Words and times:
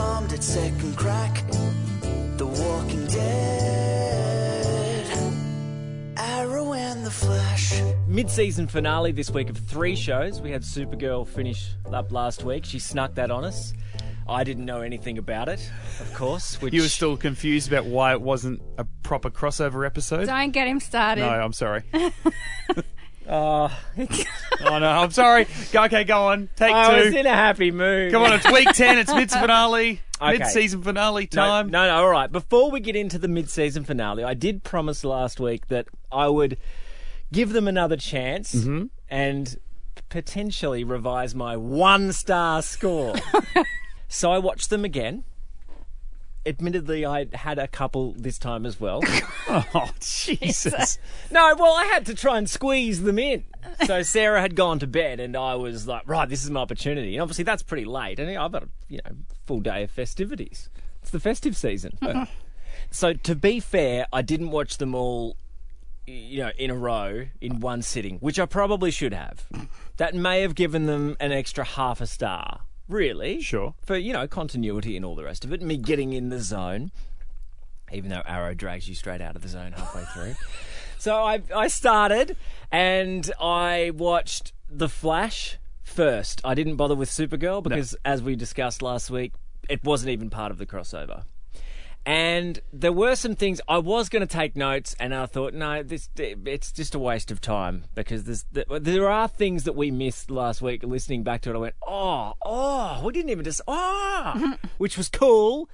True 0.00 0.08
bombed 0.08 0.32
at 0.32 0.42
second 0.42 0.96
crack. 0.96 1.44
The 2.36 2.46
Walking 2.46 3.06
Dead. 3.06 5.06
Arrow 6.16 6.72
and 6.72 7.04
the 7.04 7.10
Flash. 7.10 7.80
Mid-season 8.06 8.66
finale 8.66 9.12
this 9.12 9.30
week 9.30 9.50
of 9.50 9.58
three 9.58 9.94
shows. 9.94 10.40
We 10.40 10.50
had 10.50 10.62
Supergirl 10.62 11.26
finish 11.26 11.70
up 11.92 12.12
last 12.12 12.44
week. 12.44 12.64
She 12.64 12.78
snuck 12.78 13.14
that 13.16 13.30
on 13.30 13.44
us. 13.44 13.74
I 14.28 14.44
didn't 14.44 14.64
know 14.64 14.80
anything 14.80 15.18
about 15.18 15.48
it, 15.48 15.70
of 15.98 16.14
course. 16.14 16.56
Which 16.62 16.72
You 16.72 16.82
were 16.82 16.88
still 16.88 17.16
confused 17.16 17.68
about 17.68 17.84
why 17.86 18.12
it 18.12 18.20
wasn't 18.20 18.62
a 18.78 18.84
proper 19.02 19.28
crossover 19.28 19.84
episode? 19.84 20.26
Don't 20.26 20.52
get 20.52 20.68
him 20.68 20.80
started. 20.80 21.22
No, 21.22 21.28
I'm 21.28 21.52
sorry. 21.52 21.82
Oh, 23.28 23.76
oh 23.98 24.78
no, 24.78 24.86
I'm 24.88 25.10
sorry. 25.10 25.46
Okay, 25.74 26.04
go 26.04 26.28
on. 26.28 26.48
Take 26.56 26.72
I 26.72 27.04
was 27.04 27.14
in 27.14 27.26
a 27.26 27.30
happy 27.34 27.70
mood. 27.70 28.12
Come 28.12 28.22
on, 28.22 28.32
it's 28.32 28.50
week 28.50 28.68
ten. 28.72 28.98
It's 28.98 29.12
mid 29.14 29.30
finale. 29.30 30.00
Okay. 30.22 30.38
Mid-season 30.38 30.82
finale 30.82 31.22
No, 31.32 31.42
time. 31.42 31.70
No, 31.70 31.86
no, 31.86 31.94
all 32.02 32.10
right. 32.10 32.30
Before 32.30 32.70
we 32.70 32.80
get 32.80 32.94
into 32.94 33.18
the 33.18 33.26
mid-season 33.28 33.84
finale, 33.84 34.22
I 34.22 34.34
did 34.34 34.62
promise 34.64 35.02
last 35.02 35.40
week 35.40 35.68
that 35.68 35.86
I 36.12 36.28
would 36.28 36.58
give 37.32 37.54
them 37.54 37.66
another 37.66 37.96
chance 37.96 38.54
Mm-hmm. 38.54 38.84
and 39.08 39.56
potentially 40.10 40.84
revise 40.84 41.34
my 41.34 41.56
one-star 41.56 42.60
score. 42.60 43.14
so 44.08 44.30
I 44.30 44.38
watched 44.38 44.68
them 44.68 44.84
again. 44.84 45.24
Admittedly, 46.46 47.04
I 47.04 47.26
had 47.34 47.58
a 47.58 47.68
couple 47.68 48.14
this 48.16 48.38
time 48.38 48.64
as 48.66 48.80
well. 48.80 49.02
Oh 49.48 49.90
Jesus! 50.00 50.98
No, 51.32 51.56
well, 51.58 51.72
I 51.74 51.84
had 51.86 52.06
to 52.06 52.14
try 52.14 52.38
and 52.38 52.48
squeeze 52.48 53.02
them 53.02 53.18
in. 53.18 53.42
So 53.84 54.02
Sarah 54.02 54.40
had 54.40 54.54
gone 54.54 54.78
to 54.78 54.86
bed, 54.86 55.18
and 55.18 55.36
I 55.36 55.56
was 55.56 55.88
like, 55.88 56.02
right, 56.06 56.28
this 56.28 56.44
is 56.44 56.50
my 56.50 56.60
opportunity. 56.60 57.16
And 57.16 57.22
obviously, 57.22 57.42
that's 57.42 57.62
pretty 57.64 57.84
late, 57.84 58.20
and 58.20 58.30
I've 58.38 58.52
got 58.52 58.62
a 58.62 58.68
you 58.88 59.00
know 59.04 59.16
full 59.46 59.58
day 59.60 59.82
of 59.82 59.90
festivities. 59.90 60.68
It's 61.02 61.10
the 61.10 61.18
festive 61.18 61.56
season. 61.56 61.98
Mm-hmm. 62.00 62.24
so 62.92 63.12
to 63.14 63.34
be 63.34 63.58
fair, 63.58 64.06
I 64.12 64.22
didn't 64.22 64.50
watch 64.50 64.78
them 64.78 64.94
all, 64.94 65.36
you 66.06 66.44
know, 66.44 66.52
in 66.56 66.70
a 66.70 66.76
row 66.76 67.26
in 67.40 67.58
one 67.58 67.82
sitting, 67.82 68.18
which 68.18 68.38
I 68.38 68.46
probably 68.46 68.92
should 68.92 69.14
have. 69.14 69.46
That 69.96 70.14
may 70.14 70.42
have 70.42 70.54
given 70.54 70.86
them 70.86 71.16
an 71.18 71.32
extra 71.32 71.64
half 71.64 72.00
a 72.00 72.06
star. 72.06 72.60
Really? 72.90 73.40
Sure. 73.40 73.74
For 73.82 73.96
you 73.96 74.12
know 74.12 74.26
continuity 74.26 74.96
and 74.96 75.04
all 75.04 75.14
the 75.14 75.24
rest 75.24 75.44
of 75.44 75.52
it, 75.52 75.62
me 75.62 75.76
getting 75.76 76.12
in 76.12 76.28
the 76.28 76.40
zone 76.40 76.90
even 77.92 78.10
though 78.10 78.22
Arrow 78.26 78.54
drags 78.54 78.88
you 78.88 78.94
straight 78.94 79.20
out 79.20 79.36
of 79.36 79.42
the 79.42 79.48
zone 79.48 79.72
halfway 79.72 80.04
through. 80.04 80.34
so 80.98 81.16
I 81.16 81.42
I 81.54 81.68
started 81.68 82.36
and 82.70 83.30
I 83.40 83.90
watched 83.94 84.52
The 84.68 84.88
Flash 84.88 85.58
first. 85.82 86.40
I 86.44 86.54
didn't 86.54 86.76
bother 86.76 86.94
with 86.94 87.10
Supergirl 87.10 87.62
because, 87.62 87.96
as 88.04 88.22
we 88.22 88.36
discussed 88.36 88.82
last 88.82 89.10
week, 89.10 89.32
it 89.68 89.82
wasn't 89.84 90.10
even 90.10 90.30
part 90.30 90.50
of 90.50 90.58
the 90.58 90.66
crossover. 90.66 91.24
And 92.06 92.60
there 92.72 92.92
were 92.92 93.14
some 93.14 93.34
things 93.34 93.60
I 93.68 93.78
was 93.78 94.08
going 94.08 94.26
to 94.26 94.32
take 94.32 94.56
notes, 94.56 94.96
and 94.98 95.14
I 95.14 95.26
thought, 95.26 95.52
no, 95.52 95.82
this 95.82 96.08
it's 96.16 96.72
just 96.72 96.94
a 96.94 96.98
waste 96.98 97.30
of 97.30 97.40
time 97.40 97.84
because 97.94 98.24
there's, 98.24 98.44
there 98.52 99.10
are 99.10 99.28
things 99.28 99.64
that 99.64 99.76
we 99.76 99.90
missed 99.90 100.30
last 100.30 100.62
week. 100.62 100.82
Listening 100.82 101.22
back 101.22 101.42
to 101.42 101.50
it, 101.50 101.54
I 101.54 101.58
went, 101.58 101.74
oh, 101.86 102.32
oh, 102.42 103.02
we 103.04 103.12
didn't 103.12 103.30
even 103.30 103.44
just, 103.44 103.60
oh, 103.68 104.56
which 104.78 104.96
was 104.96 105.08
cool. 105.10 105.68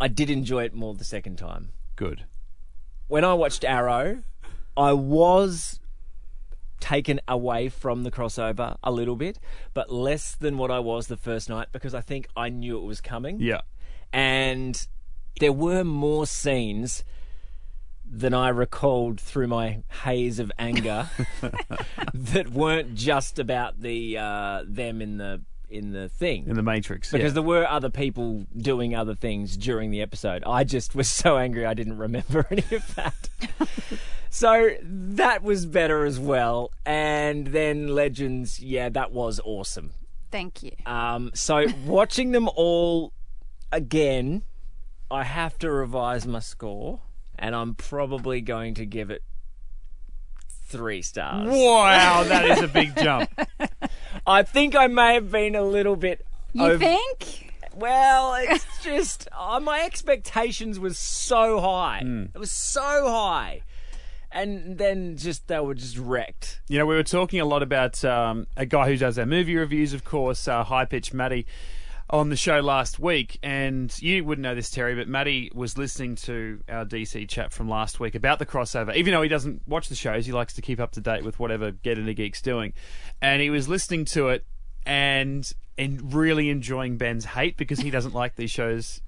I 0.00 0.08
did 0.08 0.28
enjoy 0.28 0.64
it 0.64 0.74
more 0.74 0.94
the 0.94 1.04
second 1.04 1.36
time. 1.36 1.70
Good. 1.96 2.24
When 3.08 3.24
I 3.24 3.32
watched 3.34 3.64
Arrow, 3.64 4.22
I 4.76 4.92
was 4.92 5.80
taken 6.80 7.18
away 7.26 7.70
from 7.70 8.02
the 8.02 8.10
crossover 8.10 8.76
a 8.82 8.92
little 8.92 9.16
bit, 9.16 9.38
but 9.72 9.90
less 9.90 10.34
than 10.34 10.58
what 10.58 10.70
I 10.70 10.80
was 10.80 11.06
the 11.06 11.16
first 11.16 11.48
night 11.48 11.68
because 11.72 11.94
I 11.94 12.02
think 12.02 12.28
I 12.36 12.50
knew 12.50 12.76
it 12.76 12.84
was 12.84 13.00
coming. 13.00 13.40
Yeah. 13.40 13.62
And 14.12 14.86
there 15.40 15.52
were 15.52 15.84
more 15.84 16.26
scenes 16.26 17.04
than 18.04 18.34
I 18.34 18.48
recalled 18.50 19.20
through 19.20 19.48
my 19.48 19.82
haze 20.04 20.38
of 20.38 20.52
anger 20.58 21.08
that 22.14 22.50
weren't 22.50 22.94
just 22.94 23.38
about 23.38 23.80
the 23.80 24.18
uh, 24.18 24.62
them 24.66 25.02
in 25.02 25.18
the 25.18 25.42
in 25.70 25.92
the 25.92 26.08
thing 26.08 26.46
In 26.46 26.54
the 26.54 26.62
Matrix. 26.62 27.10
because 27.10 27.30
yeah. 27.30 27.34
there 27.34 27.42
were 27.42 27.66
other 27.66 27.90
people 27.90 28.46
doing 28.56 28.94
other 28.94 29.14
things 29.14 29.56
during 29.56 29.90
the 29.90 30.02
episode. 30.02 30.44
I 30.46 30.62
just 30.62 30.94
was 30.94 31.08
so 31.08 31.36
angry 31.36 31.66
I 31.66 31.74
didn't 31.74 31.98
remember 31.98 32.46
any 32.50 32.64
of 32.70 32.94
that. 32.94 33.28
so 34.30 34.70
that 34.82 35.42
was 35.42 35.66
better 35.66 36.04
as 36.04 36.20
well. 36.20 36.70
And 36.86 37.48
then 37.48 37.88
Legends, 37.88 38.60
yeah, 38.60 38.88
that 38.90 39.10
was 39.10 39.40
awesome. 39.44 39.92
Thank 40.30 40.62
you. 40.62 40.72
Um, 40.86 41.30
so 41.34 41.66
watching 41.84 42.30
them 42.32 42.48
all 42.54 43.12
again, 43.72 44.42
I 45.14 45.22
have 45.24 45.58
to 45.60 45.70
revise 45.70 46.26
my 46.26 46.40
score, 46.40 47.00
and 47.38 47.54
I'm 47.54 47.74
probably 47.74 48.40
going 48.40 48.74
to 48.74 48.84
give 48.84 49.10
it 49.10 49.22
three 50.66 51.02
stars. 51.02 51.48
Wow, 51.48 52.24
that 52.24 52.44
is 52.46 52.60
a 52.60 52.68
big 52.68 52.96
jump. 53.02 53.30
I 54.26 54.42
think 54.42 54.74
I 54.74 54.88
may 54.88 55.14
have 55.14 55.30
been 55.30 55.54
a 55.54 55.62
little 55.62 55.96
bit. 55.96 56.26
You 56.52 56.64
over- 56.64 56.78
think? 56.78 57.52
Well, 57.74 58.34
it's 58.38 58.66
just 58.82 59.28
uh, 59.32 59.60
my 59.60 59.82
expectations 59.82 60.78
was 60.78 60.98
so 60.98 61.60
high. 61.60 62.02
It 62.34 62.38
was 62.38 62.52
so 62.52 63.08
high, 63.08 63.62
and 64.30 64.78
then 64.78 65.16
just 65.16 65.48
they 65.48 65.58
were 65.60 65.74
just 65.74 65.98
wrecked. 65.98 66.60
You 66.68 66.78
know, 66.78 66.86
we 66.86 66.94
were 66.94 67.02
talking 67.02 67.40
a 67.40 67.44
lot 67.44 67.62
about 67.62 68.04
um, 68.04 68.46
a 68.56 68.66
guy 68.66 68.86
who 68.88 68.96
does 68.96 69.18
our 69.18 69.26
movie 69.26 69.56
reviews, 69.56 69.92
of 69.92 70.04
course, 70.04 70.46
uh, 70.46 70.64
High 70.64 70.84
Pitch 70.84 71.12
Matty, 71.12 71.46
on 72.14 72.28
the 72.28 72.36
show 72.36 72.60
last 72.60 72.98
week. 73.00 73.38
And 73.42 73.92
you 74.00 74.24
wouldn't 74.24 74.42
know 74.44 74.54
this, 74.54 74.70
Terry, 74.70 74.94
but 74.94 75.08
Matty 75.08 75.50
was 75.52 75.76
listening 75.76 76.14
to 76.16 76.60
our 76.68 76.84
DC 76.84 77.28
chat 77.28 77.52
from 77.52 77.68
last 77.68 77.98
week 77.98 78.14
about 78.14 78.38
the 78.38 78.46
crossover. 78.46 78.94
Even 78.94 79.12
though 79.12 79.20
he 79.22 79.28
doesn't 79.28 79.62
watch 79.66 79.88
the 79.88 79.96
shows, 79.96 80.24
he 80.24 80.30
likes 80.32 80.54
to 80.54 80.62
keep 80.62 80.78
up 80.78 80.92
to 80.92 81.00
date 81.00 81.24
with 81.24 81.40
whatever 81.40 81.72
Get 81.72 81.98
Into 81.98 82.14
Geek's 82.14 82.40
doing. 82.40 82.72
And 83.20 83.42
he 83.42 83.50
was 83.50 83.68
listening 83.68 84.04
to 84.06 84.28
it 84.28 84.46
and 84.86 85.52
and 85.76 86.14
really 86.14 86.50
enjoying 86.50 86.96
Ben's 86.98 87.24
hate 87.24 87.56
because 87.56 87.80
he 87.80 87.90
doesn't 87.90 88.14
like 88.14 88.36
these 88.36 88.50
shows 88.52 89.00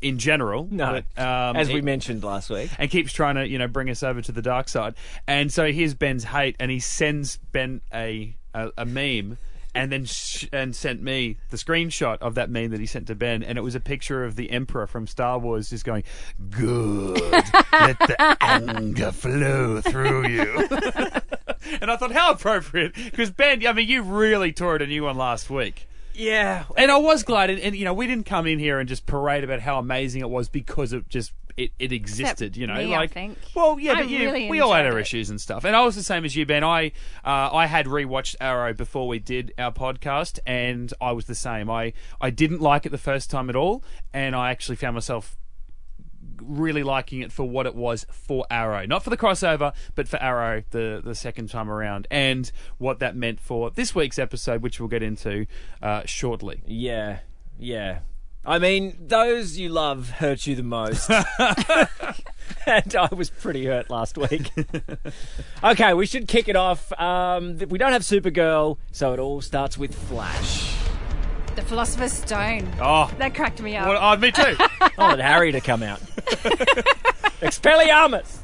in 0.00 0.18
general. 0.18 0.66
No, 0.70 1.02
But, 1.14 1.22
um, 1.22 1.54
as 1.56 1.68
we 1.68 1.80
it- 1.80 1.84
mentioned 1.84 2.24
last 2.24 2.48
week. 2.48 2.70
and 2.78 2.90
keeps 2.90 3.12
trying 3.12 3.34
to 3.34 3.46
you 3.46 3.58
know 3.58 3.68
bring 3.68 3.90
us 3.90 4.02
over 4.02 4.22
to 4.22 4.32
the 4.32 4.40
dark 4.42 4.70
side. 4.70 4.94
And 5.28 5.52
so 5.52 5.70
here's 5.70 5.92
Ben's 5.92 6.24
hate, 6.24 6.56
and 6.58 6.70
he 6.70 6.80
sends 6.80 7.36
Ben 7.52 7.82
a 7.92 8.34
a, 8.54 8.70
a 8.78 8.86
meme. 8.86 9.36
And 9.74 9.90
then 9.90 10.04
sh- 10.04 10.48
and 10.52 10.76
sent 10.76 11.02
me 11.02 11.38
the 11.48 11.56
screenshot 11.56 12.18
of 12.18 12.34
that 12.34 12.50
meme 12.50 12.70
that 12.70 12.80
he 12.80 12.84
sent 12.84 13.06
to 13.06 13.14
Ben, 13.14 13.42
and 13.42 13.56
it 13.56 13.62
was 13.62 13.74
a 13.74 13.80
picture 13.80 14.22
of 14.22 14.36
the 14.36 14.50
Emperor 14.50 14.86
from 14.86 15.06
Star 15.06 15.38
Wars 15.38 15.70
just 15.70 15.86
going, 15.86 16.04
"Good, 16.50 17.20
let 17.72 17.98
the 17.98 18.36
anger 18.42 19.12
flow 19.12 19.80
through 19.80 20.28
you." 20.28 20.68
and 21.80 21.90
I 21.90 21.96
thought, 21.96 22.12
how 22.12 22.32
appropriate, 22.32 22.94
because 22.94 23.30
Ben, 23.30 23.66
I 23.66 23.72
mean, 23.72 23.88
you 23.88 24.02
really 24.02 24.52
tore 24.52 24.76
it 24.76 24.82
a 24.82 24.86
new 24.86 25.04
one 25.04 25.16
last 25.16 25.48
week. 25.48 25.88
Yeah, 26.14 26.64
And 26.76 26.90
I 26.90 26.98
was 26.98 27.22
glad, 27.22 27.48
and, 27.48 27.58
and 27.58 27.74
you 27.74 27.86
know, 27.86 27.94
we 27.94 28.06
didn't 28.06 28.26
come 28.26 28.46
in 28.46 28.58
here 28.58 28.78
and 28.78 28.86
just 28.86 29.06
parade 29.06 29.44
about 29.44 29.60
how 29.60 29.78
amazing 29.78 30.20
it 30.20 30.28
was 30.28 30.48
because 30.48 30.92
it 30.92 31.08
just 31.08 31.32
it, 31.56 31.70
it 31.78 31.92
existed. 31.92 32.56
You 32.56 32.66
know, 32.66 32.74
me, 32.74 32.94
I 32.94 32.98
like 33.00 33.12
think. 33.12 33.38
well, 33.54 33.78
yeah, 33.78 33.92
I 33.92 33.94
but 33.96 34.08
you, 34.08 34.18
really 34.20 34.48
we 34.50 34.60
all 34.60 34.72
had 34.72 34.86
our 34.86 34.98
it. 34.98 35.02
issues 35.02 35.30
and 35.30 35.40
stuff. 35.40 35.64
And 35.64 35.74
I 35.76 35.84
was 35.84 35.94
the 35.94 36.02
same 36.02 36.24
as 36.24 36.34
you, 36.36 36.46
Ben. 36.46 36.64
I 36.64 36.92
uh, 37.24 37.50
I 37.52 37.66
had 37.66 37.86
rewatched 37.86 38.36
Arrow 38.40 38.72
before 38.72 39.08
we 39.08 39.18
did 39.18 39.52
our 39.58 39.72
podcast, 39.72 40.38
and 40.46 40.92
I 41.00 41.12
was 41.12 41.26
the 41.26 41.34
same. 41.34 41.70
I 41.70 41.92
I 42.20 42.30
didn't 42.30 42.60
like 42.60 42.86
it 42.86 42.90
the 42.90 42.98
first 42.98 43.30
time 43.30 43.48
at 43.50 43.56
all, 43.56 43.84
and 44.12 44.34
I 44.34 44.50
actually 44.50 44.76
found 44.76 44.94
myself 44.94 45.36
really 46.40 46.82
liking 46.82 47.20
it 47.20 47.30
for 47.30 47.48
what 47.48 47.66
it 47.66 47.74
was 47.74 48.04
for 48.10 48.44
Arrow, 48.50 48.84
not 48.86 49.04
for 49.04 49.10
the 49.10 49.16
crossover, 49.16 49.72
but 49.94 50.08
for 50.08 50.16
Arrow 50.20 50.62
the 50.70 51.00
the 51.04 51.14
second 51.14 51.48
time 51.50 51.70
around, 51.70 52.06
and 52.10 52.50
what 52.78 52.98
that 52.98 53.14
meant 53.14 53.40
for 53.40 53.70
this 53.70 53.94
week's 53.94 54.18
episode, 54.18 54.62
which 54.62 54.80
we'll 54.80 54.88
get 54.88 55.02
into 55.02 55.46
uh, 55.80 56.02
shortly. 56.04 56.62
yeah, 56.66 57.20
yeah. 57.58 58.00
I 58.44 58.58
mean, 58.58 58.96
those 59.00 59.56
you 59.56 59.68
love 59.68 60.10
hurt 60.10 60.46
you 60.48 60.56
the 60.56 60.64
most. 60.64 61.08
and 62.66 62.96
I 62.96 63.08
was 63.14 63.30
pretty 63.30 63.66
hurt 63.66 63.88
last 63.88 64.18
week. 64.18 64.50
okay, 65.64 65.94
we 65.94 66.06
should 66.06 66.26
kick 66.26 66.48
it 66.48 66.56
off. 66.56 66.92
Um, 67.00 67.58
we 67.68 67.78
don't 67.78 67.92
have 67.92 68.02
Supergirl, 68.02 68.78
so 68.90 69.12
it 69.12 69.20
all 69.20 69.40
starts 69.40 69.78
with 69.78 69.94
Flash. 69.94 70.74
The 71.54 71.62
Philosopher's 71.62 72.12
Stone. 72.12 72.68
Oh, 72.80 73.08
That 73.18 73.34
cracked 73.34 73.60
me 73.62 73.76
up. 73.76 73.86
well, 73.86 73.98
oh, 74.00 74.16
me 74.16 74.32
too. 74.32 74.56
I 74.80 74.90
wanted 74.98 75.22
Harry 75.22 75.52
to 75.52 75.60
come 75.60 75.82
out. 75.84 76.00
Expelliarmus! 77.42 78.38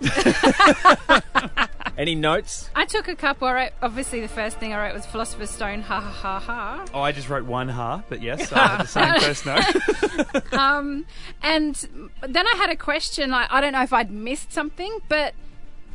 Any 1.99 2.15
notes? 2.15 2.71
I 2.77 2.85
took 2.85 3.09
a 3.09 3.17
couple. 3.17 3.49
I 3.49 3.53
wrote, 3.53 3.73
obviously, 3.83 4.21
the 4.21 4.29
first 4.29 4.59
thing 4.59 4.73
I 4.73 4.87
wrote 4.87 4.95
was 4.95 5.05
Philosopher's 5.05 5.51
Stone. 5.51 5.83
Ha 5.83 5.99
ha 6.01 6.11
ha 6.11 6.39
ha. 6.39 6.85
oh, 6.95 7.01
I 7.01 7.11
just 7.11 7.29
wrote 7.29 7.45
one 7.45 7.69
ha, 7.69 8.05
but 8.09 8.23
yes, 8.23 8.53
I 8.53 8.69
had 8.69 8.83
the 8.83 8.87
same 8.87 9.21
first 9.21 9.45
note. 9.45 10.53
Um, 10.53 11.07
and 11.43 11.75
then 12.21 12.47
I 12.47 12.55
had 12.57 12.71
a 12.71 12.77
question. 12.77 13.31
Like, 13.31 13.49
I 13.51 13.61
don't 13.61 13.73
know 13.73 13.83
if 13.83 13.93
I'd 13.93 14.11
missed 14.13 14.53
something, 14.53 14.99
but 15.09 15.35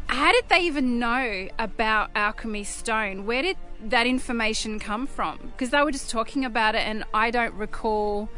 how 0.08 0.32
did 0.34 0.50
they 0.50 0.60
even 0.62 1.00
know 1.00 1.48
about 1.58 2.12
Alchemy 2.16 2.66
Stone? 2.66 3.26
Where 3.26 3.42
did 3.42 3.58
that 3.86 4.06
information 4.06 4.80
come 4.80 5.08
from? 5.08 5.38
Because 5.40 5.70
they 5.70 5.82
were 5.82 5.92
just 5.92 6.10
talking 6.10 6.44
about 6.44 6.76
it, 6.76 6.86
and 6.86 7.06
I 7.14 7.32
don't 7.32 7.54
recall 7.54 8.30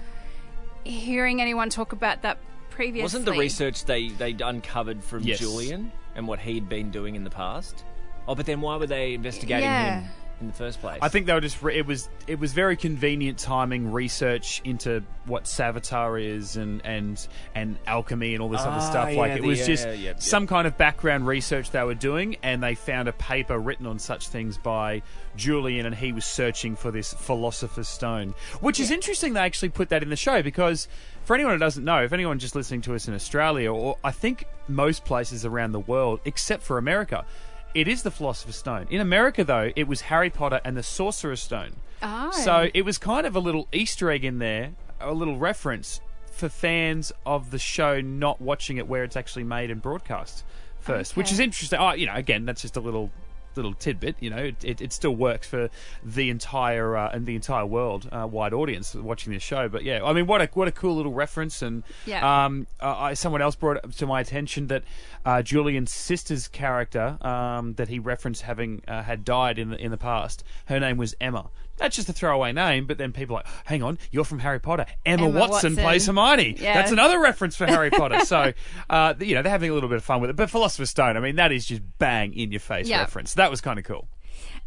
hearing 0.84 1.42
anyone 1.42 1.72
talk 1.72 1.94
about 1.94 2.22
that 2.22 2.38
previously. 2.70 3.02
Wasn't 3.02 3.26
the 3.26 3.32
research 3.34 3.86
they 3.86 4.10
they'd 4.10 4.42
uncovered 4.42 5.04
from 5.04 5.24
Yes. 5.24 5.40
Julian 5.40 5.92
and 6.16 6.28
what 6.28 6.40
he'd 6.40 6.68
been 6.70 6.92
doing 6.92 7.16
in 7.16 7.24
the 7.24 7.30
past? 7.30 7.84
Oh, 8.28 8.36
but 8.36 8.46
then 8.46 8.62
why 8.62 8.78
were 8.78 8.88
they 8.88 9.14
investigating 9.14 9.64
Yeah. 9.66 10.00
him 10.02 10.10
in 10.42 10.48
the 10.48 10.54
first 10.54 10.82
place? 10.82 10.98
I 11.02 11.10
think 11.10 11.28
they 11.28 11.34
were 11.34 11.42
just. 11.42 11.62
Re- 11.62 11.78
it 11.78 11.86
was. 11.86 12.10
It 12.26 12.40
was 12.40 12.54
very 12.54 12.76
convenient 12.76 13.38
timing 13.38 13.92
research 13.92 14.62
into 14.66 15.04
what 15.26 15.44
Savitar 15.44 16.20
is 16.20 16.56
and 16.58 16.84
and 16.84 17.28
and 17.54 17.78
alchemy 17.86 18.34
and 18.34 18.42
all 18.42 18.50
this 18.50 18.62
other 18.62 18.78
Ah, 18.82 18.90
stuff. 18.90 19.06
Like 19.14 19.30
yeah, 19.30 19.36
it 19.36 19.42
the- 19.42 19.48
was 19.48 19.60
yeah, 19.60 19.66
just 19.68 19.86
yeah, 19.88 19.94
yep, 19.94 20.22
some 20.24 20.48
kind 20.48 20.66
of 20.66 20.76
background 20.78 21.28
research 21.28 21.70
they 21.70 21.84
were 21.84 21.94
doing, 21.94 22.38
and 22.42 22.64
they 22.64 22.74
found 22.74 23.08
a 23.08 23.14
paper 23.14 23.60
written 23.60 23.86
on 23.86 24.00
such 24.00 24.30
things 24.30 24.58
by 24.58 25.04
Julian, 25.36 25.86
and 25.86 25.94
he 25.94 26.12
was 26.12 26.26
searching 26.26 26.76
for 26.76 26.90
this 26.90 27.14
philosopher's 27.14 27.88
stone, 27.90 28.34
which 28.60 28.80
is 28.80 28.90
interesting. 28.90 29.34
They 29.34 29.42
actually 29.42 29.70
put 29.70 29.90
that 29.90 30.02
in 30.02 30.10
the 30.10 30.16
show 30.16 30.42
because. 30.42 30.88
For 31.26 31.34
anyone 31.34 31.54
who 31.54 31.60
doesn't 31.60 31.84
know, 31.84 32.04
if 32.04 32.14
anyone 32.14 32.38
just 32.38 32.56
listening 32.56 32.82
to 32.82 32.94
us 32.94 33.08
in 33.08 33.16
Australia, 33.16 33.74
or 33.74 33.98
I 34.04 34.12
think 34.12 34.46
most 34.68 35.04
places 35.06 35.44
around 35.44 35.72
the 35.72 35.80
world, 35.80 36.20
except 36.24 36.62
for 36.62 36.78
America, 36.78 37.26
it 37.74 37.88
is 37.88 38.04
the 38.04 38.12
Philosopher's 38.12 38.58
Stone. 38.58 38.86
In 38.92 39.02
America, 39.02 39.44
though, 39.44 39.72
it 39.76 39.88
was 39.88 40.02
Harry 40.02 40.30
Potter 40.30 40.62
and 40.64 40.78
the 40.78 40.84
Sorcerer's 40.84 41.42
Stone. 41.42 41.78
Oh. 42.04 42.30
So 42.30 42.70
it 42.76 42.84
was 42.84 43.00
kind 43.00 43.26
of 43.26 43.36
a 43.36 43.40
little 43.40 43.68
Easter 43.74 44.12
egg 44.12 44.24
in 44.24 44.38
there, 44.38 44.74
a 45.02 45.14
little 45.14 45.40
reference 45.40 46.00
for 46.32 46.48
fans 46.48 47.12
of 47.26 47.50
the 47.50 47.58
show 47.58 48.02
not 48.02 48.40
watching 48.40 48.78
it 48.78 48.88
where 48.88 49.04
it's 49.04 49.16
actually 49.16 49.46
made 49.46 49.72
and 49.72 49.82
broadcast 49.82 50.44
first, 50.80 51.18
which 51.18 51.32
is 51.32 51.40
interesting. 51.40 51.80
Oh, 51.80 51.94
you 51.94 52.06
know, 52.06 52.14
again, 52.14 52.46
that's 52.46 52.62
just 52.62 52.78
a 52.78 52.82
little 52.82 53.10
little 53.56 53.74
tidbit. 53.74 54.16
You 54.20 54.30
know, 54.30 54.38
it, 54.38 54.64
it, 54.64 54.82
it 54.82 54.94
still 54.94 55.16
works 55.16 55.48
for 55.48 55.70
the 56.04 56.30
entire 56.30 56.96
uh, 56.98 57.10
and 57.12 57.26
the 57.26 57.36
entire 57.36 57.66
world 57.66 58.08
uh, 58.12 58.28
wide 58.28 58.54
audience 58.54 58.94
watching 58.96 59.34
this 59.34 59.44
show. 59.44 59.68
But 59.70 59.84
yeah, 59.84 60.04
I 60.04 60.14
mean, 60.14 60.28
what 60.28 60.42
a 60.42 60.50
what 60.54 60.68
a 60.68 60.72
cool 60.72 60.96
little 60.96 61.14
reference. 61.14 61.62
And 61.62 61.84
Yeah. 62.06 62.46
um, 62.46 62.68
I, 62.80 63.14
someone 63.14 63.42
else 63.42 63.56
brought 63.56 63.78
it 63.78 63.92
to 63.94 64.06
my 64.06 64.20
attention 64.22 64.68
that 64.68 64.84
uh, 65.26 65.42
Julian's 65.42 65.94
sister's 65.94 66.48
character 66.48 67.18
um, 67.22 67.74
that 67.76 67.88
he 67.88 68.00
referenced 68.00 68.44
having 68.44 68.82
uh, 68.88 69.04
had 69.04 69.24
died 69.26 69.58
in 69.60 69.70
the 69.70 69.78
in 69.78 69.92
the 69.92 69.98
past. 69.98 70.44
Her 70.66 70.80
name 70.80 70.98
was 70.98 71.16
Emma. 71.22 71.50
That's 71.78 71.96
just 71.96 72.08
a 72.10 72.14
throwaway 72.14 72.54
name, 72.54 72.86
but 72.86 72.98
then 72.98 73.12
people 73.12 73.36
are 73.36 73.40
like, 73.40 73.48
hang 73.66 73.84
on, 73.84 73.98
you're 74.12 74.24
from 74.24 74.40
Harry 74.40 74.60
Potter. 74.60 74.86
Emma, 75.06 75.24
Emma 75.28 75.40
Watson, 75.40 75.72
Watson. 75.72 75.76
plays 75.76 76.06
Hermione. 76.08 76.56
Yeah. 76.60 76.74
That's 76.76 76.92
another 76.92 77.20
reference 77.20 77.56
for 77.56 77.66
Harry 77.66 77.90
Potter. 77.92 78.20
So, 78.26 78.54
uh, 78.90 79.14
you 79.20 79.36
know, 79.36 79.42
they're 79.42 79.52
having 79.52 79.72
a 79.72 79.74
little 79.74 79.90
bit 79.90 79.98
of 79.98 80.04
fun 80.04 80.22
with 80.22 80.30
it. 80.30 80.36
But 80.38 80.50
Philosopher's 80.50 80.90
Stone, 80.90 81.18
I 81.18 81.20
mean, 81.20 81.36
that 81.36 81.52
is 81.52 81.66
just 81.66 81.82
bang 82.00 82.34
in 82.34 82.52
your 82.52 82.60
face 82.62 82.88
Yeah. 82.88 83.00
reference. 83.02 83.34
That 83.34 83.52
was 83.52 83.60
kind 83.62 83.78
of 83.78 83.86
cool. 83.86 84.08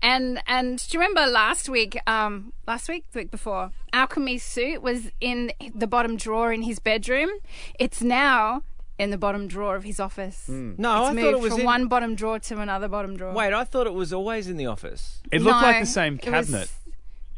And 0.01 0.41
and 0.47 0.79
do 0.79 0.97
you 0.97 1.01
remember 1.03 1.27
last 1.31 1.69
week? 1.69 1.99
Um, 2.07 2.53
last 2.69 2.89
week, 2.89 3.05
the 3.13 3.19
week 3.21 3.31
before, 3.33 3.73
Alchemy's 3.93 4.45
suit 4.45 4.81
was 4.81 5.11
in 5.21 5.51
the 5.75 5.87
bottom 5.89 6.17
drawer 6.17 6.53
in 6.53 6.63
his 6.63 6.79
bedroom. 6.79 7.31
It's 7.81 8.01
now 8.01 8.63
in 8.97 9.11
the 9.11 9.19
bottom 9.19 9.49
drawer 9.49 9.75
of 9.77 9.83
his 9.85 9.99
office. 9.99 10.45
Hmm. 10.47 10.75
no, 10.79 11.01
it's 11.01 11.09
I 11.11 11.13
moved 11.15 11.25
thought 11.25 11.35
it 11.35 11.41
was 11.41 11.53
from 11.53 11.61
in. 11.61 11.67
one 11.67 11.87
bottom 11.89 12.15
drawer 12.15 12.39
to 12.39 12.61
another 12.61 12.87
bottom 12.89 13.17
drawer. 13.17 13.33
Wait, 13.33 13.53
I 13.53 13.65
thought 13.65 13.87
it 13.89 13.95
was 13.95 14.13
always 14.13 14.47
in 14.49 14.57
the 14.57 14.67
office. 14.67 15.21
It 15.33 15.43
looked 15.43 15.63
like 15.63 15.81
the 15.81 15.87
same 15.87 16.15
it 16.23 16.31
was- 16.31 16.47
cabinet. 16.47 16.71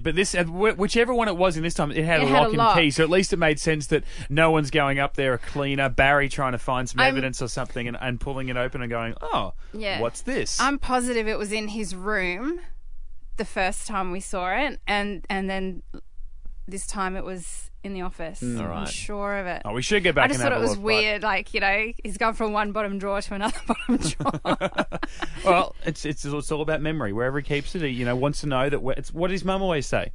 But 0.03 0.15
this, 0.17 0.35
uh, 0.35 0.45
wh- 0.45 0.79
whichever 0.79 1.13
one 1.15 1.29
it 1.29 1.37
was 1.37 1.57
in 1.57 1.63
this 1.63 1.75
time, 1.75 1.91
it 1.91 2.05
had 2.05 2.21
It 2.21 2.25
a 2.25 2.29
had 2.29 2.35
a 2.37 2.39
lock 2.41 2.49
and 2.49 2.57
lock. 2.59 2.77
key. 2.79 2.91
So 2.91 3.03
at 3.05 3.11
least 3.11 3.33
it 3.33 3.39
made 3.39 3.59
sense 3.61 3.87
that 3.89 4.05
no 4.29 4.51
one's 4.51 4.71
going 4.71 4.99
up 4.99 5.15
there, 5.15 5.35
a 5.35 5.39
cleaner, 5.39 5.89
Barry 5.89 6.29
trying 6.29 6.53
to 6.53 6.59
find 6.59 6.89
some 6.89 7.01
I'm- 7.01 7.09
evidence 7.11 7.41
or 7.43 7.49
something, 7.49 7.87
and, 7.89 7.97
and 8.01 8.21
pulling 8.21 8.49
it 8.49 8.57
open 8.57 8.81
and 8.83 8.91
going, 8.91 9.15
"Oh, 9.21 9.55
Yeah. 9.73 10.01
what's 10.01 10.23
this?" 10.23 10.61
I'm 10.61 10.79
positive 10.79 11.29
it 11.29 11.39
was 11.39 11.53
in 11.53 11.69
his 11.69 11.95
room 11.95 12.61
the 13.37 13.45
first 13.45 13.87
time 13.87 14.11
we 14.11 14.21
saw 14.21 14.51
it, 14.57 14.81
and 14.87 15.25
and 15.31 15.49
then 15.49 15.83
this 16.69 16.87
time 16.87 17.17
it 17.17 17.25
was 17.25 17.70
in 17.83 17.95
the 17.95 18.03
office. 18.03 18.43
I'm 18.43 18.61
Alright. 18.61 18.89
sure 18.89 19.39
of 19.39 19.47
it. 19.47 19.63
oh, 19.65 19.73
we 19.73 19.83
should 19.83 20.05
go 20.05 20.13
back. 20.13 20.25
I 20.27 20.29
just 20.29 20.41
thought 20.41 20.53
it 20.53 20.61
was 20.61 20.71
look, 20.71 20.79
but- 20.79 20.85
weird. 20.85 21.23
Like 21.23 21.55
you 21.55 21.61
know, 21.61 21.93
he's 22.03 22.19
gone 22.19 22.35
from 22.35 22.53
one 22.53 22.73
bottom 22.73 22.99
drawer 22.99 23.21
to 23.23 23.35
another 23.35 23.59
bottom 23.67 23.97
drawer. 23.97 24.71
Well, 25.45 25.75
it's, 25.85 26.05
it's 26.05 26.25
it's 26.25 26.53
all 26.53 26.61
about 26.61 26.83
memory. 26.83 27.13
Wherever 27.13 27.39
he 27.41 27.43
keeps 27.45 27.75
it, 27.75 27.83
he 27.83 27.89
you 27.89 28.05
know 28.05 28.15
wants 28.15 28.43
to 28.43 28.47
know 28.47 28.69
that. 28.69 28.83
Where, 28.83 28.95
it's 28.97 29.13
what 29.13 29.29
does 29.29 29.41
his 29.41 29.45
mum 29.45 29.63
always 29.63 29.87
say? 29.87 30.13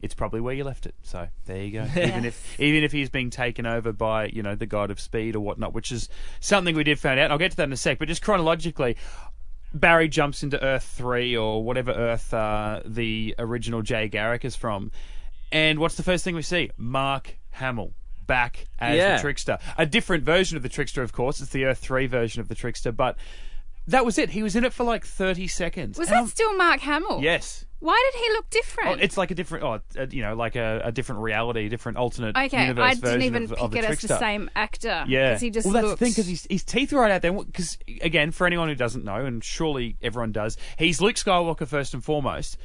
It's 0.00 0.14
probably 0.14 0.40
where 0.40 0.54
you 0.54 0.64
left 0.64 0.86
it. 0.86 0.94
So 1.02 1.28
there 1.44 1.62
you 1.62 1.72
go. 1.72 1.86
Even 2.00 2.24
if 2.24 2.58
even 2.60 2.84
if 2.84 2.92
he's 2.92 3.10
being 3.10 3.28
taken 3.30 3.66
over 3.66 3.92
by 3.92 4.26
you 4.26 4.42
know 4.42 4.54
the 4.54 4.66
god 4.66 4.90
of 4.90 5.00
speed 5.00 5.36
or 5.36 5.40
whatnot, 5.40 5.74
which 5.74 5.92
is 5.92 6.08
something 6.40 6.74
we 6.76 6.84
did 6.84 6.98
find 6.98 7.18
out. 7.20 7.24
And 7.24 7.32
I'll 7.32 7.38
get 7.38 7.50
to 7.50 7.56
that 7.58 7.64
in 7.64 7.72
a 7.72 7.76
sec. 7.76 7.98
But 7.98 8.08
just 8.08 8.22
chronologically. 8.22 8.96
Barry 9.72 10.08
jumps 10.08 10.42
into 10.42 10.60
Earth 10.60 10.82
3 10.82 11.36
or 11.36 11.62
whatever 11.62 11.92
Earth 11.92 12.34
uh, 12.34 12.80
the 12.84 13.36
original 13.38 13.82
Jay 13.82 14.08
Garrick 14.08 14.44
is 14.44 14.56
from. 14.56 14.90
And 15.52 15.78
what's 15.78 15.96
the 15.96 16.02
first 16.02 16.24
thing 16.24 16.34
we 16.34 16.42
see? 16.42 16.70
Mark 16.76 17.36
Hamill 17.50 17.92
back 18.26 18.66
as 18.78 18.96
Yeah. 18.96 19.16
the 19.16 19.22
Trickster. 19.22 19.58
A 19.76 19.86
different 19.86 20.24
version 20.24 20.56
of 20.56 20.62
the 20.62 20.68
Trickster, 20.68 21.02
of 21.02 21.12
course. 21.12 21.40
It's 21.40 21.50
the 21.50 21.64
Earth 21.64 21.78
3 21.78 22.06
version 22.06 22.40
of 22.40 22.48
the 22.48 22.54
Trickster. 22.54 22.92
But 22.92 23.16
that 23.88 24.04
was 24.04 24.18
it. 24.18 24.30
He 24.30 24.42
was 24.44 24.54
in 24.54 24.64
it 24.64 24.72
for 24.72 24.84
like 24.84 25.04
30 25.04 25.48
seconds. 25.48 25.98
was 25.98 26.08
And 26.08 26.14
that 26.14 26.18
I'm- 26.20 26.28
still 26.28 26.54
Mark 26.56 26.80
Hamill? 26.80 27.20
Yes. 27.22 27.64
Why 27.80 28.10
did 28.12 28.20
he 28.22 28.30
look 28.34 28.44
Oh, 28.44 28.48
different? 28.50 29.00
it's 29.00 29.16
like 29.16 29.30
a 29.30 29.34
different, 29.34 29.64
oh, 29.64 29.80
uh, 29.98 30.06
you 30.10 30.20
know, 30.22 30.34
like 30.34 30.54
a, 30.54 30.82
a 30.84 30.92
different 30.92 31.22
reality, 31.22 31.66
different 31.70 31.96
alternate 31.96 32.36
okay, 32.36 32.60
universe 32.60 32.84
I 32.84 32.94
version 32.94 33.20
didn't 33.20 33.22
even 33.22 33.42
of, 33.44 33.48
pick 33.50 33.58
of 33.58 33.70
the 33.70 33.78
it 33.78 33.80
as 33.84 33.86
Trickster. 33.86 34.08
the 34.08 34.18
same 34.18 34.50
actor. 34.54 35.04
Yeah. 35.08 35.32
'cause 35.32 35.40
he 35.40 35.48
just 35.50 35.64
well, 35.64 35.72
that's 35.72 35.86
looked. 35.86 35.98
the 35.98 36.04
thing 36.04 36.12
because 36.12 36.26
his, 36.26 36.46
his 36.50 36.62
teeth 36.62 36.92
are 36.92 37.00
right 37.00 37.10
out 37.10 37.22
there. 37.22 37.32
Because 37.32 37.78
again, 38.02 38.32
for 38.32 38.46
anyone 38.46 38.68
who 38.68 38.74
doesn't 38.74 39.02
know, 39.04 39.24
and 39.24 39.42
surely 39.42 39.96
everyone 40.02 40.30
does, 40.30 40.58
he's 40.78 41.00
Luke 41.00 41.16
Skywalker 41.16 41.66
first 41.66 41.94
and 41.94 42.04
foremost. 42.04 42.58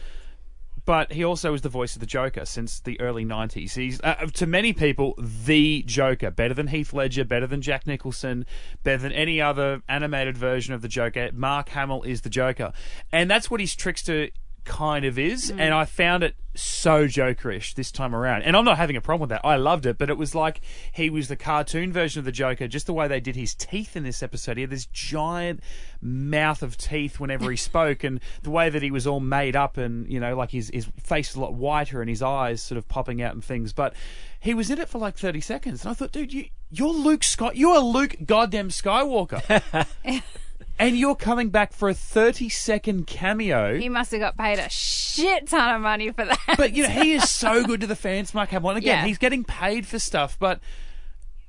But 0.85 1.11
he 1.11 1.23
also 1.23 1.51
was 1.51 1.61
the 1.61 1.69
voice 1.69 1.95
of 1.95 1.99
the 1.99 2.05
Joker 2.05 2.45
since 2.45 2.79
the 2.79 2.99
early 3.01 3.25
'90s. 3.25 3.73
He's 3.73 3.99
uh, 4.03 4.27
to 4.33 4.45
many 4.45 4.71
people 4.71 5.15
the 5.17 5.83
Joker, 5.83 6.29
better 6.29 6.53
than 6.53 6.67
Heath 6.67 6.93
Ledger, 6.93 7.25
better 7.25 7.47
than 7.47 7.61
Jack 7.61 7.87
Nicholson, 7.87 8.45
better 8.83 9.01
than 9.01 9.11
any 9.11 9.41
other 9.41 9.81
animated 9.89 10.37
version 10.37 10.73
of 10.73 10.81
the 10.81 10.87
Joker. 10.87 11.31
Mark 11.33 11.69
Hamill 11.69 12.03
is 12.03 12.21
the 12.21 12.29
Joker, 12.29 12.71
and 13.11 13.29
that's 13.29 13.49
what 13.49 13.59
his 13.59 13.75
trickster 13.75 14.29
kind 14.65 15.05
of 15.05 15.17
is. 15.17 15.51
Mm. 15.51 15.59
And 15.59 15.73
I 15.73 15.85
found 15.85 16.23
it 16.23 16.35
so 16.55 17.05
Jokerish 17.05 17.75
this 17.75 17.91
time 17.91 18.15
around. 18.15 18.43
And 18.43 18.55
I'm 18.55 18.65
not 18.65 18.77
having 18.77 18.95
a 18.95 19.01
problem 19.01 19.21
with 19.21 19.29
that. 19.29 19.45
I 19.45 19.55
loved 19.55 19.85
it, 19.85 19.97
but 19.97 20.09
it 20.09 20.17
was 20.17 20.33
like 20.33 20.61
he 20.91 21.09
was 21.09 21.27
the 21.27 21.35
cartoon 21.35 21.93
version 21.93 22.19
of 22.19 22.25
the 22.25 22.31
Joker. 22.31 22.67
Just 22.67 22.85
the 22.85 22.93
way 22.93 23.07
they 23.07 23.19
did 23.19 23.35
his 23.35 23.53
teeth 23.53 23.95
in 23.95 24.03
this 24.03 24.23
episode. 24.23 24.57
He 24.57 24.61
had 24.61 24.69
this 24.69 24.85
giant 24.87 25.61
mouth 26.01 26.61
of 26.61 26.77
teeth 26.77 27.19
whenever 27.19 27.49
he 27.51 27.57
spoke, 27.71 28.03
and 28.03 28.19
the 28.43 28.51
way 28.51 28.69
that 28.69 28.81
he 28.81 28.91
was 28.91 29.05
all 29.05 29.19
made 29.19 29.55
up, 29.55 29.77
and 29.77 30.11
you 30.11 30.19
know, 30.19 30.35
like 30.35 30.51
his 30.51 30.69
his 30.73 30.85
face 31.01 31.29
was 31.29 31.35
a 31.35 31.41
lot 31.41 31.53
whiter, 31.53 32.01
and 32.01 32.09
his 32.09 32.21
eyes 32.21 32.61
sort 32.61 32.77
of 32.77 32.87
popping 32.87 33.21
out 33.21 33.33
and 33.33 33.43
things. 33.43 33.73
But 33.73 33.93
he 34.39 34.53
was 34.53 34.69
in 34.69 34.79
it 34.79 34.89
for 34.89 34.97
like 34.97 35.17
30 35.17 35.41
seconds, 35.41 35.83
and 35.83 35.91
I 35.91 35.93
thought, 35.93 36.11
dude, 36.11 36.33
you 36.33 36.45
you're 36.71 36.89
Luke 36.89 37.23
Scott. 37.23 37.55
you're 37.55 37.79
Luke 37.79 38.15
goddamn 38.25 38.69
Skywalker. 38.69 39.85
And 40.77 40.97
you're 40.97 41.15
coming 41.15 41.49
back 41.49 41.71
for 41.73 41.87
a 41.89 41.93
30 41.93 42.49
second 42.49 43.07
cameo. 43.07 43.77
he 43.77 43.87
must 43.89 44.11
have 44.11 44.19
got 44.19 44.37
paid 44.37 44.59
a 44.59 44.69
shit 44.69 45.47
ton 45.47 45.75
of 45.75 45.81
money 45.81 46.11
for 46.11 46.25
that. 46.25 46.39
But 46.57 46.73
you 46.73 46.83
know, 46.83 46.89
he 46.89 47.13
is 47.13 47.29
so 47.31 47.63
good 47.65 47.81
to 47.81 47.87
the 47.87 47.95
fans, 47.95 48.33
Mark 48.33 48.49
Hamill. 48.49 48.71
And 48.71 48.77
again, 48.79 48.99
Yeah. 48.99 49.05
he's 49.07 49.17
getting 49.17 49.43
paid 49.45 49.87
for 49.87 49.99
stuff, 49.99 50.37
but 50.39 50.59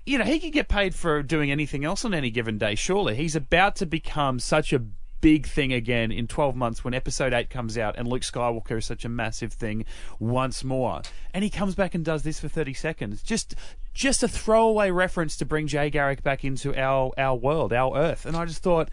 you 0.04 0.18
know, 0.18 0.24
he 0.24 0.38
could 0.38 0.52
get 0.52 0.68
paid 0.68 0.94
for 0.94 1.20
doing 1.24 1.50
anything 1.50 1.84
else 1.84 2.04
on 2.04 2.14
any 2.14 2.30
given 2.30 2.58
day, 2.58 2.76
surely. 2.76 3.16
He's 3.16 3.34
about 3.34 3.74
to 3.76 3.86
become 3.86 4.38
such 4.38 4.72
a 4.72 4.78
big 5.20 5.46
thing 5.48 5.72
again 5.72 6.12
in 6.12 6.28
12 6.28 6.54
months 6.54 6.84
when 6.84 6.94
episode 6.94 7.32
8 7.32 7.50
comes 7.50 7.76
out 7.76 7.96
and 7.98 8.06
Luke 8.06 8.22
Skywalker 8.22 8.78
is 8.78 8.86
such 8.86 9.04
a 9.04 9.08
massive 9.08 9.52
thing 9.52 9.84
once 10.20 10.62
more. 10.62 11.02
And 11.34 11.42
he 11.42 11.50
comes 11.50 11.74
back 11.74 11.96
and 11.96 12.04
does 12.04 12.22
this 12.22 12.38
for 12.38 12.46
30 12.48 12.74
seconds. 12.74 13.22
Just 13.22 13.56
just 13.94 14.22
a 14.22 14.28
throwaway 14.28 14.90
reference 14.90 15.36
to 15.38 15.44
bring 15.46 15.66
Jay 15.66 15.88
Garrick 15.90 16.22
back 16.22 16.44
into 16.44 16.76
our 16.80 17.10
our 17.18 17.34
world, 17.34 17.72
our 17.72 17.96
earth. 17.96 18.26
And 18.26 18.36
I 18.36 18.44
just 18.44 18.62
thought 18.62 18.88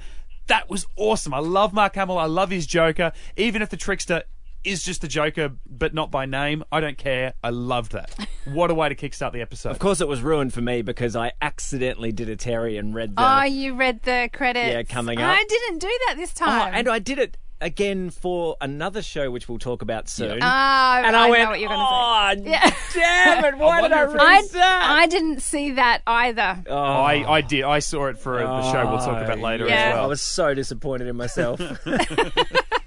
that 0.47 0.69
was 0.69 0.85
awesome. 0.97 1.33
I 1.33 1.39
love 1.39 1.73
Mark 1.73 1.95
Hamill. 1.95 2.17
I 2.17 2.25
love 2.25 2.49
his 2.49 2.65
Joker. 2.65 3.11
Even 3.37 3.61
if 3.61 3.69
the 3.69 3.77
trickster 3.77 4.23
is 4.63 4.81
just 4.83 5.01
the 5.01 5.07
Joker, 5.09 5.51
but 5.69 5.93
not 5.93 6.09
by 6.09 6.25
name, 6.25 6.63
I 6.71 6.79
don't 6.79 6.97
care. 6.97 7.33
I 7.43 7.49
loved 7.49 7.91
that. 7.93 8.15
What 8.45 8.69
a 8.69 8.73
way 8.73 8.89
to 8.89 8.95
kickstart 8.95 9.31
the 9.31 9.39
episode. 9.39 9.69
Of 9.69 9.79
course, 9.79 10.01
it 10.01 10.07
was 10.09 10.21
ruined 10.21 10.53
for 10.53 10.59
me 10.59 10.81
because 10.81 11.15
I 11.15 11.31
accidentally 11.41 12.11
did 12.11 12.27
a 12.27 12.35
Terry 12.35 12.75
and 12.75 12.93
read 12.93 13.15
the. 13.15 13.23
oh, 13.25 13.43
you 13.45 13.73
read 13.73 14.01
the 14.03 14.29
credits. 14.33 14.67
Yeah, 14.69 14.83
coming 14.83 15.17
up. 15.17 15.29
I 15.39 15.45
didn't 15.47 15.77
do 15.79 15.87
that 16.07 16.15
this 16.17 16.33
Oh, 16.41 16.45
time. 16.45 16.73
and 16.73 16.89
I 16.89 16.99
did 16.99 17.19
it 17.19 17.37
again 17.63 18.09
for 18.09 18.57
another 18.61 19.01
show 19.01 19.31
which 19.31 19.49
we'll 19.49 19.57
talk 19.57 19.81
about 19.81 20.09
soon. 20.09 20.31
Oh, 20.31 20.35
and 20.35 21.15
I, 21.15 21.27
I 21.27 21.29
went, 21.29 21.43
know 21.43 21.49
what 21.49 21.59
you're 21.59 21.69
going 21.69 21.79
to 21.79 21.85
oh, 21.89 22.33
say. 22.43 22.51
Yeah. 22.51 22.75
damn 22.93 23.45
it! 23.45 23.57
Why 23.57 23.81
did 23.81 23.91
I 23.91 24.05
wonder 24.05 24.17
read 24.17 24.27
I, 24.27 24.47
that? 24.53 24.95
I 24.99 25.07
didn't 25.07 25.41
see 25.41 25.71
that 25.71 26.01
either. 26.05 26.63
Oh. 26.67 26.75
I, 26.75 27.37
I 27.37 27.41
did. 27.41 27.63
I 27.63 27.79
saw 27.79 28.07
it 28.07 28.17
for 28.17 28.37
the 28.37 28.71
show 28.71 28.89
we'll 28.89 28.99
talk 28.99 29.23
about 29.23 29.39
oh, 29.39 29.41
later 29.41 29.67
Yeah. 29.67 29.93
as 29.93 29.95
I 29.95 30.05
was 30.05 30.21
so 30.21 30.53
disappointed 30.53 31.07
in 31.07 31.15
myself. 31.15 31.59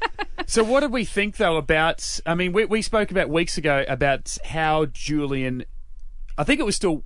So, 0.49 0.62
what 0.62 0.80
did 0.80 0.92
we 0.92 1.04
think 1.04 1.38
though 1.38 1.56
about? 1.56 2.21
I 2.25 2.37
mean, 2.37 2.52
we 2.52 2.64
we 2.64 2.80
spoke 2.80 3.11
about 3.11 3.28
weeks 3.28 3.59
ago 3.59 3.85
about 3.88 4.38
how 4.45 4.87
Julian. 4.87 5.64
I 6.38 6.45
think 6.45 6.61
it 6.61 6.62
was 6.62 6.76
still 6.76 7.02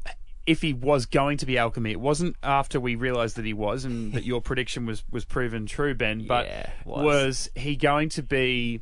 if 0.46 0.62
he 0.62 0.72
was 0.72 1.06
going 1.06 1.38
to 1.38 1.46
be 1.46 1.56
alchemy. 1.56 1.92
It 1.92 2.00
wasn't 2.00 2.36
after 2.42 2.78
we 2.80 2.94
realised 2.94 3.36
that 3.36 3.44
he 3.44 3.52
was, 3.52 3.84
and 3.84 4.12
that 4.12 4.24
your 4.24 4.40
prediction 4.40 4.84
was 4.86 5.04
was 5.10 5.24
proven 5.24 5.66
true, 5.66 5.94
Ben. 5.94 6.26
But 6.26 6.46
Yeah, 6.46 6.70
was. 6.84 7.04
was 7.04 7.50
he 7.54 7.76
going 7.76 8.08
to 8.10 8.22
be 8.22 8.80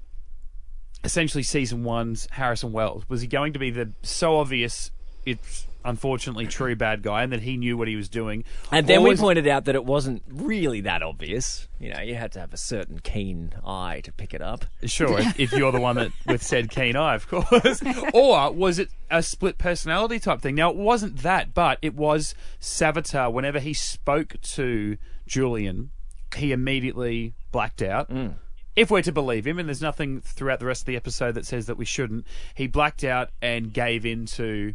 essentially 1.05 1.43
season 1.45 1.85
one's 1.85 2.27
Harrison 2.33 2.73
Wells? 2.73 3.09
Was 3.09 3.21
he 3.21 3.29
going 3.29 3.53
to 3.53 3.59
be 3.59 3.71
the 3.71 3.93
so 4.03 4.39
obvious? 4.39 4.91
It's 5.25 5.67
unfortunately 5.89 6.47
true 6.47 6.77
bad 6.77 7.03
guy, 7.03 7.23
and 7.23 7.33
that 7.33 7.41
he 7.43 7.57
knew 7.57 7.77
what 7.77 7.89
he 7.89 7.97
was 7.97 8.09
doing. 8.09 8.45
And 8.71 8.87
then 8.87 8.99
Or 9.01 9.03
we 9.05 9.11
was- 9.11 9.21
pointed 9.21 9.47
out 9.49 9.65
that 9.65 9.75
it 9.75 9.85
wasn't 9.85 10.23
really 10.29 10.81
that 10.83 11.03
obvious. 11.03 11.67
You 11.81 11.93
know, 11.95 12.01
you 12.01 12.15
had 12.15 12.33
to 12.33 12.41
have 12.41 12.53
a 12.53 12.57
certain 12.57 12.99
keen 13.01 13.53
eye 13.65 14.01
to 14.05 14.13
pick 14.13 14.35
it 14.35 14.43
up. 14.43 14.65
Sure, 14.85 15.19
if, 15.19 15.39
if 15.41 15.53
you're 15.53 15.73
the 15.73 15.81
one 15.81 15.97
that 15.97 16.13
with 16.27 16.43
said 16.43 16.71
keen 16.71 16.97
eye, 16.97 17.15
of 17.15 17.29
course. 17.29 17.83
or 18.15 18.53
was 18.53 18.79
it 18.79 18.89
a 19.11 19.23
split 19.23 19.59
personality 19.59 20.19
type 20.19 20.41
thing? 20.41 20.55
Now 20.55 20.71
it 20.71 20.77
wasn't 20.77 21.19
that, 21.19 21.55
but 21.55 21.79
it 21.83 21.95
was 21.95 22.35
Savitar. 22.61 23.33
Whenever 23.33 23.59
he 23.61 23.73
spoke 23.73 24.37
to 24.43 24.97
Julian, 25.27 25.91
he 26.37 26.53
immediately 26.53 27.35
blacked 27.53 27.83
out. 27.83 28.11
Mm. 28.11 28.35
If 28.77 28.91
we're 28.93 29.03
to 29.03 29.13
believe 29.13 29.45
him, 29.47 29.59
and 29.59 29.69
there's 29.69 29.83
nothing 29.83 30.21
throughout 30.21 30.61
the 30.61 30.67
rest 30.67 30.83
of 30.83 30.87
the 30.87 30.97
episode 30.97 31.33
that 31.35 31.47
says 31.47 31.67
that 31.67 31.77
we 31.77 31.85
shouldn't, 31.85 32.25
he 32.55 32.67
blacked 32.69 33.03
out 33.03 33.31
and 33.43 33.73
gave 33.73 34.07
into 34.07 34.75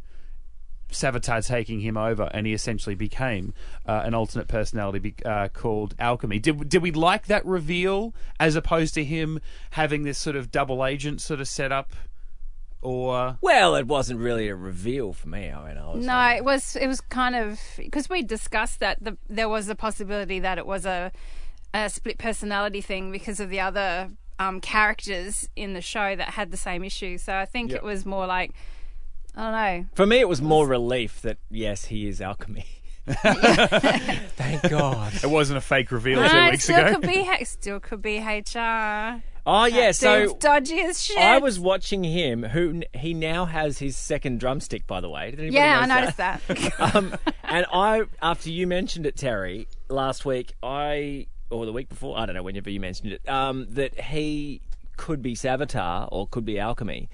Savitar 0.92 1.46
taking 1.46 1.80
him 1.80 1.98
over, 1.98 2.30
and 2.34 2.46
he 2.46 2.54
essentially 2.54 2.96
became 2.96 3.54
uh, 3.88 4.02
an 4.06 4.14
alternate 4.14 4.48
personality 4.48 5.00
be- 5.00 5.16
uh, 5.26 5.48
called 5.50 5.96
Alchemy. 6.00 6.40
Did 6.40 6.70
did 6.70 6.82
we 6.84 6.92
like 6.92 7.26
that 7.28 7.46
reveal 7.46 8.14
as 8.40 8.56
opposed 8.56 8.94
to 8.96 9.04
him 9.04 9.40
having 9.72 10.04
this 10.04 10.18
sort 10.20 10.36
of 10.36 10.52
double 10.52 10.86
agent 10.86 11.20
sort 11.22 11.40
of 11.40 11.48
setup? 11.48 11.94
Or 12.82 13.38
Well, 13.42 13.76
it 13.76 13.88
wasn't 13.88 14.20
really 14.20 14.50
a 14.50 14.56
reveal 14.56 15.14
for 15.14 15.30
me. 15.30 15.50
I 15.50 15.68
mean, 15.70 15.78
I 15.78 15.94
was 15.94 16.06
No, 16.06 16.12
like, 16.14 16.38
it 16.40 16.44
was 16.44 16.76
it 16.76 16.88
was 16.88 17.00
kind 17.00 17.34
of 17.36 17.60
because 17.78 18.10
we 18.10 18.22
discussed 18.24 18.82
that 18.82 19.02
the, 19.02 19.18
there 19.30 19.48
was 19.48 19.70
a 19.70 19.76
possibility 19.76 20.40
that 20.40 20.58
it 20.58 20.66
was 20.66 20.86
a 20.86 21.12
a 21.74 21.90
split 21.90 22.18
personality 22.18 22.82
thing 22.82 23.10
because 23.12 23.40
of 23.40 23.50
the 23.50 23.62
other 23.62 24.12
um, 24.38 24.60
characters 24.60 25.48
in 25.56 25.74
the 25.74 25.82
show 25.82 26.16
that 26.16 26.32
had 26.32 26.52
the 26.52 26.58
same 26.58 26.84
issue. 26.84 27.18
So 27.18 27.34
I 27.36 27.46
think 27.46 27.72
Yep. 27.72 27.78
it 27.80 27.84
was 27.84 28.06
more 28.06 28.28
like 28.28 28.52
I 29.36 29.42
don't 29.44 29.52
know. 29.52 29.86
For 29.96 30.06
me, 30.06 30.20
it 30.20 30.30
was 30.30 30.42
more 30.42 30.68
relief 30.68 31.22
that 31.22 31.38
yes, 31.50 31.86
he 31.86 32.08
is 32.08 32.22
alchemy. 32.22 32.66
Thank 33.08 34.70
God. 34.70 35.14
it 35.24 35.30
wasn't 35.30 35.58
a 35.58 35.62
fake 35.62 35.92
reveal 35.92 36.22
No, 36.22 36.30
two 36.30 36.38
it 36.38 36.52
weeks 36.52 36.64
still 36.64 36.80
ago. 36.86 36.94
could 37.00 37.10
be 37.10 37.28
H- 37.30 37.48
still 37.48 37.80
could 37.80 38.02
be 38.02 38.20
HR. 38.20 39.22
Oh 39.46 39.66
yeah, 39.66 39.88
Dude's 39.88 39.98
so 40.00 40.38
dodgy 40.40 40.80
as 40.82 41.04
shit. 41.04 41.18
I 41.18 41.40
was 41.40 41.60
watching 41.60 42.04
him. 42.06 42.44
Who 42.44 42.70
n- 42.70 42.84
he 42.94 43.14
now 43.14 43.46
has 43.46 43.80
his 43.80 43.98
second 43.98 44.40
drumstick, 44.40 44.88
by 44.88 45.02
the 45.02 45.10
way. 45.10 45.32
Did 45.32 45.40
anybody 45.42 45.56
yeah, 45.58 45.80
I 45.82 45.86
notice 45.86 46.18
noticed 46.18 46.78
that. 46.80 46.80
um, 46.96 47.14
and 47.44 47.66
I, 47.74 48.04
after 48.22 48.50
you 48.50 48.68
mentioned 48.68 49.06
it, 49.06 49.18
Terry, 49.18 49.68
last 49.90 50.24
week, 50.26 50.54
I 50.64 51.28
or 51.50 51.66
the 51.66 51.74
week 51.74 51.90
before, 51.90 52.18
I 52.18 52.26
don't 52.26 52.36
know, 52.36 52.44
whenever 52.44 52.70
you 52.70 52.80
mentioned 52.80 53.12
it, 53.14 53.28
um, 53.30 53.68
that 53.72 54.00
he 54.00 54.62
could 54.96 55.22
be 55.22 55.36
Savitar 55.36 56.08
or 56.12 56.26
could 56.28 56.46
be 56.46 56.58
Alchemy. 56.58 57.10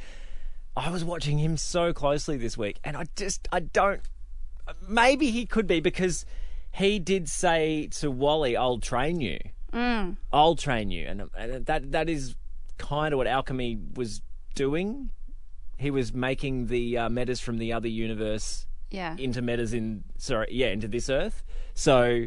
I 0.75 0.89
was 0.89 1.03
watching 1.03 1.37
him 1.37 1.57
so 1.57 1.93
closely 1.93 2.37
this 2.37 2.57
week, 2.57 2.79
and 2.83 2.95
I 2.95 3.05
just, 3.15 3.47
I 3.51 3.59
don't. 3.61 4.01
Maybe 4.87 5.31
he 5.31 5.45
could 5.45 5.67
be 5.67 5.79
because 5.79 6.25
he 6.71 6.99
did 6.99 7.27
say 7.27 7.87
to 7.99 8.11
Wally, 8.11 8.55
"I'll 8.55 8.79
train 8.79 9.19
you. 9.19 9.39
Mm. 9.73 10.17
I'll 10.31 10.55
train 10.55 10.91
you," 10.91 11.05
and, 11.07 11.23
and 11.37 11.65
that 11.65 11.91
that 11.91 12.09
is 12.09 12.35
kind 12.77 13.13
of 13.13 13.17
what 13.17 13.27
Alchemy 13.27 13.79
was 13.95 14.21
doing. 14.55 15.09
He 15.77 15.91
was 15.91 16.13
making 16.13 16.67
the 16.67 16.97
uh, 16.97 17.09
metas 17.09 17.39
from 17.39 17.57
the 17.57 17.73
other 17.73 17.87
universe 17.87 18.67
yeah. 18.91 19.15
into 19.17 19.41
metas 19.41 19.73
in 19.73 20.03
sorry 20.17 20.47
yeah 20.51 20.67
into 20.67 20.87
this 20.87 21.09
earth 21.09 21.43
so 21.73 22.25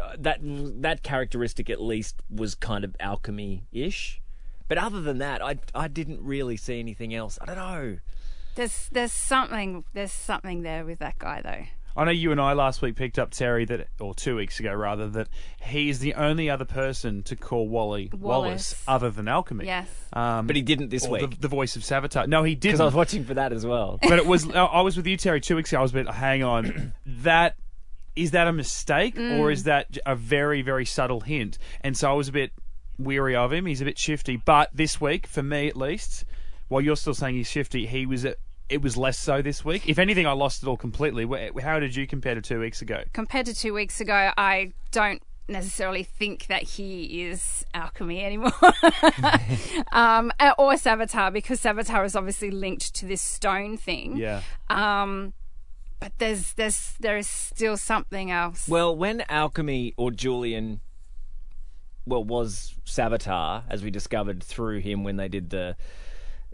uh, 0.00 0.16
that 0.18 0.38
that 0.42 1.02
characteristic 1.02 1.70
at 1.70 1.80
least 1.80 2.16
was 2.28 2.54
kind 2.54 2.84
of 2.84 2.94
alchemy 3.00 3.64
ish 3.72 4.20
but 4.70 4.78
other 4.78 5.02
than 5.02 5.18
that 5.18 5.44
I 5.44 5.58
I 5.74 5.88
didn't 5.88 6.22
really 6.22 6.56
see 6.56 6.78
anything 6.80 7.14
else 7.14 7.38
I 7.42 7.44
don't 7.44 7.56
know 7.56 7.98
There's 8.54 8.88
there's 8.90 9.12
something 9.12 9.84
there's 9.92 10.12
something 10.12 10.62
there 10.62 10.86
with 10.86 11.00
that 11.00 11.18
guy 11.18 11.42
though. 11.42 11.66
I 11.96 12.04
know 12.04 12.12
you 12.12 12.30
and 12.30 12.40
I 12.40 12.52
last 12.52 12.82
week 12.82 12.94
picked 12.94 13.18
up 13.18 13.30
Terry 13.30 13.64
that, 13.64 13.88
or 13.98 14.14
two 14.14 14.36
weeks 14.36 14.60
ago 14.60 14.72
rather, 14.72 15.08
that 15.08 15.28
he 15.60 15.90
is 15.90 15.98
the 15.98 16.14
only 16.14 16.48
other 16.48 16.64
person 16.64 17.24
to 17.24 17.36
call 17.36 17.68
Wally 17.68 18.10
Wallace, 18.12 18.22
Wallace. 18.22 18.84
other 18.86 19.10
than 19.10 19.26
Alchemy. 19.26 19.66
Yes. 19.66 19.88
um, 20.12 20.46
but 20.46 20.54
he 20.54 20.62
didn't 20.62 20.90
this 20.90 21.04
or 21.04 21.18
the, 21.18 21.26
week 21.26 21.40
the 21.40 21.48
voice 21.48 21.74
of 21.76 21.82
Savitar. 21.82 22.28
No, 22.28 22.44
he 22.44 22.54
didn't. 22.54 22.74
because 22.74 22.80
I 22.80 22.84
was 22.84 22.94
watching 22.94 23.24
for 23.24 23.34
that 23.34 23.52
as 23.52 23.66
well 23.66 23.98
but 24.00 24.18
it 24.18 24.26
was 24.26 24.48
I 24.50 24.64
I 24.64 24.80
was 24.82 24.96
with 24.96 25.06
you 25.06 25.16
Terry 25.16 25.40
two 25.40 25.56
weeks 25.56 25.72
ago. 25.72 25.80
I 25.80 25.82
was 25.82 25.90
a 25.90 25.94
bit 25.94 26.08
hang 26.08 26.42
on 26.44 26.94
that 27.06 27.56
is 28.16 28.30
that 28.32 28.46
a 28.46 28.52
mistake 28.52 29.18
or 29.18 29.50
is 29.50 29.64
that 29.64 29.98
a 30.06 30.14
very 30.14 30.62
very 30.62 30.84
subtle 30.84 31.20
hint? 31.20 31.58
And 31.80 31.96
so 31.96 32.08
I 32.10 32.14
was 32.14 32.28
a 32.28 32.32
bit 32.32 32.52
weary 33.04 33.36
of 33.36 33.52
him. 33.52 33.66
He's 33.66 33.80
a 33.80 33.84
bit 33.84 33.98
shifty. 33.98 34.36
But 34.36 34.70
this 34.74 35.00
week, 35.00 35.26
for 35.26 35.42
me 35.42 35.68
at 35.68 35.76
least, 35.76 36.24
while 36.68 36.80
you're 36.80 36.96
still 36.96 37.14
saying 37.14 37.36
he's 37.36 37.50
shifty, 37.50 37.86
he 37.86 38.06
was 38.06 38.24
a, 38.24 38.36
it 38.68 38.82
was 38.82 38.96
less 38.96 39.18
so 39.18 39.42
this 39.42 39.64
week. 39.64 39.88
If 39.88 39.98
anything, 39.98 40.26
I 40.26 40.32
lost 40.32 40.62
it 40.62 40.68
all 40.68 40.76
completely. 40.76 41.26
How 41.60 41.80
did 41.80 41.96
you 41.96 42.06
compare 42.06 42.34
to 42.34 42.40
two 42.40 42.60
weeks 42.60 42.82
ago? 42.82 43.02
compared 43.12 43.46
to 43.46 43.54
two 43.54 43.74
weeks 43.74 44.00
ago, 44.00 44.30
I 44.36 44.72
don't 44.92 45.22
necessarily 45.48 46.04
think 46.04 46.46
that 46.46 46.62
he 46.62 47.24
is 47.24 47.64
alchemy 47.74 48.24
anymore, 48.24 48.52
um, 49.92 50.32
uh, 50.38 50.52
or 50.56 50.74
Savitar 50.74 51.32
because 51.32 51.60
Savitar 51.60 52.04
is 52.04 52.14
obviously 52.14 52.50
linked 52.52 52.94
to 52.94 53.06
this 53.06 53.20
stone 53.20 53.76
thing. 53.76 54.16
Yeah. 54.16 54.42
Um, 54.68 55.32
but 55.98 56.12
there's 56.18 56.52
there's 56.54 56.94
there 57.00 57.18
is 57.18 57.28
still 57.28 57.76
something 57.76 58.30
else. 58.30 58.66
well 58.68 58.96
when 58.96 59.22
alchemy 59.28 59.92
or 59.96 60.10
Julian 60.10 60.80
well 62.10 62.24
was 62.24 62.74
Savitar 62.84 63.62
as 63.70 63.82
we 63.82 63.90
discovered 63.90 64.42
through 64.42 64.80
him 64.80 65.04
when 65.04 65.16
they 65.16 65.28
did 65.28 65.50
the 65.50 65.76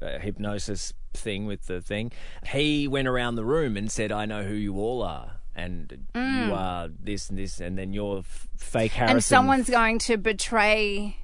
uh, 0.00 0.18
hypnosis 0.18 0.92
thing 1.14 1.46
with 1.46 1.66
the 1.66 1.80
thing. 1.80 2.12
He 2.52 2.86
went 2.86 3.08
around 3.08 3.34
the 3.34 3.44
room 3.44 3.76
and 3.76 3.90
said, 3.90 4.12
"I 4.12 4.26
know 4.26 4.44
who 4.44 4.54
you 4.54 4.76
all 4.78 5.02
are, 5.02 5.32
and 5.54 6.06
you 6.14 6.52
are 6.54 6.88
this 6.88 7.30
and 7.30 7.38
this, 7.38 7.60
and 7.60 7.76
then 7.76 7.92
you're 7.92 8.18
f- 8.18 8.48
fake 8.56 8.92
Harrison." 8.92 9.16
and 9.16 9.24
someone's 9.24 9.70
going 9.70 9.98
to 10.00 10.16
betray. 10.16 11.16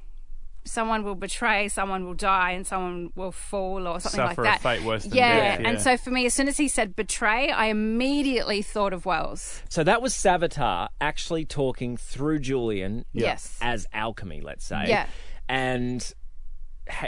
Someone 0.65 1.03
will 1.03 1.15
betray, 1.17 1.69
someone 1.69 2.05
will 2.05 2.15
die, 2.15 2.53
and 2.53 2.67
someone 2.67 3.11
will 3.17 3.33
fall, 3.33 3.87
or 3.89 3.99
something 4.01 4.17
Suffer 4.19 4.43
a 4.43 4.45
like 4.45 4.63
that. 4.63 4.77
fate 4.79 4.85
worse 4.87 5.03
than 5.05 5.15
yeah. 5.19 5.37
death, 5.57 5.61
yeah. 5.61 5.69
and 5.69 5.81
so 5.81 5.97
for 5.97 6.11
me, 6.11 6.25
as 6.27 6.35
soon 6.35 6.47
as 6.47 6.57
he 6.57 6.69
said 6.69 6.95
betray, 6.95 7.51
I 7.51 7.67
immediately 7.67 8.63
thought 8.63 8.93
of 8.93 9.05
Wells. 9.05 9.63
So 9.69 9.83
that 9.83 10.01
was 10.01 10.15
Savitar 10.15 10.89
actually 11.01 11.45
talking 11.45 11.97
through 11.97 12.39
Julian 12.41 13.05
Yes. 13.13 13.59
as 13.61 13.87
alchemy, 13.93 14.41
let's 14.41 14.65
say. 14.65 14.85
Yeah. 14.87 15.07
And 15.49 16.13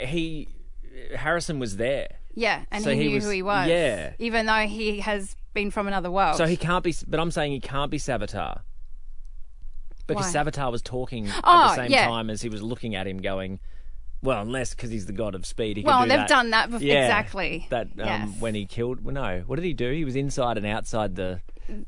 he 0.00 0.48
Harrison 1.14 1.58
was 1.58 1.76
there. 1.76 2.08
Yeah, 2.34 2.64
and 2.70 2.82
So 2.82 2.90
he, 2.90 3.02
he 3.02 3.08
knew 3.08 3.14
was- 3.16 3.24
who 3.24 3.30
he 3.30 3.42
was. 3.42 3.68
yeah. 3.68 4.12
Even 4.18 4.46
though 4.46 4.66
he 4.66 5.00
has 5.00 5.36
been 5.52 5.70
from 5.70 5.86
another 5.86 6.10
world. 6.10 6.36
So 6.36 6.46
he 6.46 6.56
can't 6.56 6.82
be 6.82 6.94
but 7.06 7.20
I'm 7.20 7.30
saying 7.30 7.52
he 7.52 7.60
can't 7.60 7.90
be 7.90 7.98
Savitar. 7.98 8.62
Because 10.06 10.32
Why? 10.34 10.44
Savitar 10.44 10.70
was 10.70 10.82
talking 10.82 11.28
at 11.28 11.40
Oh, 11.44 11.68
the 11.68 11.74
same 11.76 11.90
yeah. 11.90 12.06
time 12.06 12.28
as 12.30 12.42
he 12.42 12.48
was 12.48 12.62
looking 12.62 12.94
at 12.94 13.06
him 13.06 13.18
going 13.18 13.60
well, 14.22 14.40
unless 14.40 14.70
because 14.74 14.90
he's 14.90 15.04
the 15.04 15.12
god 15.12 15.34
of 15.34 15.44
speed, 15.44 15.76
he 15.76 15.82
could 15.82 15.88
well, 15.88 16.02
do 16.04 16.08
they've 16.08 16.18
that. 16.18 16.28
done 16.28 16.50
that 16.50 16.70
before. 16.70 16.86
Yeah, 16.86 17.04
Exactly. 17.04 17.66
That 17.68 17.88
um, 17.88 17.98
Yes. 17.98 18.40
when 18.40 18.54
he 18.54 18.64
killed, 18.64 19.04
well, 19.04 19.12
no, 19.14 19.42
what 19.46 19.56
did 19.56 19.66
he 19.66 19.74
do? 19.74 19.90
He 19.92 20.04
was 20.04 20.16
inside 20.16 20.56
and 20.56 20.66
outside 20.66 21.14
the 21.16 21.40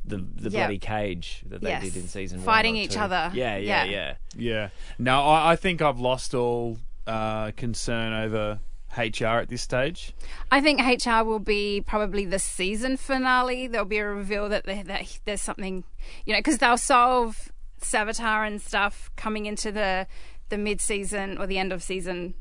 the, 0.06 0.16
the 0.16 0.48
Yeah. 0.50 0.60
bloody 0.66 0.78
cage 0.78 1.42
that 1.48 1.60
they 1.60 1.68
Yes. 1.68 1.82
did 1.84 1.96
in 1.96 2.08
season 2.08 2.38
one. 2.38 2.46
Fighting 2.46 2.76
or 2.76 2.80
each 2.82 2.92
two. 2.92 3.00
other. 3.00 3.30
Yeah, 3.34 3.56
yeah, 3.58 3.84
Yeah. 3.84 3.90
yeah. 3.90 4.14
Yeah. 4.36 4.68
No, 4.98 5.20
I, 5.22 5.52
I 5.52 5.56
think 5.56 5.82
I've 5.82 5.98
lost 6.00 6.34
all 6.34 6.78
uh, 7.06 7.50
concern 7.56 8.12
over 8.14 8.60
HR 8.96 9.26
at 9.40 9.48
this 9.50 9.60
stage. 9.62 10.14
I 10.50 10.60
think 10.62 10.80
HR 10.80 11.22
will 11.24 11.38
be 11.40 11.82
probably 11.86 12.24
the 12.24 12.38
season 12.38 12.96
finale. 12.96 13.66
There'll 13.66 13.84
be 13.86 13.98
a 13.98 14.06
reveal 14.06 14.48
that, 14.48 14.64
there, 14.64 14.82
that 14.84 15.18
there's 15.26 15.42
something, 15.42 15.84
you 16.24 16.32
know, 16.32 16.38
because 16.38 16.56
they'll 16.58 16.78
solve 16.78 17.52
Savitar 17.80 18.46
and 18.46 18.60
stuff 18.60 19.10
coming 19.16 19.46
into 19.46 19.70
the 19.72 20.06
the 20.48 20.58
mid 20.58 20.80
season 20.80 21.38
or 21.38 21.46
the 21.46 21.58
end 21.58 21.72
of 21.72 21.82
season 21.82 22.34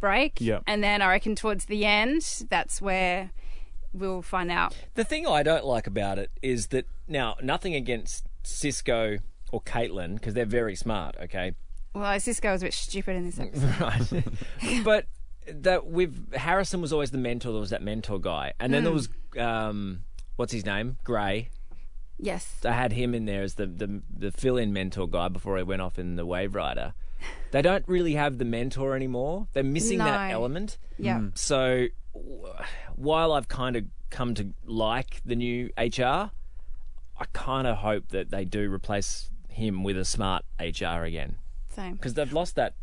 break. 0.00 0.40
Yep. 0.40 0.64
And 0.66 0.82
then 0.82 1.02
I 1.02 1.08
reckon 1.08 1.34
towards 1.34 1.66
the 1.66 1.84
end, 1.84 2.44
that's 2.48 2.80
where 2.80 3.30
we'll 3.92 4.22
find 4.22 4.50
out. 4.50 4.76
The 4.94 5.04
thing 5.04 5.26
I 5.26 5.42
don't 5.42 5.64
like 5.64 5.86
about 5.86 6.18
it 6.18 6.30
is 6.42 6.68
that 6.68 6.86
now 7.06 7.36
nothing 7.42 7.74
against 7.74 8.24
Cisco 8.42 9.18
or 9.52 9.60
Caitlin 9.62 10.14
because 10.14 10.34
they're 10.34 10.44
very 10.44 10.74
smart. 10.74 11.16
Okay, 11.22 11.52
Well, 11.94 12.18
Cisco 12.20 12.52
was 12.52 12.62
a 12.62 12.66
bit 12.66 12.74
stupid 12.74 13.16
in 13.16 13.26
this 13.26 13.38
episode. 13.40 13.80
right. 13.80 14.84
but 14.84 15.06
that 15.46 15.86
with 15.86 16.34
Harrison 16.34 16.80
was 16.80 16.92
always 16.92 17.10
the 17.10 17.18
mentor. 17.18 17.52
There 17.52 17.60
was 17.60 17.70
that 17.70 17.82
mentor 17.82 18.20
guy, 18.20 18.52
and 18.60 18.72
then 18.72 18.84
there 18.84 18.92
was 18.92 19.08
um, 19.38 20.00
what's 20.36 20.52
his 20.52 20.66
name, 20.66 20.98
Gray. 21.04 21.48
Yes. 22.18 22.56
I 22.64 22.72
had 22.72 22.92
him 22.92 23.14
in 23.14 23.24
there 23.26 23.42
as 23.42 23.54
the 23.54 23.66
the, 23.66 24.02
the 24.16 24.32
fill-in 24.32 24.72
mentor 24.72 25.08
guy 25.08 25.28
before 25.28 25.56
he 25.56 25.62
went 25.62 25.82
off 25.82 25.98
in 25.98 26.16
the 26.16 26.26
Waverider. 26.26 26.92
They 27.50 27.62
don't 27.62 27.84
really 27.88 28.14
have 28.14 28.38
the 28.38 28.44
mentor 28.44 28.94
anymore. 28.94 29.48
They're 29.52 29.62
missing 29.64 29.98
that 29.98 30.28
No. 30.28 30.34
element. 30.34 30.78
Yeah. 30.98 31.18
Mm. 31.18 31.36
So 31.38 31.86
w- 32.14 32.52
while 32.96 33.32
I've 33.32 33.48
kind 33.48 33.76
of 33.76 33.84
come 34.10 34.34
to 34.34 34.52
like 34.64 35.20
the 35.24 35.34
new 35.36 35.70
HR, 35.76 36.30
I 37.20 37.24
kind 37.32 37.66
of 37.66 37.78
hope 37.78 38.08
that 38.08 38.30
they 38.30 38.44
do 38.44 38.72
replace 38.72 39.30
him 39.48 39.82
with 39.82 39.96
a 39.98 40.04
smart 40.04 40.44
HR 40.60 41.02
again 41.04 41.36
Same. 41.74 41.94
because 41.94 42.14
they've 42.14 42.32
lost 42.32 42.54
that 42.56 42.74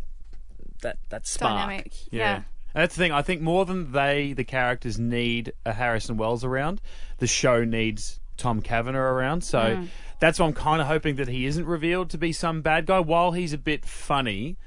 that 0.82 0.98
that 1.10 1.25
spark. 1.27 1.54
Dynamic. 1.70 1.94
Yeah. 2.12 2.20
Yeah. 2.20 2.36
And 2.36 2.82
that's 2.84 2.96
the 2.96 3.00
thing. 3.00 3.12
I 3.13 3.22
think 3.22 3.42
more 3.42 3.65
than 3.65 3.94
they, 3.94 4.34
the 4.34 4.44
characters, 4.44 5.00
need 5.00 5.54
a 5.65 5.72
Harrison 5.74 6.18
Wells 6.18 6.44
around, 6.44 6.82
the 7.20 7.27
show 7.27 7.63
needs 7.63 8.20
Tom 8.38 8.62
Cavanagh 8.62 9.00
around. 9.00 9.44
So 9.44 9.60
Mm. 9.60 9.88
that's 10.20 10.39
why 10.39 10.46
I'm 10.48 10.54
kind 10.54 10.82
of 10.82 10.88
hoping 10.88 11.15
that 11.15 11.27
he 11.27 11.46
isn't 11.46 11.65
revealed 11.65 12.10
to 12.12 12.18
be 12.18 12.32
some 12.32 12.62
bad 12.62 12.86
guy. 12.86 13.00
While 13.00 13.32
he's 13.34 13.54
a 13.54 13.58
bit 13.58 13.86
funny, 13.86 14.58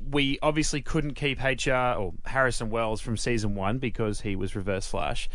we 0.00 0.38
obviously 0.42 0.82
couldn't 0.82 1.14
keep 1.14 1.40
HR 1.42 1.94
or 1.96 2.14
Harrison 2.26 2.70
Wells 2.70 3.00
from 3.00 3.16
season 3.16 3.54
one 3.54 3.78
because 3.78 4.22
he 4.22 4.34
was 4.36 4.56
Reverse 4.56 4.86
Flash. 4.86 5.28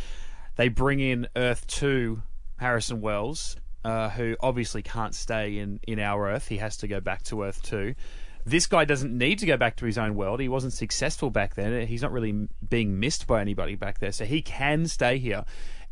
They 0.55 0.67
bring 0.67 0.99
in 0.99 1.27
Earth 1.35 1.65
2 1.67 2.21
Harrison 2.57 2.99
Wells, 2.99 3.55
uh, 3.85 4.09
who 4.09 4.35
obviously 4.41 4.81
can't 4.81 5.15
stay 5.15 5.57
in, 5.59 5.79
in 5.87 5.99
our 5.99 6.29
Earth. 6.29 6.47
He 6.49 6.57
has 6.57 6.75
to 6.77 6.87
go 6.87 6.99
back 6.99 7.23
to 7.25 7.43
Earth 7.43 7.61
2. 7.63 7.93
This 8.45 8.65
guy 8.65 8.85
doesn't 8.85 9.15
need 9.15 9.39
to 9.39 9.45
go 9.45 9.57
back 9.57 9.75
to 9.77 9.85
his 9.85 9.97
own 9.97 10.15
world. 10.15 10.39
He 10.39 10.47
wasn't 10.49 10.73
successful 10.73 11.29
back 11.29 11.55
then. 11.55 11.85
He's 11.85 12.01
not 12.01 12.11
really 12.11 12.47
being 12.69 12.99
missed 12.99 13.27
by 13.27 13.41
anybody 13.41 13.75
back 13.75 13.99
there, 13.99 14.11
so 14.11 14.25
he 14.25 14.41
can 14.41 14.87
stay 14.87 15.17
here. 15.17 15.43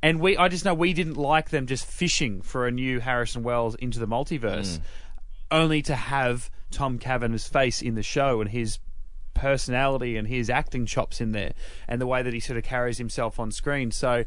And 0.06 0.20
we, 0.20 0.38
I 0.38 0.50
just 0.50 0.66
know 0.66 0.76
we 0.76 0.94
didn't 0.94 1.18
like 1.18 1.50
them 1.50 1.66
just 1.66 1.84
fishing 1.84 2.44
for 2.44 2.68
a 2.68 2.72
new 2.72 3.00
Harrison 3.00 3.42
Wells 3.42 3.74
into 3.74 3.98
the 3.98 4.06
multiverse, 4.06 4.78
mm. 4.78 4.82
only 5.50 5.82
to 5.82 5.96
have 5.96 6.52
Tom 6.70 7.00
Cavanagh's 7.00 7.48
face 7.48 7.82
in 7.82 7.96
the 7.96 8.04
show 8.04 8.40
and 8.40 8.52
his 8.52 8.78
personality 9.34 10.16
and 10.16 10.28
his 10.28 10.48
acting 10.48 10.86
chops 10.86 11.20
in 11.20 11.32
there, 11.32 11.54
and 11.88 12.00
the 12.00 12.06
way 12.06 12.22
that 12.22 12.36
he 12.36 12.40
sort 12.40 12.56
of 12.56 12.64
carries 12.64 13.00
himself 13.00 13.40
on 13.40 13.50
screen. 13.50 13.90
So, 13.90 14.26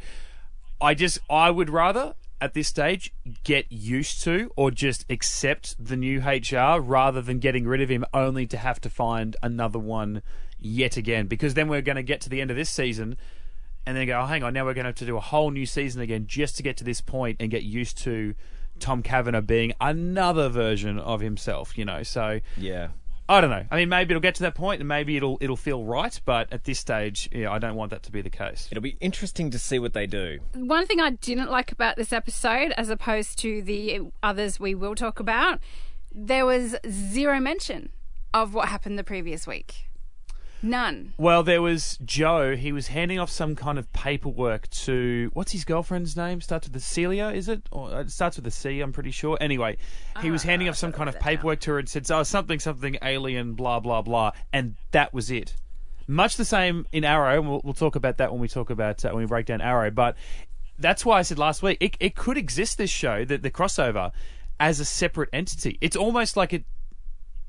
I 0.80 0.94
just 0.94 1.20
I 1.30 1.48
would 1.52 1.70
rather 1.70 2.14
at 2.40 2.54
this 2.54 2.66
stage 2.66 3.12
get 3.44 3.70
used 3.70 4.20
to 4.24 4.50
or 4.56 4.72
just 4.72 5.04
accept 5.08 5.76
the 5.78 5.96
new 5.96 6.18
HR 6.18 6.80
rather 6.80 7.22
than 7.22 7.38
getting 7.38 7.68
rid 7.68 7.80
of 7.80 7.88
him 7.88 8.04
only 8.12 8.48
to 8.48 8.56
have 8.56 8.80
to 8.80 8.90
find 8.90 9.36
another 9.44 9.78
one 9.78 10.22
yet 10.58 10.96
again 10.96 11.28
because 11.28 11.54
then 11.54 11.68
we're 11.68 11.82
going 11.82 11.94
to 11.94 12.02
get 12.02 12.20
to 12.20 12.28
the 12.28 12.40
end 12.40 12.50
of 12.50 12.56
this 12.56 12.68
season 12.68 13.16
and 13.88 13.96
then 13.96 14.06
go 14.06 14.20
oh 14.20 14.26
hang 14.26 14.42
on 14.42 14.52
now 14.52 14.64
we're 14.66 14.74
going 14.74 14.84
to 14.84 14.90
have 14.90 14.96
to 14.96 15.06
do 15.06 15.16
a 15.16 15.20
whole 15.20 15.50
new 15.50 15.64
season 15.64 16.02
again 16.02 16.26
just 16.26 16.56
to 16.56 16.62
get 16.62 16.76
to 16.76 16.84
this 16.84 17.00
point 17.00 17.38
and 17.40 17.50
get 17.50 17.62
used 17.62 17.96
to 17.96 18.34
Tom 18.78 19.02
Cavanagh 19.02 19.40
being 19.40 19.72
another 19.80 20.50
version 20.50 20.98
of 20.98 21.20
himself 21.20 21.76
you 21.78 21.84
know 21.84 22.02
so 22.02 22.40
Yeah. 22.56 22.88
I 23.30 23.42
don't 23.42 23.50
know. 23.50 23.66
I 23.70 23.76
mean, 23.76 23.90
maybe 23.90 24.12
it'll 24.12 24.22
get 24.22 24.36
to 24.36 24.44
that 24.44 24.54
point, 24.54 24.80
and 24.80 24.88
maybe 24.88 25.14
it'll 25.18 25.36
it'll 25.42 25.54
feel 25.54 25.84
right. 25.84 26.18
But 26.24 26.50
at 26.50 26.64
this 26.64 26.78
stage, 26.78 27.28
yeah, 27.30 27.50
I 27.52 27.58
don't 27.58 27.74
want 27.74 27.90
that 27.90 28.02
to 28.04 28.10
be 28.10 28.22
the 28.22 28.30
case. 28.30 28.68
It'll 28.70 28.80
be 28.82 28.96
interesting 29.00 29.50
to 29.50 29.58
see 29.58 29.78
what 29.78 29.92
they 29.92 30.06
do. 30.06 30.38
One 30.54 30.86
thing 30.86 30.98
I 30.98 31.10
didn't 31.10 31.50
like 31.50 31.70
about 31.70 31.96
this 31.96 32.10
episode, 32.10 32.72
as 32.78 32.88
opposed 32.88 33.38
to 33.40 33.60
the 33.60 34.00
others 34.22 34.58
we 34.58 34.74
will 34.74 34.94
talk 34.94 35.20
about, 35.20 35.60
there 36.10 36.46
was 36.46 36.74
zero 36.88 37.38
mention 37.38 37.90
of 38.32 38.54
what 38.54 38.68
happened 38.68 38.98
the 38.98 39.04
previous 39.04 39.46
week. 39.46 39.87
None. 40.62 41.14
Well, 41.16 41.42
there 41.42 41.62
was 41.62 41.98
Joe. 42.04 42.56
He 42.56 42.72
was 42.72 42.88
handing 42.88 43.18
off 43.18 43.30
some 43.30 43.54
kind 43.54 43.78
of 43.78 43.92
paperwork 43.92 44.68
to 44.70 45.30
what's 45.32 45.52
his 45.52 45.64
girlfriend's 45.64 46.16
name? 46.16 46.40
Starts 46.40 46.66
with 46.66 46.76
a 46.76 46.80
Celia, 46.80 47.28
is 47.28 47.48
it? 47.48 47.62
Or 47.70 47.90
uh, 47.90 48.00
it 48.00 48.10
starts 48.10 48.36
with 48.36 48.46
a 48.46 48.50
C, 48.50 48.80
I'm 48.80 48.92
pretty 48.92 49.12
sure. 49.12 49.38
Anyway, 49.40 49.76
he 50.20 50.30
was 50.30 50.42
handing 50.42 50.68
off 50.68 50.76
some 50.76 50.92
kind 50.92 51.08
of 51.08 51.18
paperwork 51.20 51.60
to 51.60 51.72
her 51.72 51.78
and 51.78 51.88
said, 51.88 52.10
"Oh, 52.10 52.22
something, 52.22 52.58
something, 52.58 52.96
alien, 53.02 53.54
blah, 53.54 53.80
blah, 53.80 54.02
blah," 54.02 54.32
and 54.52 54.74
that 54.90 55.14
was 55.14 55.30
it. 55.30 55.54
Much 56.08 56.36
the 56.36 56.44
same 56.44 56.86
in 56.90 57.04
Arrow, 57.04 57.38
and 57.38 57.48
we'll, 57.48 57.60
we'll 57.62 57.74
talk 57.74 57.94
about 57.94 58.16
that 58.16 58.32
when 58.32 58.40
we 58.40 58.48
talk 58.48 58.70
about 58.70 59.04
uh, 59.04 59.10
when 59.10 59.22
we 59.22 59.26
break 59.26 59.46
down 59.46 59.60
Arrow. 59.60 59.90
But 59.90 60.16
that's 60.78 61.04
why 61.04 61.18
I 61.18 61.22
said 61.22 61.38
last 61.38 61.62
week 61.62 61.78
it, 61.80 61.96
it 62.00 62.16
could 62.16 62.36
exist. 62.36 62.78
This 62.78 62.90
show, 62.90 63.24
the, 63.24 63.38
the 63.38 63.50
crossover, 63.50 64.10
as 64.58 64.80
a 64.80 64.84
separate 64.84 65.28
entity. 65.32 65.78
It's 65.80 65.96
almost 65.96 66.36
like 66.36 66.52
it 66.52 66.64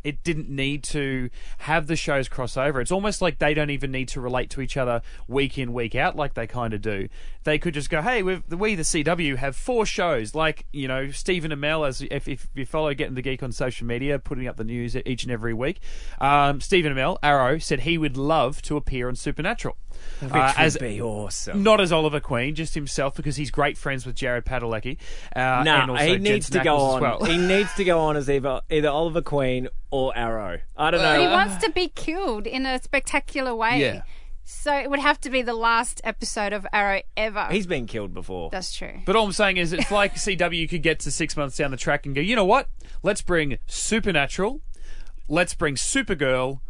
it 0.04 0.24
didn't 0.24 0.50
need 0.50 0.84
to 0.84 1.30
have 1.60 1.88
the 1.88 1.96
shows 1.96 2.28
cross 2.28 2.58
over. 2.58 2.82
It's 2.82 2.92
almost 2.92 3.22
like 3.22 3.40
they 3.40 3.54
don't 3.54 3.70
even 3.70 3.92
need 3.92 4.08
to 4.10 4.22
relate 4.22 4.50
to 4.52 4.62
each 4.62 4.78
other 4.78 5.02
week 5.28 5.58
in, 5.58 5.74
week 5.74 5.96
out, 5.96 6.16
like 6.16 6.34
they 6.34 6.48
kind 6.48 6.74
of 6.74 6.82
do. 6.82 7.10
They 7.44 7.58
could 7.58 7.74
just 7.74 7.90
go, 7.90 8.02
hey, 8.02 8.24
we've, 8.24 8.44
we, 8.50 8.76
the 8.76 8.84
CW, 8.84 9.38
have 9.38 9.56
four 9.56 9.86
shows. 9.86 10.36
Like, 10.36 10.66
you 10.72 10.88
know, 10.88 11.12
Stephen 11.12 11.52
Amell, 11.52 11.88
as 11.88 12.02
if, 12.10 12.28
if 12.28 12.48
you 12.54 12.66
follow 12.66 12.94
Getting 12.94 13.16
the 13.16 13.22
Geek 13.22 13.44
on 13.44 13.52
social 13.52 13.88
media, 13.88 14.20
putting 14.20 14.48
up 14.48 14.58
the 14.58 14.64
news 14.64 14.96
each 15.06 15.24
and 15.24 15.32
every 15.32 15.54
week, 15.54 15.80
um, 16.20 16.62
Stephen 16.62 16.94
Amell, 16.94 17.18
Arrow, 17.24 17.58
said 17.58 17.82
he 17.82 17.98
would 17.98 18.18
love 18.18 18.62
to 18.64 18.78
appear 18.78 19.08
on 19.08 19.16
Supernatural. 19.16 19.78
Which 20.22 20.32
Uh, 20.34 20.54
would 20.58 20.80
be 20.80 21.02
awesome. 21.02 21.64
not 21.64 21.80
as 21.80 21.92
Oliver 21.92 22.20
Queen, 22.20 22.54
just 22.56 22.76
himself, 22.76 23.16
because 23.16 23.36
he's 23.38 23.52
great 23.52 23.78
friends 23.78 24.06
with 24.06 24.16
Jared 24.16 24.46
Padalecki. 24.46 24.98
Uh, 25.36 25.40
and 25.40 25.66
Nah, 25.66 25.82
also 25.90 25.94
he 26.04 26.10
Jensen 26.18 26.24
needs 26.24 26.50
to 26.50 26.60
go 26.64 26.78
Ackles 26.78 26.90
on. 26.90 26.96
as 26.98 27.02
well. 27.02 27.24
he 27.26 27.38
needs 27.56 27.74
to 27.76 27.84
go 27.84 28.00
on 28.02 28.18
as 28.18 28.30
either 28.30 28.62
either 28.70 28.90
Oliver 28.90 29.22
Queen 29.22 29.68
or 29.92 30.16
Arrow. 30.18 30.60
I 30.78 30.92
don't 30.92 31.02
know. 31.02 31.14
But 31.16 31.22
he 31.22 31.28
wants 31.28 31.64
to 31.66 31.72
be 31.72 31.88
killed 31.90 32.48
in 32.48 32.66
a 32.66 32.82
spectacular 32.82 33.56
way. 33.56 33.80
Yeah. 33.80 34.02
So 34.52 34.74
it 34.76 34.90
would 34.90 35.00
have 35.00 35.20
to 35.22 35.30
be 35.30 35.44
the 35.44 35.54
last 35.54 36.02
episode 36.04 36.54
of 36.54 36.66
Arrow 36.74 37.02
ever. 37.16 37.48
He's 37.52 37.68
been 37.68 37.86
killed 37.86 38.16
before. 38.16 38.50
That's 38.50 38.74
true. 38.76 39.02
But 39.06 39.16
all 39.16 39.26
I'm 39.28 39.32
saying 39.32 39.58
is, 39.58 39.74
it's 39.74 39.92
like 39.92 40.16
CW 40.16 40.68
could 40.68 40.82
get 40.82 41.00
to 41.02 41.12
six 41.12 41.38
months 41.38 41.56
down 41.56 41.70
the 41.70 41.78
track 41.78 42.08
and 42.08 42.16
go, 42.16 42.22
you 42.22 42.36
know 42.36 42.46
what? 42.46 42.68
Let's 43.04 43.22
bring 43.22 43.60
Supernatural, 43.68 44.62
let's 45.28 45.54
bring 45.54 45.76
Supergirl, 45.76 46.62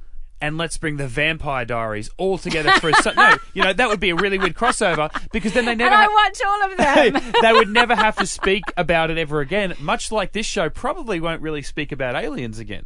and 0.42 0.58
let's 0.58 0.78
bring 0.78 0.98
the 0.98 1.08
Vampire 1.08 1.66
Diaries 1.66 2.10
all 2.18 2.38
together 2.38 2.72
for 2.74 2.90
a 2.90 2.94
su- 2.96 3.12
no. 3.16 3.36
You 3.54 3.64
know 3.64 3.74
that 3.74 3.90
would 3.90 4.00
be 4.00 4.10
a 4.12 4.16
really 4.16 4.38
weird 4.38 4.56
crossover 4.56 5.10
because 5.32 5.54
then 5.54 5.66
they 5.66 5.76
never. 5.76 5.94
and 5.94 6.02
I 6.02 6.08
ha- 6.10 6.14
watch 6.14 6.42
all 6.46 6.72
of 6.72 6.78
them. 7.24 7.34
they 7.42 7.54
would 7.54 7.70
never 7.70 7.96
have 7.96 8.16
to 8.18 8.26
speak 8.26 8.64
about 8.78 9.10
it 9.12 9.18
ever 9.18 9.42
again. 9.42 9.74
Much 9.80 10.12
like 10.12 10.32
this 10.32 10.46
show 10.46 10.70
probably 10.70 11.20
won't 11.20 11.42
really 11.42 11.62
speak 11.62 11.92
about 11.92 12.16
aliens 12.16 12.60
again. 12.60 12.86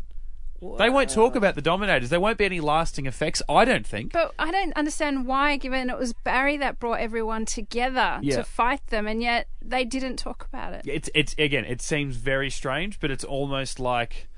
They 0.77 0.89
won't 0.89 1.09
talk 1.09 1.35
about 1.35 1.55
the 1.55 1.61
Dominators. 1.61 2.09
There 2.09 2.21
won't 2.21 2.37
be 2.37 2.45
any 2.45 2.61
lasting 2.61 3.05
effects, 3.05 3.41
I 3.49 3.65
don't 3.65 3.85
think. 3.85 4.13
But 4.13 4.33
I 4.39 4.49
don't 4.49 4.71
understand 4.77 5.25
why, 5.27 5.57
given 5.57 5.89
it 5.89 5.97
was 5.99 6.13
Barry 6.13 6.55
that 6.55 6.79
brought 6.79 7.01
everyone 7.01 7.43
together 7.45 8.19
Yeah. 8.21 8.37
to 8.37 8.43
fight 8.45 8.87
them, 8.87 9.05
and 9.05 9.21
yet 9.21 9.47
they 9.61 9.83
didn't 9.83 10.15
talk 10.15 10.45
about 10.45 10.71
it. 10.71 10.83
It's 10.85 11.09
it's 11.13 11.35
again, 11.37 11.65
it 11.65 11.81
seems 11.81 12.15
very 12.15 12.49
strange, 12.49 13.01
but 13.01 13.11
it's 13.11 13.25
almost 13.25 13.77
like 13.77 14.29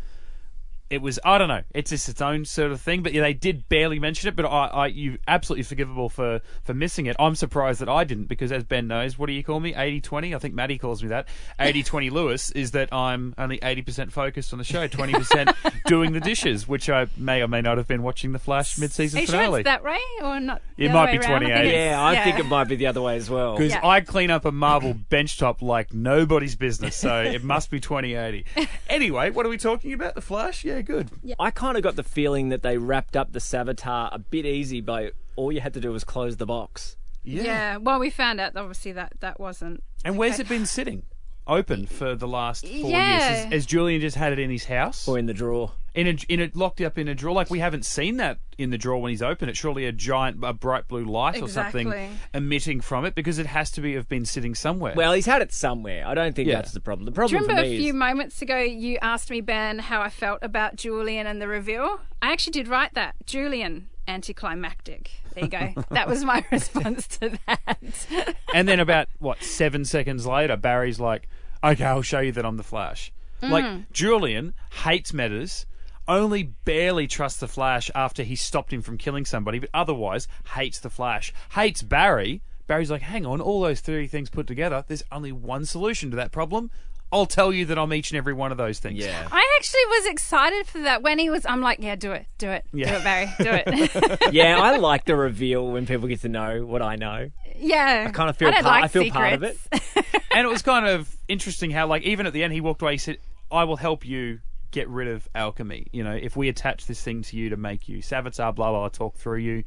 it 0.89 1.01
was. 1.01 1.19
I 1.25 1.37
don't 1.37 1.47
know. 1.47 1.63
It's 1.73 1.89
just 1.89 2.07
its 2.09 2.21
own 2.21 2.45
sort 2.45 2.71
of 2.71 2.79
thing. 2.81 3.03
But 3.03 3.13
yeah, 3.13 3.21
they 3.21 3.33
did 3.33 3.67
barely 3.69 3.99
mention 3.99 4.29
it. 4.29 4.35
But 4.35 4.45
I, 4.45 4.67
I, 4.67 4.87
you 4.87 5.17
absolutely 5.27 5.63
forgivable 5.63 6.09
for 6.09 6.41
for 6.63 6.73
missing 6.73 7.05
it. 7.07 7.15
I'm 7.19 7.35
surprised 7.35 7.81
that 7.81 7.89
I 7.89 8.03
didn't 8.03 8.25
because, 8.25 8.51
as 8.51 8.63
Ben 8.63 8.87
knows, 8.87 9.17
what 9.17 9.27
do 9.27 9.33
you 9.33 9.43
call 9.43 9.59
me? 9.59 9.73
80-20? 9.73 10.35
I 10.35 10.39
think 10.39 10.53
Matty 10.53 10.77
calls 10.77 11.01
me 11.01 11.09
that. 11.09 11.27
80-20 11.59 12.11
Lewis 12.11 12.51
is 12.51 12.71
that 12.71 12.93
I'm 12.93 13.33
only 13.37 13.59
eighty 13.63 13.81
percent 13.81 14.11
focused 14.13 14.53
on 14.53 14.59
the 14.59 14.65
show, 14.65 14.87
twenty 14.87 15.13
percent 15.13 15.49
doing 15.87 16.11
the 16.13 16.19
dishes, 16.19 16.67
which 16.67 16.89
I 16.89 17.07
may 17.17 17.41
or 17.41 17.47
may 17.47 17.61
not 17.61 17.77
have 17.77 17.87
been 17.87 18.03
watching 18.03 18.31
the 18.31 18.39
Flash 18.39 18.77
mid-season 18.77 19.17
Are 19.17 19.21
you 19.21 19.27
sure 19.27 19.35
finale. 19.39 19.59
it's 19.61 19.65
that 19.65 19.83
way 19.83 19.99
or 20.21 20.39
not? 20.39 20.61
It 20.77 20.85
other 20.85 20.93
might 20.93 21.05
way 21.11 21.17
be 21.17 21.25
around? 21.25 21.41
28. 21.41 21.73
yeah, 21.73 22.03
I 22.03 22.23
think 22.23 22.39
it 22.39 22.45
might 22.45 22.67
be 22.67 22.75
the 22.75 22.87
other 22.87 23.01
way 23.01 23.15
as 23.15 23.29
well. 23.29 23.55
Because 23.57 23.71
Yeah. 23.73 23.85
I 23.85 24.01
clean 24.01 24.29
up 24.31 24.45
a 24.45 24.51
marble 24.51 24.93
bench 24.93 25.37
top 25.37 25.61
like 25.61 25.93
nobody's 25.93 26.55
business, 26.55 26.95
so 26.95 27.21
it 27.23 27.43
must 27.43 27.71
be 27.71 27.79
2080. 27.79 28.45
Anyway, 28.89 29.29
what 29.31 29.45
are 29.45 29.49
we 29.49 29.57
talking 29.57 29.93
about? 29.93 30.15
The 30.15 30.21
Flash? 30.21 30.63
Yeah, 30.63 30.74
good. 30.83 31.09
I 31.39 31.51
kind 31.51 31.77
of 31.77 31.83
got 31.83 31.95
the 31.95 32.03
feeling 32.03 32.49
that 32.49 32.63
they 32.63 32.77
wrapped 32.77 33.15
up 33.15 33.31
the 33.31 33.39
Savitar 33.39 34.09
a 34.11 34.19
bit 34.19 34.45
easy 34.45 34.81
by 34.81 35.11
all 35.35 35.51
you 35.51 35.61
had 35.61 35.73
to 35.75 35.79
do 35.79 35.91
was 35.91 36.03
close 36.03 36.37
the 36.37 36.45
box. 36.45 36.95
Yeah. 37.23 37.43
yeah 37.43 37.77
Well, 37.77 37.99
we 37.99 38.09
found 38.09 38.39
out 38.39 38.55
obviously 38.55 38.91
that 38.93 39.13
that 39.19 39.39
wasn't. 39.39 39.83
And 40.03 40.17
where's 40.17 40.39
it 40.39 40.47
been 40.47 40.65
sitting? 40.65 41.03
Open 41.47 41.85
for 41.85 42.15
the 42.15 42.27
last 42.27 42.65
four 42.67 42.89
Yeah. 42.89 43.11
years. 43.11 43.23
Has, 43.43 43.53
has 43.53 43.65
Julian 43.65 44.01
just 44.01 44.15
had 44.15 44.33
it 44.33 44.39
in 44.39 44.49
his 44.49 44.65
house? 44.65 45.07
Or 45.07 45.17
in 45.17 45.25
the 45.25 45.33
drawer. 45.33 45.71
In 45.95 46.07
a, 46.07 46.17
in 46.29 46.41
a 46.41 46.51
locked 46.53 46.81
up 46.81 46.97
in 46.97 47.07
a 47.07 47.15
drawer? 47.15 47.33
Like 47.33 47.49
we 47.49 47.59
haven't 47.59 47.85
seen 47.85 48.17
that 48.17 48.37
in 48.57 48.69
the 48.69 48.77
drawer 48.77 49.01
when 49.01 49.09
he's 49.09 49.21
open. 49.21 49.49
It's 49.49 49.57
surely 49.57 49.85
a 49.85 49.91
giant, 49.91 50.37
a 50.43 50.53
bright 50.53 50.87
blue 50.87 51.05
light 51.05 51.41
or 51.41 51.47
something 51.49 51.91
emitting 52.33 52.81
from 52.81 53.05
it 53.05 53.15
because 53.15 53.39
it 53.39 53.45
has 53.47 53.71
to 53.71 53.81
be 53.81 53.95
have 53.95 54.07
been 54.07 54.25
sitting 54.25 54.53
somewhere. 54.55 54.93
Well, 54.95 55.13
he's 55.13 55.25
had 55.25 55.41
it 55.41 55.51
somewhere. 55.53 56.05
I 56.05 56.13
don't 56.13 56.35
think 56.35 56.47
Yeah. 56.47 56.55
that's 56.55 56.71
the 56.73 56.79
problem. 56.81 57.05
The 57.05 57.11
Do 57.11 57.15
problem 57.15 57.33
you 57.33 57.39
for 57.45 57.47
remember 57.49 57.69
me 57.69 57.75
a 57.75 57.79
few 57.79 57.89
is 57.89 57.95
moments 57.95 58.41
ago 58.41 58.57
you 58.59 58.97
asked 59.01 59.29
me, 59.31 59.41
Ben, 59.41 59.79
how 59.79 60.01
I 60.01 60.09
felt 60.09 60.39
about 60.41 60.75
Julian 60.75 61.27
and 61.27 61.41
the 61.41 61.47
reveal? 61.47 61.99
I 62.21 62.31
actually 62.31 62.51
did 62.53 62.67
write 62.67 62.93
that. 62.95 63.15
Julian, 63.25 63.89
anticlimactic. 64.07 65.11
There 65.33 65.43
you 65.45 65.49
go. 65.49 65.73
that 65.91 66.07
was 66.07 66.23
my 66.23 66.45
response 66.51 67.07
to 67.19 67.37
that. 67.47 68.37
And 68.53 68.67
then 68.67 68.79
about 68.79 69.07
what 69.19 69.43
seven 69.43 69.85
seconds 69.85 70.25
later, 70.25 70.55
Barry's 70.57 70.99
like, 70.99 71.27
"Okay, 71.63 71.83
I'll 71.83 72.01
show 72.01 72.19
you 72.19 72.31
that 72.33 72.45
I'm 72.45 72.57
the 72.57 72.63
Flash." 72.63 73.11
Mm. 73.41 73.49
Like 73.51 73.91
Julian 73.91 74.53
hates 74.83 75.13
Metas. 75.13 75.65
Only 76.07 76.43
barely 76.43 77.07
trusts 77.07 77.39
the 77.39 77.47
Flash 77.47 77.89
after 77.95 78.23
he 78.23 78.35
stopped 78.35 78.71
him 78.73 78.81
from 78.81 78.97
killing 78.97 79.25
somebody, 79.25 79.59
but 79.59 79.69
otherwise 79.73 80.27
hates 80.55 80.79
the 80.79 80.89
Flash. 80.89 81.33
Hates 81.51 81.81
Barry. 81.81 82.41
Barry's 82.67 82.89
like, 82.89 83.01
hang 83.03 83.25
on, 83.25 83.41
all 83.41 83.61
those 83.61 83.79
three 83.81 84.07
things 84.07 84.29
put 84.29 84.47
together, 84.47 84.83
there's 84.87 85.03
only 85.11 85.31
one 85.31 85.65
solution 85.65 86.09
to 86.11 86.15
that 86.17 86.31
problem. 86.31 86.71
I'll 87.11 87.27
tell 87.27 87.53
you 87.53 87.65
that 87.65 87.77
I'm 87.77 87.93
each 87.93 88.09
and 88.09 88.17
every 88.17 88.33
one 88.33 88.51
of 88.51 88.57
those 88.57 88.79
things. 88.79 88.97
Yeah. 88.97 89.27
I 89.31 89.57
actually 89.59 89.85
was 89.89 90.05
excited 90.07 90.65
for 90.65 90.79
that 90.81 91.03
when 91.03 91.19
he 91.19 91.29
was. 91.29 91.45
I'm 91.45 91.61
like, 91.61 91.77
yeah, 91.79 91.95
do 91.95 92.11
it, 92.11 92.25
do 92.39 92.49
it, 92.49 92.65
Yeah. 92.73 92.89
do 92.89 92.95
it, 92.97 93.03
Barry, 93.03 93.29
do 93.37 93.49
it. 93.71 94.19
yeah, 94.33 94.59
I 94.59 94.77
like 94.77 95.05
the 95.05 95.15
reveal 95.15 95.67
when 95.67 95.85
people 95.85 96.07
get 96.07 96.21
to 96.21 96.29
know 96.29 96.65
what 96.65 96.81
I 96.81 96.95
know. 96.95 97.29
yeah, 97.55 98.05
I 98.09 98.11
kind 98.11 98.29
of 98.29 98.37
feel 98.37 98.49
don't 98.51 98.63
part- 98.63 98.81
like 98.81 98.83
I 98.83 98.87
feel 98.87 99.11
part 99.11 99.33
of 99.33 99.43
it. 99.43 99.57
and 100.31 100.45
it 100.45 100.49
was 100.49 100.63
kind 100.63 100.87
of 100.87 101.15
interesting 101.27 101.69
how, 101.69 101.85
like, 101.87 102.01
even 102.01 102.25
at 102.25 102.33
the 102.33 102.43
end, 102.43 102.51
he 102.51 102.59
walked 102.61 102.81
away. 102.81 102.93
He 102.93 102.97
said, 102.97 103.17
"I 103.51 103.63
will 103.65 103.77
help 103.77 104.03
you 104.05 104.39
get 104.71 104.87
rid 104.89 105.07
of 105.07 105.27
alchemy. 105.35 105.87
You 105.91 106.03
know, 106.03 106.13
if 106.13 106.35
we 106.35 106.49
attach 106.49 106.85
this 106.87 107.01
thing 107.01 107.21
to 107.23 107.37
you 107.37 107.49
to 107.49 107.57
make 107.57 107.87
you 107.89 107.99
Savitar, 107.99 108.53
blah 108.55 108.71
blah, 108.71 108.79
blah 108.79 108.89
talk 108.89 109.17
through 109.17 109.39
you." 109.39 109.63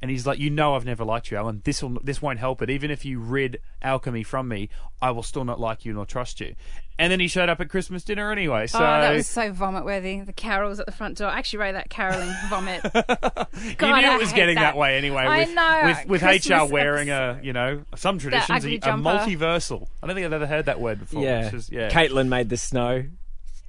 And 0.00 0.10
he's 0.10 0.26
like, 0.26 0.40
"You 0.40 0.50
know, 0.50 0.74
I've 0.74 0.84
never 0.84 1.04
liked 1.04 1.30
you, 1.30 1.36
Alan. 1.36 1.62
This 1.64 1.80
will 1.82 1.98
this 2.02 2.20
won't 2.20 2.40
help 2.40 2.60
it. 2.60 2.70
Even 2.70 2.90
if 2.90 3.04
you 3.04 3.20
rid 3.20 3.60
alchemy 3.82 4.24
from 4.24 4.48
me, 4.48 4.68
I 5.00 5.12
will 5.12 5.22
still 5.22 5.44
not 5.44 5.60
like 5.60 5.84
you 5.84 5.92
nor 5.92 6.06
trust 6.06 6.40
you." 6.40 6.54
And 6.98 7.10
then 7.10 7.20
he 7.20 7.26
showed 7.26 7.48
up 7.48 7.60
at 7.60 7.68
Christmas 7.68 8.04
dinner 8.04 8.30
anyway. 8.30 8.66
So 8.66 8.78
Oh, 8.78 8.82
that 8.82 9.12
was 9.14 9.26
so 9.26 9.50
vomit 9.52 9.84
worthy. 9.84 10.20
The 10.20 10.32
carols 10.32 10.78
at 10.78 10.86
the 10.86 10.92
front 10.92 11.18
door. 11.18 11.28
I 11.28 11.38
actually 11.38 11.60
wrote 11.60 11.72
that 11.72 11.88
caroling 11.88 12.30
vomit. 12.50 12.82
you 12.84 12.90
knew 13.80 13.86
I 13.94 14.14
it 14.14 14.20
was 14.20 14.32
getting 14.32 14.56
that. 14.56 14.72
that. 14.72 14.76
way 14.76 14.98
anyway. 14.98 15.22
I 15.22 15.38
with, 15.38 15.54
know, 15.54 15.94
with, 16.08 16.22
with 16.22 16.46
HR 16.48 16.70
wearing 16.72 17.10
a, 17.10 17.40
you 17.42 17.52
know, 17.52 17.82
some 17.96 18.18
traditions 18.18 18.64
a, 18.64 18.74
a 18.76 18.80
multiversal. 18.80 19.86
I 20.02 20.06
don't 20.06 20.14
think 20.14 20.26
I've 20.26 20.32
ever 20.32 20.46
heard 20.46 20.66
that 20.66 20.80
word 20.80 21.00
before. 21.00 21.22
Yeah. 21.22 21.44
which 21.46 21.54
is- 21.54 21.70
yeah. 21.70 21.88
Caitlin 21.90 22.28
made 22.28 22.48
the 22.50 22.56
snow. 22.56 23.04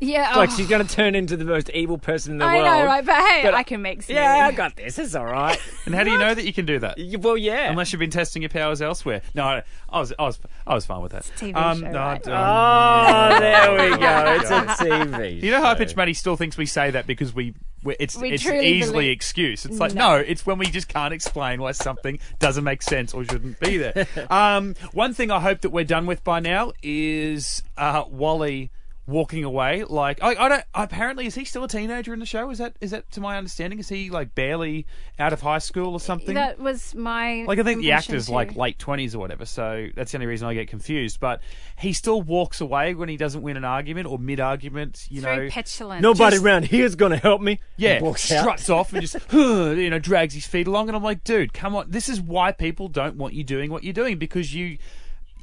Yeah, 0.03 0.35
like 0.35 0.49
oh, 0.51 0.55
she's 0.55 0.67
going 0.67 0.85
to 0.85 0.95
turn 0.95 1.15
into 1.15 1.35
the 1.37 1.45
most 1.45 1.69
evil 1.71 1.97
person 1.97 2.33
in 2.33 2.37
the 2.39 2.45
I 2.45 2.55
world. 2.55 2.65
know, 2.65 2.85
right? 2.85 3.05
But 3.05 3.15
hey, 3.15 3.41
But- 3.43 3.53
I 3.53 3.63
can 3.63 3.81
make 3.81 4.03
some. 4.03 4.15
Yeah, 4.15 4.47
I 4.47 4.51
got 4.51 4.75
this. 4.75 4.97
It's 4.99 5.15
all 5.15 5.25
right. 5.25 5.59
And 5.85 5.93
how 5.93 6.03
do 6.05 6.11
you 6.11 6.17
know 6.17 6.33
that 6.33 6.45
you 6.45 6.53
can 6.53 6.65
do 6.65 6.79
that? 6.79 6.95
Y- 6.97 7.15
well, 7.19 7.35
yeah. 7.37 7.69
Unless 7.69 7.91
you've 7.91 7.99
been 7.99 8.09
testing 8.09 8.41
your 8.41 8.47
powers 8.49 8.81
elsewhere. 8.81 9.21
No, 9.35 9.43
I, 9.43 9.63
I 9.89 9.99
was, 9.99 10.13
I 10.17 10.23
was, 10.23 10.39
I 10.65 10.73
was 10.75 10.85
fine 10.85 11.01
with 11.01 11.11
that. 11.11 11.23
TV 11.37 11.53
um, 11.55 11.81
show, 11.81 11.91
no, 11.91 11.99
right? 11.99 12.21
Oh, 12.25 13.39
there 13.39 13.71
we 13.91 13.97
go. 13.97 14.37
It's 14.41 14.49
a 14.51 14.61
TV. 14.85 15.41
You 15.43 15.51
know, 15.51 15.61
High 15.61 15.73
show. 15.73 15.77
Pitch 15.79 15.95
Matty 15.95 16.13
still 16.13 16.35
thinks 16.37 16.57
we 16.57 16.65
say 16.65 16.91
that 16.91 17.05
because 17.05 17.33
we, 17.33 17.53
we 17.83 17.95
it's 17.99 18.15
We 18.17 18.31
it's 18.31 18.43
truly 18.43 18.65
easily 18.65 18.93
believe- 18.93 19.11
excuse. 19.11 19.65
It's 19.65 19.79
like 19.79 19.93
no. 19.93 20.03
No. 20.03 20.15
it's 20.17 20.45
when 20.45 20.57
we 20.57 20.67
just 20.67 20.87
can't 20.87 21.13
explain 21.13 21.61
why 21.61 21.71
something 21.73 22.17
doesn't 22.39 22.63
make 22.63 22.81
sense 22.81 23.13
or 23.13 23.25
shouldn't 23.25 23.59
be 23.59 23.77
there. 23.77 24.07
um, 24.29 24.75
one 24.93 25.13
thing 25.13 25.31
I 25.31 25.39
hope 25.41 25.61
that 25.61 25.71
we're 25.71 25.83
done 25.83 26.05
with 26.05 26.23
by 26.23 26.39
now 26.39 26.71
is 26.81 27.61
uh, 27.77 28.03
Wally 28.09 28.71
walking 29.05 29.43
away. 29.43 29.83
Like 29.83 30.21
I, 30.23 30.29
I 30.35 30.49
don't. 30.49 30.63
Apparently, 30.73 31.25
is 31.25 31.35
he 31.35 31.45
still 31.45 31.63
a 31.63 31.67
teenager 31.67 32.13
in 32.13 32.19
the 32.19 32.25
show? 32.25 32.49
Is 32.49 32.57
that 32.59 32.75
is 32.81 32.91
that 32.91 33.11
to 33.11 33.21
my 33.21 33.37
understanding? 33.37 33.79
Is 33.79 33.89
he 33.89 34.09
like 34.09 34.33
barely 34.35 34.85
out 35.19 35.33
of 35.33 35.41
high 35.41 35.57
school 35.59 35.93
or 35.93 35.99
something? 35.99 36.35
That 36.35 36.59
was 36.59 36.95
my. 36.95 37.43
Like 37.47 37.59
I 37.59 37.63
think 37.63 37.81
the 37.81 37.89
impression 37.89 38.13
actor's 38.13 38.27
too. 38.27 38.31
like 38.33 38.55
late 38.55 38.79
twenties 38.79 39.13
or 39.15 39.19
whatever, 39.19 39.45
so 39.45 39.87
that's 39.95 40.11
the 40.11 40.17
only 40.17 40.27
reason 40.27 40.47
I 40.47 40.53
get 40.53 40.67
confused. 40.67 41.19
But 41.19 41.41
he 41.77 41.93
still 41.93 42.21
walks 42.21 42.61
away 42.61 42.93
when 42.93 43.09
he 43.09 43.17
doesn't 43.17 43.41
win 43.41 43.57
an 43.57 43.65
argument 43.65 44.07
or 44.07 44.17
mid 44.17 44.39
argument. 44.39 45.05
You 45.09 45.17
It's 45.17 45.25
know, 45.25 45.35
very 45.35 45.49
petulant. 45.49 46.01
Nobody 46.01 46.35
just- 46.37 46.45
around 46.45 46.65
here's 46.65 46.95
going 46.95 47.11
to 47.11 47.17
help 47.17 47.41
me. 47.41 47.59
yeah, 47.77 47.95
And 47.95 48.05
walks 48.05 48.31
out. 48.31 48.41
struts 48.41 48.69
off 48.69 48.93
and 48.93 49.01
just 49.01 49.15
you 49.33 49.89
know 49.89 49.99
drags 49.99 50.33
his 50.33 50.45
feet 50.45 50.67
along, 50.67 50.87
and 50.89 50.95
I'm 50.95 51.03
like, 51.03 51.23
dude, 51.23 51.53
come 51.53 51.75
on, 51.75 51.89
this 51.91 52.07
is 52.09 52.21
why 52.21 52.51
people 52.51 52.87
don't 52.87 53.17
want 53.17 53.33
you 53.33 53.43
doing 53.43 53.69
what 53.71 53.83
you're 53.83 53.93
doing 53.93 54.17
because 54.17 54.53
you. 54.53 54.77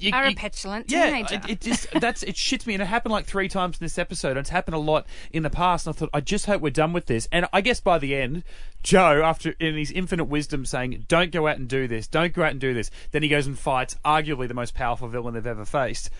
You, 0.00 0.12
Are 0.12 0.24
a 0.24 0.34
petulant 0.34 0.90
yeah, 0.90 1.06
teenager. 1.06 1.34
it, 1.34 1.50
it 1.50 1.60
just 1.60 1.90
that's 2.00 2.22
it 2.22 2.34
shits 2.34 2.66
me, 2.66 2.74
and 2.74 2.82
it 2.82 2.86
happened 2.86 3.12
like 3.12 3.26
three 3.26 3.48
times 3.48 3.78
in 3.78 3.84
this 3.84 3.98
episode. 3.98 4.30
And 4.30 4.38
it's 4.38 4.50
happened 4.50 4.74
a 4.74 4.78
lot 4.78 5.06
in 5.32 5.42
the 5.42 5.50
past. 5.50 5.86
And 5.86 5.94
I 5.94 5.98
thought, 5.98 6.10
I 6.12 6.20
just 6.20 6.46
hope 6.46 6.62
we're 6.62 6.70
done 6.70 6.92
with 6.92 7.06
this. 7.06 7.28
And 7.30 7.46
I 7.52 7.60
guess 7.60 7.80
by 7.80 7.98
the 7.98 8.16
end, 8.16 8.44
Joe, 8.82 9.22
after 9.22 9.54
in 9.60 9.76
his 9.76 9.90
infinite 9.90 10.24
wisdom, 10.24 10.64
saying, 10.64 11.04
"Don't 11.08 11.30
go 11.32 11.46
out 11.46 11.58
and 11.58 11.68
do 11.68 11.86
this. 11.86 12.06
Don't 12.06 12.32
go 12.32 12.42
out 12.42 12.52
and 12.52 12.60
do 12.60 12.74
this," 12.74 12.90
then 13.12 13.22
he 13.22 13.28
goes 13.28 13.46
and 13.46 13.58
fights 13.58 13.96
arguably 14.04 14.48
the 14.48 14.54
most 14.54 14.74
powerful 14.74 15.08
villain 15.08 15.34
they've 15.34 15.46
ever 15.46 15.64
faced. 15.64 16.10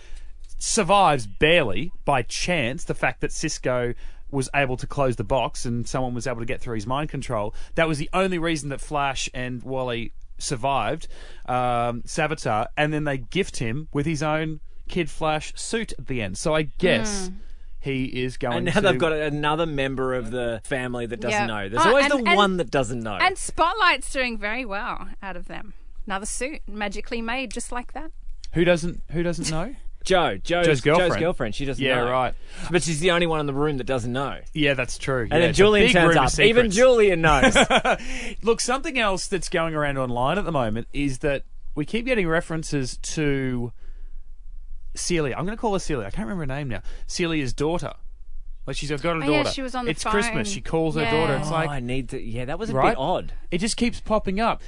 Survives 0.57 1.25
barely 1.25 1.91
by 2.05 2.21
chance. 2.21 2.83
The 2.83 2.93
fact 2.93 3.21
that 3.21 3.31
Cisco 3.31 3.93
was 4.29 4.49
able 4.55 4.77
to 4.77 4.87
close 4.87 5.17
the 5.17 5.23
box 5.23 5.65
and 5.65 5.87
someone 5.87 6.13
was 6.13 6.25
able 6.25 6.39
to 6.39 6.45
get 6.45 6.61
through 6.61 6.75
his 6.75 6.87
mind 6.87 7.09
control. 7.09 7.53
That 7.75 7.87
was 7.87 7.97
the 7.97 8.09
only 8.13 8.37
reason 8.39 8.69
that 8.69 8.79
Flash 8.79 9.29
and 9.33 9.61
Wally 9.61 10.13
survived 10.41 11.07
um, 11.47 12.01
Savitar, 12.03 12.67
and 12.77 12.93
then 12.93 13.03
they 13.05 13.17
gift 13.17 13.57
him 13.57 13.87
with 13.93 14.05
his 14.05 14.21
own 14.23 14.59
Kid 14.89 15.09
Flash 15.09 15.53
suit 15.55 15.93
at 15.97 16.07
the 16.07 16.21
end. 16.21 16.37
So 16.37 16.53
I 16.55 16.63
guess 16.63 17.31
he 17.79 18.05
is 18.05 18.37
going. 18.37 18.57
And 18.57 18.65
now 18.65 18.73
to... 18.73 18.81
they've 18.81 18.97
got 18.99 19.13
another 19.13 19.65
member 19.65 20.13
of 20.13 20.31
the 20.31 20.61
family 20.63 21.05
that 21.05 21.19
doesn't 21.19 21.39
Yeah. 21.39 21.45
know. 21.45 21.69
There's 21.69 21.85
Oh, 21.85 21.89
always 21.89 22.11
and- 22.11 22.25
the 22.25 22.29
and- 22.29 22.37
one 22.37 22.57
that 22.57 22.69
doesn't 22.69 23.01
know. 23.01 23.15
And 23.15 23.37
Spotlight's 23.37 24.11
doing 24.11 24.37
very 24.37 24.65
well 24.65 25.09
out 25.23 25.35
of 25.35 25.47
them. 25.47 25.73
Another 26.05 26.25
suit, 26.25 26.61
magically 26.67 27.21
made, 27.21 27.51
just 27.51 27.71
like 27.71 27.93
that. 27.93 28.11
who 28.53 28.65
doesn't 28.65 29.01
who 29.11 29.23
doesn't 29.23 29.49
know? 29.49 29.75
Joe, 30.03 30.37
Joe's, 30.37 30.65
Joe's 30.65 30.81
girlfriend. 30.81 31.11
Joe's 31.13 31.19
girlfriend. 31.19 31.55
She 31.55 31.65
doesn't 31.65 31.83
Yeah, 31.83 32.03
know. 32.03 32.11
right. 32.11 32.33
But 32.71 32.83
she's 32.83 32.99
the 32.99 33.11
only 33.11 33.27
one 33.27 33.39
in 33.39 33.45
the 33.45 33.53
room 33.53 33.77
that 33.77 33.83
doesn't 33.85 34.11
know. 34.11 34.39
Yeah, 34.53 34.73
that's 34.73 34.97
true. 34.97 35.27
And 35.29 35.43
then 35.43 35.53
Julian 35.53 35.91
turns 35.91 36.15
up. 36.17 36.39
Even 36.39 36.71
Julian 36.71 37.21
knows. 37.21 37.55
Look, 38.43 38.61
something 38.61 38.97
else 38.97 39.27
that's 39.27 39.49
going 39.49 39.75
around 39.75 39.97
online 39.97 40.37
at 40.37 40.45
the 40.45 40.51
moment 40.51 40.87
is 40.93 41.19
that 41.19 41.43
we 41.75 41.85
keep 41.85 42.05
getting 42.05 42.27
references 42.27 42.97
to 42.97 43.71
Celia. 44.95 45.35
I'm 45.37 45.45
going 45.45 45.55
to 45.57 45.61
call 45.61 45.73
her 45.73 45.79
Celia. 45.79 46.07
I 46.07 46.09
can't 46.09 46.27
remember 46.27 46.51
her 46.51 46.59
name 46.59 46.67
now. 46.69 46.81
Celia's 47.07 47.53
daughter. 47.53 47.93
Like 48.67 48.75
she's 48.75 48.89
got 48.89 48.99
a 48.99 49.19
daughter. 49.19 49.23
Oh, 49.25 49.31
yeah, 49.31 49.43
she 49.43 49.61
was 49.61 49.73
on 49.75 49.85
the 49.85 49.91
It's 49.91 50.03
phone. 50.03 50.11
Christmas. 50.11 50.49
She 50.49 50.61
calls 50.61 50.95
her 50.95 51.03
daughter. 51.05 51.35
It's 51.35 51.47
oh, 51.47 51.51
like 51.51 51.69
I 51.69 51.79
need 51.79 52.09
to. 52.09 52.21
Yeah, 52.21 52.45
that 52.45 52.59
was 52.59 52.69
a 52.69 52.73
Right? 52.73 52.91
bit 52.91 52.97
odd. 52.99 53.33
it 53.49 53.57
just 53.57 53.75
keeps 53.77 53.99
popping 53.99 54.39
up. 54.39 54.61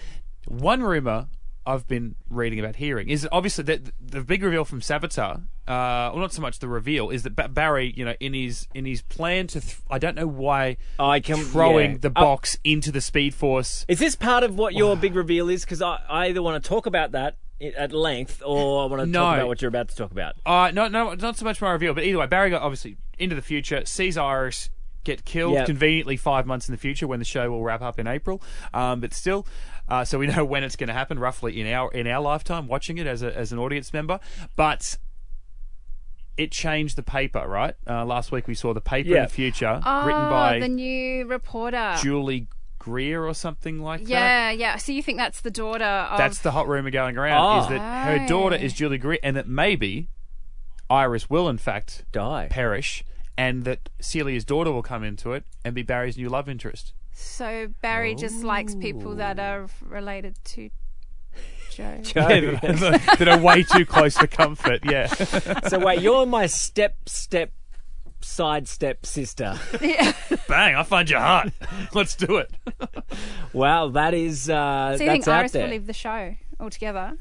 One 0.48 0.82
rumor 0.82 1.28
I've 1.65 1.88
been 1.88 2.15
reading 2.30 2.60
about 2.60 2.76
hearing 2.78 3.10
is 3.10 3.28
obviously 3.32 3.63
that 3.65 3.91
the 4.02 4.21
big 4.21 4.43
reveal 4.43 4.65
from 4.65 4.82
Savitar, 4.82 5.43
uh, 5.67 6.12
well, 6.12 6.17
not 6.17 6.34
so 6.34 6.41
much 6.41 6.60
the 6.60 6.67
reveal, 6.67 7.10
is 7.10 7.23
that 7.23 7.36
Ba- 7.36 7.47
Barry, 7.47 7.93
you 7.95 8.04
know, 8.04 8.15
in 8.19 8.34
his 8.34 8.67
in 8.73 8.86
his 8.86 9.02
plan 9.02 9.47
to, 9.47 9.62
th- 9.62 9.78
I 9.89 9.97
don't 9.99 10.15
know 10.15 10.28
why, 10.28 10.78
I 10.99 11.19
can 11.21 11.38
throwing 11.38 11.91
yeah. 11.93 11.97
the 12.02 12.10
Oh, 12.10 12.21
box 12.21 12.58
into 12.63 12.91
the 12.91 13.02
Speed 13.02 13.34
Force. 13.34 13.86
is 13.88 13.99
this 13.99 14.15
part 14.15 14.43
of 14.43 14.58
what 14.58 14.73
your 14.73 14.95
big 15.06 15.15
reveal 15.15 15.49
is? 15.49 15.63
Because 15.63 15.82
I, 15.82 15.99
I 16.10 16.28
either 16.28 16.41
want 16.41 16.62
to 16.62 16.67
talk 16.67 16.86
about 16.86 17.12
that 17.13 17.38
at 17.78 17.93
length, 17.93 18.41
or 18.45 18.84
I 18.84 18.86
want 18.88 19.02
to 19.02 19.06
No. 19.06 19.19
talk 19.21 19.36
about 19.38 19.47
what 19.47 19.62
you're 19.62 19.69
about 19.69 19.88
to 19.88 19.95
talk 19.95 20.12
about. 20.12 20.36
Uh, 20.45 20.71
no, 20.73 20.89
no, 20.89 21.13
not 21.13 21.38
so 21.38 21.45
much 21.45 21.62
my 21.62 21.71
reveal, 21.71 21.93
but 21.93 22.04
either 22.04 22.17
way, 22.17 22.28
Barry 22.28 22.49
got 22.49 22.62
obviously 22.62 22.97
into 23.17 23.36
the 23.36 23.41
future, 23.41 23.86
sees 23.86 24.17
Iris 24.17 24.69
get 25.06 25.26
killed 25.26 25.54
Yeah. 25.54 25.65
conveniently 25.65 26.15
five 26.15 26.45
months 26.45 26.67
in 26.69 26.71
the 26.73 26.78
future 26.78 27.06
when 27.08 27.19
the 27.19 27.26
show 27.26 27.49
will 27.52 27.62
wrap 27.63 27.82
up 27.82 27.99
in 27.99 28.08
April. 28.08 28.41
Um, 28.73 29.02
but 29.02 29.13
still, 29.13 29.45
uh, 29.94 30.06
so 30.06 30.18
we 30.20 30.28
know 30.34 30.44
when 30.46 30.64
it's 30.64 30.76
going 30.76 30.88
to 30.88 30.94
happen 30.94 31.20
roughly 31.20 31.60
in 31.62 31.68
our 31.68 31.92
in 31.92 32.08
our 32.08 32.22
lifetime 32.22 32.68
watching 32.68 32.98
it 32.98 33.08
as 33.08 33.22
a, 33.22 33.36
as 33.38 33.52
an 33.52 33.60
audience 33.60 33.94
member. 33.94 34.20
But 34.56 34.98
it 36.38 36.52
changed 36.52 36.96
the 36.96 37.04
paper, 37.04 37.48
right? 37.48 37.76
Uh, 37.88 38.04
last 38.06 38.32
week 38.32 38.48
we 38.48 38.56
saw 38.56 38.74
the 38.74 38.82
paper 38.82 39.16
in 39.16 39.24
the 39.24 39.30
future 39.30 39.80
Oh, 39.86 40.06
written 40.06 40.30
by 40.30 40.60
the 40.60 40.68
new 40.68 41.28
reporter. 41.28 41.96
Julie 42.02 42.48
Greer 42.80 43.24
or 43.26 43.34
something 43.34 43.80
like 43.82 44.02
that. 44.02 44.10
yeah, 44.10 44.52
yeah. 44.52 44.76
So 44.78 44.92
you 44.92 45.04
think 45.04 45.18
that's 45.18 45.42
the 45.42 45.52
daughter 45.52 45.86
of? 45.86 46.18
That's 46.18 46.40
the 46.40 46.52
hot 46.52 46.68
rumor 46.68 46.90
going 46.92 47.18
around 47.18 47.60
is 47.60 47.66
Oh. 47.68 47.70
that 47.70 48.08
her 48.20 48.28
daughter 48.28 48.56
is 48.56 48.74
Julie 48.74 48.98
Greer 48.98 49.20
and 49.24 49.36
that 49.38 49.48
maybe 49.48 50.10
Iris 50.90 51.30
will 51.30 51.48
in 51.48 51.58
fact 51.60 52.04
Die. 52.12 52.48
perish 52.50 53.04
and 53.38 53.64
that 53.64 53.90
Celia's 54.02 54.44
daughter 54.44 54.72
will 54.72 54.84
come 54.84 55.04
into 55.04 55.32
it 55.34 55.44
and 55.64 55.74
be 55.74 55.82
Barry's 55.84 56.18
new 56.18 56.30
love 56.30 56.50
interest. 56.50 56.94
So 57.13 57.67
Barry 57.82 58.15
just 58.15 58.43
likes 58.43 58.76
people 58.76 59.15
that 59.15 59.39
are 59.39 59.67
related 59.82 60.38
to 60.45 60.69
Joe. 61.71 61.99
Joe. 62.04 62.21
that 62.62 63.28
are 63.28 63.38
way 63.39 63.63
too 63.63 63.86
close 63.86 64.17
for 64.17 64.28
comfort, 64.28 64.82
yeah. 64.84 65.08
so 65.67 65.80
wait, 65.80 66.02
you're 66.02 66.26
my 66.26 66.45
step, 66.47 66.95
step, 67.08 67.52
sidestep 68.21 69.06
sister. 69.06 69.60
Yeah. 69.82 70.13
Bang, 70.47 70.76
I 70.76 70.84
find 70.84 71.10
you 71.10 71.17
hot. 71.17 71.52
Let's 71.93 72.15
do 72.15 72.38
it. 72.38 72.52
Wow, 73.54 73.89
that 73.89 74.13
is 74.13 74.49
uh, 74.49 74.97
So 74.97 75.04
you 75.04 75.10
that's 75.10 75.26
think 75.26 75.28
out 75.28 75.39
Iris 75.41 75.52
there. 75.52 75.63
will 75.63 75.71
leave 75.71 75.88
the 75.88 75.93
show 75.93 76.36
altogether? 76.60 77.17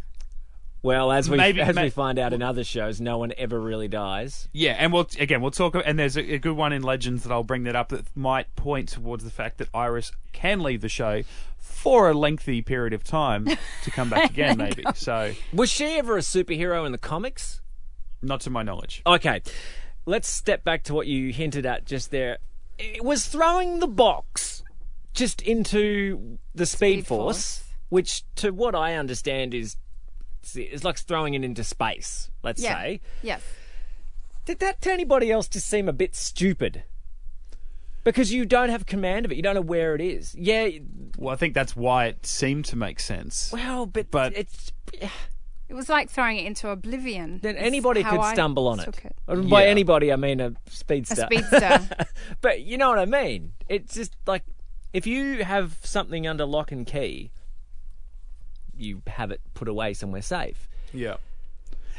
Well, 0.82 1.12
as 1.12 1.30
we 1.30 1.36
Maybe- 1.36 1.60
as 1.60 1.74
ma- 1.76 1.82
we 1.82 1.90
find 1.90 2.18
out 2.18 2.32
in 2.32 2.42
other 2.42 2.64
shows, 2.64 3.00
no 3.00 3.16
one 3.18 3.32
ever 3.38 3.60
really 3.60 3.86
dies. 3.88 4.48
Yeah, 4.52 4.72
and 4.78 4.92
we'll 4.92 5.06
again 5.20 5.40
we'll 5.40 5.52
talk 5.52 5.76
and 5.84 5.98
there's 5.98 6.16
a, 6.16 6.34
a 6.34 6.38
good 6.38 6.56
one 6.56 6.72
in 6.72 6.82
Legends 6.82 7.22
that 7.22 7.30
I'll 7.32 7.44
bring 7.44 7.62
that 7.64 7.76
up 7.76 7.90
that 7.90 8.04
might 8.16 8.54
point 8.56 8.88
towards 8.88 9.22
the 9.22 9.30
fact 9.30 9.58
that 9.58 9.68
Iris 9.72 10.10
can 10.32 10.60
leave 10.60 10.80
the 10.80 10.88
show 10.88 11.22
for 11.58 12.10
a 12.10 12.14
lengthy 12.14 12.62
period 12.62 12.92
of 12.92 13.04
time 13.04 13.46
to 13.84 13.90
come 13.92 14.10
back 14.10 14.30
again 14.30 14.56
maybe. 14.58 14.82
So 14.94 15.32
Was 15.52 15.70
she 15.70 15.84
ever 15.98 16.16
a 16.16 16.20
superhero 16.20 16.84
in 16.84 16.92
the 16.92 16.98
comics? 16.98 17.60
not 18.24 18.40
to 18.40 18.50
my 18.50 18.62
knowledge. 18.62 19.02
Okay, 19.06 19.42
let's 20.06 20.28
step 20.28 20.62
back 20.64 20.84
to 20.84 20.94
what 20.94 21.06
you 21.08 21.32
hinted 21.32 21.66
at 21.66 21.84
just 21.84 22.10
there. 22.12 22.38
It 22.78 23.04
was 23.04 23.26
throwing 23.26 23.80
the 23.80 23.88
box 23.88 24.62
just 25.12 25.42
into 25.42 26.38
the 26.54 26.64
Speed, 26.66 26.98
Speed 27.00 27.06
Force, 27.08 27.58
Force. 27.58 27.64
which, 27.88 28.24
to 28.36 28.50
what 28.52 28.74
I 28.76 28.94
understand, 28.94 29.54
is 29.54 29.76
it's 30.54 30.84
like 30.84 30.98
throwing 30.98 31.34
it 31.34 31.44
into 31.44 31.64
space. 31.64 32.30
Let's 32.42 32.62
Yeah. 32.62 32.74
say. 32.74 33.00
Yes. 33.22 33.42
Did 34.44 34.58
that 34.60 34.80
to 34.82 34.92
anybody 34.92 35.30
else 35.30 35.48
just 35.48 35.68
seem 35.68 35.88
a 35.88 35.92
bit 35.92 36.14
stupid? 36.16 36.84
because 38.04 38.32
you 38.32 38.44
don't 38.44 38.68
have 38.68 38.84
command 38.84 39.24
of 39.24 39.30
it. 39.30 39.36
You 39.36 39.42
don't 39.42 39.54
know 39.54 39.60
where 39.60 39.94
it 39.94 40.00
is. 40.00 40.34
Yeah, 40.34 40.68
Well, 41.16 41.32
I 41.32 41.36
think 41.36 41.54
that's 41.54 41.76
why 41.76 42.06
it 42.06 42.26
seemed 42.26 42.64
to 42.64 42.76
make 42.76 42.98
sense. 42.98 43.52
well, 43.52 43.86
but, 43.86 44.10
But- 44.10 44.36
it's 44.36 44.72
It 45.68 45.74
was 45.74 45.88
like 45.88 46.10
throwing 46.10 46.36
it 46.38 46.44
into 46.44 46.68
oblivion. 46.68 47.38
then 47.44 47.54
anybody 47.56 48.02
how 48.02 48.10
could 48.10 48.20
I 48.20 48.32
stumble 48.34 48.66
on 48.66 48.80
it. 48.80 48.88
it. 48.88 49.16
And 49.28 49.48
By 49.48 49.62
Yeah. 49.66 49.70
anybody, 49.70 50.12
I 50.12 50.16
mean 50.16 50.40
a 50.40 50.52
speedster. 50.68 51.22
A 51.22 51.26
speedster. 51.26 51.56
speedster. 51.60 52.06
but 52.40 52.62
you 52.62 52.76
know 52.76 52.88
what 52.88 52.98
I 52.98 53.04
mean. 53.04 53.52
It's 53.68 53.94
just 53.94 54.16
like 54.26 54.42
if 54.92 55.06
you 55.06 55.44
have 55.44 55.78
something 55.84 56.26
under 56.26 56.44
lock 56.44 56.72
and 56.72 56.84
key, 56.84 57.30
you 58.76 59.02
have 59.06 59.30
it 59.30 59.40
put 59.54 59.68
away 59.68 59.94
somewhere 59.94 60.22
safe. 60.22 60.68
Yeah. 60.92 61.16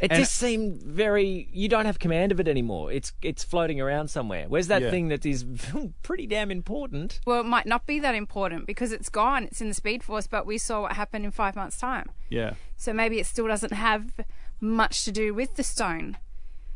It 0.02 0.12
And- 0.12 0.20
just 0.20 0.34
seemed 0.34 0.82
very. 0.82 1.48
You 1.54 1.70
don't 1.70 1.86
have 1.86 2.00
command 2.00 2.32
of 2.32 2.40
it 2.40 2.48
anymore. 2.48 2.92
It's 2.92 3.14
it's 3.22 3.44
floating 3.44 3.80
around 3.80 4.10
somewhere. 4.10 4.46
Where's 4.50 4.68
that 4.68 4.82
Yeah. 4.82 4.90
thing 4.90 5.08
that 5.10 5.26
is 5.26 5.46
pretty 6.04 6.28
damn 6.28 6.52
important? 6.52 7.20
well, 7.26 7.40
it 7.40 7.46
might 7.46 7.66
not 7.68 7.86
be 7.86 8.00
that 8.00 8.16
important 8.16 8.66
because 8.66 8.92
it's 8.92 9.08
gone. 9.08 9.44
It's 9.46 9.62
in 9.62 9.68
the 9.70 9.74
Speed 9.74 10.04
Force, 10.04 10.28
but 10.28 10.46
we 10.46 10.58
saw 10.58 10.82
what 10.82 10.94
happened 10.94 11.26
in 11.26 11.32
five 11.32 11.56
months' 11.56 11.78
time. 11.78 12.10
Yeah. 12.30 12.56
So 12.76 12.92
maybe 12.92 13.20
it 13.20 13.28
still 13.28 13.48
doesn't 13.48 13.72
have 13.74 14.12
much 14.60 15.06
to 15.06 15.12
do 15.12 15.34
with 15.34 15.56
the 15.56 15.64
stone. 15.64 16.18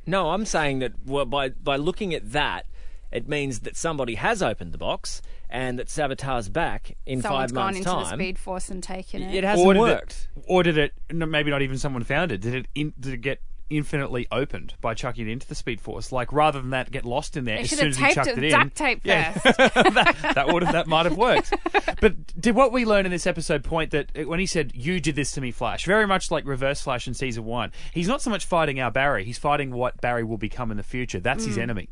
No, 0.06 0.30
I'm 0.30 0.46
saying 0.46 0.80
that 0.80 0.94
well, 1.06 1.26
by 1.26 1.50
by 1.50 1.76
looking 1.76 2.14
at 2.14 2.32
that, 2.32 2.66
it 3.12 3.28
means 3.28 3.60
that 3.62 3.76
somebody 3.78 4.16
has 4.16 4.42
opened 4.44 4.72
the 4.74 4.78
box 4.78 5.22
and 5.50 5.80
that 5.80 5.88
Savitar's 5.88 6.50
back 6.50 6.98
in 7.06 7.22
Someone's 7.22 7.52
five 7.52 7.56
gone 7.56 7.76
into 7.76 7.90
time. 7.90 8.04
the 8.04 8.10
Speed 8.24 8.38
Force 8.40 8.70
and 8.70 8.84
taken 8.84 9.22
it. 9.24 9.34
It 9.36 9.44
hasn't 9.44 9.66
or 9.68 9.74
did 9.74 9.80
worked. 9.80 10.28
It, 10.36 10.44
or 10.48 10.64
did 10.64 10.78
it? 10.78 10.94
No, 11.12 11.26
maybe 11.26 11.50
not 11.52 11.62
even 11.62 11.78
someone 11.78 12.04
found 12.04 12.32
it. 12.32 12.42
Did 12.42 12.54
it? 12.56 12.68
In, 12.76 12.94
did 13.00 13.14
it 13.14 13.22
get 13.22 13.42
infinitely 13.70 14.26
opened 14.32 14.74
by 14.80 14.94
chucking 14.94 15.28
it 15.28 15.32
into 15.32 15.48
the 15.48 15.56
Speed 15.56 15.80
Force? 15.82 16.12
Like 16.12 16.32
rather 16.34 16.60
than 16.62 16.72
that, 16.72 16.90
get 16.92 17.06
lost 17.06 17.38
in 17.38 17.46
there 17.46 17.58
They 17.58 17.64
as 17.64 17.70
should 17.70 17.78
soon 17.80 17.88
have 17.88 17.94
as 17.94 18.00
you 18.00 18.06
taped 18.06 18.16
chucked 18.16 18.28
it, 18.30 18.38
it, 18.38 18.44
in. 18.46 18.52
duct 18.52 18.76
tape 18.76 19.02
Yeah. 19.04 19.32
first. 19.34 19.58
that, 19.58 20.32
that 20.36 20.48
would 20.54 20.64
have 20.64 20.74
that 20.74 20.88
might 20.88 21.06
have 21.06 21.18
worked. 21.18 21.54
But 22.00 22.40
did 22.40 22.54
what 22.56 22.72
we 22.72 22.86
learn 22.86 23.06
in 23.08 23.12
this 23.12 23.26
episode 23.26 23.64
point 23.64 23.90
that 23.92 24.12
uh, 24.16 24.22
when 24.28 24.40
he 24.40 24.46
said 24.46 24.72
you 24.76 25.00
did 25.00 25.16
this 25.16 25.32
to 25.32 25.42
me, 25.42 25.50
Flash, 25.50 25.86
very 25.86 26.06
much 26.06 26.30
like 26.30 26.46
Reverse 26.46 26.80
Flash 26.82 27.08
in 27.08 27.16
season 27.16 27.44
one, 27.44 27.72
he's 27.92 28.08
not 28.08 28.22
so 28.22 28.30
much 28.30 28.46
fighting 28.46 28.80
our 28.80 28.92
Barry, 28.92 29.24
he's 29.24 29.40
fighting 29.40 29.72
what 29.72 30.00
Barry 30.00 30.24
will 30.24 30.38
become 30.38 30.70
in 30.70 30.78
the 30.78 30.84
future. 30.84 31.20
That's 31.20 31.44
Mm. 31.46 31.48
his 31.48 31.58
enemy. 31.58 31.90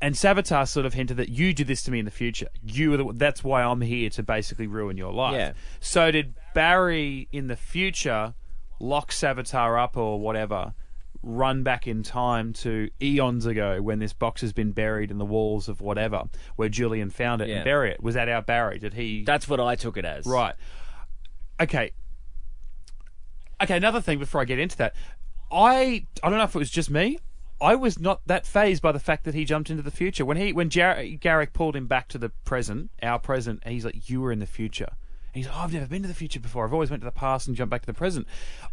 And 0.00 0.14
Savitar 0.14 0.68
sort 0.68 0.84
of 0.84 0.92
hinted 0.94 1.16
that 1.16 1.30
you 1.30 1.54
did 1.54 1.66
this 1.66 1.82
to 1.84 1.90
me 1.90 1.98
in 1.98 2.04
the 2.04 2.10
future. 2.10 2.48
You 2.62 2.92
are 2.92 2.96
the, 2.98 3.12
that's 3.14 3.42
why 3.42 3.62
I'm 3.62 3.80
here 3.80 4.10
to 4.10 4.22
basically 4.22 4.66
ruin 4.66 4.96
your 4.98 5.12
life. 5.12 5.34
Yeah. 5.34 5.52
So 5.80 6.10
did 6.10 6.34
Barry 6.54 7.28
in 7.32 7.46
the 7.46 7.56
future 7.56 8.34
lock 8.78 9.10
Savitar 9.10 9.82
up 9.82 9.96
or 9.96 10.20
whatever, 10.20 10.74
run 11.22 11.62
back 11.62 11.86
in 11.86 12.02
time 12.02 12.52
to 12.52 12.90
eons 13.00 13.46
ago 13.46 13.80
when 13.80 13.98
this 13.98 14.12
box 14.12 14.42
has 14.42 14.52
been 14.52 14.72
buried 14.72 15.10
in 15.10 15.16
the 15.16 15.24
walls 15.24 15.66
of 15.66 15.80
whatever, 15.80 16.24
where 16.56 16.68
Julian 16.68 17.08
found 17.08 17.40
it 17.40 17.48
Yeah. 17.48 17.56
and 17.56 17.64
bury 17.64 17.90
it? 17.90 18.02
Was 18.02 18.14
that 18.16 18.28
our 18.28 18.42
Barry? 18.42 18.78
Did 18.78 18.92
he? 18.92 19.24
That's 19.24 19.48
what 19.48 19.60
I 19.60 19.76
took 19.76 19.96
it 19.96 20.04
as. 20.04 20.26
Right. 20.26 20.54
Okay. 21.58 21.92
Okay, 23.62 23.76
another 23.78 24.02
thing 24.02 24.18
before 24.18 24.42
I 24.42 24.44
get 24.44 24.58
into 24.58 24.76
that. 24.76 24.94
I 25.50 26.06
I 26.22 26.28
don't 26.28 26.36
know 26.38 26.44
if 26.44 26.54
it 26.54 26.58
was 26.58 26.70
just 26.70 26.90
me. 26.90 27.18
I 27.60 27.74
was 27.74 27.98
not 27.98 28.20
that 28.26 28.46
phased 28.46 28.82
by 28.82 28.92
the 28.92 28.98
fact 29.00 29.24
that 29.24 29.34
he 29.34 29.44
jumped 29.44 29.70
into 29.70 29.82
the 29.82 29.90
future. 29.90 30.24
When 30.24 30.36
he 30.36 30.52
when 30.52 30.68
Jar- 30.70 31.02
Garrick 31.20 31.52
pulled 31.52 31.74
him 31.76 31.86
back 31.86 32.08
to 32.08 32.18
the 32.18 32.28
present, 32.44 32.90
our 33.02 33.18
present, 33.18 33.60
and 33.62 33.72
he's 33.72 33.84
like, 33.84 34.08
"You 34.10 34.20
were 34.20 34.32
in 34.32 34.38
the 34.40 34.46
future." 34.46 34.88
And 35.34 35.44
he's 35.44 35.46
like, 35.46 35.56
oh, 35.56 35.60
"I've 35.60 35.72
never 35.72 35.86
been 35.86 36.02
to 36.02 36.08
the 36.08 36.14
future 36.14 36.40
before. 36.40 36.64
I've 36.66 36.72
always 36.72 36.90
went 36.90 37.00
to 37.02 37.06
the 37.06 37.12
past 37.12 37.46
and 37.48 37.56
jumped 37.56 37.70
back 37.70 37.80
to 37.82 37.86
the 37.86 37.94
present." 37.94 38.26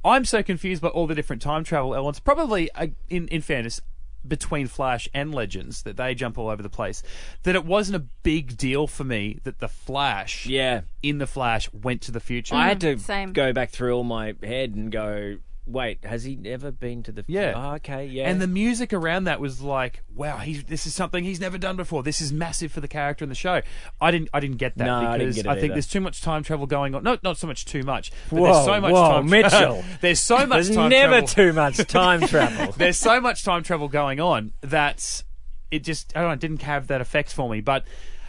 I'm 0.03 0.25
so 0.25 0.43
confused 0.43 0.81
by 0.81 0.89
all 0.89 1.07
the 1.07 1.15
different 1.15 1.41
time 1.41 1.63
travel 1.63 1.95
elements. 1.95 2.19
Probably, 2.19 2.69
uh, 2.73 2.87
in 3.09 3.27
in 3.29 3.41
fairness, 3.41 3.79
between 4.27 4.67
Flash 4.67 5.07
and 5.13 5.33
Legends, 5.33 5.83
that 5.83 5.97
they 5.97 6.13
jump 6.15 6.37
all 6.37 6.49
over 6.49 6.63
the 6.63 6.69
place. 6.69 7.03
That 7.43 7.55
it 7.55 7.65
wasn't 7.65 7.97
a 7.97 8.05
big 8.23 8.55
deal 8.57 8.87
for 8.87 9.03
me 9.03 9.39
that 9.43 9.59
the 9.59 9.67
Flash 9.67 10.45
Yeah. 10.45 10.81
in 11.01 11.17
the 11.17 11.27
Flash 11.27 11.69
went 11.73 12.01
to 12.03 12.11
the 12.11 12.21
future. 12.21 12.55
I 12.55 12.67
had 12.67 12.81
to 12.81 12.97
same. 12.99 13.33
go 13.33 13.51
back 13.53 13.69
through 13.71 13.93
all 13.95 14.03
my 14.05 14.33
head 14.41 14.75
and 14.75 14.91
go, 14.91 15.37
wait, 15.65 16.03
has 16.05 16.23
he 16.23 16.35
never 16.35 16.71
been 16.71 17.03
to 17.03 17.11
the? 17.11 17.23
Yeah. 17.27 17.53
Oh, 17.55 17.75
okay. 17.75 18.05
Yeah. 18.05 18.29
And 18.29 18.41
the 18.41 18.47
music 18.47 18.91
around 18.93 19.25
that 19.25 19.39
was 19.39 19.61
like, 19.61 20.03
wow, 20.13 20.37
he's, 20.37 20.63
this 20.65 20.85
is 20.85 20.93
something 20.93 21.23
he's 21.23 21.39
never 21.39 21.57
done 21.57 21.75
before. 21.75 22.03
This 22.03 22.19
is 22.21 22.33
massive 22.33 22.71
for 22.71 22.81
the 22.81 22.87
character 22.87 23.23
in 23.23 23.29
the 23.29 23.35
show. 23.35 23.61
I 24.01 24.11
didn't, 24.11 24.29
I 24.33 24.39
didn't 24.39 24.57
get 24.57 24.77
that 24.77 24.85
No, 24.85 24.95
I 24.95 25.17
didn't 25.17 25.35
get 25.35 25.45
it 25.45 25.49
think 25.49 25.63
either. 25.63 25.73
there's 25.73 25.87
too 25.87 26.01
much 26.01 26.21
time 26.21 26.43
travel 26.43 26.67
going 26.67 26.95
on. 26.95 27.03
No, 27.03 27.17
not 27.23 27.37
so 27.37 27.47
much 27.47 27.65
too 27.65 27.83
much. 27.83 28.11
But 28.29 28.39
Whoa, 28.39 28.53
there's 28.53 28.65
so 28.65 28.81
much 28.81 28.91
whoa, 28.91 29.09
time 29.09 29.29
Mitchell. 29.29 29.83
there's 30.01 30.19
so 30.19 30.45
much 30.45 30.65
There's 30.65 30.77
never 30.77 31.21
travel. 31.21 31.27
too 31.27 31.53
much 31.53 31.77
time 31.87 32.21
travel. 32.21 32.73
there's 32.77 32.97
so 32.97 33.21
much 33.21 33.43
time 33.43 33.63
travel 33.63 33.87
going 33.87 34.19
on 34.19 34.53
that 34.61 35.23
it 35.71 35.83
just 35.83 36.15
I 36.15 36.19
don't 36.21 36.29
know, 36.29 36.33
it 36.33 36.39
didn't 36.39 36.61
have 36.63 36.87
that 36.87 37.01
effect 37.01 37.33
for 37.33 37.49
me. 37.49 37.61
But 37.61 37.85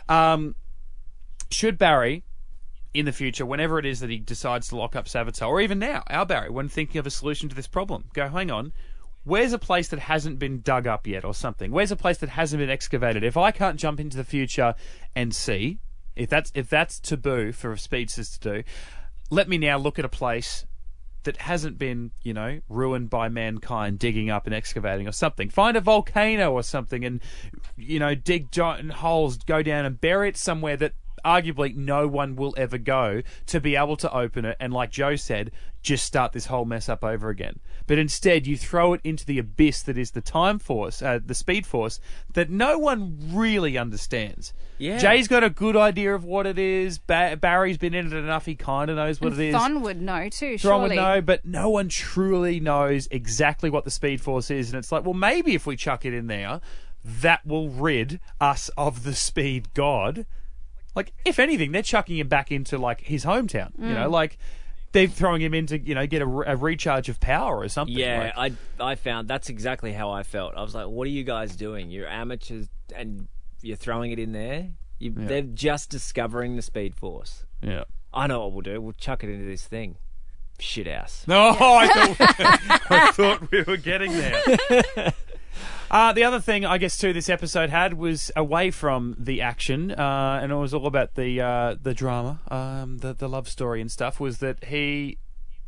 um, 0.08 0.54
should 1.50 1.78
Barry 1.78 2.24
in 2.94 3.04
the 3.04 3.12
future, 3.12 3.44
whenever 3.44 3.78
it 3.78 3.85
is 3.85 4.00
that 4.00 4.09
he 4.09 4.18
decides 4.18 4.68
to 4.68 4.76
lock 4.76 4.94
up 4.94 5.07
Savitar, 5.07 5.48
or 5.48 5.61
even 5.61 5.80
now, 5.80 6.04
our 6.09 6.24
Barry, 6.24 6.48
when 6.48 6.68
thinking 6.68 6.98
of 6.98 7.07
a 7.07 7.11
solution 7.11 7.48
to 7.48 7.54
this 7.54 7.66
problem, 7.66 8.04
go, 8.14 8.28
hang 8.28 8.50
on, 8.50 8.72
where's 9.24 9.52
a 9.52 9.59
place 9.59 9.88
that 9.88 9.98
hasn't 9.98 10.38
been 10.38 10.61
dug 10.61 10.87
up 10.87 11.07
yet 11.07 11.24
or 11.24 11.35
something? 11.35 11.72
Where's 11.72 11.90
a 11.90 11.96
place 11.96 12.18
that 12.18 12.28
hasn't 12.30 12.61
been 12.61 12.70
excavated? 12.70 13.24
If 13.24 13.37
I 13.37 13.50
can't 13.50 13.78
jump 13.78 13.98
into 13.98 14.16
the 14.16 14.24
future 14.24 14.74
and 15.16 15.35
see, 15.35 15.80
if 16.14 16.30
that's 16.30 16.52
if 16.54 16.70
that's 16.70 17.00
taboo 17.00 17.50
for 17.50 17.76
speedsters 17.76 18.38
to 18.38 18.38
do, 18.38 18.62
let 19.30 19.48
me 19.48 19.59
now 19.59 19.76
look 19.76 19.98
at 19.98 20.04
a 20.04 20.09
place 20.09 20.64
that 21.24 21.38
hasn't 21.38 21.78
been, 21.78 22.12
you 22.22 22.35
know, 22.35 22.61
ruined 22.68 23.11
by 23.11 23.28
mankind 23.28 23.98
digging 23.98 24.30
up 24.30 24.46
and 24.46 24.54
excavating 24.54 25.09
or 25.09 25.12
something. 25.12 25.48
Find 25.48 25.76
a 25.76 25.80
volcano 25.80 26.52
or 26.52 26.62
something 26.62 27.04
and, 27.04 27.20
you 27.76 27.98
know, 27.98 28.14
dig 28.14 28.52
giant 28.52 28.92
holes, 28.92 29.38
go 29.38 29.62
down 29.62 29.87
and 29.87 30.00
bury 30.00 30.28
it 30.28 30.37
somewhere 30.37 30.76
that 30.76 30.92
arguably 31.24 31.74
no 31.74 32.06
one 32.06 32.37
will 32.37 32.54
ever 32.56 32.78
go 32.78 33.22
to 33.46 33.60
be 33.60 33.76
able 33.76 33.96
to 33.96 34.12
open 34.12 34.44
it 34.44 34.56
and, 34.60 34.72
like 34.72 34.90
Joe 34.90 35.16
said, 35.16 35.50
just 35.82 36.04
start 36.04 36.32
this 36.32 36.46
whole 36.46 36.64
mess 36.64 36.88
up 36.88 37.04
over 37.04 37.28
again. 37.28 37.60
But 37.87 37.98
instead, 37.98 38.46
you 38.46 38.56
throw 38.56 38.94
it 38.94 39.00
into 39.04 39.26
the 39.26 39.38
abyss 39.38 39.82
that 39.82 39.98
is 39.98 40.12
the 40.12 40.22
time 40.22 40.58
force, 40.58 41.02
uh, 41.02 41.20
the 41.24 41.34
speed 41.34 41.66
force, 41.66 42.00
that 42.32 42.48
no 42.48 42.78
one 42.78 43.18
really 43.32 43.76
understands. 43.76 44.54
Yeah. 44.78 44.96
Jay's 44.96 45.28
got 45.28 45.44
a 45.44 45.50
good 45.50 45.76
idea 45.76 46.14
of 46.14 46.24
what 46.24 46.46
it 46.46 46.58
is. 46.58 46.98
Ba- 46.98 47.37
Barry's 47.38 47.76
been 47.76 47.92
in 47.94 48.06
it 48.06 48.14
enough; 48.14 48.46
he 48.46 48.54
kind 48.54 48.90
of 48.90 48.96
knows 48.96 49.20
what 49.20 49.32
And 49.32 49.42
it 49.42 49.48
is. 49.48 49.54
Thawne 49.54 49.82
would 49.82 50.00
know 50.00 50.28
too. 50.30 50.54
Thawne 50.54 50.88
would 50.88 50.96
know, 50.96 51.20
but 51.20 51.44
no 51.44 51.68
one 51.68 51.90
truly 51.90 52.60
knows 52.60 53.06
exactly 53.10 53.68
what 53.68 53.84
the 53.84 53.90
Speed 53.90 54.22
Force 54.22 54.50
is. 54.50 54.70
And 54.70 54.78
it's 54.78 54.90
like, 54.90 55.04
well, 55.04 55.14
maybe 55.14 55.54
if 55.54 55.66
we 55.66 55.76
chuck 55.76 56.06
it 56.06 56.14
in 56.14 56.26
there, 56.28 56.60
that 57.04 57.46
will 57.46 57.68
rid 57.68 58.20
us 58.40 58.70
of 58.76 59.04
the 59.04 59.14
Speed 59.14 59.74
God. 59.74 60.24
Like, 60.94 61.12
if 61.24 61.38
anything, 61.38 61.72
they're 61.72 61.83
chucking 61.83 62.16
him 62.18 62.28
back 62.28 62.52
into 62.52 62.78
like 62.78 63.00
his 63.00 63.24
hometown. 63.24 63.70
You 63.78 63.87
Mm. 63.87 63.94
know, 63.94 64.11
like 64.11 64.38
they're 64.92 65.09
throwing 65.09 65.42
him 65.42 65.54
into 65.54 65.78
you 65.78 65.94
know 65.94 66.07
get 66.07 66.22
a, 66.22 66.26
a 66.26 66.57
recharge 66.57 67.09
of 67.09 67.18
power 67.20 67.59
or 67.59 67.68
something. 67.68 67.96
Yeah, 67.96 68.33
like, 68.37 68.52
I 68.80 68.92
I 68.92 68.94
found 68.94 69.26
that's 69.28 69.48
exactly 69.48 69.92
how 69.92 70.11
I 70.11 70.22
felt. 70.22 70.54
I 70.57 70.62
was 70.62 70.74
like, 70.74 70.87
"What 70.87 71.07
are 71.07 71.11
you 71.11 71.24
guys 71.24 71.57
doing? 71.57 71.90
You're 71.90 72.07
amateurs, 72.09 72.68
and 72.94 73.26
you're 73.62 73.76
throwing 73.76 74.12
it 74.12 74.18
in 74.18 74.33
there. 74.33 74.68
You, 75.00 75.12
They're 75.16 75.42
just 75.42 75.90
discovering 75.90 76.54
the 76.57 76.62
Speed 76.62 76.94
Force. 76.94 77.44
yeah. 77.61 77.85
I 78.12 78.28
know 78.28 78.40
what 78.42 78.52
we'll 78.52 78.62
do. 78.62 78.80
We'll 78.80 78.92
chuck 78.92 79.24
it 79.24 79.28
into 79.30 79.44
this 79.44 79.66
thing. 79.66 79.96
Shit 80.61 80.87
house. 80.87 81.24
No, 81.26 81.48
I 81.61 81.88
thought, 81.88 82.80
I 82.90 83.11
thought 83.11 83.50
we 83.50 83.62
were 83.62 83.76
getting 83.76 84.12
there. 84.12 84.40
Uh, 85.94 86.12
the 86.12 86.24
other 86.24 86.40
thing, 86.40 86.64
I 86.64 86.76
guess, 86.78 86.98
too, 86.98 87.12
this 87.12 87.28
episode 87.28 87.70
had 87.70 87.94
was 87.94 88.33
away 88.35 88.72
from 88.72 89.14
the 89.16 89.40
action, 89.40 89.92
uh, 89.92 90.40
and 90.42 90.50
it 90.50 90.57
was 90.57 90.74
all 90.74 90.88
about 90.88 91.14
the 91.14 91.40
uh, 91.40 91.76
the 91.80 91.94
drama, 91.94 92.40
um, 92.48 92.98
the 92.98 93.12
the 93.14 93.28
love 93.28 93.48
story 93.48 93.80
and 93.80 93.88
stuff. 93.88 94.18
Was 94.18 94.38
that 94.38 94.64
he, 94.64 95.18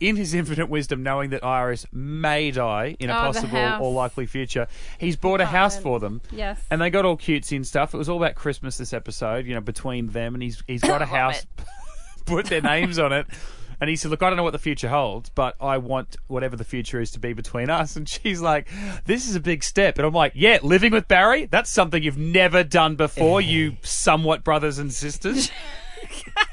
in 0.00 0.16
his 0.16 0.34
infinite 0.40 0.68
wisdom, 0.68 1.04
knowing 1.04 1.30
that 1.30 1.44
Iris 1.44 1.86
may 1.92 2.50
die 2.50 2.96
in 2.98 3.08
a 3.08 3.12
Oh, 3.12 3.16
the 3.16 3.22
possible 3.34 3.56
house. 3.56 3.80
or 3.80 3.92
likely 3.92 4.26
future, 4.26 4.66
he's 4.98 5.14
bought 5.14 5.40
a 5.40 5.46
house 5.46 5.78
for 5.78 6.00
them. 6.00 6.20
Yes. 6.32 6.60
And 6.72 6.80
they 6.80 6.90
got 6.90 7.04
all 7.04 7.16
cutesy 7.16 7.54
and 7.54 7.64
stuff. 7.64 7.94
It 7.94 7.98
was 7.98 8.08
all 8.08 8.16
about 8.16 8.34
Christmas 8.34 8.78
this 8.78 8.92
episode, 8.92 9.46
you 9.46 9.54
know, 9.54 9.60
between 9.60 10.08
them, 10.08 10.34
and 10.34 10.42
he's 10.42 10.60
he's 10.66 10.82
got 10.92 11.02
a 11.02 11.06
house, 11.06 11.46
put 12.26 12.46
their 12.46 12.62
names 12.62 12.98
on 12.98 13.12
it. 13.12 13.26
And 13.80 13.90
he 13.90 13.96
said, 13.96 14.10
Look, 14.10 14.22
I 14.22 14.28
don't 14.30 14.36
know 14.36 14.42
what 14.42 14.52
the 14.52 14.58
future 14.58 14.88
holds, 14.88 15.28
but 15.30 15.54
I 15.60 15.78
want 15.78 16.16
whatever 16.26 16.56
the 16.56 16.64
future 16.64 17.00
is 17.00 17.10
to 17.12 17.18
be 17.18 17.32
between 17.32 17.70
us. 17.70 17.96
And 17.96 18.08
she's 18.08 18.40
like, 18.40 18.68
This 19.04 19.28
is 19.28 19.36
a 19.36 19.40
big 19.40 19.62
step. 19.62 19.98
And 19.98 20.06
I'm 20.06 20.14
like, 20.14 20.32
Yeah, 20.34 20.58
living 20.62 20.92
with 20.92 21.08
Barry? 21.08 21.46
That's 21.46 21.70
something 21.70 22.02
you've 22.02 22.18
never 22.18 22.64
done 22.64 22.96
before, 22.96 23.40
you 23.40 23.76
somewhat 23.82 24.44
brothers 24.44 24.78
and 24.78 24.92
sisters. 24.92 25.50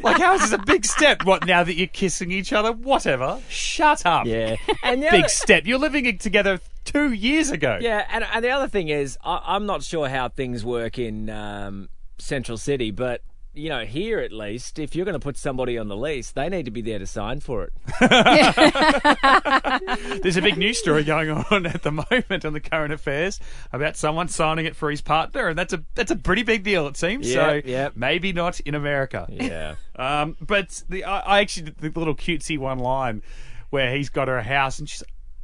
like, 0.02 0.20
how 0.20 0.34
is 0.36 0.42
this 0.42 0.52
a 0.52 0.58
big 0.58 0.86
step? 0.86 1.24
What, 1.26 1.46
now 1.46 1.64
that 1.64 1.76
you're 1.76 1.88
kissing 1.88 2.32
each 2.32 2.54
other? 2.54 2.72
Whatever. 2.72 3.42
Shut 3.50 4.06
up. 4.06 4.26
Yeah, 4.26 4.56
and 4.84 5.02
the 5.02 5.10
Big 5.12 5.26
other- 5.26 5.30
step. 5.30 5.66
You're 5.66 5.80
living 5.80 6.18
together 6.18 6.60
two 6.86 7.12
years 7.12 7.52
ago. 7.52 7.78
Yeah, 7.82 8.06
and, 8.12 8.24
and 8.34 8.44
the 8.44 8.50
other 8.50 8.68
thing 8.68 8.90
is, 8.90 9.18
I, 9.24 9.42
I'm 9.44 9.66
not 9.66 9.84
sure 9.84 10.10
how 10.10 10.30
things 10.30 10.66
work 10.66 10.98
in 10.98 11.30
um, 11.30 11.90
Central 12.18 12.58
City, 12.58 12.92
but 12.92 13.22
you 13.56 13.70
know, 13.70 13.86
here 13.86 14.20
at 14.20 14.32
least, 14.32 14.80
if 14.80 14.96
you're 14.96 15.06
going 15.06 15.14
to 15.14 15.20
put 15.20 15.38
somebody 15.38 15.78
on 15.78 15.88
the 15.88 15.96
lease, 15.96 16.32
they 16.32 16.50
need 16.50 16.66
to 16.66 16.72
be 16.72 16.82
there 16.82 16.98
to 16.98 17.06
sign 17.06 17.40
for 17.40 17.64
it. 17.64 17.74
There's 20.24 20.38
a 20.38 20.42
big 20.42 20.58
news 20.58 20.80
story 20.80 21.04
going 21.04 21.30
on 21.30 21.68
at 21.68 21.84
the 21.84 21.92
moment 21.92 22.46
on 22.46 22.54
the 22.54 22.60
current 22.60 22.94
affairs 22.94 23.40
about 23.72 23.96
someone 23.96 24.28
signing 24.28 24.66
it 24.66 24.76
for 24.76 24.90
his 24.90 25.02
partner, 25.02 25.50
and 25.50 25.58
that's 25.58 25.74
a 25.74 25.84
that's 25.94 26.12
a 26.12 26.16
pretty 26.16 26.44
big 26.44 26.64
deal, 26.64 26.88
it 26.88 26.98
seems. 26.98 27.32
Yeah, 27.32 27.46
so 27.46 27.62
yeah. 27.64 27.90
maybe 27.96 28.34
not 28.34 28.60
in 28.62 28.76
America. 28.76 29.28
Yeah. 29.30 29.76
Um, 29.96 30.36
but 30.42 30.82
the 30.90 31.04
I, 31.04 31.20
I 31.20 31.40
actually 31.42 31.72
the 31.78 31.92
little 31.92 32.16
cutesy 32.16 32.58
one 32.58 32.80
line 32.80 33.22
where 33.70 33.96
he's 33.96 34.10
got 34.10 34.28
her 34.28 34.38
a 34.38 34.44
house 34.44 34.80
and 34.80 34.90
she's, 34.90 35.04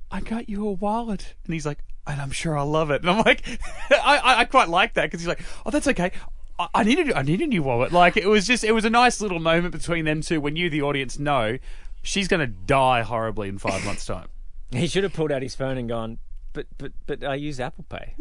I 0.09 0.21
got 0.21 0.49
you 0.49 0.67
a 0.67 0.71
wallet, 0.71 1.35
and 1.45 1.53
he's 1.53 1.67
like, 1.67 1.77
and 2.07 2.19
I'm 2.19 2.31
sure 2.31 2.57
I'll 2.57 2.65
love 2.65 2.89
it, 2.89 3.01
and 3.01 3.11
I'm 3.11 3.19
like, 3.19 3.43
I, 3.91 4.17
I, 4.17 4.39
I 4.39 4.45
quite 4.45 4.67
like 4.67 4.95
that 4.95 5.03
because 5.03 5.21
he's 5.21 5.27
like, 5.27 5.43
oh, 5.67 5.69
that's 5.69 5.87
okay. 5.87 6.11
I- 6.59 6.67
I 6.75 6.83
need 6.83 6.99
a, 7.09 7.17
I 7.17 7.21
need 7.23 7.41
a 7.41 7.47
new 7.47 7.63
wallet. 7.63 7.91
Like 7.91 8.17
it 8.17 8.27
was 8.27 8.45
just, 8.45 8.63
it 8.63 8.73
was 8.73 8.85
a 8.85 8.89
nice 8.89 9.21
little 9.21 9.39
moment 9.39 9.71
between 9.71 10.05
them 10.05 10.21
two 10.21 10.39
when 10.41 10.55
you, 10.55 10.69
the 10.69 10.81
audience, 10.81 11.17
know 11.17 11.57
she's 12.01 12.27
going 12.27 12.41
to 12.41 12.47
die 12.47 13.01
horribly 13.01 13.49
in 13.49 13.57
five 13.57 13.83
months' 13.85 14.05
time. 14.05 14.27
He 14.71 14.85
should 14.85 15.03
have 15.03 15.13
pulled 15.13 15.31
out 15.31 15.41
his 15.41 15.55
phone 15.55 15.77
and 15.79 15.89
gone, 15.89 16.19
but 16.53 16.67
but 16.77 16.91
but 17.07 17.23
I 17.23 17.33
use 17.33 17.59
Apple 17.59 17.85
Pay. 17.89 18.13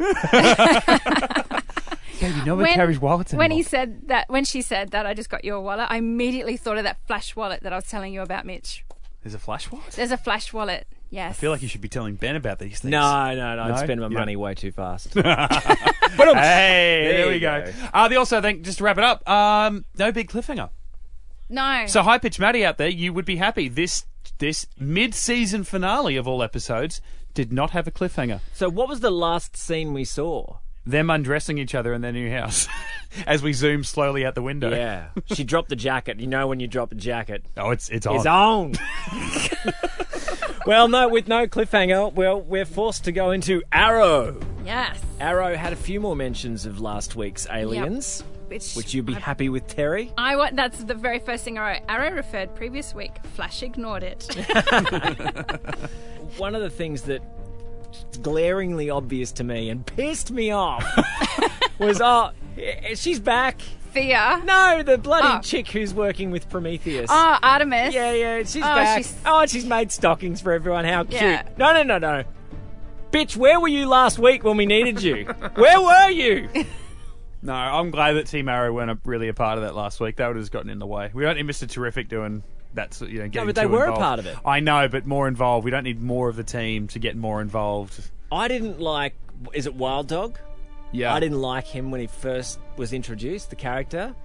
Baby, 2.19 2.41
no 2.45 2.55
one 2.55 2.63
when, 2.63 2.73
carries 2.73 2.99
wallets 2.99 3.31
anymore. 3.31 3.43
when 3.43 3.51
he 3.51 3.61
said 3.63 4.07
that, 4.07 4.27
when 4.29 4.43
she 4.43 4.61
said 4.61 4.89
that, 4.91 5.05
I 5.05 5.13
just 5.13 5.29
got 5.29 5.45
your 5.45 5.61
wallet. 5.61 5.87
I 5.89 5.97
immediately 5.97 6.57
thought 6.57 6.77
of 6.77 6.83
that 6.83 6.97
flash 7.07 7.35
wallet 7.35 7.61
that 7.63 7.71
I 7.71 7.75
was 7.77 7.85
telling 7.85 8.13
you 8.13 8.21
about, 8.21 8.45
Mitch. 8.45 8.83
There's 9.23 9.33
a 9.35 9.39
flash 9.39 9.71
wallet. 9.71 9.91
There's 9.91 10.11
a 10.11 10.17
flash 10.17 10.51
wallet. 10.51 10.87
Yes. 11.11 11.29
I 11.31 11.33
feel 11.33 11.51
like 11.51 11.61
you 11.61 11.67
should 11.67 11.81
be 11.81 11.87
telling 11.87 12.15
Ben 12.15 12.35
about 12.35 12.59
these 12.59 12.79
things. 12.79 12.91
No, 12.91 13.33
no, 13.35 13.55
no. 13.55 13.61
I'd 13.73 13.79
spend 13.79 14.01
my 14.01 14.07
You 14.07 14.13
money 14.13 14.35
way 14.35 14.53
too 14.55 14.71
fast. 14.71 15.13
Hey, 16.01 17.03
There 17.03 17.17
there 17.17 17.27
we 17.29 17.39
go. 17.39 17.65
go. 17.65 17.71
Uh, 17.93 18.07
they 18.07 18.15
also 18.15 18.41
think, 18.41 18.63
just 18.63 18.77
to 18.79 18.83
wrap 18.83 18.97
it 18.97 19.03
up, 19.03 19.27
um, 19.29 19.85
no 19.97 20.11
big 20.11 20.29
cliffhanger. 20.29 20.69
no. 21.49 21.85
So, 21.87 22.01
high 22.03 22.17
pitch 22.19 22.39
Matty 22.39 22.65
out 22.65 22.77
there, 22.77 22.87
you 22.89 23.13
would 23.13 23.25
be 23.25 23.37
happy. 23.37 23.67
This 23.69 24.05
this 24.37 24.65
mid 24.77 25.13
season 25.15 25.63
finale 25.63 26.15
of 26.15 26.27
all 26.27 26.41
episodes 26.43 27.01
did 27.33 27.51
not 27.51 27.71
have 27.71 27.87
a 27.87 27.91
cliffhanger. 27.91 28.39
so, 28.53 28.69
what 28.69 28.87
was 28.87 28.99
the 29.01 29.11
last 29.11 29.55
scene 29.57 29.93
we 29.93 30.03
saw? 30.05 30.57
Them 30.85 31.09
undressing 31.09 31.57
each 31.57 31.75
other 31.75 31.93
in 31.93 32.01
their 32.01 32.11
new 32.13 32.31
house 32.31 32.67
as 33.27 33.43
we 33.43 33.53
zoom 33.53 33.83
slowly 33.83 34.25
out 34.25 34.33
the 34.33 34.41
window. 34.41 34.71
Yeah, 34.71 35.09
she 35.25 35.43
dropped 35.43 35.69
the 35.69 35.75
jacket. 35.75 36.19
You 36.19 36.27
know 36.27 36.47
when 36.47 36.59
you 36.59 36.67
drop 36.67 36.91
a 36.91 36.95
jacket, 36.95 37.45
Oh, 37.57 37.69
it's 37.71 37.89
it's 37.89 38.07
on. 38.07 38.15
it's 38.15 38.25
on. 38.25 38.73
well, 40.65 40.87
no, 40.87 41.09
with 41.09 41.27
no 41.27 41.47
cliffhanger, 41.47 42.13
well, 42.13 42.41
we're 42.41 42.65
forced 42.65 43.03
to 43.05 43.11
go 43.11 43.31
into 43.31 43.61
Arrow. 43.71 44.39
yes. 44.65 44.99
Arrow 45.19 45.55
had 45.55 45.73
a 45.73 45.75
few 45.75 45.99
more 45.99 46.15
mentions 46.15 46.65
of 46.65 46.79
last 46.79 47.15
week's 47.15 47.47
aliens. 47.49 48.23
Which, 48.47 48.75
Would 48.75 48.91
you 48.93 49.03
be 49.03 49.15
I- 49.15 49.19
happy 49.19 49.49
with 49.49 49.67
Terry? 49.67 50.11
I 50.17 50.35
want. 50.35 50.55
That's 50.55 50.83
the 50.83 50.95
very 50.95 51.19
first 51.19 51.43
thing 51.43 51.59
I 51.59 51.73
wrote. 51.73 51.81
Arrow 51.87 52.15
referred 52.15 52.55
previous 52.55 52.95
week. 52.95 53.11
Flash 53.35 53.61
ignored 53.61 54.01
it. 54.01 54.23
One 56.37 56.55
of 56.55 56.61
the 56.61 56.69
things 56.71 57.03
that 57.03 57.21
glaringly 58.23 58.89
obvious 58.89 59.31
to 59.33 59.43
me 59.43 59.69
and 59.69 59.85
pissed 59.85 60.31
me 60.31 60.49
off 60.51 60.83
was, 61.79 62.01
oh, 62.01 62.31
she's 62.95 63.19
back. 63.19 63.61
Thea. 63.93 64.41
No, 64.45 64.83
the 64.83 64.97
bloody 64.97 65.27
Oh. 65.27 65.39
chick 65.41 65.67
who's 65.69 65.93
working 65.93 66.31
with 66.31 66.49
Prometheus. 66.49 67.09
Oh, 67.11 67.37
Artemis. 67.41 67.93
Yeah, 67.93 68.13
yeah, 68.13 68.39
she's 68.39 68.57
Oh, 68.57 68.61
back. 68.61 68.97
she's- 68.97 69.15
Oh, 69.25 69.39
and 69.41 69.49
she's 69.49 69.65
made 69.65 69.91
stockings 69.91 70.41
for 70.41 70.51
everyone. 70.53 70.85
How 70.85 71.03
cute. 71.03 71.21
Yeah. 71.21 71.43
No, 71.57 71.73
no, 71.73 71.83
no, 71.83 71.97
no. 71.97 72.23
Bitch, 73.11 73.35
where 73.35 73.59
were 73.59 73.67
you 73.67 73.87
last 73.87 74.19
week 74.19 74.43
when 74.43 74.55
we 74.57 74.65
needed 74.65 75.01
you? 75.01 75.25
where 75.55 75.81
were 75.81 76.09
you? 76.09 76.49
No, 77.41 77.53
I'm 77.53 77.89
glad 77.89 78.13
that 78.17 78.27
Team 78.27 78.49
Arrow 78.49 78.73
weren't 78.73 78.91
a, 78.91 78.97
really 79.05 79.29
a 79.29 79.33
part 79.33 79.57
of 79.57 79.63
that 79.63 79.73
last 79.73 80.01
week. 80.01 80.17
That 80.17 80.27
would 80.27 80.35
have 80.35 80.41
just 80.43 80.51
gotten 80.51 80.69
in 80.69 80.77
the 80.77 80.85
way. 80.85 81.09
We 81.13 81.23
don't 81.23 81.37
need 81.37 81.45
Mr. 81.45 81.69
Terrific 81.69 82.09
doing 82.09 82.43
that. 82.73 82.93
sort- 82.93 83.11
You 83.11 83.19
know, 83.19 83.29
getting 83.29 83.47
but 83.47 83.55
they 83.55 83.61
too 83.61 83.69
were 83.69 83.85
a 83.85 83.91
involved. 83.93 84.01
part 84.01 84.19
of 84.19 84.25
it. 84.25 84.35
I 84.43 84.59
know, 84.59 84.89
but 84.89 85.05
more 85.07 85.25
involved. 85.25 85.63
We 85.63 85.71
don't 85.71 85.85
need 85.85 86.01
more 86.01 86.27
of 86.27 86.35
the 86.35 86.43
team 86.43 86.89
to 86.89 86.99
get 86.99 87.15
more 87.15 87.39
involved. 87.41 87.97
I 88.29 88.49
didn't 88.49 88.81
like. 88.81 89.13
Is 89.53 89.67
it 89.67 89.73
Wild 89.75 90.09
Dog? 90.09 90.37
Yeah, 90.91 91.13
I 91.13 91.19
didn't 91.19 91.39
like 91.41 91.65
him 91.67 91.91
when 91.91 92.01
he 92.01 92.07
first 92.07 92.59
was 92.77 92.93
introduced, 92.93 93.49
the 93.49 93.55
character. 93.55 94.15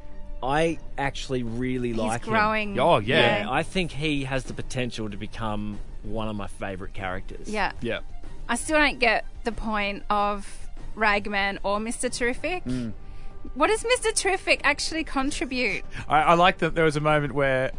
I 0.42 0.79
actually 0.98 1.42
really 1.42 1.88
He's 1.88 1.96
like 1.98 2.24
him. 2.24 2.33
growing. 2.33 2.79
Oh, 2.79 2.98
yeah. 2.98 3.40
Yeah, 3.40 3.50
I 3.50 3.62
think 3.62 3.90
he 3.92 4.24
has 4.24 4.44
the 4.44 4.53
potential 4.55 5.09
to 5.09 5.16
become 5.16 5.79
one 6.03 6.29
of 6.29 6.37
my 6.37 6.46
favourite 6.46 6.92
characters. 6.94 7.48
Yeah. 7.48 7.72
Yeah. 7.81 8.00
I 8.48 8.57
still 8.57 8.79
don't 8.79 8.98
get 8.98 9.24
the 9.44 9.53
point 9.53 10.03
of 10.11 10.46
Ragman 10.94 11.61
or 11.62 11.79
Mr. 11.79 12.14
Terrific. 12.14 12.64
Mm. 12.64 12.92
What 13.55 13.68
does 13.68 13.83
Mr. 13.85 14.14
Terrific 14.14 14.61
actually 14.64 15.05
contribute? 15.05 15.83
I, 16.09 16.20
I 16.22 16.35
like 16.35 16.59
that 16.59 16.74
there 16.74 16.85
was 16.85 16.96
a 16.96 17.00
moment 17.00 17.35
where, 17.35 17.72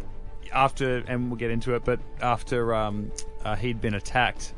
after, 0.53 1.03
and 1.07 1.29
we'll 1.29 1.37
get 1.37 1.51
into 1.51 1.75
it, 1.75 1.83
but 1.85 1.99
after 2.21 2.73
um, 2.73 3.11
uh, 3.43 3.55
he'd 3.55 3.81
been 3.81 3.93
attacked 3.95 4.53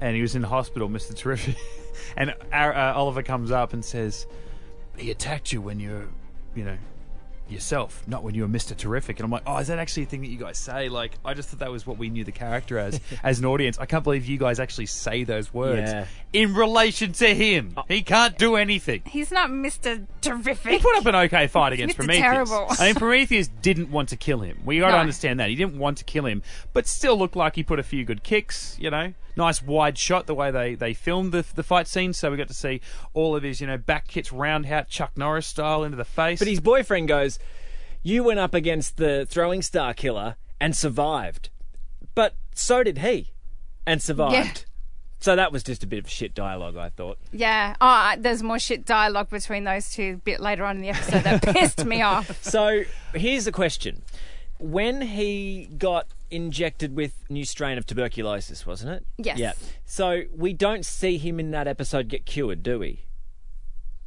and 0.00 0.14
he 0.16 0.22
was 0.22 0.34
in 0.34 0.42
the 0.42 0.48
hospital, 0.48 0.88
Mr. 0.88 1.14
Terrific, 1.16 1.56
and 2.16 2.34
uh, 2.52 2.92
Oliver 2.94 3.22
comes 3.22 3.50
up 3.50 3.72
and 3.72 3.84
says, 3.84 4.26
He 4.96 5.10
attacked 5.10 5.52
you 5.52 5.60
when 5.60 5.80
you're, 5.80 6.08
you 6.54 6.64
know, 6.64 6.78
yourself, 7.48 8.02
not 8.06 8.22
when 8.22 8.34
you 8.34 8.42
were 8.42 8.48
Mr. 8.48 8.76
Terrific. 8.76 9.18
And 9.18 9.24
I'm 9.24 9.30
like, 9.30 9.42
oh, 9.46 9.58
is 9.58 9.68
that 9.68 9.78
actually 9.78 10.04
a 10.04 10.06
thing 10.06 10.22
that 10.22 10.28
you 10.28 10.38
guys 10.38 10.58
say? 10.58 10.88
Like, 10.88 11.12
I 11.24 11.34
just 11.34 11.48
thought 11.48 11.60
that 11.60 11.70
was 11.70 11.86
what 11.86 11.98
we 11.98 12.08
knew 12.10 12.24
the 12.24 12.32
character 12.32 12.78
as, 12.78 13.00
as 13.22 13.38
an 13.38 13.44
audience. 13.44 13.78
I 13.78 13.86
can't 13.86 14.02
believe 14.04 14.26
you 14.26 14.38
guys 14.38 14.58
actually 14.58 14.86
say 14.86 15.24
those 15.24 15.52
words 15.52 15.90
Yeah. 15.90 16.06
in 16.32 16.54
relation 16.54 17.12
to 17.12 17.34
him. 17.34 17.74
Oh. 17.76 17.84
He 17.88 18.02
can't 18.02 18.36
do 18.38 18.56
anything. 18.56 19.02
He's 19.06 19.30
not 19.30 19.50
Mr. 19.50 20.06
Terrific. 20.20 20.72
He 20.72 20.78
put 20.78 20.96
up 20.96 21.06
an 21.06 21.14
okay 21.14 21.46
fight 21.46 21.72
against 21.72 21.94
Mr. 21.94 21.98
Prometheus. 21.98 22.22
Terrible. 22.50 22.66
I 22.78 22.86
mean, 22.86 22.94
Prometheus 22.94 23.48
didn't 23.48 23.90
want 23.90 24.08
to 24.10 24.16
kill 24.16 24.40
him. 24.40 24.58
We 24.64 24.78
got 24.78 24.86
to 24.88 24.92
No. 24.92 24.98
understand 24.98 25.38
that 25.40 25.48
he 25.50 25.54
didn't 25.56 25.78
want 25.78 25.98
to 25.98 26.04
kill 26.04 26.26
him, 26.26 26.42
but 26.72 26.86
still 26.86 27.16
looked 27.16 27.36
like 27.36 27.56
he 27.56 27.62
put 27.62 27.78
a 27.78 27.82
few 27.82 28.04
good 28.04 28.22
kicks. 28.22 28.76
You 28.80 28.90
know, 28.90 29.12
nice 29.36 29.62
wide 29.62 29.98
shot 29.98 30.26
the 30.26 30.34
way 30.34 30.50
they 30.50 30.74
they 30.74 30.94
filmed 30.94 31.32
the 31.32 31.44
the 31.54 31.62
fight 31.62 31.86
scene, 31.88 32.12
so 32.12 32.30
we 32.30 32.36
got 32.36 32.48
to 32.48 32.54
see 32.54 32.80
all 33.12 33.36
of 33.36 33.42
his 33.42 33.60
you 33.60 33.66
know 33.66 33.76
back 33.78 34.08
kicks 34.08 34.32
roundhouse 34.32 34.86
Chuck 34.88 35.12
Norris 35.16 35.46
style 35.46 35.84
into 35.84 35.96
the 35.96 36.04
face. 36.04 36.38
But 36.38 36.48
his 36.48 36.60
boyfriend 36.60 37.08
goes, 37.08 37.38
You 38.04 38.22
went 38.22 38.38
up 38.38 38.54
against 38.54 38.98
the 38.98 39.26
throwing 39.28 39.62
star 39.62 39.94
killer 39.94 40.36
and 40.60 40.76
survived. 40.76 41.48
But 42.14 42.36
so 42.54 42.84
did 42.84 42.98
he 42.98 43.32
and 43.86 44.00
survived. 44.00 44.34
Yeah. 44.34 44.52
So 45.20 45.36
that 45.36 45.52
was 45.52 45.62
just 45.62 45.82
a 45.82 45.86
bit 45.86 46.04
of 46.04 46.10
shit 46.10 46.34
dialogue, 46.34 46.76
I 46.76 46.90
thought. 46.90 47.18
Yeah. 47.32 47.76
Oh, 47.80 48.14
there's 48.18 48.42
more 48.42 48.58
shit 48.58 48.84
dialogue 48.84 49.30
between 49.30 49.64
those 49.64 49.90
two 49.90 50.16
a 50.16 50.16
bit 50.18 50.38
later 50.38 50.66
on 50.66 50.76
in 50.76 50.82
the 50.82 50.90
episode 50.90 51.24
that 51.24 51.42
pissed 51.54 51.86
me 51.86 52.02
off. 52.02 52.44
So 52.44 52.82
here's 53.14 53.46
the 53.46 53.52
question. 53.52 54.02
When 54.58 55.00
he 55.00 55.70
got 55.78 56.08
injected 56.30 56.94
with 56.94 57.24
new 57.30 57.46
strain 57.46 57.78
of 57.78 57.86
tuberculosis, 57.86 58.66
wasn't 58.66 58.92
it? 58.92 59.06
Yes. 59.16 59.38
Yeah. 59.38 59.52
So 59.86 60.24
we 60.36 60.52
don't 60.52 60.84
see 60.84 61.16
him 61.16 61.40
in 61.40 61.52
that 61.52 61.66
episode 61.66 62.08
get 62.08 62.26
cured, 62.26 62.62
do 62.62 62.78
we? 62.78 63.06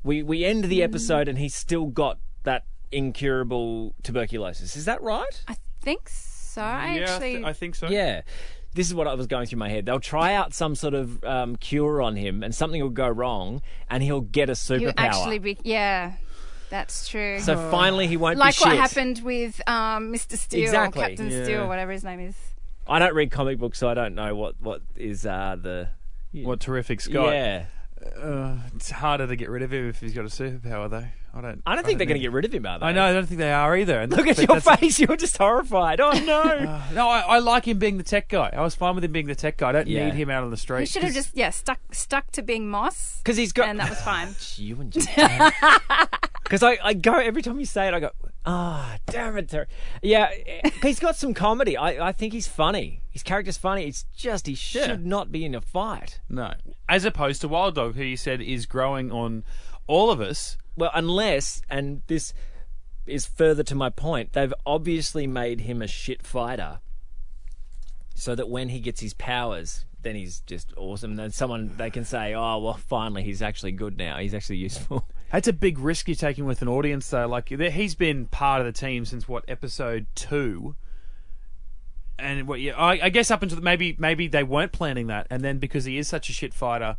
We 0.03 0.21
we 0.21 0.45
end 0.45 0.65
the 0.65 0.83
episode 0.83 1.25
mm. 1.25 1.31
and 1.31 1.39
he's 1.39 1.55
still 1.55 1.88
got 1.88 2.19
that 2.43 2.63
incurable 2.91 3.93
tuberculosis. 4.04 4.76
Is 4.76 4.86
that 4.86 5.02
right? 5.02 5.43
I 5.47 5.56
think 5.82 6.10
so. 6.10 6.62
I 6.62 6.95
yeah, 6.95 7.00
I, 7.00 7.04
actually. 7.13 7.34
th- 7.34 7.45
I 7.45 7.54
think 7.54 7.76
so. 7.76 7.88
Yeah. 7.89 8.21
This 8.73 8.88
is 8.88 8.93
what 8.93 9.08
I 9.08 9.15
was 9.15 9.26
going 9.28 9.47
through 9.47 9.60
my 9.60 9.69
head. 9.69 9.86
They'll 9.86 10.00
try 10.00 10.34
out 10.36 10.54
some 10.54 10.76
sort 10.76 10.93
of 10.93 11.23
um, 11.23 11.56
cure 11.56 12.02
on 12.02 12.15
him, 12.15 12.43
and 12.43 12.54
something 12.54 12.82
will 12.82 12.89
go 12.89 13.08
wrong, 13.10 13.62
and 13.89 14.04
he'll 14.04 14.21
get 14.21 14.50
a 14.50 14.52
you 14.52 14.56
superpower. 14.56 14.93
actually 14.97 15.39
be. 15.39 15.58
Yeah. 15.63 16.13
That's 16.69 17.08
true. 17.08 17.39
so 17.39 17.56
finally, 17.71 18.08
he 18.08 18.17
won't 18.17 18.36
be. 18.36 18.39
like 18.39 18.60
what 18.60 18.71
shit. 18.71 18.78
happened 18.80 19.21
with 19.23 19.62
um, 19.69 20.12
Mr. 20.13 20.38
Steel, 20.38 20.63
Exactly, 20.63 21.02
Captain 21.02 21.32
yeah. 21.32 21.43
Steel, 21.45 21.67
whatever 21.67 21.93
his 21.93 22.04
name 22.04 22.19
is. 22.19 22.36
I 22.86 23.00
don't 23.00 23.15
read 23.15 23.32
comic 23.32 23.58
books, 23.58 23.80
so 23.80 23.88
I 23.88 23.93
don't 23.93 24.15
know 24.15 24.36
what 24.36 24.56
what 24.60 24.82
is 24.95 25.26
uh, 25.26 25.56
the 25.60 25.89
What 26.34 26.60
terrific 26.60 27.00
Scott. 27.02 27.34
yeah. 27.34 27.65
Uh, 28.15 28.58
it's 28.76 28.89
harder 28.91 29.28
to 29.28 29.36
get 29.36 29.50
rid 29.50 29.62
of 29.63 29.72
him 29.74 29.89
if 29.89 30.00
he's 30.00 30.13
got 30.13 30.22
a 30.26 30.30
superpower, 30.30 30.89
though. 30.89 31.06
I 31.34 31.41
don't. 31.41 31.62
I 31.67 31.76
don't 31.76 31.86
think 31.86 31.98
they're 32.00 32.08
going 32.08 32.15
to 32.20 32.22
get 32.22 32.32
rid 32.32 32.46
of 32.46 32.54
him, 32.54 32.65
are 32.65 32.80
they? 32.80 32.86
I 32.88 32.91
know. 32.93 33.04
I 33.04 33.13
don't 33.13 33.28
think 33.28 33.38
they 33.38 33.52
are 33.52 33.78
either. 33.78 34.00
And 34.00 34.12
Look 34.12 34.26
at 34.28 34.38
your 34.39 34.60
face. 34.60 35.00
You're 35.00 35.15
just 35.17 35.38
horrified. 35.38 36.00
Oh 36.00 36.12
no. 36.26 36.82
No, 36.93 37.10
I, 37.10 37.20
I 37.20 37.39
like 37.39 37.65
him 37.67 37.78
being 37.78 37.98
the 37.98 38.04
tech 38.04 38.30
guy. 38.30 38.50
I 38.54 38.62
was 38.62 38.74
fine 38.74 38.96
with 38.96 39.04
him 39.04 39.12
being 39.12 39.28
the 39.28 39.36
tech 39.36 39.58
guy. 39.58 39.70
I 39.70 39.72
don't 39.74 39.88
Yeah. 39.88 40.06
need 40.06 40.15
him 40.15 40.30
out 40.32 40.43
on 40.43 40.50
the 40.50 40.58
street. 40.58 40.80
He 40.82 40.86
should 40.88 41.04
have 41.04 41.13
just 41.13 41.36
yeah 41.38 41.52
stuck 41.52 41.80
stuck 41.93 42.32
to 42.32 42.41
being 42.41 42.70
Moss, 42.70 43.20
Because 43.24 43.38
he's 43.38 43.52
got. 43.54 43.67
and 43.70 43.80
that 43.80 43.89
was 43.89 44.02
fine. 44.02 44.30
you 44.56 44.82
and 44.82 44.91
Because 46.43 46.64
I, 46.64 46.80
I 46.84 46.93
go 46.93 47.14
every 47.14 47.41
time 47.43 47.60
you 47.60 47.66
say 47.68 47.88
it, 47.88 47.93
I 47.93 47.99
go, 47.99 48.12
ah, 48.45 48.97
damn 49.08 49.38
it, 49.38 49.49
Terry. 49.49 49.68
Yeah, 50.01 50.30
he's 50.82 50.99
got 50.99 51.16
some 51.18 51.34
comedy. 51.36 51.78
I, 51.78 52.08
I 52.08 52.12
think 52.14 52.34
he's 52.34 52.47
funny. 52.47 53.01
His 53.18 53.24
character's 53.24 53.57
funny. 53.57 53.86
It's 53.86 54.03
just 54.15 54.45
he 54.45 54.53
should 54.53 54.88
Yeah. 54.89 54.97
not 54.99 55.32
be 55.32 55.43
in 55.43 55.55
a 55.55 55.61
fight. 55.61 56.20
No. 56.30 56.53
As 56.88 57.03
opposed 57.03 57.41
to 57.41 57.47
Wild 57.47 57.74
Dog, 57.74 57.95
who 57.95 58.03
you 58.03 58.15
said 58.15 58.41
is 58.41 58.68
growing 58.68 59.11
on 59.11 59.43
all 59.88 60.11
of 60.11 60.22
us. 60.22 60.55
Well, 60.76 60.91
unless, 60.93 61.63
and 61.68 62.03
this 62.05 62.32
is 63.07 63.26
further 63.26 63.63
to 63.63 63.74
my 63.74 63.89
point, 63.89 64.34
they've 64.34 64.53
obviously 64.68 65.26
made 65.26 65.61
him 65.61 65.82
a 65.82 65.88
shit 65.88 66.22
fighter, 66.22 66.78
so 68.13 68.36
that 68.36 68.49
when 68.49 68.70
he 68.70 68.80
gets 68.80 69.01
his 69.01 69.15
powers, 69.15 69.86
then 70.03 70.15
he's 70.15 70.41
just 70.41 70.72
awesome. 70.78 71.15
Then 71.15 71.32
someone 71.32 71.76
they 71.78 71.89
can 71.89 72.05
say, 72.05 72.36
"Oh, 72.36 72.59
well, 72.59 72.76
finally, 72.76 73.24
he's 73.24 73.41
actually 73.41 73.72
good 73.72 73.97
now. 73.97 74.20
He's 74.20 74.36
actually 74.36 74.57
useful." 74.57 75.07
That's 75.32 75.47
a 75.47 75.53
big 75.53 75.80
risk 75.80 76.07
you're 76.07 76.15
taking 76.15 76.45
with 76.45 76.61
an 76.61 76.68
audience, 76.68 77.09
though. 77.09 77.28
Like 77.28 77.49
there- 77.49 77.72
he's 77.72 77.95
been 77.95 78.28
part 78.28 78.61
of 78.61 78.68
the 78.68 78.72
team 78.80 79.05
since 79.05 79.28
what 79.28 79.43
episode 79.47 80.05
two, 80.13 80.76
and 82.20 82.47
what? 82.47 82.59
Yeah, 82.59 82.74
I, 82.78 82.99
I 83.03 83.09
guess 83.09 83.32
up 83.32 83.43
until 83.43 83.61
maybe 83.61 83.95
maybe 83.99 84.28
they 84.28 84.43
weren't 84.43 84.72
planning 84.72 85.07
that, 85.07 85.28
and 85.30 85.43
then 85.43 85.57
because 85.59 85.86
he 85.86 85.97
is 85.97 86.07
such 86.07 86.30
a 86.30 86.34
shit 86.34 86.53
fighter, 86.53 86.97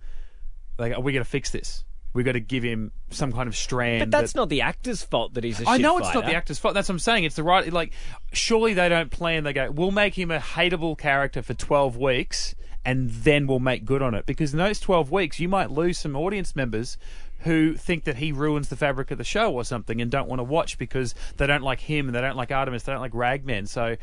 like 0.79 0.97
we 0.99 1.13
got 1.13 1.21
to 1.21 1.25
fix 1.25 1.51
this. 1.51 1.85
We 2.15 2.23
got 2.23 2.33
to 2.33 2.41
give 2.41 2.63
him 2.63 2.91
some 3.11 3.33
kind 3.33 3.49
of 3.49 3.55
strand. 3.57 4.01
But 4.01 4.11
that's 4.11 4.33
that- 4.33 4.39
not 4.39 4.49
the 4.49 4.63
actor's 4.63 5.03
fault 5.03 5.35
that 5.35 5.45
he's 5.45 5.57
a 5.57 5.65
shit 5.65 5.69
I 5.69 5.77
know 5.77 5.99
it's 5.99 6.07
not 6.07 6.15
fighter. 6.15 6.29
the 6.29 6.35
actor's 6.35 6.59
fault. 6.59 6.75
That's 6.75 6.89
what 6.89 6.95
I'm 6.95 6.99
saying. 7.01 7.25
It's 7.25 7.37
the 7.37 7.43
right. 7.43 7.71
Like, 7.71 7.93
surely 8.33 8.73
they 8.75 8.89
don't 8.89 9.11
plan. 9.11 9.45
They 9.45 9.53
go, 9.53 9.71
we'll 9.71 9.91
make 9.91 10.19
him 10.19 10.31
a 10.31 10.39
hateable 10.39 10.97
character 10.97 11.43
for 11.43 11.53
12 11.53 11.99
weeks, 11.99 12.55
and 12.85 13.11
then 13.11 13.47
we'll 13.47 13.61
make 13.61 13.85
good 13.85 14.01
on 14.01 14.15
it. 14.15 14.25
Because 14.25 14.53
in 14.53 14.59
those 14.59 14.81
12 14.81 15.11
weeks, 15.13 15.39
you 15.39 15.49
might 15.51 15.71
lose 15.71 15.99
some 15.99 16.17
audience 16.17 16.57
members 16.57 16.97
who 17.41 17.75
think 17.75 18.05
that 18.05 18.17
he 18.17 18.33
ruins 18.33 18.69
the 18.71 18.77
fabric 18.77 19.11
of 19.11 19.19
the 19.19 19.23
show 19.23 19.53
or 19.53 19.63
something, 19.63 20.01
and 20.01 20.11
don't 20.11 20.29
want 20.29 20.41
to 20.41 20.45
watch 20.45 20.79
because 20.79 21.15
they 21.37 21.47
don't 21.47 21.63
like 21.63 21.81
him 21.81 22.07
and 22.07 22.15
they 22.17 22.23
don't 22.23 22.37
like 22.37 22.51
Artemis, 22.51 22.85
they 22.85 22.93
don't 22.93 23.03
like 23.03 23.15
Ragman. 23.15 23.67
So. 23.69 23.97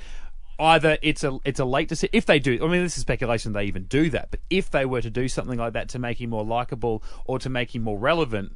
Either 0.57 0.97
it's 1.01 1.23
a 1.23 1.37
it's 1.43 1.59
a 1.59 1.65
late 1.65 1.89
decision 1.89 2.11
if 2.13 2.25
they 2.25 2.39
do. 2.39 2.57
I 2.63 2.67
mean, 2.67 2.81
this 2.83 2.95
is 2.95 3.01
speculation. 3.01 3.53
They 3.53 3.65
even 3.65 3.83
do 3.83 4.09
that, 4.11 4.31
but 4.31 4.39
if 4.49 4.71
they 4.71 4.85
were 4.85 5.01
to 5.01 5.09
do 5.09 5.27
something 5.27 5.59
like 5.59 5.73
that 5.73 5.89
to 5.89 5.99
make 5.99 6.21
him 6.21 6.29
more 6.29 6.45
likable 6.45 7.03
or 7.25 7.39
to 7.39 7.49
make 7.49 7.75
him 7.75 7.83
more 7.83 7.97
relevant, 7.97 8.55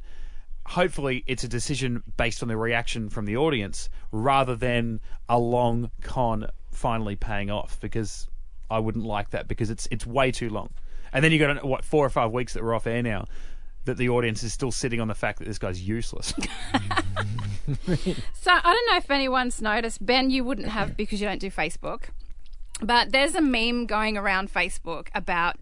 hopefully 0.66 1.24
it's 1.26 1.44
a 1.44 1.48
decision 1.48 2.02
based 2.16 2.42
on 2.42 2.48
the 2.48 2.56
reaction 2.56 3.10
from 3.10 3.26
the 3.26 3.36
audience 3.36 3.88
rather 4.12 4.56
than 4.56 5.00
a 5.28 5.38
long 5.38 5.90
con 6.00 6.46
finally 6.70 7.16
paying 7.16 7.50
off 7.50 7.78
because 7.80 8.28
I 8.70 8.78
wouldn't 8.78 9.04
like 9.04 9.30
that 9.30 9.48
because 9.48 9.70
it's 9.70 9.86
it's 9.90 10.06
way 10.06 10.30
too 10.30 10.48
long. 10.48 10.70
And 11.12 11.24
then 11.24 11.32
you 11.32 11.38
got 11.38 11.64
what 11.64 11.84
four 11.84 12.06
or 12.06 12.10
five 12.10 12.30
weeks 12.30 12.54
that 12.54 12.62
we're 12.62 12.74
off 12.74 12.86
air 12.86 13.02
now 13.02 13.26
that 13.84 13.96
the 13.96 14.08
audience 14.08 14.42
is 14.42 14.52
still 14.52 14.70
sitting 14.70 15.00
on 15.00 15.08
the 15.08 15.14
fact 15.14 15.38
that 15.38 15.46
this 15.46 15.58
guy's 15.58 15.80
useless. 15.80 16.32
So 18.34 18.50
I 18.50 18.60
don't 18.62 18.90
know 18.90 18.96
if 18.96 19.10
anyone's 19.10 19.62
noticed. 19.62 20.04
Ben, 20.04 20.30
you 20.30 20.42
wouldn't 20.44 20.68
have 20.68 20.96
because 20.96 21.20
you 21.20 21.28
don't 21.28 21.38
do 21.40 21.50
Facebook. 21.50 22.04
But 22.82 23.12
there's 23.12 23.34
a 23.34 23.40
meme 23.42 23.86
going 23.86 24.16
around 24.16 24.52
Facebook 24.52 25.08
about 25.14 25.56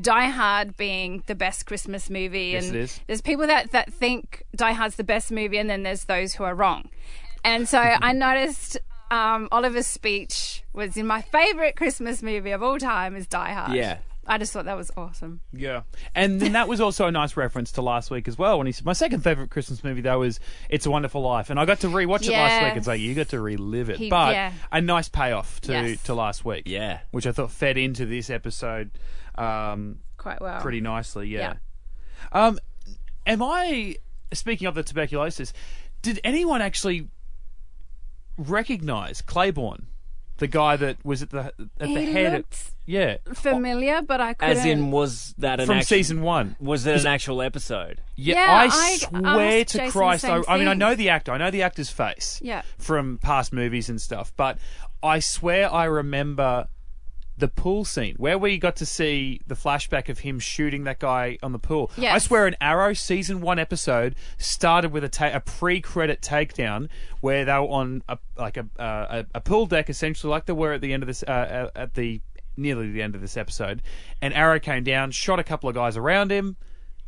Die 0.00 0.28
Hard 0.28 0.76
being 0.76 1.22
the 1.26 1.34
best 1.34 1.66
Christmas 1.66 2.08
movie, 2.08 2.50
Yes, 2.52 2.68
and 2.68 2.76
it 2.76 2.80
is. 2.82 3.00
there's 3.08 3.20
people 3.20 3.46
that, 3.48 3.72
that 3.72 3.92
think 3.92 4.44
Die 4.54 4.72
Hard's 4.72 4.94
the 4.94 5.04
best 5.04 5.32
movie, 5.32 5.58
and 5.58 5.68
then 5.68 5.82
there's 5.82 6.04
those 6.04 6.34
who 6.34 6.44
are 6.44 6.54
wrong. 6.54 6.88
And 7.44 7.68
so 7.68 7.78
I 8.00 8.12
noticed 8.12 8.78
um, 9.10 9.48
Oliver's 9.50 9.88
speech 9.88 10.62
was 10.72 10.96
in 10.96 11.06
my 11.08 11.22
favorite 11.22 11.74
Christmas 11.74 12.22
movie 12.22 12.52
of 12.52 12.62
all 12.62 12.78
time 12.78 13.16
is 13.16 13.26
Die 13.26 13.52
Hard. 13.52 13.72
Yeah. 13.72 13.98
I 14.30 14.38
just 14.38 14.52
thought 14.52 14.64
that 14.66 14.76
was 14.76 14.90
awesome. 14.96 15.40
Yeah, 15.52 15.82
and 16.14 16.40
then 16.40 16.52
that 16.52 16.68
was 16.68 16.80
also 16.80 17.06
a 17.06 17.10
nice 17.10 17.36
reference 17.36 17.72
to 17.72 17.82
last 17.82 18.10
week 18.10 18.28
as 18.28 18.38
well. 18.38 18.58
When 18.58 18.66
he 18.66 18.72
said 18.72 18.84
my 18.86 18.92
second 18.92 19.22
favorite 19.24 19.50
Christmas 19.50 19.82
movie 19.82 20.00
though 20.02 20.20
was 20.20 20.38
It's 20.68 20.86
a 20.86 20.90
Wonderful 20.90 21.20
Life, 21.20 21.50
and 21.50 21.58
I 21.58 21.64
got 21.64 21.80
to 21.80 21.88
rewatch 21.88 22.28
it 22.28 22.32
last 22.32 22.64
week. 22.64 22.76
It's 22.76 22.86
like 22.86 23.00
you 23.00 23.14
got 23.14 23.28
to 23.30 23.40
relive 23.40 23.90
it, 23.90 23.96
He- 23.98 24.08
but 24.08 24.34
yeah. 24.34 24.52
a 24.70 24.80
nice 24.80 25.08
payoff 25.08 25.60
to 25.62 25.72
Yes. 25.72 26.02
to 26.04 26.14
last 26.14 26.44
week. 26.44 26.62
Yeah. 26.66 27.00
which 27.10 27.26
I 27.26 27.32
thought 27.32 27.50
fed 27.50 27.76
into 27.76 28.06
this 28.06 28.30
episode 28.30 28.92
um, 29.36 29.98
Quite 30.16 30.40
well. 30.40 30.60
pretty 30.60 30.80
nicely. 30.80 31.26
Yeah. 31.28 31.54
Yeah. 32.32 32.46
Um, 32.46 32.58
am 33.26 33.42
I 33.42 33.96
speaking 34.32 34.68
of 34.68 34.74
the 34.76 34.82
tuberculosis? 34.84 35.52
Did 36.02 36.20
anyone 36.22 36.62
actually 36.62 37.08
recognize 38.38 39.22
Claybourne, 39.22 39.86
the 40.40 40.48
guy 40.48 40.74
that 40.76 40.96
was 41.04 41.22
at 41.22 41.30
the 41.30 41.38
at 41.38 41.54
the 41.78 41.86
He 41.86 42.12
head? 42.12 42.32
looked 42.32 42.70
yeah, 42.86 43.18
familiar, 43.34 44.02
but 44.02 44.20
I 44.20 44.34
couldn't. 44.34 44.56
As 44.58 44.64
in, 44.66 44.90
was 44.90 45.32
that 45.38 45.60
an 45.60 45.66
from 45.66 45.76
actu- 45.76 45.86
season 45.86 46.22
one. 46.22 46.56
Was 46.58 46.84
it 46.86 47.00
an 47.00 47.06
actual 47.06 47.40
episode? 47.40 48.00
Yeah, 48.16 48.34
Yeah, 48.34 48.52
I, 48.52 48.64
I 48.64 48.96
swear 48.98 49.64
to 49.64 49.78
Jason 49.78 49.90
Christ. 49.92 50.24
I, 50.24 50.42
I 50.48 50.58
mean, 50.58 50.66
I 50.66 50.74
know 50.74 50.96
the 50.96 51.08
actor. 51.10 51.30
I 51.32 51.38
know 51.38 51.52
the 51.52 51.62
actor's 51.62 51.90
face 51.90 52.40
Yeah. 52.42 52.62
from 52.78 53.18
past 53.18 53.52
movies 53.52 53.88
and 53.88 54.00
stuff, 54.00 54.32
but 54.36 54.58
I 55.02 55.20
swear 55.20 55.72
I 55.72 55.84
remember 55.84 56.66
the 57.40 57.48
pool 57.48 57.84
scene 57.84 58.14
where 58.18 58.38
we 58.38 58.58
got 58.58 58.76
to 58.76 58.86
see 58.86 59.40
the 59.46 59.54
flashback 59.54 60.08
of 60.08 60.20
him 60.20 60.38
shooting 60.38 60.84
that 60.84 60.98
guy 60.98 61.38
on 61.42 61.52
the 61.52 61.58
pool. 61.58 61.90
I 62.14 62.18
swear 62.18 62.46
an 62.46 62.54
Arrow 62.60 62.92
season 62.92 63.40
one 63.40 63.58
episode 63.58 64.14
started 64.38 64.92
with 64.92 65.02
a, 65.02 65.08
ta- 65.08 65.32
a 65.34 65.40
pre-credit 65.40 66.20
takedown 66.20 66.88
where 67.20 67.44
they 67.44 67.52
were 67.52 67.60
on 67.60 68.02
a, 68.08 68.18
like 68.36 68.56
a, 68.56 68.66
uh, 68.78 69.24
a 69.34 69.38
a 69.38 69.40
pool 69.40 69.66
deck 69.66 69.90
essentially, 69.90 70.30
like 70.30 70.46
they 70.46 70.52
were 70.52 70.74
at 70.74 70.80
the 70.80 70.92
end 70.92 71.02
of 71.02 71.06
this 71.06 71.22
uh, 71.26 71.30
uh, 71.30 71.70
at 71.74 71.94
the 71.94 72.20
nearly 72.56 72.90
the 72.92 73.02
end 73.02 73.14
of 73.14 73.20
this 73.20 73.36
episode, 73.36 73.82
and 74.20 74.34
Arrow 74.34 74.60
came 74.60 74.84
down, 74.84 75.10
shot 75.10 75.38
a 75.38 75.44
couple 75.44 75.68
of 75.68 75.74
guys 75.74 75.96
around 75.96 76.30
him. 76.30 76.56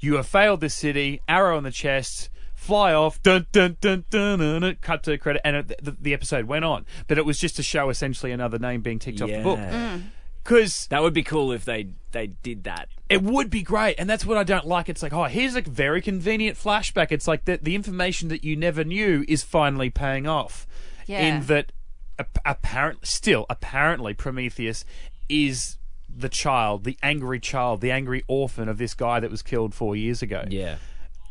You 0.00 0.16
have 0.16 0.26
failed 0.26 0.60
this 0.60 0.74
city. 0.74 1.20
Arrow 1.28 1.58
in 1.58 1.64
the 1.64 1.70
chest. 1.70 2.28
Fly 2.54 2.94
off. 2.94 3.20
Dun 3.22 3.46
dun 3.52 3.76
dun 3.80 4.04
dun. 4.10 4.38
dun, 4.38 4.60
dun 4.62 4.76
cut 4.80 5.02
to 5.04 5.18
credit, 5.18 5.42
and 5.44 5.56
it, 5.56 5.80
the, 5.82 5.96
the 6.00 6.14
episode 6.14 6.46
went 6.46 6.64
on. 6.64 6.86
But 7.08 7.18
it 7.18 7.26
was 7.26 7.38
just 7.38 7.56
to 7.56 7.62
show 7.62 7.88
essentially 7.90 8.30
another 8.32 8.58
name 8.58 8.82
being 8.82 8.98
ticked 9.00 9.20
off 9.20 9.28
the 9.28 9.42
book. 9.42 9.58
Yeah. 9.58 9.98
Because 10.42 10.86
That 10.88 11.02
would 11.02 11.14
be 11.14 11.22
cool 11.22 11.52
if 11.52 11.64
they 11.64 11.88
they 12.12 12.26
did 12.42 12.64
that. 12.64 12.88
it 13.08 13.22
would 13.22 13.48
be 13.48 13.62
great, 13.62 13.94
and 13.98 14.08
that's 14.10 14.26
what 14.26 14.36
I 14.36 14.44
don't 14.44 14.66
like. 14.66 14.88
It's 14.88 15.02
like, 15.02 15.12
oh, 15.14 15.24
here's 15.24 15.54
a 15.54 15.62
very 15.62 16.02
convenient 16.02 16.58
flashback. 16.58 17.10
It's 17.12 17.26
like 17.28 17.44
the 17.46 17.58
the 17.62 17.74
information 17.74 18.28
that 18.28 18.44
you 18.44 18.56
never 18.56 18.84
knew 18.84 19.24
is 19.28 19.42
finally 19.42 19.88
paying 19.90 20.26
off. 20.26 20.66
Yeah. 21.06 21.20
In 21.26 21.46
that, 21.46 21.72
ap- 22.18 22.38
apparent, 22.44 23.06
still 23.06 23.46
apparently, 23.50 24.14
Prometheus 24.14 24.84
is 25.28 25.78
the 26.14 26.28
child, 26.28 26.84
the 26.84 26.98
angry 27.02 27.40
child, 27.40 27.80
the 27.80 27.90
angry 27.90 28.22
orphan 28.28 28.68
of 28.68 28.76
this 28.78 28.94
guy 28.94 29.18
that 29.20 29.30
was 29.30 29.42
killed 29.42 29.74
four 29.74 29.96
years 29.96 30.20
ago. 30.22 30.44
Yeah. 30.48 30.76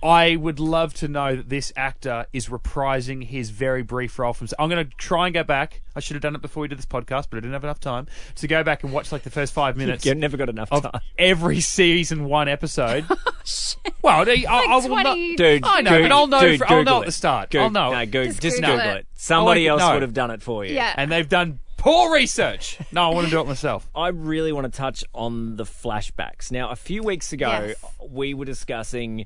I 0.04 0.36
would 0.36 0.60
love 0.60 0.94
to 0.96 1.08
know 1.08 1.36
that 1.36 1.50
this 1.50 1.72
actor 1.76 2.26
is 2.34 2.48
reprising 2.50 3.24
his 3.24 3.52
very 3.52 3.84
brief 3.84 4.18
role 4.18 4.34
from. 4.34 4.48
I'm 4.58 4.70
going 4.70 4.84
to 4.88 4.96
try 4.98 5.28
and 5.28 5.34
go 5.34 5.44
back. 5.44 5.82
I 5.96 6.00
should 6.00 6.16
have 6.16 6.22
done 6.24 6.34
it 6.36 6.42
before 6.42 6.62
we 6.62 6.68
did 6.68 6.78
this 6.78 6.86
podcast, 6.86 7.28
but 7.30 7.38
I 7.38 7.42
didn't 7.42 7.54
have 7.54 7.64
enough 7.64 7.80
time 7.80 8.08
to 8.36 8.48
go 8.48 8.64
back 8.64 8.84
and 8.84 8.92
watch 8.92 9.12
like 9.12 9.24
the 9.24 9.30
first 9.30 9.54
five 9.54 9.78
minutes 9.78 10.06
You've 10.06 10.18
never 10.18 10.38
got 10.38 10.50
enough 10.50 10.72
of 10.72 10.84
time. 10.84 11.02
every 11.18 11.60
season 11.60 12.26
one 12.26 12.48
episode. 12.48 13.06
Oh, 13.84 13.92
well, 14.04 14.30
I, 14.30 14.46
I, 14.48 14.66
I 14.70 14.76
will 14.78 14.90
not. 14.90 15.04
20 15.04 15.36
Dude, 15.36 15.64
I 15.66 15.82
know, 15.82 15.90
Goog- 15.92 16.02
but 16.04 16.12
I'll 16.12 16.28
know. 16.28 16.42
dude, 16.42 16.60
for, 16.60 16.66
I'll 16.70 16.78
know 16.78 16.84
Google 16.84 17.00
at 17.02 17.06
the 17.08 17.12
start. 17.12 17.50
Goog- 17.50 17.62
I'll 17.64 17.70
know. 17.72 17.92
No, 17.92 18.06
Goog- 18.06 18.28
Just 18.28 18.42
just 18.42 18.56
Google 18.58 18.76
Google 18.78 18.92
it. 18.92 18.98
it. 19.00 19.08
Somebody 19.16 19.70
Oh, 19.70 19.74
else 19.74 19.82
no. 19.82 19.94
would 19.94 20.02
have 20.04 20.14
done 20.14 20.32
it 20.32 20.42
for 20.44 20.64
you. 20.66 20.76
Yeah. 20.76 20.94
And 20.96 21.12
they've 21.12 21.28
done 21.28 21.60
poor 21.78 22.14
research. 22.14 22.78
No, 22.92 23.10
I 23.12 23.14
want 23.14 23.26
to 23.26 23.32
do 23.32 23.40
it 23.42 23.48
myself. 23.48 23.90
I 23.96 24.10
really 24.10 24.52
want 24.52 24.72
to 24.72 24.76
touch 24.78 25.04
on 25.14 25.56
the 25.56 25.64
flashbacks. 25.64 26.52
Now, 26.52 26.70
a 26.70 26.76
few 26.76 27.02
weeks 27.04 27.34
ago, 27.34 27.50
Yes. 27.70 27.76
we 28.10 28.34
were 28.36 28.46
discussing, 28.46 29.26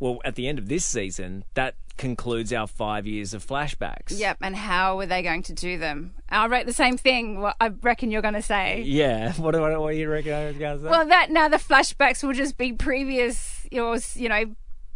well, 0.00 0.18
at 0.24 0.34
the 0.34 0.48
end 0.48 0.58
of 0.58 0.68
this 0.68 0.84
season, 0.84 1.44
that 1.54 1.74
concludes 1.96 2.52
our 2.52 2.66
five 2.68 3.06
years 3.06 3.34
of 3.34 3.44
flashbacks. 3.44 4.16
Yep, 4.18 4.38
and 4.40 4.54
how 4.54 4.96
were 4.96 5.06
they 5.06 5.22
going 5.22 5.42
to 5.44 5.52
do 5.52 5.78
them? 5.78 6.14
I 6.28 6.46
wrote 6.46 6.66
the 6.66 6.72
same 6.72 6.96
thing. 6.96 7.40
What 7.40 7.56
I 7.60 7.68
reckon 7.68 8.10
you're 8.10 8.22
going 8.22 8.34
to 8.34 8.42
say. 8.42 8.82
Yeah. 8.86 9.32
What 9.38 9.52
do, 9.54 9.60
what 9.60 9.90
do 9.92 9.96
you 9.96 10.08
reckon 10.08 10.32
I 10.32 10.46
was 10.46 10.56
going 10.56 10.76
to 10.78 10.84
say? 10.84 10.88
Well, 10.90 11.06
that 11.08 11.30
now 11.30 11.48
the 11.48 11.56
flashbacks 11.56 12.22
will 12.22 12.34
just 12.34 12.56
be 12.56 12.72
previous, 12.72 13.66
yours, 13.72 14.16
you 14.16 14.28
know, 14.28 14.44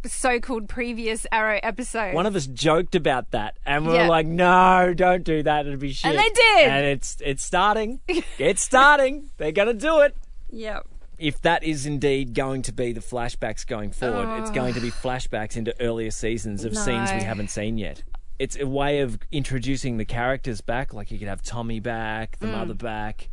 so-called 0.05 0.67
previous 0.67 1.25
Arrow 1.31 1.59
episode. 1.63 2.13
One 2.13 2.25
of 2.25 2.35
us 2.35 2.45
joked 2.47 2.95
about 2.95 3.31
that, 3.31 3.57
and 3.65 3.85
we 3.87 3.93
Yeah. 3.93 4.03
were 4.03 4.09
like, 4.09 4.27
"No, 4.27 4.93
don't 4.93 5.23
do 5.23 5.43
that. 5.43 5.65
It'd 5.65 5.79
be 5.79 5.93
shit." 5.93 6.09
And 6.11 6.19
they 6.19 6.29
did. 6.29 6.67
And 6.69 6.85
it's 6.85 7.17
it's 7.21 7.43
starting. 7.43 7.99
it's 8.37 8.61
starting. 8.61 9.29
They're 9.37 9.51
gonna 9.53 9.73
do 9.73 9.99
it. 10.01 10.15
Yep. 10.49 10.87
If 11.17 11.41
that 11.41 11.63
is 11.63 11.85
indeed 11.85 12.33
going 12.33 12.61
to 12.63 12.73
be 12.73 12.91
the 12.91 12.99
flashbacks 13.01 13.65
going 13.65 13.91
forward, 13.91 14.39
it's 14.39 14.51
going 14.51 14.73
to 14.73 14.79
be 14.79 14.89
flashbacks 14.91 15.55
into 15.55 15.73
earlier 15.81 16.11
seasons 16.11 16.63
of 16.65 16.75
scenes 16.75 17.11
we 17.11 17.21
haven't 17.21 17.49
seen 17.49 17.77
yet. 17.77 18.03
It's 18.39 18.57
a 18.59 18.65
way 18.67 18.99
of 19.01 19.19
introducing 19.31 19.97
the 19.97 20.05
characters 20.05 20.59
back. 20.61 20.93
Like 20.93 21.11
you 21.11 21.19
could 21.19 21.27
have 21.27 21.41
Tommy 21.43 21.79
back, 21.79 22.37
Mm. 22.37 22.39
the 22.39 22.47
mother 22.47 22.73
back, 22.73 23.29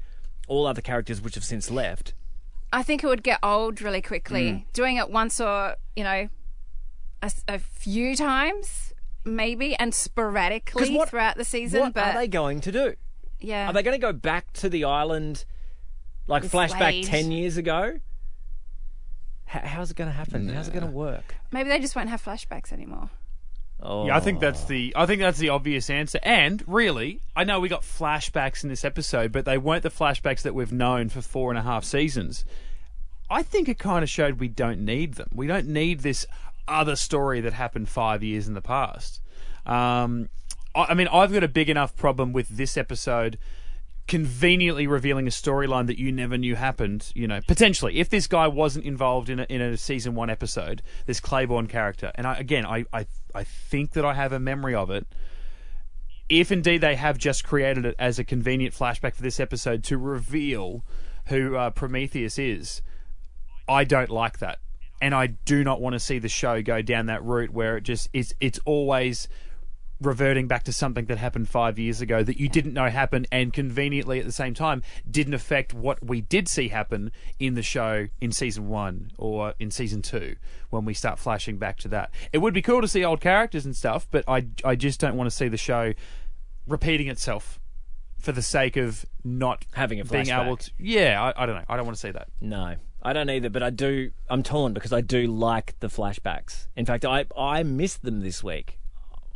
all 0.47 0.67
other 0.67 0.83
characters 0.83 1.21
which 1.23 1.35
have 1.37 1.45
since 1.45 1.71
left. 1.71 2.15
I 2.73 2.83
think 2.83 3.03
it 3.03 3.07
would 3.09 3.23
get 3.25 3.39
old 3.43 3.81
really 3.83 4.03
quickly. 4.03 4.43
Mm. 4.53 4.65
Doing 4.73 4.97
it 4.97 5.11
once 5.11 5.41
or, 5.41 5.77
you 5.97 6.05
know, 6.05 6.29
a 7.49 7.59
few 7.59 8.15
times, 8.15 8.93
maybe, 9.25 9.75
and 9.77 9.95
sporadically 9.95 10.95
what- 10.97 11.09
throughout 11.09 11.37
the 11.37 11.45
season. 11.45 11.81
what 11.81 11.95
but 11.95 12.15
are 12.15 12.19
they 12.21 12.29
going 12.29 12.61
to 12.61 12.71
do? 12.73 12.95
yeah, 13.41 13.69
Are 13.69 13.73
they 13.73 13.83
going 13.83 13.99
to 13.99 14.07
go 14.07 14.13
back 14.13 14.53
to 14.55 14.69
the 14.69 14.85
island, 14.85 15.45
like 16.31 16.45
With 16.45 16.53
flashback 16.53 16.79
Slade. 16.79 17.05
ten 17.07 17.31
years 17.33 17.57
ago? 17.57 17.99
H- 19.53 19.63
how's 19.65 19.91
it 19.91 19.97
going 19.97 20.09
to 20.09 20.17
happen? 20.17 20.49
How's 20.49 20.69
it 20.69 20.73
going 20.75 20.87
to 20.87 20.91
work? 20.91 21.35
maybe 21.51 21.69
they 21.69 21.79
just 21.81 21.97
won't 21.97 22.09
have 22.09 22.23
flashbacks 22.25 22.73
anymore. 22.73 23.11
Oh, 23.83 24.07
Yeah, 24.07 24.17
I 24.17 24.21
think 24.21 24.41
that's 24.41 24.65
the 24.65 24.93
I 24.95 25.07
think 25.07 25.21
that's 25.21 25.39
the 25.39 25.49
obvious 25.49 25.91
answer. 25.91 26.21
And 26.23 26.63
really, 26.67 27.21
I 27.35 27.45
know 27.45 27.61
we 27.61 27.69
got 27.69 27.83
flashbacks 27.83 28.63
in 28.63 28.69
this 28.69 28.85
episode, 28.85 29.33
but 29.33 29.45
they 29.45 29.59
weren't 29.59 29.83
the 29.83 29.91
flashbacks 29.91 30.43
that 30.43 30.55
we've 30.55 30.73
known 30.73 31.09
for 31.09 31.21
four 31.23 31.51
and 31.51 31.59
a 31.59 31.63
half 31.63 31.85
seasons. 31.85 32.45
I 33.31 33.43
think 33.43 33.69
it 33.69 33.79
kind 33.79 34.03
of 34.03 34.11
showed 34.11 34.39
we 34.41 34.49
don't 34.49 34.81
need 34.81 35.15
them. 35.15 35.29
We 35.33 35.47
don't 35.47 35.67
need 35.69 36.01
this 36.01 36.27
other 36.69 36.95
story 36.97 37.41
that 37.41 37.53
happened 37.53 37.89
five 37.89 38.23
years 38.23 38.47
in 38.49 38.55
the 38.55 38.61
past. 38.61 39.21
Um, 39.67 40.29
I, 40.75 40.87
I 40.91 40.95
mean, 40.95 41.09
I've 41.09 41.33
got 41.33 41.43
a 41.45 41.49
big 41.49 41.71
enough 41.71 41.97
problem 41.97 42.33
with 42.33 42.49
this 42.49 42.77
episode 42.77 43.39
conveniently 44.11 44.89
revealing 44.89 45.29
a 45.29 45.31
storyline 45.31 45.87
that 45.87 45.97
you 45.97 46.11
never 46.11 46.37
knew 46.37 46.57
happened. 46.57 47.13
You 47.15 47.29
know, 47.29 47.41
potentially, 47.47 48.01
if 48.01 48.11
this 48.11 48.27
guy 48.27 48.49
wasn't 48.49 48.85
involved 48.85 49.31
in 49.31 49.39
a, 49.39 49.45
in 49.45 49.63
a 49.63 49.77
season 49.77 50.17
one 50.17 50.29
episode, 50.29 50.83
this 51.07 51.21
Claybourne 51.21 51.69
character, 51.69 52.11
and 52.17 52.27
I, 52.27 52.35
again, 52.35 52.67
I, 52.67 52.85
I 52.93 53.07
I 53.35 53.45
think 53.45 53.93
that 53.93 54.05
I 54.05 54.15
have 54.15 54.33
a 54.33 54.41
memory 54.41 54.75
of 54.75 54.91
it. 54.91 55.07
If 56.29 56.51
indeed 56.51 56.81
they 56.81 56.97
have 56.97 57.19
just 57.19 57.45
created 57.45 57.87
it 57.87 57.95
as 58.01 58.19
a 58.19 58.25
convenient 58.25 58.75
flashback 58.75 59.15
for 59.15 59.23
this 59.23 59.39
episode 59.39 59.85
to 59.85 59.97
reveal 59.97 60.85
who 61.27 61.57
uh, 61.57 61.71
Prometheus 61.71 62.37
is, 62.37 62.83
I 63.69 63.85
don't 63.85 64.11
like 64.11 64.41
that, 64.41 64.59
and 65.01 65.15
I 65.15 65.29
do 65.29 65.63
not 65.63 65.81
want 65.81 65.93
to 65.93 66.01
see 66.01 66.19
the 66.19 66.29
show 66.29 66.63
go 66.63 66.83
down 66.83 67.07
that 67.07 67.23
route 67.23 67.51
where 67.51 67.77
it 67.77 67.85
just 67.85 68.09
is. 68.13 68.35
It's 68.41 68.59
always 68.65 69.29
reverting 70.01 70.49
back 70.49 70.65
to 70.65 70.73
something 70.73 71.05
that 71.07 71.19
happened 71.19 71.49
five 71.49 71.79
years 71.79 72.01
ago 72.01 72.23
that 72.23 72.39
you 72.39 72.49
didn't 72.49 72.73
know 72.73 72.89
happened, 72.89 73.29
and 73.31 73.53
conveniently 73.53 74.19
at 74.19 74.27
the 74.27 74.33
same 74.33 74.55
time 74.55 74.83
didn't 75.11 75.35
affect 75.35 75.75
what 75.75 76.05
we 76.05 76.21
did 76.21 76.49
see 76.49 76.69
happen 76.69 77.13
in 77.39 77.55
the 77.55 77.63
show 77.63 78.09
in 78.21 78.33
season 78.33 78.69
one 78.69 79.11
or 79.19 79.55
in 79.59 79.71
season 79.71 80.03
two 80.03 80.37
when 80.71 80.85
we 80.85 80.95
start 80.95 81.19
flashing 81.19 81.59
back 81.59 81.79
to 81.79 81.89
that. 81.89 82.11
It 82.33 82.39
would 82.39 82.55
be 82.55 82.63
cool 82.63 82.81
to 82.81 82.89
see 82.89 83.05
old 83.05 83.21
characters 83.21 83.65
and 83.65 83.77
stuff, 83.77 84.07
but 84.11 84.25
I 84.29 84.47
I 84.65 84.75
just 84.75 85.01
don't 85.01 85.17
want 85.17 85.31
to 85.31 85.37
see 85.37 85.49
the 85.49 85.57
show 85.57 85.93
repeating 86.67 87.09
itself 87.09 87.61
for 88.19 88.33
the 88.33 88.43
sake 88.43 88.77
of 88.77 89.05
not 89.25 89.65
Having 89.73 90.01
a 90.01 90.05
being 90.05 90.29
able 90.29 90.57
to. 90.57 90.71
Yeah, 90.79 91.23
I, 91.23 91.43
I 91.43 91.47
don't 91.47 91.57
know. 91.57 91.65
I 91.69 91.77
don't 91.77 91.87
want 91.87 91.97
to 91.97 92.01
see 92.01 92.11
that. 92.11 92.29
No, 92.41 92.77
I 93.03 93.13
don't 93.13 93.31
either. 93.31 93.51
But 93.51 93.63
I 93.63 93.71
do. 93.71 94.11
I'm 94.29 94.43
torn 94.43 94.73
because 94.73 94.93
I 94.93 95.01
do 95.01 95.27
like 95.27 95.79
the 95.81 95.89
flashbacks. 95.89 96.67
In 96.77 96.87
fact, 96.87 97.05
I 97.05 97.25
I 97.37 97.63
missed 97.63 98.03
them 98.03 98.21
this 98.21 98.43
week. 98.45 98.79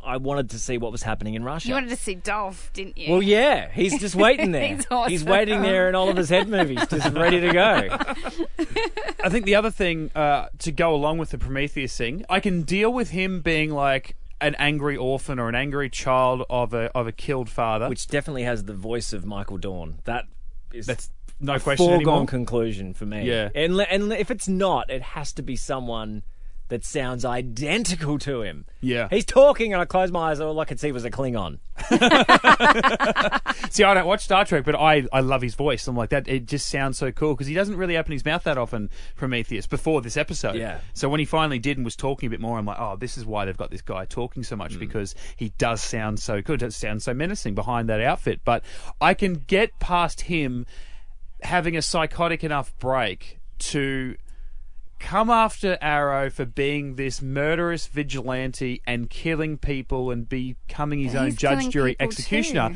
I 0.05 0.17
wanted 0.17 0.51
to 0.51 0.59
see 0.59 0.77
what 0.77 0.91
was 0.91 1.03
happening 1.03 1.33
in 1.33 1.43
Russia. 1.43 1.67
You 1.69 1.73
wanted 1.73 1.89
to 1.89 1.95
see 1.95 2.15
Dolph, 2.15 2.71
didn't 2.73 2.97
you? 2.97 3.11
well, 3.11 3.21
yeah, 3.21 3.69
he's 3.71 3.99
just 3.99 4.15
waiting 4.27 4.51
there. 4.51 4.75
He's 4.75 4.85
awesome. 4.91 5.27
waiting 5.27 5.61
there 5.61 5.89
in 5.89 5.95
Oliver's 5.95 6.29
head 6.29 6.47
movies, 6.47 6.79
just 6.89 7.11
ready 7.15 7.39
to 7.41 7.51
go. 7.51 7.87
I 9.23 9.29
think 9.29 9.45
the 9.45 9.55
other 9.55 9.71
thing 9.71 10.11
uh, 10.15 10.47
to 10.59 10.71
go 10.71 10.93
along 10.93 11.17
with 11.17 11.29
the 11.31 11.37
Prometheus 11.37 11.95
thing, 11.97 12.25
I 12.29 12.39
can 12.39 12.63
deal 12.63 12.91
with 12.93 13.09
him 13.09 13.41
being 13.41 13.71
like 13.71 14.15
an 14.41 14.55
angry 14.59 14.97
orphan 14.97 15.39
or 15.39 15.49
an 15.49 15.55
angry 15.55 15.89
child 15.89 16.43
of 16.49 16.73
a 16.73 16.91
of 16.95 17.07
a 17.07 17.11
killed 17.11 17.49
father. 17.49 17.89
Which 17.89 18.07
definitely 18.07 18.43
has 18.43 18.65
the 18.65 18.73
voice 18.73 19.13
of 19.13 19.25
Michael 19.25 19.57
Dorn. 19.57 19.99
That 20.03 20.25
is 20.73 20.85
that's 20.85 21.09
no 21.39 21.55
a 21.55 21.59
question 21.59 21.85
foregone 21.87 22.13
anymore. 22.13 22.25
conclusion 22.27 22.93
for 22.93 23.05
me. 23.05 23.27
Yeah. 23.27 23.49
and 23.55 23.79
and 23.81 24.13
if 24.13 24.29
it's 24.31 24.47
not, 24.47 24.89
it 24.89 25.01
has 25.01 25.33
to 25.33 25.41
be 25.41 25.55
someone 25.55 26.23
that 26.69 26.83
sounds 26.83 27.23
identical 27.25 28.17
to 28.19 28.41
him. 28.41 28.65
Yeah. 28.81 29.07
he's 29.09 29.25
talking, 29.25 29.71
and 29.73 29.81
I 29.81 29.85
close 29.85 30.11
my 30.11 30.31
eyes, 30.31 30.39
and 30.39 30.47
all 30.49 30.59
I 30.59 30.65
could 30.65 30.79
see 30.79 30.91
was 30.91 31.05
a 31.05 31.11
Klingon. 31.11 31.59
See, 33.69 33.83
I 33.83 33.93
don't 33.93 34.05
watch 34.07 34.23
Star 34.23 34.45
Trek, 34.45 34.63
but 34.63 34.75
I, 34.75 35.05
I 35.11 35.19
love 35.19 35.41
his 35.41 35.55
voice. 35.55 35.87
I'm 35.87 35.95
like 35.95 36.09
that. 36.09 36.27
It 36.27 36.45
just 36.45 36.67
sounds 36.69 36.97
so 36.97 37.11
cool 37.11 37.33
because 37.33 37.47
he 37.47 37.53
doesn't 37.53 37.75
really 37.75 37.97
open 37.97 38.11
his 38.13 38.23
mouth 38.25 38.43
that 38.43 38.57
often. 38.57 38.89
Prometheus 39.15 39.67
before 39.67 40.01
this 40.01 40.17
episode. 40.17 40.55
Yeah. 40.55 40.79
So 40.93 41.09
when 41.09 41.19
he 41.19 41.25
finally 41.25 41.59
did 41.59 41.77
and 41.77 41.85
was 41.85 41.95
talking 41.95 42.27
a 42.27 42.29
bit 42.29 42.39
more, 42.39 42.57
I'm 42.57 42.65
like, 42.65 42.79
oh, 42.79 42.95
this 42.95 43.17
is 43.17 43.25
why 43.25 43.45
they've 43.45 43.57
got 43.57 43.71
this 43.71 43.81
guy 43.81 44.05
talking 44.05 44.43
so 44.43 44.55
Mm. 44.55 44.59
much 44.59 44.79
because 44.79 45.13
he 45.35 45.49
does 45.57 45.81
sound 45.81 46.19
so 46.19 46.41
good. 46.41 46.63
It 46.63 46.73
sounds 46.73 47.03
so 47.03 47.13
menacing 47.13 47.55
behind 47.55 47.89
that 47.89 47.99
outfit. 48.01 48.41
But 48.45 48.63
I 49.01 49.13
can 49.13 49.33
get 49.47 49.77
past 49.79 50.21
him 50.21 50.65
having 51.41 51.75
a 51.75 51.81
psychotic 51.81 52.43
enough 52.43 52.73
break 52.79 53.39
to 53.59 54.15
come 54.99 55.29
after 55.29 55.77
Arrow 55.81 56.29
for 56.29 56.45
being 56.45 56.95
this 56.95 57.21
murderous 57.21 57.87
vigilante 57.87 58.81
and 58.87 59.09
killing 59.09 59.57
people 59.57 60.11
and 60.11 60.27
becoming 60.27 60.99
his 60.99 61.15
own 61.15 61.35
judge, 61.35 61.69
jury, 61.69 61.95
executioner. 61.99 62.69
too. 62.69 62.75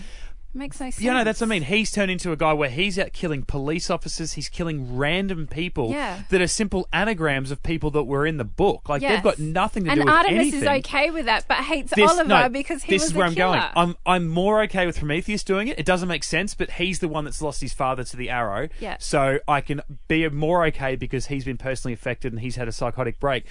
Makes 0.52 0.80
no 0.80 0.86
sense. 0.88 1.00
You 1.00 1.14
know, 1.14 1.24
that's 1.24 1.42
what 1.42 1.48
I 1.48 1.50
mean. 1.52 1.62
He's 1.62 1.92
turned 1.92 2.10
into 2.10 2.32
a 2.32 2.36
guy 2.36 2.54
where 2.54 2.70
he's 2.72 2.98
out 2.98 3.14
killing 3.14 3.44
police 3.44 3.92
officers. 3.92 4.34
He's 4.34 4.50
killing 4.50 4.98
random 4.98 5.46
people 5.46 5.92
Yeah. 5.92 6.24
that 6.30 6.42
are 6.42 6.48
simple 6.48 6.88
anagrams 6.92 7.52
of 7.52 7.62
people 7.62 7.92
that 7.92 8.06
were 8.06 8.26
in 8.26 8.38
the 8.38 8.44
book. 8.44 8.90
Like 8.90 9.04
they've 9.04 9.22
got 9.22 9.38
nothing 9.38 9.84
to 9.84 9.92
and 9.92 10.00
do 10.00 10.06
with. 10.06 10.10
And 10.10 10.18
Artemis 10.18 10.40
anything. 10.42 10.62
is 10.62 10.68
okay 10.88 11.12
with 11.12 11.26
that, 11.26 11.46
but 11.48 11.58
hates 11.58 11.94
This- 11.94 12.10
Oliver 12.10 12.28
no, 12.28 12.50
because 12.50 12.82
he 12.82 12.94
this 12.94 13.04
was 13.04 13.12
is 13.12 13.16
where 13.16 13.28
I'm 13.28 13.36
killer. 13.36 13.58
going. 13.60 13.72
I'm 13.76 13.96
I'm 14.08 14.28
more 14.28 14.64
okay 14.64 14.88
with 14.88 14.98
Prometheus 14.98 15.44
doing 15.44 15.68
it. 15.68 15.78
It 15.78 15.86
doesn't 15.86 16.08
make 16.10 16.24
sense, 16.24 16.56
but 16.56 16.72
he's 16.72 16.98
the 16.98 17.08
one 17.08 17.26
that's 17.26 17.44
lost 17.44 17.62
his 17.62 17.74
father 17.74 18.04
to 18.04 18.18
the 18.18 18.32
arrow. 18.32 18.70
Yeah. 18.80 18.98
So 19.00 19.38
I 19.48 19.62
can 19.62 19.82
be 20.08 20.28
more 20.30 20.66
okay 20.66 20.96
because 20.96 21.28
he's 21.28 21.46
been 21.46 21.58
personally 21.58 21.94
affected 21.94 22.34
and 22.34 22.42
he's 22.42 22.56
had 22.56 22.68
a 22.68 22.72
psychotic 22.72 23.20
break. 23.20 23.46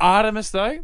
Artemis, 0.00 0.50
though, 0.50 0.78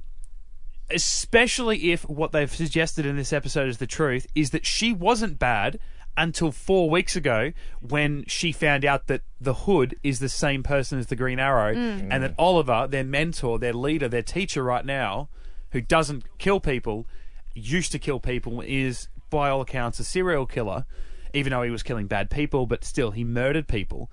especially 0.90 1.92
if 1.92 2.08
what 2.08 2.32
they've 2.32 2.54
suggested 2.54 3.06
in 3.06 3.16
this 3.16 3.32
episode 3.32 3.68
is 3.68 3.78
the 3.78 3.86
truth, 3.86 4.26
is 4.34 4.50
that 4.50 4.66
she 4.66 4.92
wasn't 4.92 5.38
bad 5.38 5.78
until 6.16 6.52
four 6.52 6.88
weeks 6.88 7.16
ago 7.16 7.52
when 7.80 8.24
she 8.28 8.52
found 8.52 8.84
out 8.84 9.08
that 9.08 9.22
the 9.40 9.54
Hood 9.54 9.96
is 10.04 10.20
the 10.20 10.28
same 10.28 10.62
person 10.62 10.98
as 10.98 11.08
the 11.08 11.16
Green 11.16 11.40
Arrow 11.40 11.74
Mm. 11.74 12.08
and 12.10 12.22
that 12.22 12.34
Oliver, 12.38 12.86
their 12.88 13.02
mentor, 13.02 13.58
their 13.58 13.72
leader, 13.72 14.08
their 14.08 14.22
teacher 14.22 14.62
right 14.62 14.84
now, 14.86 15.28
who 15.72 15.80
doesn't 15.80 16.24
kill 16.38 16.60
people, 16.60 17.06
used 17.54 17.90
to 17.92 17.98
kill 17.98 18.20
people, 18.20 18.60
is 18.60 19.08
by 19.30 19.48
all 19.50 19.60
accounts 19.60 19.98
a 19.98 20.04
serial 20.04 20.46
killer, 20.46 20.86
even 21.32 21.50
though 21.50 21.62
he 21.62 21.70
was 21.70 21.82
killing 21.82 22.06
bad 22.06 22.30
people, 22.30 22.66
but 22.66 22.84
still 22.84 23.10
he 23.10 23.24
murdered 23.24 23.66
people. 23.66 24.08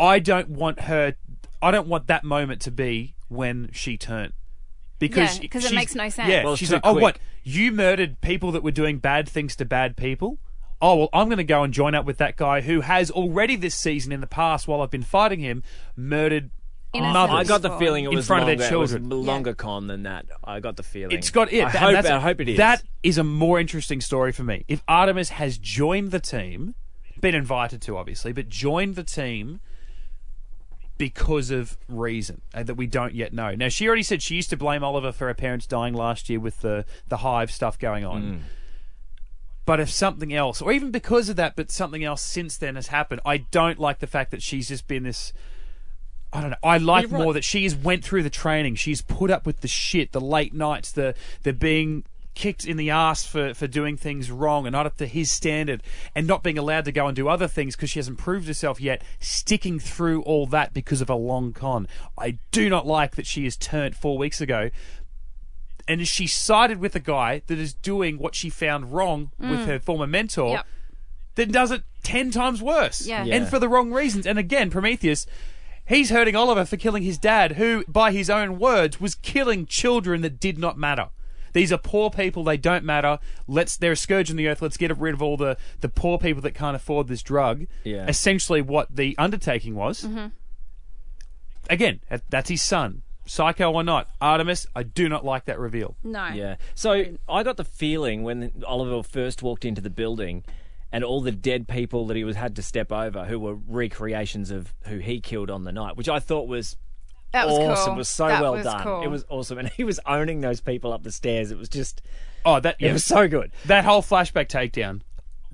I 0.00 0.20
don't 0.20 0.48
want 0.48 0.80
her. 0.82 1.14
I 1.60 1.70
don't 1.70 1.88
want 1.88 2.06
that 2.06 2.24
moment 2.24 2.62
to 2.62 2.70
be 2.70 3.16
when 3.28 3.68
she 3.72 3.98
turned. 3.98 4.32
Because 4.98 5.38
Yeah, 5.40 5.48
'cause 5.48 5.64
it 5.64 5.74
makes 5.74 5.94
no 5.94 6.08
sense. 6.08 6.28
Yeah, 6.28 6.44
Well, 6.44 6.56
she's 6.56 6.68
too 6.68 6.74
like, 6.76 6.82
oh, 6.86 6.92
quick. 6.92 7.02
what? 7.02 7.18
You 7.44 7.70
murdered 7.72 8.20
people 8.20 8.50
that 8.52 8.62
were 8.62 8.70
doing 8.72 8.98
bad 8.98 9.28
things 9.28 9.54
to 9.56 9.64
bad 9.64 9.96
people? 9.96 10.38
Oh, 10.80 10.96
well, 10.96 11.08
I'm 11.12 11.26
going 11.28 11.38
to 11.38 11.44
go 11.44 11.62
and 11.62 11.72
join 11.74 11.94
up 11.94 12.04
with 12.04 12.18
that 12.18 12.36
guy 12.36 12.60
who 12.60 12.82
has 12.82 13.10
already 13.10 13.56
this 13.56 13.74
season 13.74 14.12
in 14.12 14.20
the 14.20 14.26
past, 14.26 14.68
while 14.68 14.80
I've 14.80 14.90
been 14.90 15.02
fighting 15.02 15.40
him, 15.40 15.62
murdered 15.96 16.50
Innocent 16.94 17.12
mothers. 17.12 17.34
I 17.36 17.44
got 17.44 17.62
the 17.62 17.76
feeling 17.78 18.04
it 18.04 18.08
was 18.08 18.12
In 18.12 18.16
was 18.18 18.26
front 18.28 18.42
of 18.42 18.46
their 18.46 18.56
longer, 18.56 18.74
it 18.74 18.78
was 18.78 18.90
children. 18.92 19.12
a 19.12 19.14
longer 19.16 19.54
con 19.54 19.88
than 19.88 20.04
that. 20.04 20.24
I 20.42 20.58
got 20.60 20.76
the 20.76 20.82
feeling 20.82 21.16
It's 21.16 21.28
got 21.30 21.52
it. 21.52 21.62
I 21.64 21.70
That- 21.70 22.04
hope, 22.04 22.04
I 22.06 22.20
hope 22.20 22.40
it 22.40 22.48
is. 22.48 22.56
That 22.56 22.82
is 23.02 23.18
a 23.18 23.24
more 23.24 23.60
interesting 23.60 24.00
story 24.00 24.32
for 24.32 24.42
me. 24.42 24.64
If 24.68 24.82
Artemis 24.88 25.28
has 25.30 25.58
joined 25.58 26.12
the 26.12 26.20
team, 26.20 26.74
been 27.20 27.34
invited 27.34 27.82
to 27.82 27.96
obviously, 27.98 28.32
but 28.32 28.48
joined 28.48 28.94
the 28.94 29.04
team 29.04 29.60
because 30.98 31.50
of 31.50 31.78
reason 31.88 32.42
uh, 32.52 32.62
that 32.64 32.74
we 32.74 32.86
don't 32.86 33.14
yet 33.14 33.32
know. 33.32 33.54
Now 33.54 33.68
she 33.68 33.86
already 33.86 34.02
said 34.02 34.20
she 34.20 34.34
used 34.34 34.50
to 34.50 34.56
blame 34.56 34.84
Oliver 34.84 35.12
for 35.12 35.28
her 35.28 35.34
parents 35.34 35.66
dying 35.66 35.94
last 35.94 36.28
year 36.28 36.40
with 36.40 36.60
the 36.60 36.84
the 37.08 37.18
hive 37.18 37.50
stuff 37.50 37.78
going 37.78 38.04
on. 38.04 38.22
Mm. 38.22 38.38
But 39.64 39.80
if 39.80 39.90
something 39.90 40.32
else, 40.32 40.62
or 40.62 40.72
even 40.72 40.90
because 40.90 41.28
of 41.28 41.36
that, 41.36 41.54
but 41.54 41.70
something 41.70 42.02
else 42.02 42.22
since 42.22 42.56
then 42.56 42.74
has 42.76 42.86
happened, 42.86 43.20
I 43.24 43.36
don't 43.36 43.78
like 43.78 43.98
the 43.98 44.06
fact 44.06 44.30
that 44.30 44.42
she's 44.42 44.68
just 44.68 44.88
been 44.88 45.02
this. 45.02 45.32
I 46.32 46.40
don't 46.40 46.50
know. 46.50 46.56
I 46.62 46.78
like 46.78 47.10
right. 47.10 47.22
more 47.22 47.32
that 47.34 47.44
she 47.44 47.64
has 47.64 47.76
went 47.76 48.02
through 48.02 48.22
the 48.22 48.30
training. 48.30 48.76
She's 48.76 49.02
put 49.02 49.30
up 49.30 49.46
with 49.46 49.60
the 49.60 49.68
shit, 49.68 50.12
the 50.12 50.20
late 50.20 50.54
nights, 50.54 50.90
the 50.90 51.14
the 51.42 51.52
being 51.52 52.04
kicked 52.38 52.64
in 52.64 52.76
the 52.76 52.88
ass 52.88 53.26
for, 53.26 53.52
for 53.52 53.66
doing 53.66 53.96
things 53.96 54.30
wrong 54.30 54.64
and 54.64 54.72
not 54.72 54.86
up 54.86 54.96
to 54.98 55.06
his 55.06 55.30
standard, 55.32 55.82
and 56.14 56.24
not 56.24 56.44
being 56.44 56.56
allowed 56.56 56.84
to 56.84 56.92
go 56.92 57.08
and 57.08 57.16
do 57.16 57.28
other 57.28 57.48
things 57.48 57.74
because 57.74 57.90
she 57.90 57.98
hasn't 57.98 58.16
proved 58.16 58.46
herself 58.46 58.80
yet. 58.80 59.02
Sticking 59.18 59.80
through 59.80 60.22
all 60.22 60.46
that 60.46 60.72
because 60.72 61.00
of 61.00 61.10
a 61.10 61.16
long 61.16 61.52
con. 61.52 61.88
I 62.16 62.38
do 62.52 62.70
not 62.70 62.86
like 62.86 63.16
that 63.16 63.26
she 63.26 63.42
has 63.42 63.56
turned 63.56 63.96
four 63.96 64.16
weeks 64.16 64.40
ago 64.40 64.70
and 65.88 66.06
she 66.06 66.28
sided 66.28 66.78
with 66.78 66.94
a 66.94 67.00
guy 67.00 67.42
that 67.48 67.58
is 67.58 67.74
doing 67.74 68.18
what 68.18 68.36
she 68.36 68.50
found 68.50 68.92
wrong 68.92 69.32
with 69.38 69.60
mm. 69.60 69.66
her 69.66 69.80
former 69.80 70.06
mentor, 70.06 70.50
Yep. 70.50 70.66
then 71.34 71.50
does 71.50 71.70
it 71.72 71.82
ten 72.04 72.30
times 72.30 72.62
worse. 72.62 73.04
Yeah. 73.04 73.24
Yeah. 73.24 73.34
And 73.34 73.48
for 73.48 73.58
the 73.58 73.68
wrong 73.68 73.92
reasons. 73.92 74.26
And 74.26 74.38
again, 74.38 74.70
Prometheus, 74.70 75.26
he's 75.86 76.10
hurting 76.10 76.36
Oliver 76.36 76.66
for 76.66 76.76
killing 76.76 77.02
his 77.02 77.18
dad, 77.18 77.52
who, 77.52 77.84
by 77.88 78.12
his 78.12 78.30
own 78.30 78.60
words, 78.60 79.00
was 79.00 79.16
killing 79.16 79.66
children 79.66 80.20
that 80.20 80.38
did 80.38 80.58
not 80.58 80.78
matter. 80.78 81.08
These 81.58 81.72
are 81.72 81.78
poor 81.78 82.08
people, 82.08 82.44
they 82.44 82.56
don't 82.56 82.84
matter. 82.84 83.18
Let's 83.48 83.76
they're 83.76 83.90
a 83.90 83.96
scourge 83.96 84.30
on 84.30 84.36
the 84.36 84.46
earth, 84.46 84.62
let's 84.62 84.76
get 84.76 84.96
rid 84.96 85.12
of 85.12 85.20
all 85.20 85.36
the, 85.36 85.56
the 85.80 85.88
poor 85.88 86.16
people 86.16 86.40
that 86.42 86.54
can't 86.54 86.76
afford 86.76 87.08
this 87.08 87.20
drug. 87.20 87.66
Yeah. 87.82 88.06
Essentially 88.06 88.62
what 88.62 88.94
the 88.94 89.16
undertaking 89.18 89.74
was. 89.74 90.04
Mm-hmm. 90.04 90.26
Again, 91.68 91.98
that's 92.28 92.48
his 92.48 92.62
son. 92.62 93.02
Psycho 93.26 93.72
or 93.72 93.82
not, 93.82 94.08
Artemis, 94.20 94.68
I 94.76 94.84
do 94.84 95.08
not 95.08 95.24
like 95.24 95.46
that 95.46 95.58
reveal. 95.58 95.96
No. 96.04 96.28
Yeah. 96.28 96.58
So 96.76 97.06
I 97.28 97.42
got 97.42 97.56
the 97.56 97.64
feeling 97.64 98.22
when 98.22 98.62
Oliver 98.64 99.02
first 99.02 99.42
walked 99.42 99.64
into 99.64 99.80
the 99.80 99.90
building 99.90 100.44
and 100.92 101.02
all 101.02 101.20
the 101.20 101.32
dead 101.32 101.66
people 101.66 102.06
that 102.06 102.16
he 102.16 102.22
was 102.22 102.36
had 102.36 102.54
to 102.54 102.62
step 102.62 102.92
over 102.92 103.24
who 103.24 103.40
were 103.40 103.56
recreations 103.56 104.52
of 104.52 104.74
who 104.82 104.98
he 104.98 105.20
killed 105.20 105.50
on 105.50 105.64
the 105.64 105.72
night, 105.72 105.96
which 105.96 106.08
I 106.08 106.20
thought 106.20 106.46
was 106.46 106.76
That 107.32 107.46
was 107.46 107.58
awesome. 107.58 107.84
cool. 107.86 107.94
It 107.94 107.98
was 107.98 108.08
so 108.08 108.28
That 108.28 108.40
well 108.42 108.52
was 108.54 108.64
done. 108.64 108.82
cool. 108.82 109.02
It 109.02 109.08
was 109.08 109.24
awesome. 109.28 109.58
And 109.58 109.68
he 109.68 109.84
was 109.84 110.00
owning 110.06 110.40
those 110.40 110.60
people 110.60 110.92
up 110.92 111.02
the 111.02 111.12
stairs. 111.12 111.50
It 111.50 111.58
was 111.58 111.68
just 111.68 112.00
Oh, 112.44 112.60
that 112.60 112.76
it 112.78 112.92
was 112.92 113.04
so 113.04 113.28
good. 113.28 113.52
that 113.66 113.84
whole 113.84 114.02
flashback 114.02 114.48
takedown. 114.48 115.02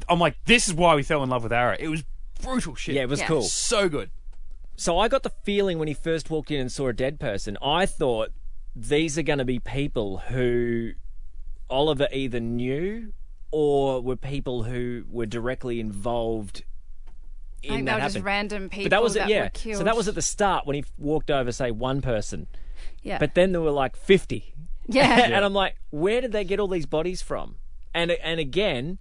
I'm 0.09 0.19
like, 0.21 0.37
this 0.45 0.69
is 0.69 0.75
why 0.75 0.95
we 0.95 1.03
fell 1.03 1.23
in 1.23 1.31
love 1.31 1.43
with 1.43 1.53
Arrow. 1.53 1.77
It 1.79 1.89
was 1.89 2.05
brutal 2.43 2.75
shit. 2.75 2.95
Yeah, 2.95 3.03
it 3.03 3.09
was 3.09 3.21
Yeah. 3.21 3.27
cool. 3.27 3.43
so 3.43 3.89
good. 3.89 4.11
So 4.77 4.99
I 4.99 5.09
got 5.09 5.23
the 5.23 5.31
feeling 5.31 5.79
when 5.79 5.89
he 5.89 5.95
first 5.95 6.31
walked 6.31 6.51
in 6.51 6.61
and 6.61 6.71
saw 6.71 6.89
a 6.89 6.93
dead 6.93 7.19
person, 7.21 7.57
I 7.63 7.87
thought 7.87 8.31
these 8.77 9.17
are 9.19 9.23
going 9.23 9.39
to 9.39 9.45
be 9.45 9.59
people 9.61 10.19
who 10.19 10.93
Oliver 11.71 12.09
either 12.13 12.41
knew 12.41 13.13
or 13.51 14.01
were 14.01 14.17
people 14.17 14.65
who 14.65 15.05
were 15.09 15.27
directly 15.27 15.79
involved 15.81 16.65
in 17.65 17.71
I 17.73 17.77
think 17.77 17.87
that 17.87 17.97
they 17.97 18.03
were 18.03 18.09
just 18.09 18.25
random 18.25 18.69
people 18.69 18.85
But 18.85 18.91
that 18.91 19.03
was 19.03 19.15
that 19.15 19.29
it, 19.29 19.33
yeah. 19.65 19.73
were. 19.73 19.79
So 19.79 19.85
that 19.85 19.97
was 19.97 20.09
at 20.09 20.15
the 20.15 20.23
start 20.23 20.67
when 20.67 20.75
he 20.77 20.85
walked 20.99 21.31
over, 21.31 21.51
say, 21.53 21.71
one 21.71 22.01
person. 22.01 22.47
yeah. 23.03 23.19
But 23.19 23.35
then 23.35 23.53
there 23.53 23.61
were 23.61 23.71
like 23.71 23.97
50. 23.97 24.55
yeah. 24.87 25.21
and 25.25 25.35
I'm 25.45 25.55
like, 25.55 25.77
where 25.91 26.21
did 26.21 26.33
they 26.33 26.45
get 26.45 26.61
all 26.61 26.69
these 26.69 26.87
bodies 26.87 27.23
from? 27.23 27.57
And 27.95 28.11
and 28.11 28.41
again, 28.41 28.99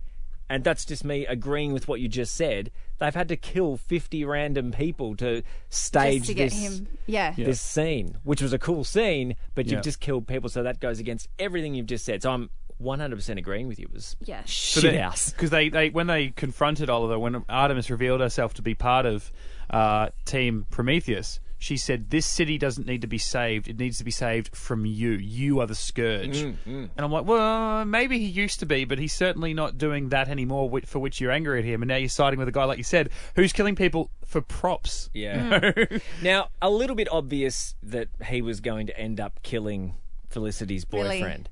and 0.49 0.63
that's 0.63 0.85
just 0.85 1.03
me 1.03 1.25
agreeing 1.25 1.73
with 1.73 1.87
what 1.87 1.99
you 1.99 2.07
just 2.07 2.35
said. 2.35 2.69
They've 2.99 3.13
had 3.15 3.27
to 3.29 3.35
kill 3.35 3.75
50 3.75 4.23
random 4.23 4.71
people 4.71 5.15
to 5.17 5.41
stage 5.69 6.19
just 6.21 6.27
to 6.27 6.33
get 6.35 6.51
this 6.51 6.61
him. 6.79 6.87
Yeah. 7.07 7.33
this 7.35 7.59
scene, 7.59 8.17
which 8.23 8.41
was 8.41 8.53
a 8.53 8.59
cool 8.59 8.83
scene, 8.83 9.35
but 9.55 9.65
you've 9.65 9.73
Yeah. 9.79 9.81
just 9.81 9.99
killed 9.99 10.27
people, 10.27 10.47
so 10.49 10.61
that 10.63 10.79
goes 10.79 10.99
against 10.99 11.27
everything 11.39 11.73
you've 11.73 11.87
just 11.87 12.05
said. 12.05 12.21
So 12.21 12.31
I'm 12.31 12.49
100% 12.83 13.37
agreeing 13.37 13.67
with 13.67 13.79
you. 13.79 13.85
It 13.85 13.93
was 13.93 14.15
Yeah. 14.21 14.43
shit 14.45 14.99
house. 14.99 15.31
because 15.31 15.49
they, 15.49 15.69
they 15.69 15.89
when 15.89 16.07
they 16.07 16.29
confronted 16.29 16.89
Oliver 16.89 17.17
when 17.17 17.43
Artemis 17.49 17.89
revealed 17.89 18.21
herself 18.21 18.53
to 18.55 18.61
be 18.61 18.75
part 18.75 19.05
of 19.05 19.31
uh, 19.69 20.09
Team 20.25 20.65
Prometheus, 20.69 21.39
she 21.57 21.77
said, 21.77 22.09
"This 22.09 22.25
city 22.25 22.57
doesn't 22.57 22.85
need 22.85 23.01
to 23.01 23.07
be 23.07 23.17
saved. 23.17 23.69
It 23.69 23.79
needs 23.79 23.97
to 23.99 24.03
be 24.03 24.11
saved 24.11 24.53
from 24.53 24.85
you. 24.85 25.11
You 25.11 25.61
are 25.61 25.65
the 25.65 25.75
scourge." 25.75 26.37
And 26.41 26.59
I'm 26.97 27.11
like, 27.11 27.23
well, 27.25 27.85
maybe 27.85 28.19
he 28.19 28.25
used 28.25 28.59
to 28.59 28.65
be, 28.65 28.83
but 28.83 28.99
he's 28.99 29.13
certainly 29.13 29.53
not 29.53 29.77
doing 29.77 30.09
that 30.09 30.27
anymore. 30.27 30.69
For 30.85 30.99
which 30.99 31.21
you're 31.21 31.31
angry 31.31 31.59
at 31.59 31.65
him, 31.65 31.81
and 31.81 31.87
now 31.87 31.95
you're 31.95 32.09
siding 32.09 32.37
with 32.37 32.49
a 32.49 32.51
guy 32.51 32.65
like 32.65 32.77
you 32.77 32.83
said, 32.83 33.09
who's 33.37 33.53
killing 33.53 33.75
people 33.75 34.11
for 34.25 34.41
props. 34.41 35.09
Yeah. 35.13 35.71
now, 36.21 36.49
a 36.61 36.69
little 36.69 36.97
bit 36.97 37.07
obvious 37.09 37.75
that 37.81 38.09
he 38.25 38.41
was 38.41 38.59
going 38.59 38.87
to 38.87 38.99
end 38.99 39.21
up 39.21 39.41
killing 39.41 39.95
Felicity's 40.29 40.85
Really? 40.91 41.45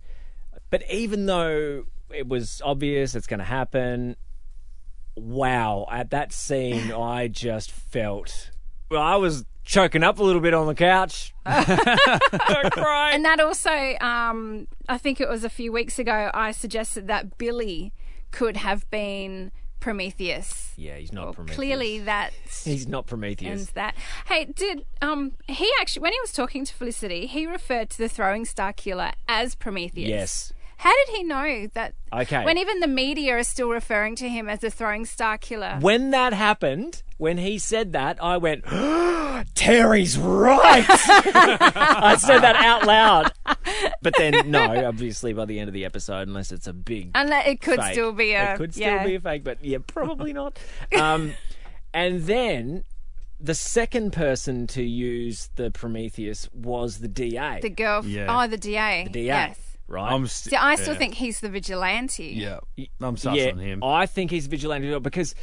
But 0.71 0.81
even 0.89 1.27
though 1.27 1.83
it 2.13 2.27
was 2.27 2.61
obvious 2.65 3.13
it's 3.13 3.27
going 3.27 3.39
to 3.39 3.45
happen, 3.45 4.15
wow, 5.15 5.85
at 5.91 6.09
that 6.09 6.33
scene, 6.33 6.91
I 6.97 7.27
just 7.27 7.71
felt. 7.71 8.49
Well, 8.89 9.01
I 9.01 9.15
was 9.17 9.45
choking 9.63 10.01
up 10.03 10.17
a 10.19 10.23
little 10.23 10.41
bit 10.41 10.53
on 10.53 10.65
the 10.67 10.73
couch. 10.75 11.33
And 11.45 13.25
that 13.25 13.39
also, 13.41 13.69
um, 13.99 14.67
I 14.87 14.97
think 14.97 15.19
it 15.19 15.27
was 15.29 15.43
a 15.43 15.49
few 15.49 15.71
weeks 15.71 15.99
ago, 15.99 16.31
I 16.33 16.51
suggested 16.51 17.07
that 17.07 17.37
Billy 17.37 17.93
could 18.31 18.55
have 18.57 18.89
been 18.89 19.51
Prometheus. 19.81 20.71
Yeah, 20.77 20.95
he's 20.95 21.11
not 21.11 21.25
Well, 21.25 21.33
Prometheus. 21.33 21.55
clearly 21.57 21.99
that 21.99 22.31
He's 22.63 22.87
not 22.87 23.07
Prometheus. 23.07 23.71
that. 23.71 23.95
Hey, 24.27 24.45
did 24.45 24.85
um 25.01 25.33
he 25.47 25.69
actually 25.81 26.03
when 26.03 26.13
he 26.13 26.19
was 26.21 26.31
talking 26.31 26.63
to 26.65 26.73
Felicity, 26.73 27.25
he 27.27 27.45
referred 27.47 27.89
to 27.91 27.97
the 27.97 28.07
throwing 28.07 28.45
star 28.45 28.71
killer 28.71 29.11
as 29.27 29.55
Prometheus. 29.55 30.07
Yes. 30.09 30.53
How 30.81 30.91
did 31.05 31.15
he 31.15 31.23
know 31.23 31.67
that? 31.75 31.93
Okay. 32.11 32.43
When 32.43 32.57
even 32.57 32.79
the 32.79 32.87
media 32.87 33.37
are 33.37 33.43
still 33.43 33.69
referring 33.69 34.15
to 34.15 34.27
him 34.27 34.49
as 34.49 34.61
the 34.61 34.71
throwing 34.71 35.05
star 35.05 35.37
killer. 35.37 35.77
When 35.79 36.09
that 36.09 36.33
happened, 36.33 37.03
when 37.17 37.37
he 37.37 37.59
said 37.59 37.93
that, 37.93 38.17
I 38.19 38.37
went, 38.37 38.65
Terry's 39.53 40.17
right. 40.17 40.83
I 40.89 42.15
said 42.17 42.39
that 42.39 42.55
out 42.55 42.87
loud. 42.87 43.31
But 44.01 44.15
then, 44.17 44.49
no, 44.49 44.87
obviously 44.87 45.33
by 45.33 45.45
the 45.45 45.59
end 45.59 45.67
of 45.67 45.75
the 45.75 45.85
episode, 45.85 46.27
unless 46.27 46.51
it's 46.51 46.65
a 46.65 46.73
big 46.73 47.11
and 47.13 47.29
it 47.29 47.61
could 47.61 47.79
fake. 47.79 47.93
still 47.93 48.11
be 48.11 48.31
a 48.31 48.53
It 48.53 48.57
could 48.57 48.73
still 48.73 48.87
yeah. 48.87 49.05
be 49.05 49.13
a 49.13 49.19
fake, 49.19 49.43
but 49.43 49.63
yeah, 49.63 49.77
probably 49.85 50.33
not. 50.33 50.57
Um, 50.99 51.35
and 51.93 52.23
then 52.23 52.85
the 53.39 53.53
second 53.53 54.13
person 54.13 54.65
to 54.65 54.81
use 54.81 55.51
the 55.57 55.69
Prometheus 55.69 56.49
was 56.53 56.97
the 56.97 57.07
DA. 57.07 57.59
the 57.61 57.69
girl. 57.69 58.03
Yeah. 58.03 58.25
Oh, 58.43 58.47
the 58.47 58.57
DA. 58.57 59.03
The 59.03 59.11
DA, 59.11 59.25
Yes. 59.25 59.70
Right? 59.91 60.11
I'm 60.11 60.27
st- 60.27 60.51
See, 60.51 60.55
I 60.55 60.75
still 60.75 60.93
yeah. 60.93 60.99
think 60.99 61.13
he's 61.15 61.39
the 61.39 61.49
vigilante. 61.49 62.33
Yeah, 62.35 62.59
I'm 62.99 63.17
sus 63.17 63.35
yeah, 63.35 63.51
on 63.51 63.59
him. 63.59 63.83
I 63.83 64.05
think 64.05 64.31
he's 64.31 64.47
vigilante 64.47 64.97
because 64.99 65.35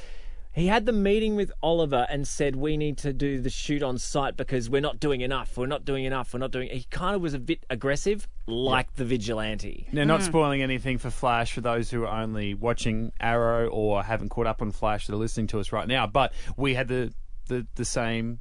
he 0.58 0.66
had 0.66 0.86
the 0.86 0.92
meeting 0.92 1.36
with 1.36 1.52
Oliver 1.62 2.06
and 2.10 2.26
said 2.26 2.56
we 2.56 2.76
need 2.76 2.98
to 2.98 3.12
do 3.12 3.40
the 3.40 3.50
shoot 3.50 3.82
on 3.82 3.96
site 3.96 4.36
because 4.36 4.68
we're 4.68 4.80
not 4.80 4.98
doing 4.98 5.20
enough. 5.20 5.56
We're 5.56 5.66
not 5.66 5.84
doing 5.84 6.04
enough. 6.04 6.32
We're 6.32 6.40
not 6.40 6.50
doing. 6.50 6.68
He 6.68 6.84
kind 6.90 7.14
of 7.14 7.22
was 7.22 7.34
a 7.34 7.38
bit 7.38 7.64
aggressive, 7.70 8.26
like 8.46 8.94
the 8.94 9.04
vigilante. 9.04 9.88
Now, 9.92 10.04
not 10.04 10.20
mm. 10.20 10.24
spoiling 10.24 10.62
anything 10.62 10.98
for 10.98 11.10
Flash 11.10 11.52
for 11.52 11.60
those 11.60 11.90
who 11.90 12.04
are 12.04 12.22
only 12.22 12.54
watching 12.54 13.12
Arrow 13.20 13.68
or 13.68 14.02
haven't 14.02 14.30
caught 14.30 14.46
up 14.46 14.60
on 14.60 14.72
Flash 14.72 15.06
that 15.06 15.14
are 15.14 15.18
listening 15.18 15.46
to 15.48 15.60
us 15.60 15.70
right 15.70 15.86
now, 15.86 16.06
but 16.06 16.32
we 16.56 16.74
had 16.74 16.88
the, 16.88 17.12
the, 17.46 17.66
the 17.76 17.84
same 17.84 18.40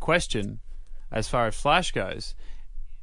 question 0.00 0.60
as 1.10 1.28
far 1.28 1.46
as 1.46 1.54
Flash 1.54 1.92
goes. 1.92 2.34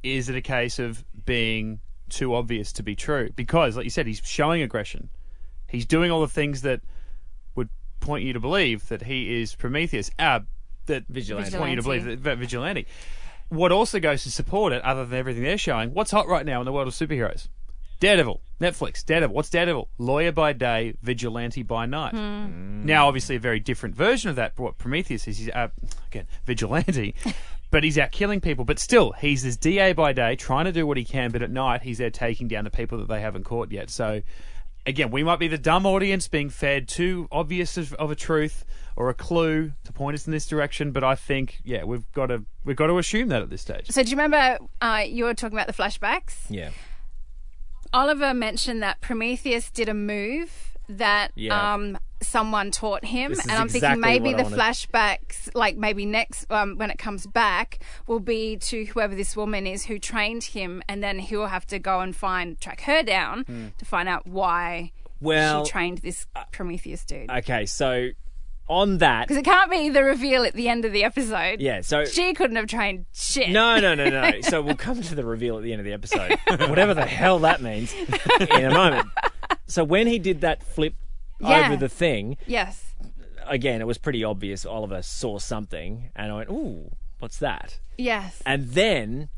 Is 0.02 0.28
it 0.28 0.34
a 0.34 0.42
case 0.42 0.78
of 0.78 1.04
being 1.24 1.80
too 2.10 2.34
obvious 2.34 2.72
to 2.74 2.82
be 2.82 2.94
true? 2.94 3.30
Because, 3.34 3.76
like 3.76 3.84
you 3.84 3.90
said, 3.90 4.06
he's 4.06 4.20
showing 4.24 4.62
aggression. 4.62 5.10
He's 5.68 5.86
doing 5.86 6.10
all 6.10 6.20
the 6.20 6.28
things 6.28 6.62
that 6.62 6.80
would 7.54 7.68
point 8.00 8.24
you 8.24 8.32
to 8.32 8.40
believe 8.40 8.88
that 8.88 9.02
he 9.02 9.40
is 9.40 9.54
Prometheus. 9.54 10.10
Uh, 10.18 10.40
that 10.86 11.04
Vigilante. 11.08 11.56
point 11.56 11.70
you 11.70 11.76
to 11.76 11.82
believe 11.82 12.04
that, 12.04 12.22
that 12.24 12.38
vigilante. 12.38 12.86
What 13.48 13.72
also 13.72 13.98
goes 14.00 14.22
to 14.24 14.30
support 14.30 14.72
it, 14.72 14.82
other 14.82 15.04
than 15.04 15.18
everything 15.18 15.42
they're 15.42 15.58
showing, 15.58 15.92
what's 15.94 16.10
hot 16.10 16.28
right 16.28 16.44
now 16.46 16.60
in 16.60 16.64
the 16.64 16.72
world 16.72 16.88
of 16.88 16.94
superheroes? 16.94 17.48
Daredevil, 18.00 18.40
Netflix, 18.60 19.04
Daredevil. 19.04 19.34
What's 19.34 19.50
Daredevil? 19.50 19.90
Lawyer 19.98 20.32
by 20.32 20.52
day, 20.54 20.94
vigilante 21.02 21.62
by 21.62 21.84
night. 21.84 22.14
Now, 22.14 23.06
obviously, 23.08 23.36
a 23.36 23.40
very 23.40 23.60
different 23.60 23.94
version 23.94 24.30
of 24.30 24.36
that. 24.36 24.58
What 24.58 24.78
Prometheus 24.78 25.28
is, 25.28 25.38
he's 25.38 25.50
uh, 25.50 25.68
again 26.06 26.26
vigilante, 26.46 27.14
but 27.70 27.84
he's 27.84 27.98
out 27.98 28.10
killing 28.10 28.40
people. 28.40 28.64
But 28.64 28.78
still, 28.78 29.12
he's 29.12 29.42
this 29.42 29.56
DA 29.56 29.92
by 29.92 30.12
day, 30.12 30.36
trying 30.36 30.64
to 30.64 30.72
do 30.72 30.86
what 30.86 30.96
he 30.96 31.04
can, 31.04 31.30
but 31.30 31.42
at 31.42 31.50
night 31.50 31.82
he's 31.82 31.98
there 31.98 32.10
taking 32.10 32.48
down 32.48 32.64
the 32.64 32.70
people 32.70 32.98
that 32.98 33.08
they 33.08 33.20
haven't 33.20 33.44
caught 33.44 33.70
yet. 33.70 33.90
So, 33.90 34.22
again, 34.86 35.10
we 35.10 35.22
might 35.22 35.38
be 35.38 35.48
the 35.48 35.58
dumb 35.58 35.86
audience 35.86 36.28
being 36.28 36.50
fed 36.50 36.88
too 36.88 37.28
obvious 37.30 37.76
of, 37.76 37.92
of 37.94 38.10
a 38.10 38.16
truth 38.16 38.64
or 38.96 39.08
a 39.08 39.14
clue 39.14 39.72
to 39.84 39.92
point 39.92 40.14
us 40.14 40.26
in 40.26 40.32
this 40.32 40.46
direction. 40.46 40.92
But 40.92 41.04
I 41.04 41.14
think, 41.14 41.60
yeah, 41.64 41.84
we've 41.84 42.10
got 42.12 42.26
to 42.26 42.44
we've 42.64 42.76
got 42.76 42.88
to 42.88 42.98
assume 42.98 43.28
that 43.28 43.42
at 43.42 43.50
this 43.50 43.62
stage. 43.62 43.90
So 43.90 44.02
do 44.02 44.10
you 44.10 44.16
remember 44.16 44.58
uh, 44.80 45.04
you 45.06 45.24
were 45.24 45.34
talking 45.34 45.56
about 45.56 45.66
the 45.66 45.82
flashbacks? 45.82 46.36
Yeah. 46.48 46.70
Oliver 47.92 48.32
mentioned 48.34 48.82
that 48.82 49.00
Prometheus 49.00 49.70
did 49.70 49.88
a 49.88 49.94
move 49.94 50.69
that 50.98 51.30
Yeah. 51.34 51.74
um, 51.74 51.98
someone 52.22 52.70
taught 52.70 53.04
him, 53.04 53.32
and 53.32 53.50
I'm 53.52 53.66
exactly 53.66 53.80
thinking 53.80 54.00
maybe 54.00 54.32
the 54.34 54.42
flashbacks, 54.48 55.48
like 55.54 55.76
maybe 55.76 56.04
next 56.04 56.50
um, 56.50 56.76
when 56.76 56.90
it 56.90 56.98
comes 56.98 57.26
back, 57.26 57.78
will 58.06 58.20
be 58.20 58.56
to 58.58 58.84
whoever 58.86 59.14
this 59.14 59.36
woman 59.36 59.66
is 59.66 59.84
who 59.86 59.98
trained 59.98 60.44
him, 60.44 60.82
and 60.88 61.02
then 61.02 61.18
he'll 61.18 61.46
have 61.46 61.66
to 61.68 61.78
go 61.78 62.00
and 62.00 62.14
find 62.14 62.60
track 62.60 62.82
her 62.82 63.02
down 63.02 63.72
to 63.78 63.84
find 63.84 64.08
out 64.08 64.26
why. 64.26 64.92
Well, 65.22 65.64
she 65.64 65.70
trained 65.72 65.98
this 65.98 66.26
Prometheus 66.50 67.04
dude. 67.04 67.30
okay, 67.30 67.66
so 67.66 68.08
on 68.68 68.98
that, 68.98 69.22
Because 69.26 69.36
it 69.36 69.44
can't 69.44 69.68
be 69.70 69.88
the 69.88 70.04
reveal 70.04 70.44
at 70.44 70.54
the 70.54 70.68
end 70.68 70.84
of 70.84 70.92
the 70.92 71.02
episode. 71.04 71.60
yeah, 71.60 71.80
so 71.80 72.04
She 72.04 72.32
couldn't 72.34 72.54
have 72.56 72.68
trained 72.68 73.04
shit. 73.12 73.50
No, 73.50 73.80
no, 73.80 73.94
no, 73.96 74.08
no. 74.08 74.40
So 74.42 74.62
we'll 74.62 74.76
come 74.76 75.02
to 75.02 75.14
the 75.16 75.24
reveal 75.24 75.56
at 75.56 75.64
the 75.64 75.72
end 75.72 75.80
of 75.80 75.84
the 75.86 75.92
episode, 75.92 76.38
whatever 76.68 76.94
the 76.94 77.04
hell 77.04 77.40
that 77.40 77.60
means, 77.60 77.92
in 78.40 78.64
a 78.66 78.70
moment. 78.70 79.08
So 79.70 79.84
when 79.84 80.06
he 80.06 80.18
did 80.18 80.40
that 80.40 80.62
flip 80.62 80.94
Yeah. 81.38 81.66
over 81.66 81.76
the 81.76 81.88
thing, 81.88 82.36
Yes. 82.46 82.94
again, 83.46 83.80
it 83.80 83.86
was 83.86 83.98
pretty 83.98 84.22
obvious. 84.24 84.66
Oliver 84.66 85.00
saw 85.02 85.38
something, 85.38 86.10
and 86.16 86.32
I 86.32 86.34
went, 86.36 86.50
"Ooh, 86.50 86.90
what's 87.20 87.38
that?" 87.38 87.78
Yes. 87.96 88.42
And 88.44 88.70
then 88.70 89.28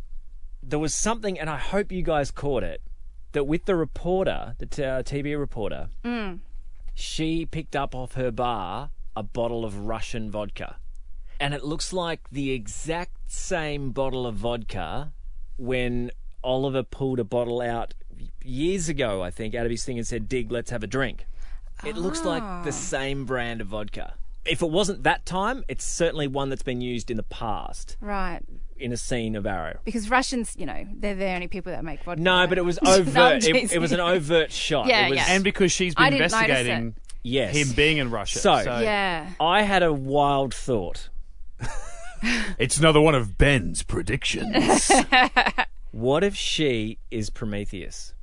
there 0.62 0.78
was 0.78 0.94
something, 0.94 1.38
and 1.38 1.48
I 1.50 1.58
hope 1.58 1.92
you 1.92 2.02
guys 2.02 2.30
caught 2.30 2.62
it. 2.62 2.80
That 3.32 3.44
with 3.44 3.64
the 3.64 3.74
reporter, 3.76 4.54
the 4.58 4.66
t- 4.66 4.84
uh, 4.84 5.02
TV 5.02 5.34
reporter, 5.38 5.88
she 6.94 7.46
picked 7.46 7.74
up 7.76 7.94
off 7.94 8.12
her 8.14 8.30
bar 8.30 8.90
a 9.16 9.22
bottle 9.22 9.64
of 9.64 9.76
Russian 9.86 10.30
vodka. 10.30 10.76
And 11.40 11.54
it 11.54 11.64
looks 11.64 11.92
like 11.92 12.20
the 12.30 12.52
exact 12.52 13.30
same 13.30 13.90
bottle 13.90 14.26
of 14.26 14.36
vodka 14.36 15.12
when 15.56 16.10
Oliver 16.44 16.82
pulled 16.82 17.18
a 17.18 17.24
bottle 17.24 17.60
out 17.60 17.94
years 18.44 18.88
ago, 18.88 19.22
I 19.22 19.30
think, 19.30 19.54
out 19.54 19.64
of 19.64 19.70
his 19.70 19.84
thing 19.84 19.98
and 19.98 20.06
said, 20.06 20.28
Dig, 20.28 20.50
let's 20.52 20.70
have 20.70 20.82
a 20.82 20.86
drink. 20.86 21.26
It 21.84 21.96
looks 21.96 22.24
like 22.24 22.42
the 22.64 22.70
ah. 22.70 22.72
same 22.72 23.24
brand 23.24 23.60
of 23.60 23.68
vodka. 23.68 24.14
If 24.44 24.62
it 24.62 24.70
wasn't 24.70 25.04
that 25.04 25.24
time, 25.24 25.64
it's 25.68 25.84
certainly 25.84 26.26
one 26.26 26.48
that's 26.48 26.62
been 26.62 26.80
used 26.80 27.10
in 27.10 27.16
the 27.16 27.22
past 27.22 27.96
Right. 28.00 28.40
in 28.76 28.92
a 28.92 28.96
scene 28.96 29.36
of 29.36 29.46
Arrow. 29.46 29.78
Because 29.84 30.10
Russians, 30.10 30.54
you 30.58 30.66
know, 30.66 30.84
they're 30.94 31.14
the 31.14 31.30
only 31.30 31.48
people 31.48 31.72
that 31.72 31.84
make 31.84 32.02
vodka. 32.02 32.20
No, 32.20 32.46
but 32.46 32.58
it 32.58 32.64
was 32.64 32.80
No, 32.82 32.92
I'm 32.92 33.00
overt. 33.02 33.44
it, 33.44 33.72
it 33.72 33.78
was 33.78 33.92
an 33.92 34.00
overt 34.00 34.50
shot. 34.50 34.86
Yeah, 34.86 35.06
it 35.06 35.10
was, 35.10 35.16
yeah. 35.16 35.26
And 35.28 35.44
because 35.44 35.70
she's 35.70 35.94
I 35.96 36.10
been 36.10 36.18
didn't 36.18 36.32
notice 36.32 36.48
investigating 36.48 36.94
yes. 37.22 37.56
him 37.56 37.72
being 37.74 37.98
in 37.98 38.10
Russia, 38.10 38.38
So- 38.38 38.80
Yeah. 38.80 39.30
I 39.40 39.62
had 39.62 39.82
a 39.82 39.92
wild 39.92 40.54
thought. 40.54 41.08
it's 42.58 42.78
another 42.78 43.00
one 43.00 43.14
of 43.14 43.38
Ben's 43.38 43.82
predictions. 43.82 44.90
What 45.92 46.24
if 46.24 46.34
she 46.34 46.98
is 47.10 47.28
Prometheus? 47.30 48.14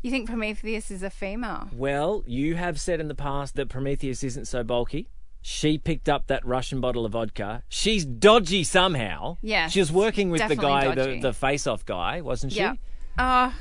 You 0.00 0.10
think 0.10 0.28
Prometheus 0.28 0.90
is 0.90 1.02
a 1.02 1.10
female? 1.10 1.68
Well, 1.72 2.24
you 2.26 2.54
have 2.54 2.80
said 2.80 3.00
in 3.00 3.08
the 3.08 3.14
past 3.14 3.54
that 3.56 3.68
Prometheus 3.68 4.24
isn't 4.24 4.46
so 4.46 4.64
bulky. 4.64 5.08
She 5.42 5.76
picked 5.76 6.08
up 6.08 6.26
that 6.28 6.44
Russian 6.46 6.80
bottle 6.80 7.04
of 7.04 7.12
vodka. 7.12 7.62
She's 7.68 8.04
dodgy 8.04 8.64
somehow. 8.64 9.36
Yeah. 9.42 9.68
She 9.68 9.80
was 9.80 9.92
working 9.92 10.30
with 10.30 10.46
the 10.48 10.56
guy, 10.56 10.94
the, 10.94 11.20
the 11.20 11.32
face 11.32 11.66
off 11.66 11.84
guy, 11.84 12.22
wasn't 12.22 12.54
she? 12.54 12.60
Yeah. 12.60 12.74
Uh, 13.18 13.52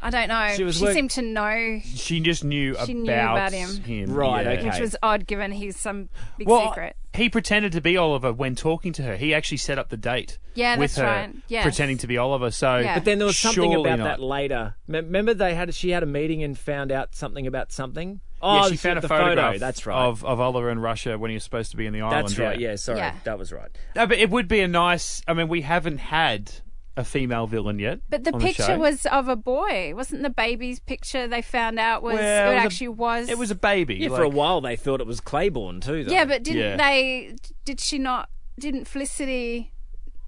I 0.00 0.10
don't 0.10 0.28
know. 0.28 0.48
She 0.50 0.70
She, 0.72 0.84
work- 0.84 0.94
seemed 0.94 1.10
to 1.12 1.22
know, 1.22 1.80
She 1.82 2.20
just 2.20 2.44
knew, 2.44 2.74
She 2.84 2.92
about, 2.92 2.96
knew 2.96 3.02
about 3.12 3.52
him. 3.52 4.12
Right, 4.12 4.44
yeah. 4.44 4.52
okay. 4.52 4.68
which 4.70 4.78
was 4.80 4.94
odd 5.02 5.26
given 5.26 5.52
he's 5.52 5.76
some 5.76 6.10
big 6.36 6.46
Well, 6.48 6.68
secret. 6.68 6.96
he 7.14 7.30
pretended 7.30 7.72
to 7.72 7.80
be 7.80 7.96
Oliver 7.96 8.32
when 8.32 8.54
talking 8.54 8.92
to 8.94 9.02
her. 9.02 9.16
He 9.16 9.32
actually 9.34 9.56
set 9.56 9.78
up 9.78 9.88
the 9.88 9.96
date. 9.96 10.38
Yeah, 10.54 10.76
with 10.76 10.94
that's 10.94 10.98
her, 10.98 11.04
right. 11.06 11.34
Yes. 11.48 11.62
pretending 11.64 11.98
to 11.98 12.06
be 12.06 12.18
Oliver. 12.18 12.50
So, 12.50 12.76
Yeah. 12.78 12.94
But 12.94 13.04
then 13.06 13.18
there 13.18 13.26
was 13.26 13.38
something 13.38 13.74
about 13.74 13.98
not. 13.98 14.04
that 14.04 14.20
later. 14.20 14.74
Remember, 14.86 15.32
they 15.34 15.54
had 15.54 15.74
she 15.74 15.90
had 15.90 16.02
a 16.02 16.06
meeting 16.06 16.42
and 16.42 16.58
found 16.58 16.92
out 16.92 17.14
something 17.14 17.46
about 17.46 17.72
something. 17.72 18.20
Yeah, 18.42 18.62
Oh, 18.66 18.68
she 18.68 18.76
found 18.76 18.98
a 18.98 19.02
photograph. 19.08 19.52
photo. 19.54 19.58
That's 19.58 19.86
right. 19.86 19.96
Of, 19.96 20.22
of 20.24 20.40
Oliver 20.40 20.70
in 20.70 20.78
Russia 20.78 21.18
when 21.18 21.30
he 21.30 21.34
was 21.36 21.42
supposed 21.42 21.70
to 21.70 21.76
be 21.78 21.86
in 21.86 21.94
the 21.94 22.02
island. 22.02 22.28
That's 22.28 22.38
right. 22.38 22.60
Yeah, 22.60 22.76
sorry, 22.76 22.98
Yeah. 22.98 23.14
that 23.24 23.38
was 23.38 23.50
right. 23.50 23.70
No, 23.96 24.06
but 24.06 24.18
it 24.18 24.28
would 24.28 24.46
be 24.46 24.60
a 24.60 24.68
nice. 24.68 25.22
I 25.26 25.32
mean, 25.32 25.48
we 25.48 25.62
haven't 25.62 25.98
had 25.98 26.52
a 26.96 27.04
female 27.04 27.46
villain 27.46 27.78
yet. 27.78 28.00
But 28.08 28.24
the 28.24 28.32
on 28.32 28.40
picture 28.40 28.62
show. 28.62 28.78
was 28.78 29.04
of 29.06 29.28
a 29.28 29.36
boy. 29.36 29.92
Wasn't 29.94 30.22
the 30.22 30.30
baby's 30.30 30.80
picture 30.80 31.28
they 31.28 31.42
found 31.42 31.78
out 31.78 32.02
was 32.02 32.14
Well, 32.14 32.22
it, 32.48 32.52
it 32.52 32.54
was 32.54 32.62
a- 32.62 32.64
actually 32.66 32.88
was? 32.88 33.28
It 33.28 33.38
was 33.38 33.50
a 33.50 33.54
baby. 33.54 33.96
Yeah, 33.96 34.08
for 34.08 34.22
a 34.22 34.28
while 34.28 34.60
they 34.60 34.76
thought 34.76 35.00
it 35.00 35.06
was 35.06 35.20
Claybourne 35.20 35.80
too. 35.82 36.04
Though. 36.04 36.12
Yeah, 36.12 36.24
but 36.24 36.42
didn't 36.42 36.62
Yeah. 36.62 36.76
they? 36.76 37.36
Did 37.64 37.80
she 37.80 37.98
not? 37.98 38.30
Didn't 38.58 38.86
Felicity? 38.86 39.72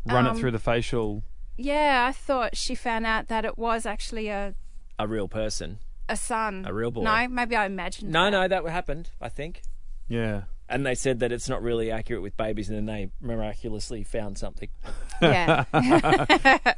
run 0.06 0.26
um, 0.26 0.36
it 0.36 0.40
through 0.40 0.50
the 0.52 0.58
facial. 0.58 1.22
Yeah, 1.56 2.06
I 2.08 2.12
thought 2.12 2.56
she 2.56 2.74
found 2.74 3.04
out 3.06 3.28
that 3.28 3.44
it 3.44 3.58
was 3.58 3.84
actually 3.86 4.28
a 4.28 4.54
a 4.98 5.06
real 5.08 5.28
person. 5.28 5.78
a 6.08 6.16
son. 6.16 6.64
A 6.66 6.72
real 6.72 6.90
boy. 6.90 7.02
No, 7.02 7.28
maybe 7.28 7.54
I 7.56 7.66
imagined. 7.66 8.10
No, 8.12 8.24
that. 8.24 8.30
no, 8.30 8.48
that 8.48 8.70
happened. 8.70 9.10
I 9.20 9.28
think. 9.28 9.62
Yeah. 10.08 10.42
And 10.68 10.84
they 10.84 10.94
said 10.94 11.20
that 11.20 11.32
it's 11.32 11.48
not 11.48 11.62
really 11.62 11.90
accurate 11.90 12.22
with 12.22 12.36
babies, 12.36 12.68
and 12.68 12.76
then 12.76 12.86
they 12.86 13.10
miraculously 13.20 14.02
found 14.04 14.38
something. 14.38 14.68
Yeah. 15.20 15.64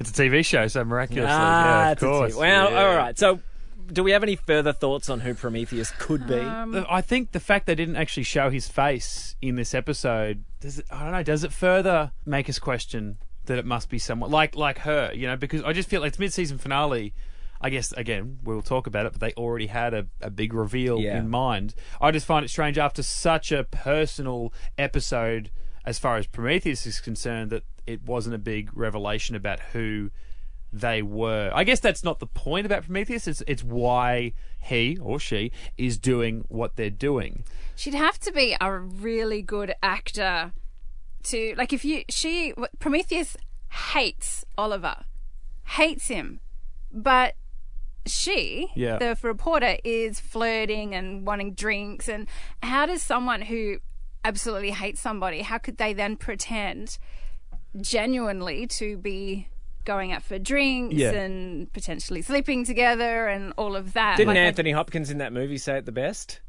It's 0.01 0.11
a 0.11 0.15
TV 0.15 0.43
show, 0.43 0.67
so 0.69 0.83
miraculously. 0.83 1.29
Ah, 1.31 1.65
yeah, 1.65 1.91
of 1.91 1.91
that's 1.91 2.03
a 2.03 2.07
course. 2.07 2.33
tip. 2.33 2.41
Well, 2.41 2.71
yeah. 2.71 2.83
all 2.85 2.97
right. 2.97 3.19
So, 3.19 3.41
do 3.93 4.03
we 4.03 4.13
have 4.13 4.23
any 4.23 4.37
further 4.37 4.73
thoughts 4.73 5.11
on 5.11 5.21
who 5.21 5.35
Prometheus 5.35 5.93
could 5.99 6.27
be? 6.27 6.39
Um, 6.39 6.87
I 6.89 7.03
think 7.03 7.33
the 7.33 7.41
fact 7.41 7.67
they 7.67 7.75
didn't 7.75 7.97
actually 7.97 8.23
show 8.23 8.49
his 8.49 8.67
face 8.67 9.37
in 9.43 9.57
this 9.57 9.75
episode 9.75 10.45
does 10.61 10.79
it, 10.79 10.87
I 10.91 11.03
don't 11.03 11.13
know. 11.13 11.23
Does 11.23 11.45
it 11.45 11.53
further 11.53 12.13
make 12.25 12.49
us 12.49 12.59
question 12.59 13.19
that 13.45 13.59
it 13.59 13.67
must 13.67 13.91
be 13.91 13.99
someone 13.99 14.31
like 14.31 14.57
like 14.57 14.79
her? 14.81 15.11
You 15.13 15.27
know, 15.27 15.37
because 15.37 15.63
I 15.63 15.75
just 15.75 15.89
feel 15.91 16.01
like 16.01 16.09
it's 16.09 16.19
mid-season 16.19 16.57
finale. 16.57 17.13
I 17.61 17.71
guess 17.71 17.93
again 17.93 18.39
we'll 18.43 18.63
talk 18.63 18.87
about 18.87 19.07
it, 19.07 19.13
but 19.13 19.21
they 19.21 19.33
already 19.35 19.67
had 19.67 19.93
a, 19.95 20.07
a 20.21 20.31
big 20.31 20.55
reveal 20.55 20.99
Yeah. 21.01 21.19
in 21.19 21.29
mind. 21.29 21.75
I 22.01 22.11
just 22.11 22.27
find 22.27 22.45
it 22.45 22.49
strange 22.49 22.79
after 22.79 23.03
such 23.03 23.53
a 23.53 23.65
personal 23.65 24.53
episode, 24.79 25.51
as 25.85 25.99
far 25.99 26.17
as 26.17 26.27
Prometheus 26.27 26.87
is 26.87 27.01
concerned, 27.01 27.51
that 27.51 27.65
it 27.87 28.03
wasn't 28.05 28.35
a 28.35 28.39
big 28.39 28.71
revelation 28.77 29.35
about 29.37 29.61
who 29.73 30.11
they 30.73 31.03
were. 31.03 31.51
I 31.53 31.65
guess 31.65 31.81
that's 31.81 32.05
not 32.05 32.21
the 32.21 32.27
point 32.27 32.65
about 32.65 32.85
Prometheus. 32.85 33.27
It's 33.27 33.43
it's 33.47 33.65
why 33.65 34.33
he 34.61 34.97
or 35.03 35.19
she 35.19 35.51
is 35.77 35.99
doing 35.99 36.45
what 36.49 36.77
they're 36.77 36.91
doing. 36.91 37.45
She'd 37.77 37.95
have 37.95 38.19
to 38.21 38.33
be 38.33 38.57
a 38.61 38.79
really 38.79 39.43
good 39.43 39.75
actor 39.83 40.53
to 41.25 41.55
like 41.59 41.73
if 41.73 41.85
you 41.85 42.05
she 42.09 42.55
Prometheus 42.79 43.37
hates 43.93 44.45
Oliver, 44.57 45.05
hates 45.65 46.09
him, 46.09 46.41
but 46.93 47.35
she, 48.07 48.69
Yeah. 48.75 48.99
the 48.99 49.17
reporter, 49.23 49.77
is 49.85 50.21
flirting 50.21 50.95
and 50.95 51.27
wanting 51.27 51.55
drinks. 51.55 52.09
And 52.09 52.27
how 52.63 52.87
does 52.87 53.03
someone 53.03 53.43
who 53.43 53.79
absolutely 54.25 54.71
hates 54.71 55.01
somebody, 55.01 55.43
how 55.43 55.59
could 55.59 55.77
they 55.79 55.93
then 55.93 56.17
pretend 56.17 56.99
genuinely 57.81 58.67
to 58.67 58.97
be 58.99 59.49
going 59.85 60.13
out 60.13 60.23
for 60.23 60.39
drinks 60.39 60.95
Yeah. 60.95 61.13
and 61.13 61.73
potentially 61.73 62.21
sleeping 62.23 62.65
together 62.65 63.29
and 63.29 63.53
all 63.57 63.77
of 63.77 63.93
that? 63.95 64.17
Didn't 64.17 64.29
Like, 64.29 64.39
Anthony 64.39 64.73
Hopkins 64.73 65.11
in 65.11 65.19
that 65.19 65.33
movie 65.33 65.57
say 65.59 65.79
it 65.79 65.87
the 65.87 65.93
best? 65.93 66.41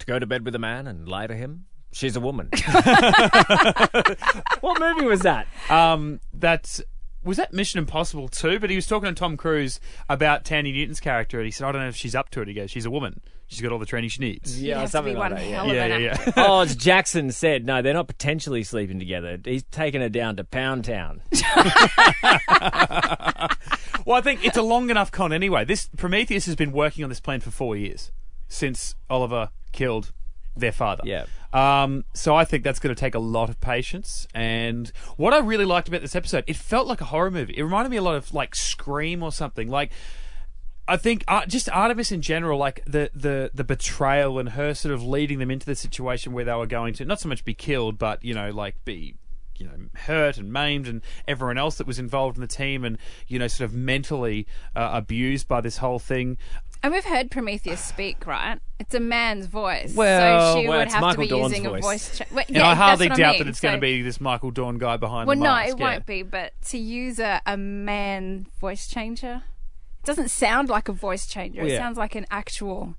To 0.00 0.06
go 0.06 0.18
to 0.18 0.26
bed 0.26 0.44
with 0.44 0.54
a 0.54 0.58
man 0.58 0.86
and 0.86 1.06
lie 1.08 1.26
to 1.26 1.34
him? 1.36 1.66
She's 1.92 2.16
a 2.16 2.20
woman. 2.20 2.48
what 4.60 4.80
movie 4.80 5.04
was 5.06 5.20
that? 5.20 5.46
Um, 5.68 6.20
that's 6.32 6.80
was 7.24 7.36
that 7.36 7.52
Mission 7.52 7.78
Impossible 7.78 8.28
too? 8.28 8.58
But 8.58 8.70
he 8.70 8.76
was 8.76 8.86
talking 8.86 9.08
to 9.08 9.14
Tom 9.14 9.36
Cruise 9.36 9.80
about 10.08 10.44
Thandie 10.44 10.72
Newton's 10.72 11.00
character, 11.00 11.38
and 11.38 11.44
he 11.46 11.50
said, 11.50 11.66
"I 11.66 11.72
don't 11.72 11.82
know 11.82 11.88
if 11.88 11.96
she's 11.96 12.14
up 12.14 12.30
to 12.30 12.40
it." 12.42 12.48
He 12.48 12.54
goes, 12.54 12.70
"She's 12.70 12.86
a 12.86 12.90
woman. 12.90 13.20
She's 13.46 13.60
got 13.60 13.72
all 13.72 13.78
the 13.78 13.86
training 13.86 14.10
she 14.10 14.20
needs." 14.20 14.62
You'd 14.62 14.76
have 14.76 14.84
to 14.84 14.90
something 14.90 15.14
be 15.14 15.18
like 15.18 15.32
one 15.32 15.40
that. 15.40 15.48
Yeah. 15.48 15.56
hell 15.56 15.70
of 15.70 15.76
Yeah, 15.76 15.84
an 15.84 16.02
yeah, 16.02 16.16
yeah. 16.26 16.32
oh, 16.36 16.60
as 16.60 16.76
Jackson 16.76 17.30
said, 17.32 17.66
no, 17.66 17.82
they're 17.82 17.94
not 17.94 18.06
potentially 18.06 18.62
sleeping 18.62 18.98
together. 18.98 19.38
He's 19.44 19.64
taking 19.64 20.00
her 20.00 20.08
down 20.08 20.36
to 20.36 20.44
Pound 20.44 20.84
Town. 20.84 21.22
well, 24.06 24.16
I 24.16 24.20
think 24.22 24.44
it's 24.44 24.56
a 24.56 24.62
long 24.62 24.90
enough 24.90 25.10
con 25.10 25.32
anyway. 25.32 25.64
This 25.64 25.88
Prometheus 25.96 26.46
has 26.46 26.56
been 26.56 26.72
working 26.72 27.04
on 27.04 27.10
this 27.10 27.20
plan 27.20 27.40
for 27.40 27.50
four 27.50 27.76
years 27.76 28.12
since 28.48 28.94
Oliver 29.08 29.50
killed 29.72 30.12
their 30.56 30.72
father. 30.72 31.02
Yeah. 31.04 31.24
Um, 31.52 32.04
so 32.14 32.36
I 32.36 32.44
think 32.44 32.62
that's 32.62 32.78
going 32.78 32.94
to 32.94 33.00
take 33.00 33.14
a 33.14 33.20
lot 33.20 33.48
of 33.50 33.60
patience. 33.60 34.26
And 34.34 34.90
what 35.16 35.34
I 35.34 35.38
really 35.38 35.64
liked 35.64 35.88
about 35.88 36.00
this 36.00 36.14
episode, 36.14 36.44
it 36.46 36.56
felt 36.56 36.86
like 36.86 37.00
a 37.00 37.06
horror 37.06 37.30
movie. 37.30 37.54
It 37.56 37.62
reminded 37.62 37.90
me 37.90 37.96
a 37.96 38.02
lot 38.02 38.14
of 38.14 38.32
like 38.32 38.54
Scream 38.54 39.22
or 39.22 39.32
something. 39.32 39.68
Like 39.68 39.90
I 40.90 40.96
think 40.96 41.22
uh, 41.28 41.46
just 41.46 41.68
Artemis 41.70 42.10
in 42.10 42.20
general, 42.20 42.58
like 42.58 42.82
the, 42.84 43.10
the 43.14 43.52
the 43.54 43.62
betrayal 43.62 44.40
and 44.40 44.50
her 44.50 44.74
sort 44.74 44.92
of 44.92 45.04
leading 45.04 45.38
them 45.38 45.48
into 45.48 45.64
the 45.64 45.76
situation 45.76 46.32
where 46.32 46.44
they 46.44 46.52
were 46.52 46.66
going 46.66 46.94
to 46.94 47.04
not 47.04 47.20
so 47.20 47.28
much 47.28 47.44
be 47.44 47.54
killed, 47.54 47.96
but 47.96 48.24
you 48.24 48.34
know, 48.34 48.50
like 48.50 48.84
be 48.84 49.14
you 49.56 49.66
know 49.66 49.72
hurt 49.94 50.36
and 50.36 50.52
maimed, 50.52 50.88
and 50.88 51.02
everyone 51.28 51.58
else 51.58 51.76
that 51.76 51.86
was 51.86 52.00
involved 52.00 52.36
in 52.36 52.40
the 52.40 52.48
team, 52.48 52.84
and 52.84 52.98
you 53.28 53.38
know, 53.38 53.46
sort 53.46 53.70
of 53.70 53.76
mentally 53.76 54.48
uh, 54.74 54.90
abused 54.92 55.46
by 55.46 55.60
this 55.60 55.76
whole 55.76 56.00
thing. 56.00 56.36
And 56.82 56.92
we've 56.94 57.04
heard 57.04 57.30
Prometheus 57.30 57.80
speak, 57.84 58.26
right? 58.26 58.58
It's 58.78 58.94
a 58.94 59.00
man's 59.00 59.46
voice. 59.46 59.94
Well- 59.94 60.54
so 60.54 60.60
she 60.62 60.66
Well, 60.68 60.78
would 60.78 60.84
it's 60.86 60.94
have 60.94 61.02
Michael 61.02 61.14
to 61.24 61.28
be 61.28 61.28
Dorn's 61.28 61.52
using 61.52 61.68
voice. 61.70 61.78
a 61.78 61.82
voice. 61.82 62.18
Cha- 62.18 62.24
well, 62.32 62.44
And 62.48 62.56
yeah, 62.56 62.68
I 62.68 62.74
hardly 62.74 63.08
that's 63.08 63.18
what 63.18 63.22
doubt 63.22 63.28
I 63.28 63.32
mean. 63.32 63.38
that 63.44 63.48
it's 63.50 63.60
going 63.60 63.74
to 63.74 63.80
be 63.80 64.00
this 64.02 64.20
Michael 64.20 64.50
Dorn 64.50 64.78
guy 64.78 64.96
behind 64.96 65.26
Well, 65.28 65.36
the 65.36 65.42
mask. 65.42 65.54
Well, 65.54 65.66
no, 65.66 65.74
it 65.74 65.78
yeah. 65.78 65.92
won't 65.94 66.06
be. 66.06 66.22
But 66.22 66.52
to 66.68 66.78
use 66.78 67.18
a, 67.18 67.42
a 67.44 67.56
man 67.58 68.46
voice 68.60 68.88
changer, 68.88 69.42
it 70.02 70.06
doesn't 70.06 70.30
sound 70.30 70.70
like 70.70 70.88
a 70.88 70.92
voice 70.92 71.26
changer. 71.26 71.60
Well, 71.62 71.70
It 71.70 71.76
sounds 71.76 71.98
like 71.98 72.14
an 72.14 72.24
actual, 72.30 72.94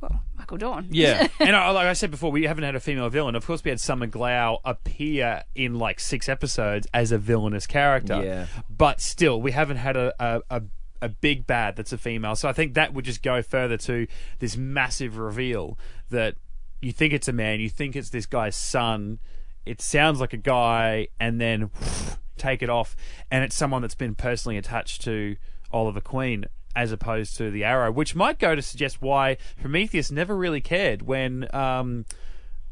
well, 0.00 0.22
Michael 0.38 0.56
Dorn. 0.56 0.88
Yeah, 0.90 1.28
and 1.40 1.54
I, 1.54 1.68
like 1.72 1.86
I 1.86 1.92
said 1.92 2.10
before, 2.10 2.32
we 2.32 2.44
haven't 2.44 2.64
had 2.64 2.74
a 2.74 2.80
female 2.80 3.10
villain. 3.10 3.34
Of 3.34 3.46
course, 3.46 3.62
we 3.62 3.68
had 3.68 3.80
Summer 3.80 4.06
Glau 4.06 4.60
appear 4.64 5.42
in 5.54 5.74
like 5.78 6.00
six 6.00 6.26
episodes 6.26 6.86
as 6.94 7.12
a 7.12 7.18
villainous 7.18 7.66
character. 7.66 8.22
Yeah. 8.24 8.46
but 8.70 9.02
still, 9.02 9.42
we 9.42 9.52
haven't 9.52 9.76
had 9.76 9.98
a, 9.98 10.14
a, 10.18 10.40
a 10.48 10.62
a 11.04 11.08
big 11.08 11.46
bad 11.46 11.76
that's 11.76 11.92
a 11.92 11.98
female. 11.98 12.34
So 12.34 12.48
I 12.48 12.52
think 12.52 12.74
that 12.74 12.94
would 12.94 13.04
just 13.04 13.22
go 13.22 13.42
further 13.42 13.76
to 13.76 14.06
this 14.38 14.56
massive 14.56 15.18
reveal 15.18 15.78
that 16.10 16.36
you 16.80 16.92
think 16.92 17.12
it's 17.12 17.28
a 17.28 17.32
man, 17.32 17.60
you 17.60 17.68
think 17.68 17.94
it's 17.94 18.10
this 18.10 18.26
guy's 18.26 18.56
son. 18.56 19.18
It 19.66 19.80
sounds 19.80 20.20
like 20.20 20.32
a 20.32 20.38
guy, 20.38 21.08
and 21.20 21.40
then 21.40 21.70
take 22.38 22.62
it 22.62 22.70
off, 22.70 22.96
and 23.30 23.44
it's 23.44 23.54
someone 23.54 23.82
that's 23.82 23.94
been 23.94 24.14
personally 24.14 24.56
attached 24.56 25.02
to 25.02 25.36
Oliver 25.70 26.00
Queen 26.00 26.46
as 26.76 26.90
opposed 26.90 27.36
to 27.36 27.50
the 27.50 27.64
Arrow, 27.64 27.92
which 27.92 28.14
might 28.14 28.38
go 28.38 28.54
to 28.54 28.62
suggest 28.62 29.00
why 29.00 29.36
Prometheus 29.60 30.10
never 30.10 30.36
really 30.36 30.60
cared 30.60 31.02
when 31.02 31.46
um, 31.54 32.04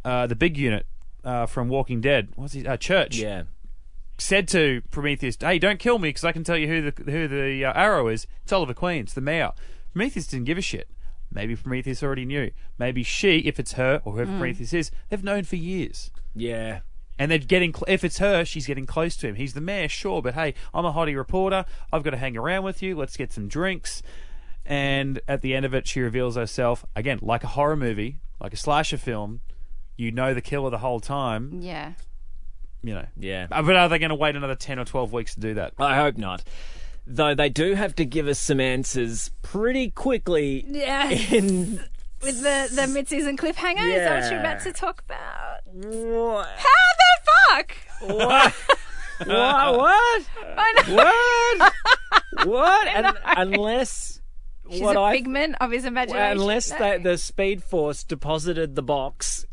uh, 0.05 0.27
the 0.27 0.35
big 0.35 0.57
unit 0.57 0.87
uh, 1.25 1.47
from 1.47 1.69
Walking 1.69 2.01
Dead, 2.01 2.29
what's 2.35 2.55
he, 2.55 2.67
uh, 2.67 2.77
Church, 2.77 3.17
Yeah. 3.17 3.45
Said 4.23 4.49
to 4.49 4.83
Prometheus, 4.91 5.37
"Hey, 5.41 5.59
don't 5.59 5.79
kill 5.79 5.99
me 5.99 6.11
because 6.11 6.25
I 6.25 6.33
can 6.33 6.45
tell 6.45 6.57
you 6.57 6.69
who 6.69 6.91
the 6.91 7.11
who 7.11 7.29
the 7.29 7.65
uh, 7.65 7.73
Arrow 7.75 8.09
is. 8.09 8.27
It's 8.43 8.53
Oliver 8.53 8.75
Queen. 8.75 9.03
It's 9.03 9.15
the 9.15 9.21
mayor." 9.21 9.53
Prometheus 9.93 10.27
didn't 10.27 10.47
give 10.47 10.59
a 10.59 10.63
shit. 10.63 10.89
Maybe 11.31 11.57
Prometheus 11.57 12.03
already 12.03 12.25
knew. 12.25 12.51
Maybe 12.79 13.03
she, 13.03 13.39
if 13.39 13.59
it's 13.59 13.73
her 13.73 14.03
or 14.05 14.15
whoever 14.15 14.31
Prometheus 14.33 14.73
is, 14.73 14.91
they've 15.09 15.25
known 15.25 15.45
for 15.45 15.57
years. 15.57 16.11
Yeah. 16.35 16.81
And 17.19 17.31
they're 17.31 17.39
getting. 17.39 17.73
Cl- 17.75 17.85
if 17.89 18.05
it's 18.05 18.19
her, 18.19 18.45
she's 18.45 18.67
getting 18.67 18.87
close 18.87 19.17
to 19.19 19.29
him. 19.29 19.35
He's 19.35 19.55
the 19.55 19.61
mayor, 19.61 19.89
sure, 19.89 20.23
but 20.23 20.35
hey, 20.35 20.55
I'm 20.73 20.85
a 20.85 20.93
hottie 20.93 21.17
reporter. 21.17 21.65
I've 21.93 22.03
got 22.03 22.11
to 22.11 22.17
hang 22.17 22.37
around 22.37 22.65
with 22.65 22.83
you. 22.83 22.97
Let's 22.97 23.17
get 23.17 23.33
some 23.33 23.49
drinks. 23.49 24.03
And 24.65 25.21
at 25.27 25.43
the 25.43 25.55
end 25.55 25.67
of 25.67 25.75
it, 25.75 25.87
she 25.87 26.01
reveals 26.01 26.37
herself 26.37 26.85
again, 26.95 27.19
like 27.21 27.45
a 27.45 27.49
horror 27.49 27.77
movie, 27.77 28.21
like 28.41 28.53
a 28.53 28.57
slasher 28.57 28.97
film. 28.97 29.41
You 29.97 30.11
know 30.11 30.33
the 30.35 30.41
killer 30.41 30.71
the 30.71 30.79
whole 30.79 31.01
time. 31.01 31.61
Yeah. 31.61 31.93
You 32.83 32.95
know. 32.95 33.07
Yeah. 33.17 33.47
Uh, 33.51 33.63
But 33.63 33.77
are 33.77 33.89
they 33.89 33.99
going 33.99 34.11
to 34.11 34.15
wait 34.15 34.35
another 34.37 34.55
ten 34.57 34.79
or 34.79 34.85
twelve 34.85 35.13
weeks 35.13 35.35
to 35.35 35.41
do 35.41 35.55
that? 35.55 35.75
I 35.79 35.97
hope 35.97 36.17
not. 36.19 36.43
Though 37.07 37.35
they 37.35 37.49
do 37.49 37.75
have 37.75 37.95
to 37.97 38.05
give 38.05 38.29
us 38.29 38.39
some 38.39 38.61
answers 38.61 39.31
pretty 39.43 39.91
quickly 39.91 40.65
Yeah. 40.69 41.09
in 41.11 41.81
With 42.23 42.43
the, 42.43 42.69
the 42.75 42.87
mid 42.89 43.09
season 43.09 43.37
cliffhanger? 43.37 43.89
Is 43.89 43.97
that 44.05 44.23
what 44.23 44.31
you're 44.31 44.41
about 44.41 44.61
to 44.63 44.73
talk 44.73 45.03
about? 45.05 45.61
what? 45.67 46.49
How 46.49 46.89
the 46.99 47.65
fuck? 47.65 47.77
What? 48.03 48.55
what? 49.27 49.79
What? 49.79 50.89
What? 50.89 51.73
what? 52.47 52.89
And, 52.89 53.17
unless 53.25 54.21
She's 54.71 54.81
what 54.81 54.97
a 54.97 55.01
I 55.01 55.13
figment 55.13 55.57
of 55.61 55.71
his 55.71 55.85
imagination. 55.85 56.41
unless 56.41 56.71
No. 56.71 56.79
they, 56.79 56.99
the 56.99 57.19
Speed 57.19 57.63
Force 57.63 58.05
deposited 58.05 58.75
the 58.75 58.83
box 58.83 59.47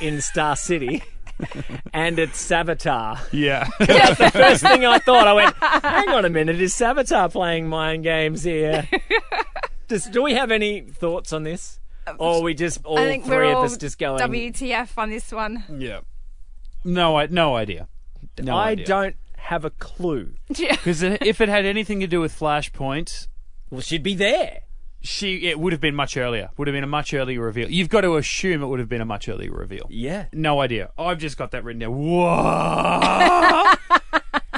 in 0.00 0.20
Star 0.20 0.56
City, 0.56 1.02
and 1.92 2.18
it's 2.18 2.44
Savitar. 2.44 3.18
Yeah. 3.32 3.68
That's 3.78 4.18
the 4.18 4.30
first 4.30 4.62
thing 4.62 4.84
I 4.84 4.98
thought. 4.98 5.26
I 5.26 5.32
went, 5.32 5.56
hang 5.56 6.08
on 6.10 6.24
a 6.24 6.30
minute, 6.30 6.60
is 6.60 6.74
Savitar 6.74 7.30
playing 7.30 7.68
mind 7.68 8.04
games 8.04 8.42
here? 8.44 8.88
Does, 9.88 10.06
do 10.06 10.22
we 10.22 10.34
have 10.34 10.50
any 10.50 10.80
thoughts 10.82 11.32
on 11.32 11.42
this? 11.42 11.78
Or 12.18 12.36
are 12.36 12.42
we 12.42 12.54
just 12.54 12.84
all 12.84 12.98
I 12.98 13.04
think 13.06 13.24
three 13.24 13.36
we're 13.36 13.44
of 13.50 13.56
all 13.56 13.64
us 13.64 13.76
just 13.76 13.98
going? 13.98 14.18
WTF 14.20 14.96
on 14.98 15.10
this 15.10 15.32
one. 15.32 15.64
yeah. 15.78 16.00
No, 16.84 17.16
I 17.16 17.26
no 17.26 17.56
idea. 17.56 17.88
No 18.38 18.56
I 18.56 18.70
idea. 18.72 18.86
don't 18.86 19.16
have 19.38 19.64
a 19.64 19.70
clue. 19.70 20.34
Because 20.48 21.02
if 21.02 21.40
it 21.40 21.48
had 21.48 21.64
anything 21.64 22.00
to 22.00 22.06
do 22.06 22.20
with 22.20 22.38
Flashpoint, 22.38 23.28
Well, 23.70 23.80
she'd 23.80 24.02
be 24.02 24.14
there. 24.14 24.60
She 25.04 25.46
it 25.48 25.60
would 25.60 25.72
have 25.72 25.80
been 25.80 25.94
much 25.94 26.16
earlier. 26.16 26.50
Would 26.56 26.66
have 26.66 26.72
been 26.74 26.82
a 26.82 26.88
much 26.88 27.14
earlier 27.14 27.40
reveal. 27.40 27.70
You've 27.70 27.88
got 27.90 28.00
to 28.00 28.16
assume 28.16 28.62
it 28.62 28.66
would 28.66 28.80
have 28.80 28.88
been 28.88 29.00
a 29.00 29.04
much 29.04 29.28
earlier 29.28 29.52
reveal. 29.52 29.86
Yeah. 29.90 30.26
No 30.32 30.60
idea. 30.60 30.90
I've 30.98 31.18
just 31.18 31.36
got 31.36 31.50
that 31.52 31.62
written 31.62 31.80
down. 31.80 31.92
Whoa. 31.94 32.24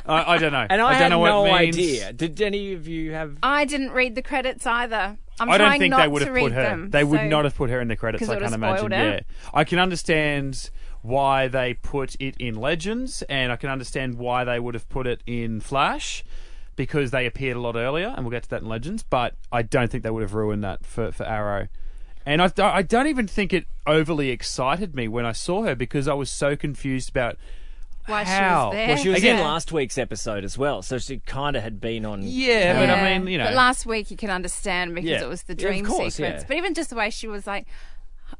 I, 0.09 0.35
I 0.35 0.39
don't 0.39 0.53
know. 0.53 0.67
And 0.71 0.81
I, 0.81 0.93
don't 0.93 1.03
had 1.03 1.09
know 1.09 1.19
what 1.19 1.29
no 1.31 1.45
it 1.47 1.61
means. 1.63 1.77
idea. 1.77 2.13
Did 2.13 2.41
any 2.41 2.73
of 2.75 2.87
you 2.87 3.13
have? 3.13 3.37
I 3.43 3.65
didn't 3.65 3.91
read 3.91 4.15
the 4.15 4.23
credits 4.23 4.65
either. 4.67 5.19
I'm 5.41 5.51
I 5.51 5.59
don't 5.59 5.67
trying 5.67 5.81
think 5.81 5.91
not 5.91 6.03
they 6.03 6.09
would 6.09 6.21
to 6.21 6.27
have 6.27 6.35
read 6.35 6.43
put 6.45 6.53
her. 6.53 6.63
them. 6.63 6.91
they 6.91 7.03
would 7.05 7.21
so- 7.21 7.27
not 7.29 7.45
have 7.45 7.55
put 7.57 7.71
her 7.71 7.81
in 7.81 7.89
the 7.89 7.97
credits. 7.97 8.21
'Cause 8.23 8.31
I 8.31 8.35
it 8.35 8.41
can't 8.41 8.53
would've 8.53 8.63
imagine. 8.63 8.79
spoiled 8.79 8.93
Yeah, 8.93 9.11
it. 9.17 9.27
I 9.53 9.65
can 9.65 9.79
understand 9.81 10.71
why 11.03 11.49
they 11.49 11.75
put 11.75 12.17
it 12.21 12.37
in 12.39 12.55
Legends, 12.55 13.23
and 13.23 13.51
I 13.53 13.57
can 13.57 13.69
understand 13.69 14.17
why 14.17 14.45
they 14.45 14.59
would 14.61 14.75
have 14.75 14.89
put 14.89 15.07
it 15.09 15.23
in 15.27 15.61
Flash 15.61 16.25
because 16.77 17.11
they 17.11 17.27
appeared 17.27 17.57
a 17.57 17.61
lot 17.61 17.75
earlier, 17.77 18.13
and 18.15 18.25
we'll 18.25 18.31
get 18.31 18.45
to 18.45 18.51
that 18.51 18.63
in 18.63 18.69
Legends. 18.69 19.03
But 19.03 19.35
I 19.51 19.63
don't 19.63 19.91
think 19.91 20.05
they 20.05 20.11
would 20.11 20.23
have 20.23 20.35
ruined 20.35 20.63
that 20.65 20.85
for 20.87 21.11
for 21.13 21.25
Arrow. 21.25 21.69
And 22.25 22.43
I, 22.43 22.51
I 22.59 22.83
don't 22.83 23.07
even 23.07 23.27
think 23.29 23.53
it 23.53 23.67
overly 23.87 24.31
excited 24.31 24.95
me 24.97 25.07
when 25.07 25.25
I 25.25 25.31
saw 25.33 25.63
her 25.63 25.77
because 25.77 26.09
I 26.09 26.15
was 26.15 26.29
so 26.29 26.57
confused 26.57 27.09
about 27.09 27.37
Why 28.07 28.25
she 28.25 28.31
was 28.33 28.73
there. 28.73 28.89
Well, 28.89 28.97
she 28.97 29.09
was 29.11 29.19
Again- 29.19 29.39
in 29.39 29.45
last 29.45 29.71
week's 29.71 29.97
episode 29.97 30.43
as 30.45 30.59
well, 30.59 30.83
so 30.83 30.99
she 30.99 31.19
kind 31.21 31.55
of 31.55 31.63
had 31.63 31.81
been 31.81 32.05
on. 32.05 32.23
Yeah, 32.25 32.81
but 32.81 32.91
I 32.91 33.17
mean, 33.19 33.29
you 33.29 33.39
know, 33.39 33.45
But 33.45 33.55
last 33.55 33.87
week 33.87 34.11
you 34.11 34.17
can 34.17 34.31
understand 34.31 34.93
because 34.97 35.09
Yeah. 35.09 35.23
it 35.23 35.29
was 35.29 35.45
the 35.45 35.55
Yeah, 35.55 35.67
of 35.69 35.73
dream 35.73 35.85
course, 35.87 36.15
sequence. 36.17 36.41
yeah. 36.43 36.47
But 36.49 36.57
even 36.57 36.75
just 36.75 36.91
the 36.91 36.97
way 36.97 37.11
she 37.11 37.29
was 37.29 37.47
like, 37.47 37.67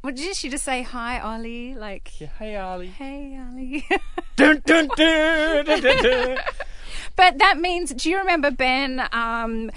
what 0.01 0.17
did 0.17 0.35
she 0.35 0.49
just 0.49 0.65
say? 0.65 0.83
Hi, 0.83 1.21
Ollie. 1.21 1.77
Like, 1.77 2.09
hey 2.09 2.57
Ollie. 2.57 2.89
hey, 2.89 3.39
Ollie. 3.41 3.87
Dun, 4.35 4.63
dun, 4.67 4.89
dun, 4.97 5.65
dun, 5.65 5.81
dun, 5.81 6.03
dun. 6.03 6.39
but 7.15 7.39
that 7.39 7.59
means, 7.59 7.93
do 7.95 8.11
you 8.11 8.19
remember 8.19 8.51
Ben? 8.51 9.07
Um, 9.13 9.71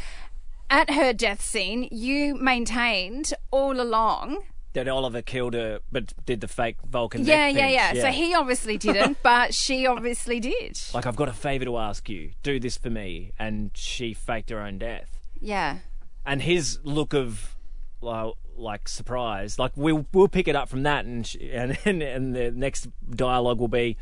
at 0.71 0.91
her 0.91 1.13
death 1.13 1.41
scene, 1.41 1.88
you 1.91 2.36
maintained 2.36 3.34
all 3.51 3.82
along. 3.82 4.43
that 4.73 4.88
Oliver 4.88 5.21
killed 5.23 5.55
her, 5.55 5.80
but 5.91 6.13
did 6.25 6.41
the 6.41 6.47
fake 6.47 6.77
Vulcan. 6.88 7.25
Yeah, 7.25 7.47
yeah, 7.47 7.53
thing. 7.89 7.95
yeah, 7.97 8.01
So 8.03 8.07
he 8.11 8.36
obviously 8.36 8.77
didn't, 8.77 9.17
but 9.23 9.53
she 9.55 9.88
obviously 9.88 10.39
did. 10.39 10.80
like, 10.93 11.07
I've 11.07 11.15
got 11.15 11.27
a 11.27 11.34
favour 11.34 11.65
to 11.65 11.77
ask 11.77 12.07
you. 12.07 12.32
Do 12.43 12.59
this 12.59 12.77
for 12.77 12.91
me, 12.91 13.32
and 13.39 13.71
she 13.73 14.13
faked 14.13 14.51
her 14.51 14.59
own 14.59 14.77
death. 14.77 15.17
Yeah. 15.41 15.80
And 16.23 16.43
his 16.43 16.80
look 16.84 17.15
of, 17.15 17.55
well, 17.99 18.38
like 18.55 18.88
surprise, 18.88 19.57
like 19.57 19.71
we'll 19.75 20.05
we'll 20.13 20.27
pick 20.27 20.47
it 20.47 20.55
up 20.55 20.69
from 20.69 20.84
that, 20.84 21.05
and 21.05 21.25
she, 21.25 21.49
and 21.51 21.77
and, 21.86 22.03
and 22.03 22.36
the 22.36 22.51
next 22.51 22.88
dialogue 23.09 23.57
will 23.59 23.67
be, 23.69 23.97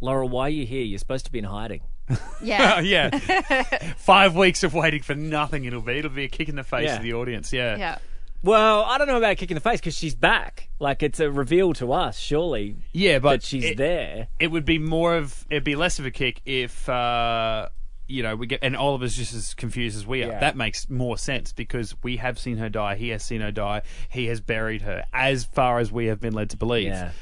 Laura, 0.00 0.24
why 0.24 0.42
are 0.46 0.50
you 0.50 0.66
here? 0.66 0.84
You're 0.84 0.98
supposed 1.00 1.24
to 1.26 1.32
be 1.32 1.40
in 1.40 1.44
hiding. 1.46 1.80
Yeah. 2.42 2.80
yeah. 2.80 3.10
Five 3.96 4.34
weeks 4.34 4.62
of 4.64 4.74
waiting 4.74 5.02
for 5.02 5.14
nothing. 5.14 5.64
It'll 5.64 5.80
be. 5.80 5.98
It'll 5.98 6.10
be 6.10 6.24
a 6.24 6.28
kick 6.28 6.48
in 6.48 6.56
the 6.56 6.64
face 6.64 6.86
Yeah. 6.86 6.96
of 6.96 7.02
the 7.02 7.12
audience. 7.14 7.52
Yeah. 7.52 7.76
yeah. 7.76 7.98
Well, 8.42 8.82
I 8.82 8.98
don't 8.98 9.06
know 9.06 9.18
about 9.18 9.32
a 9.32 9.36
kick 9.36 9.52
in 9.52 9.54
the 9.54 9.60
face 9.60 9.78
because 9.80 9.96
she's 9.96 10.16
back. 10.16 10.68
Like 10.80 11.02
it's 11.04 11.20
a 11.20 11.30
reveal 11.30 11.72
to 11.74 11.92
us, 11.92 12.18
surely, 12.18 12.76
Yeah, 12.92 13.20
but 13.20 13.42
that 13.42 13.42
she's 13.44 13.64
it, 13.64 13.76
there. 13.76 14.26
It 14.40 14.48
would 14.48 14.64
be 14.64 14.78
more 14.80 15.14
of. 15.14 15.46
It'd 15.48 15.62
be 15.62 15.76
less 15.76 15.98
of 15.98 16.06
a 16.06 16.10
kick 16.10 16.42
if. 16.44 16.88
uh 16.88 17.68
you 18.08 18.22
know, 18.22 18.34
we 18.36 18.46
get 18.46 18.58
and 18.62 18.76
Oliver's 18.76 19.16
just 19.16 19.32
as 19.32 19.54
confused 19.54 19.96
as 19.96 20.06
we 20.06 20.22
are. 20.22 20.26
Yeah. 20.26 20.40
That 20.40 20.54
makes 20.56 20.90
more 20.90 21.16
sense 21.16 21.52
because 21.52 21.94
we 22.02 22.16
have 22.18 22.38
seen 22.38 22.58
her 22.58 22.68
die. 22.68 22.96
He 22.96 23.08
has 23.10 23.24
seen 23.24 23.40
her 23.40 23.52
die. 23.52 23.82
He 24.10 24.26
has 24.26 24.40
buried 24.40 24.82
her, 24.82 25.04
as 25.14 25.44
far 25.44 25.78
as 25.78 25.90
we 25.90 26.06
have 26.06 26.20
been 26.20 26.34
led 26.34 26.50
to 26.50 26.56
believe. 26.58 26.88
Yeah. 26.88 27.12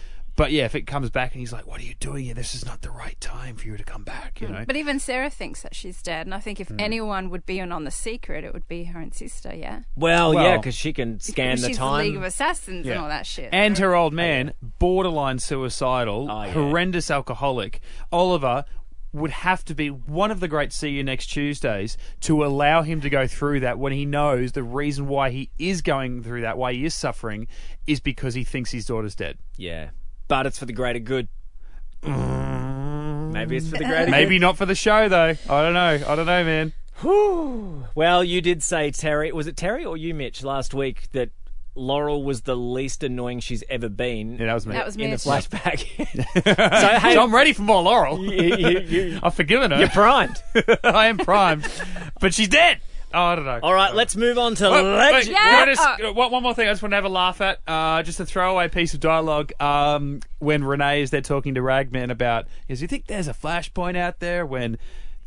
But 0.41 0.53
yeah, 0.53 0.65
if 0.65 0.75
it 0.75 0.87
comes 0.87 1.11
back 1.11 1.33
and 1.33 1.41
he's 1.41 1.53
like, 1.53 1.67
"What 1.67 1.81
are 1.81 1.85
you 1.85 1.93
doing 2.01 2.25
here? 2.25 2.33
This 2.33 2.55
is 2.55 2.65
not 2.65 2.81
the 2.81 2.91
right 2.91 3.21
time 3.21 3.57
for 3.57 3.67
you 3.67 3.77
to 3.77 3.85
come 3.85 4.05
back," 4.05 4.41
you 4.41 4.49
know. 4.49 4.65
But 4.67 4.75
even 4.77 4.99
Sara 4.99 5.29
thinks 5.29 5.61
that 5.61 5.75
she's 5.75 6.01
dead, 6.01 6.27
and 6.27 6.33
I 6.35 6.41
think 6.41 6.61
if 6.61 6.69
Hmm. 6.69 6.77
anyone 6.81 7.29
would 7.29 7.45
be 7.45 7.59
in 7.59 7.73
on 7.73 7.85
the 7.85 7.91
secret, 7.91 8.43
it 8.43 8.55
would 8.55 8.67
be 8.67 8.85
her 8.85 8.99
own 9.01 9.13
sister. 9.13 9.55
Yeah, 9.55 9.81
Well, 9.97 10.33
yeah, 10.33 10.57
because 10.57 10.75
she 10.75 10.95
can 10.95 11.21
scan 11.21 11.59
she's 11.59 11.67
the 11.67 11.75
time. 11.75 12.07
League 12.07 12.17
of 12.17 12.23
Assassins 12.23 12.87
Yeah. 12.87 12.93
and 12.93 13.03
all 13.03 13.09
that 13.11 13.27
shit. 13.27 13.51
and 13.53 13.77
her 13.77 13.95
old 13.95 14.15
man, 14.15 14.55
borderline 14.63 15.41
suicidal, 15.41 16.31
Oh, 16.31 16.45
yeah. 16.45 16.53
horrendous 16.53 17.11
alcoholic. 17.11 17.81
Oliver 18.11 18.65
would 19.13 19.33
have 19.33 19.63
to 19.67 19.75
be 19.75 19.91
one 19.91 20.31
of 20.31 20.41
the 20.41 20.49
great 20.49 20.73
See 20.73 20.89
You 20.89 21.05
Next 21.05 21.27
Tuesdays 21.27 21.99
to 22.21 22.45
allow 22.45 22.81
him 22.81 23.03
to 23.03 23.11
go 23.11 23.27
through 23.27 23.61
that 23.61 23.79
when 23.79 23.93
he 23.93 24.07
knows 24.07 24.53
the 24.53 24.63
reason 24.63 25.07
why 25.07 25.29
he 25.31 25.51
is 25.59 25.83
going 25.83 26.23
through 26.23 26.41
that, 26.43 26.57
why 26.57 26.73
he 26.73 26.85
is 26.87 26.95
suffering, 26.95 27.47
is 27.87 28.01
because 28.01 28.33
he 28.35 28.45
thinks 28.45 28.71
his 28.71 28.87
daughter's 28.87 29.15
dead. 29.17 29.37
Yeah, 29.57 29.91
but 30.31 30.47
it's 30.47 30.59
for 30.59 30.65
the 30.65 30.73
greater 30.73 31.01
good. 31.01 31.29
Maybe 32.03 33.57
it's 33.57 33.69
for 33.69 33.77
the 33.79 33.85
greater 33.85 34.11
Maybe 34.11 34.39
not 34.39 34.57
for 34.57 34.65
the 34.67 34.75
show 34.75 35.09
though. 35.09 35.35
I 35.49 35.63
don't 35.63 35.75
know. 35.75 36.01
I 36.07 36.15
don't 36.17 36.27
know, 36.27 36.45
man. 36.45 36.73
good. 37.03 37.85
Well, 37.95 38.23
you 38.25 38.41
did 38.41 38.63
say 38.63 38.91
Terry. 38.91 39.33
Was 39.33 39.47
it 39.47 39.57
Terry 39.57 39.85
or 39.85 39.97
you, 39.97 40.15
Mitch, 40.15 40.43
last 40.43 40.73
week 40.75 41.11
that 41.13 41.31
Laurel 41.75 42.23
was 42.25 42.43
the 42.43 42.57
least 42.57 43.03
annoying 43.03 43.41
she's 43.41 43.63
ever 43.69 43.89
been 43.89 44.37
Yeah, 44.39 44.47
that 44.47 44.55
was 44.55 44.67
me. 44.67 44.75
that 44.75 44.85
was 44.87 44.97
me. 44.97 45.05
in 45.05 45.11
the 45.11 45.17
flashback. 45.17 45.79
so 46.45 46.99
hey, 46.99 47.15
So 47.15 47.23
I'm 47.23 47.35
ready 47.35 47.53
for 47.53 47.63
more 47.63 47.83
Laurel. 47.83 48.19
you, 48.23 48.57
you, 48.57 48.79
you, 48.81 49.21
I've 49.23 49.35
forgiven 49.35 49.71
her. 49.71 49.79
you're 49.79 49.89
primed. 49.89 50.43
I 50.85 51.07
am 51.07 51.19
primed, 51.19 51.67
but 52.21 52.35
she's 52.35 52.49
dead. 52.49 52.81
Oh, 53.13 53.21
I 53.23 53.35
don't 53.35 53.45
know. 53.45 53.61
All 53.63 53.75
right, 53.75 53.95
let's 53.95 54.15
move 54.17 54.39
on 54.39 54.55
to 54.57 54.71
Wait, 54.71 54.83
wait, 54.85 54.95
legend. 54.97 55.35
can 55.37 55.53
Yeah. 55.53 55.63
I 55.63 55.67
just- 55.67 56.01
uh, 56.05 56.13
one, 56.13 56.31
one 56.31 56.43
more 56.43 56.55
thing 56.55 56.69
I 56.69 56.73
just 56.73 56.83
want 56.83 56.93
to 56.93 56.97
have 56.97 57.05
a 57.05 57.09
laugh 57.09 57.41
at. 57.41 57.59
Uh, 57.67 58.03
just 58.03 58.21
a 58.21 58.27
throwaway 58.27 58.69
piece 58.69 58.95
of 58.95 59.01
dialogue 59.01 59.53
um, 59.61 60.21
when 60.39 60.63
Renee 60.65 61.03
is 61.03 61.11
there 61.11 61.21
talking 61.21 61.55
to 61.55 61.63
Ragman 61.63 62.11
about, 62.11 62.47
is 62.69 62.81
you 62.83 62.89
think 62.89 63.07
there's 63.07 63.29
a 63.29 63.35
flashpoint 63.35 63.97
out 63.97 64.21
there 64.21 64.47
when 64.47 64.79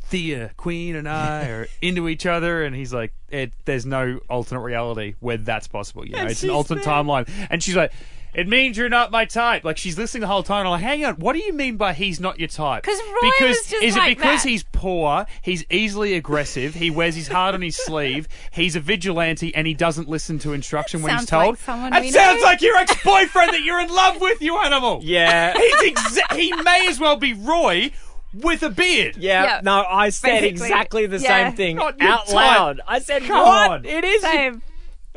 Thea, 0.02 0.50
Queen, 0.56 0.96
and 0.96 1.08
I 1.08 1.46
are 1.48 1.68
into 1.82 2.08
each 2.08 2.26
other? 2.26 2.64
And 2.64 2.74
he's 2.74 2.92
like, 2.94 3.12
it, 3.30 3.52
there's 3.64 3.84
no 3.86 4.20
alternate 4.28 4.60
reality 4.62 5.14
where 5.20 5.36
that's 5.36 5.66
possible. 5.68 6.06
You 6.06 6.12
know, 6.12 6.22
it's 6.24 6.42
an 6.42 6.48
she's 6.48 6.50
alternate 6.50 6.84
there. 6.84 6.92
timeline. 6.94 7.28
And 7.50 7.62
she's 7.62 7.76
like, 7.76 7.92
it 8.34 8.48
means 8.48 8.76
you're 8.76 8.88
not 8.88 9.10
my 9.10 9.24
type. 9.24 9.64
Like 9.64 9.76
she's 9.78 9.96
listening 9.96 10.22
the 10.22 10.26
whole 10.26 10.42
time. 10.42 10.60
And 10.60 10.68
I'm 10.68 10.72
like, 10.72 10.82
hang 10.82 11.04
on, 11.04 11.14
what 11.16 11.32
do 11.34 11.38
you 11.40 11.52
mean 11.52 11.76
by 11.76 11.92
he's 11.92 12.18
not 12.20 12.38
your 12.38 12.48
type? 12.48 12.82
'Cause 12.84 12.98
Roy 12.98 13.30
because 13.30 13.56
was 13.58 13.66
just 13.68 13.82
is 13.82 13.96
like 13.96 14.12
it 14.12 14.18
because 14.18 14.42
that. 14.42 14.48
he's 14.48 14.64
poor? 14.72 15.26
He's 15.42 15.64
easily 15.70 16.14
aggressive. 16.14 16.74
He 16.74 16.90
wears 16.90 17.14
his 17.14 17.28
heart 17.28 17.54
on 17.54 17.62
his 17.62 17.76
sleeve. 17.84 18.28
He's 18.52 18.76
a 18.76 18.80
vigilante, 18.80 19.54
and 19.54 19.66
he 19.66 19.74
doesn't 19.74 20.08
listen 20.08 20.38
to 20.40 20.52
instruction 20.52 21.02
when 21.02 21.12
he's 21.12 21.28
sounds 21.28 21.32
like 21.32 21.44
told. 21.46 21.58
someone 21.58 21.90
That 21.92 22.02
we 22.02 22.10
sounds 22.10 22.40
know. 22.40 22.46
like 22.46 22.60
your 22.62 22.76
ex-boyfriend 22.76 23.52
that 23.52 23.62
you're 23.62 23.80
in 23.80 23.88
love 23.94 24.20
with, 24.20 24.40
you 24.42 24.58
animal. 24.58 25.00
Yeah. 25.02 25.54
He's 25.56 25.92
exa- 25.92 26.36
he 26.36 26.52
may 26.62 26.86
as 26.88 26.98
well 27.00 27.16
be 27.16 27.32
Roy 27.32 27.90
with 28.32 28.62
a 28.64 28.70
beard. 28.70 29.16
Yeah, 29.16 29.44
Yeah. 29.44 29.60
no, 29.62 29.84
I 29.88 30.08
said 30.08 30.40
Basically, 30.40 30.48
exactly 30.66 31.06
the 31.06 31.18
yeah. 31.20 31.28
same 31.48 31.56
thing 31.56 31.76
Not 31.76 32.00
your 32.00 32.10
out 32.10 32.26
type. 32.26 32.34
loud. 32.34 32.80
I 32.86 32.98
said, 32.98 33.22
Come 33.22 33.46
"What? 33.46 33.70
on. 33.70 33.84
It 33.84 34.02
is." 34.04 34.22
Same. 34.22 34.62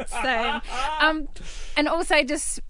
Same. 0.05 0.61
Um, 1.01 1.27
and 1.75 1.87
also 1.87 2.21
just 2.23 2.59
re- 2.59 2.63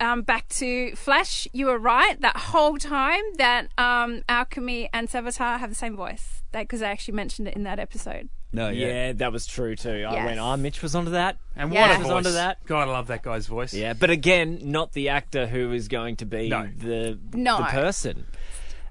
um, 0.00 0.22
back 0.22 0.48
to 0.50 0.94
Flash. 0.96 1.46
You 1.52 1.66
were 1.66 1.78
right 1.78 2.20
that 2.20 2.36
whole 2.36 2.78
time 2.78 3.22
that 3.36 3.68
um, 3.78 4.22
Alchemy 4.28 4.88
and 4.92 5.08
Savitar 5.08 5.58
have 5.58 5.70
the 5.70 5.76
same 5.76 5.96
voice 5.96 6.42
because 6.52 6.82
I 6.82 6.88
actually 6.90 7.14
mentioned 7.14 7.48
it 7.48 7.54
in 7.54 7.62
that 7.64 7.78
episode. 7.78 8.28
No, 8.50 8.70
Yeah, 8.70 9.12
that 9.12 9.30
was 9.30 9.46
true 9.46 9.76
too. 9.76 10.06
I 10.08 10.14
Yes. 10.14 10.24
went, 10.24 10.38
"Oh, 10.40 10.56
Mitch 10.56 10.80
was 10.82 10.94
onto 10.94 11.10
that." 11.10 11.36
And 11.54 11.70
Yeah. 11.70 11.82
what 11.88 11.96
a 11.96 11.98
Was 11.98 12.06
voice. 12.08 12.16
onto 12.16 12.32
that. 12.32 12.64
God, 12.64 12.88
I 12.88 12.90
love 12.90 13.08
that 13.08 13.22
guy's 13.22 13.46
voice. 13.46 13.74
Yeah, 13.74 13.92
but 13.92 14.08
again, 14.08 14.58
not 14.62 14.92
the 14.92 15.10
actor 15.10 15.46
who 15.46 15.72
is 15.72 15.86
going 15.88 16.16
to 16.16 16.24
be 16.24 16.48
No. 16.48 16.66
the 16.74 17.18
No. 17.34 17.58
the 17.58 17.64
person. 17.64 18.24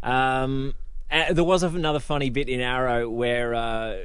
Um, 0.03 0.75
uh, 1.11 1.33
there 1.33 1.43
was 1.43 1.63
another 1.63 1.99
funny 1.99 2.29
bit 2.29 2.49
in 2.49 2.61
Arrow 2.61 3.09
where 3.09 3.55
uh, 3.55 3.95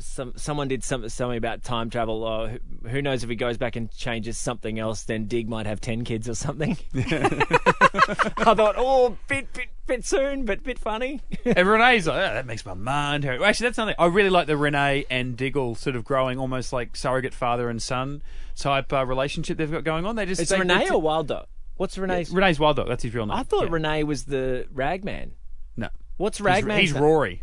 some 0.00 0.32
someone 0.36 0.68
did 0.68 0.82
some, 0.82 1.08
something 1.08 1.36
about 1.38 1.62
time 1.62 1.90
travel. 1.90 2.24
Or 2.24 2.48
who, 2.48 2.88
who 2.88 3.02
knows 3.02 3.22
if 3.22 3.30
he 3.30 3.36
goes 3.36 3.56
back 3.58 3.76
and 3.76 3.90
changes 3.92 4.36
something 4.38 4.78
else, 4.78 5.04
then 5.04 5.26
Dig 5.26 5.48
might 5.48 5.66
have 5.66 5.80
ten 5.80 6.04
kids 6.04 6.28
or 6.28 6.34
something. 6.34 6.76
I 6.94 8.54
thought, 8.54 8.74
oh, 8.78 9.16
bit 9.28 9.52
bit 9.52 9.68
bit 9.86 10.04
soon, 10.04 10.44
but 10.44 10.62
bit 10.62 10.78
funny. 10.78 11.20
And 11.44 11.68
Renee's 11.68 12.06
like, 12.06 12.16
oh, 12.16 12.34
that 12.34 12.46
makes 12.46 12.64
my 12.64 12.74
mind 12.74 13.24
hurt. 13.24 13.40
Actually, 13.42 13.68
that's 13.68 13.76
something 13.76 13.96
I 13.98 14.06
really 14.06 14.30
like 14.30 14.46
the 14.46 14.56
Renee 14.56 15.04
and 15.10 15.36
Diggle 15.36 15.74
sort 15.74 15.96
of 15.96 16.04
growing 16.04 16.38
almost 16.38 16.72
like 16.72 16.96
surrogate 16.96 17.34
father 17.34 17.68
and 17.68 17.80
son 17.82 18.22
type 18.56 18.92
uh, 18.92 19.04
relationship 19.06 19.56
they've 19.58 19.70
got 19.70 19.84
going 19.84 20.04
on. 20.06 20.16
They 20.16 20.26
just 20.26 20.40
It's 20.40 20.50
they- 20.50 20.58
Renee 20.58 20.88
or 20.90 21.00
Wilder? 21.00 21.44
What's 21.76 21.96
Renee's? 21.96 22.30
Renee's 22.30 22.60
Wild 22.60 22.76
Dog. 22.76 22.88
That's 22.88 23.02
his 23.02 23.14
real 23.14 23.24
name. 23.24 23.34
I 23.36 23.42
thought 23.42 23.64
Yeah. 23.64 23.72
Renee 23.72 24.02
was 24.04 24.24
the 24.24 24.66
Ragman. 24.70 25.32
No, 25.78 25.88
What's 26.18 26.36
he's, 26.38 26.44
Ragman? 26.44 26.78
he's 26.78 26.92
Rory. 26.92 27.42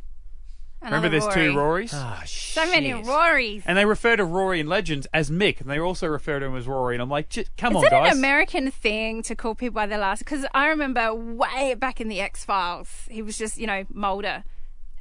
Remember, 0.81 1.07
Another 1.07 1.19
there's 1.19 1.33
two 1.33 1.53
Rorys, 1.57 1.91
Ah, 1.93 2.21
So 2.25 2.65
many 2.67 2.91
shit. 2.91 3.03
Rorys. 3.05 3.63
and 3.65 3.77
they 3.77 3.85
refer 3.85 4.15
to 4.15 4.23
Rory 4.23 4.59
in 4.59 4.67
Legends 4.67 5.07
as 5.13 5.29
Mick, 5.31 5.59
and 5.59 5.69
they 5.69 5.79
also 5.79 6.05
refer 6.07 6.39
to 6.39 6.45
him 6.45 6.55
as 6.55 6.67
Rory. 6.67 6.95
And 6.95 7.01
I'm 7.01 7.09
like, 7.09 7.29
"J- 7.29 7.45
come 7.57 7.75
Is 7.75 7.77
on, 7.77 7.85
it 7.85 7.89
guys. 7.89 8.11
an 8.13 8.17
American 8.19 8.69
thing 8.69 9.23
to 9.23 9.35
call 9.35 9.55
people 9.55 9.73
by 9.73 9.87
their 9.87 9.97
last? 9.97 10.19
Because 10.19 10.45
I 10.53 10.67
remember 10.67 11.13
way 11.15 11.73
back 11.73 11.99
in 11.99 12.09
the 12.09 12.21
X 12.21 12.45
Files, 12.45 12.89
he 13.09 13.21
was 13.23 13.37
just, 13.37 13.57
you 13.57 13.65
know, 13.65 13.85
Mulder. 13.91 14.43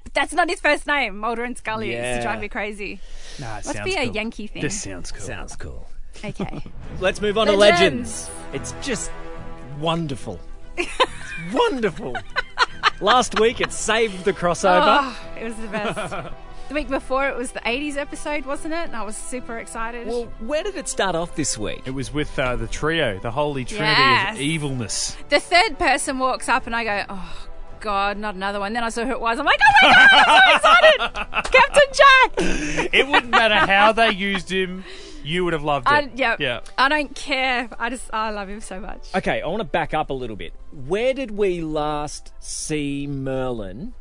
But 0.02 0.14
that's 0.14 0.32
not 0.32 0.48
his 0.48 0.60
first 0.60 0.86
name. 0.86 1.18
Mulder 1.18 1.44
and 1.44 1.58
Scully. 1.58 1.90
It 1.90 1.96
used 1.96 2.02
Yeah. 2.04 2.16
to 2.16 2.22
drive 2.22 2.40
me 2.40 2.48
crazy. 2.48 3.00
Nah, 3.38 3.46
it 3.58 3.66
Must 3.66 3.72
sounds 3.74 3.84
be 3.84 3.94
a 3.96 4.04
cool. 4.06 4.14
Yankee 4.14 4.46
thing. 4.46 4.62
This 4.62 4.80
sounds 4.80 5.12
cool. 5.12 5.20
Sounds 5.26 5.56
cool. 5.56 5.88
Okay. 6.24 6.62
Let's 7.00 7.20
move 7.20 7.36
on 7.36 7.48
Legends. 7.48 8.26
to 8.28 8.32
Legends. 8.32 8.72
It's 8.80 8.86
just 8.86 9.10
wonderful. 9.78 10.40
it's 10.78 10.90
wonderful. 11.52 12.16
Last 13.00 13.38
week 13.40 13.60
it 13.60 13.72
saved 13.72 14.24
the 14.24 14.32
crossover. 14.32 14.80
oh, 15.00 15.18
it 15.38 15.44
was 15.44 15.54
the 15.56 15.68
best. 15.68 16.32
the 16.68 16.74
week 16.74 16.88
before 16.88 17.28
it 17.28 17.36
was 17.36 17.52
the 17.52 17.60
80s 17.60 17.96
episode, 17.96 18.46
wasn't 18.46 18.74
it? 18.74 18.86
And 18.86 18.96
I 18.96 19.02
was 19.02 19.16
super 19.16 19.58
excited. 19.58 20.06
Well, 20.08 20.24
where 20.40 20.62
did 20.62 20.76
it 20.76 20.88
start 20.88 21.14
off 21.14 21.36
this 21.36 21.56
week? 21.58 21.82
It 21.84 21.90
was 21.92 22.12
with 22.12 22.38
uh, 22.38 22.56
the 22.56 22.66
trio, 22.66 23.18
the 23.20 23.30
holy 23.30 23.64
trinity 23.64 24.00
Yes. 24.00 24.34
of 24.36 24.40
evilness. 24.40 25.16
the 25.28 25.40
third 25.40 25.78
person 25.78 26.18
walks 26.18 26.48
up 26.48 26.66
and 26.66 26.74
I 26.74 26.84
go, 26.84 27.04
oh, 27.10 27.46
God, 27.80 28.16
not 28.16 28.34
another 28.34 28.58
one. 28.58 28.72
Then 28.72 28.82
I 28.82 28.88
saw 28.88 29.04
who 29.04 29.10
it 29.10 29.20
was. 29.20 29.38
I'm 29.38 29.44
like, 29.44 29.60
oh 29.62 29.86
my 29.86 29.90
God, 29.92 30.08
I'm 30.26 30.40
so 30.50 30.56
excited. 30.56 31.52
Captain 31.52 31.82
Jack. 31.92 32.94
It 32.94 33.06
wouldn't 33.08 33.30
matter 33.30 33.54
how 33.54 33.92
they 33.92 34.10
used 34.10 34.50
him, 34.50 34.82
you 35.26 35.44
would 35.44 35.52
have 35.52 35.64
loved 35.64 35.86
it. 35.88 35.92
I, 35.92 36.10
yeah. 36.14 36.36
Yeah. 36.38 36.60
I 36.78 36.88
don't 36.88 37.14
care. 37.14 37.68
I 37.78 37.90
just, 37.90 38.12
I 38.12 38.30
love 38.30 38.48
him 38.48 38.60
so 38.60 38.80
much. 38.80 39.08
Okay, 39.14 39.42
I 39.42 39.46
want 39.46 39.60
to 39.60 39.64
back 39.64 39.92
up 39.92 40.10
a 40.10 40.14
little 40.14 40.36
bit. 40.36 40.52
Where 40.72 41.12
did 41.12 41.32
we 41.32 41.60
last 41.60 42.32
see 42.38 43.06
Merlyn 43.08 43.92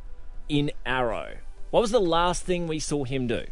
in 0.48 0.72
Arrow? 0.86 1.38
What 1.72 1.82
was 1.82 1.92
the 1.92 2.00
last 2.00 2.44
thing 2.44 2.68
we 2.68 2.80
saw 2.80 3.04
him 3.04 3.28
do? 3.28 3.46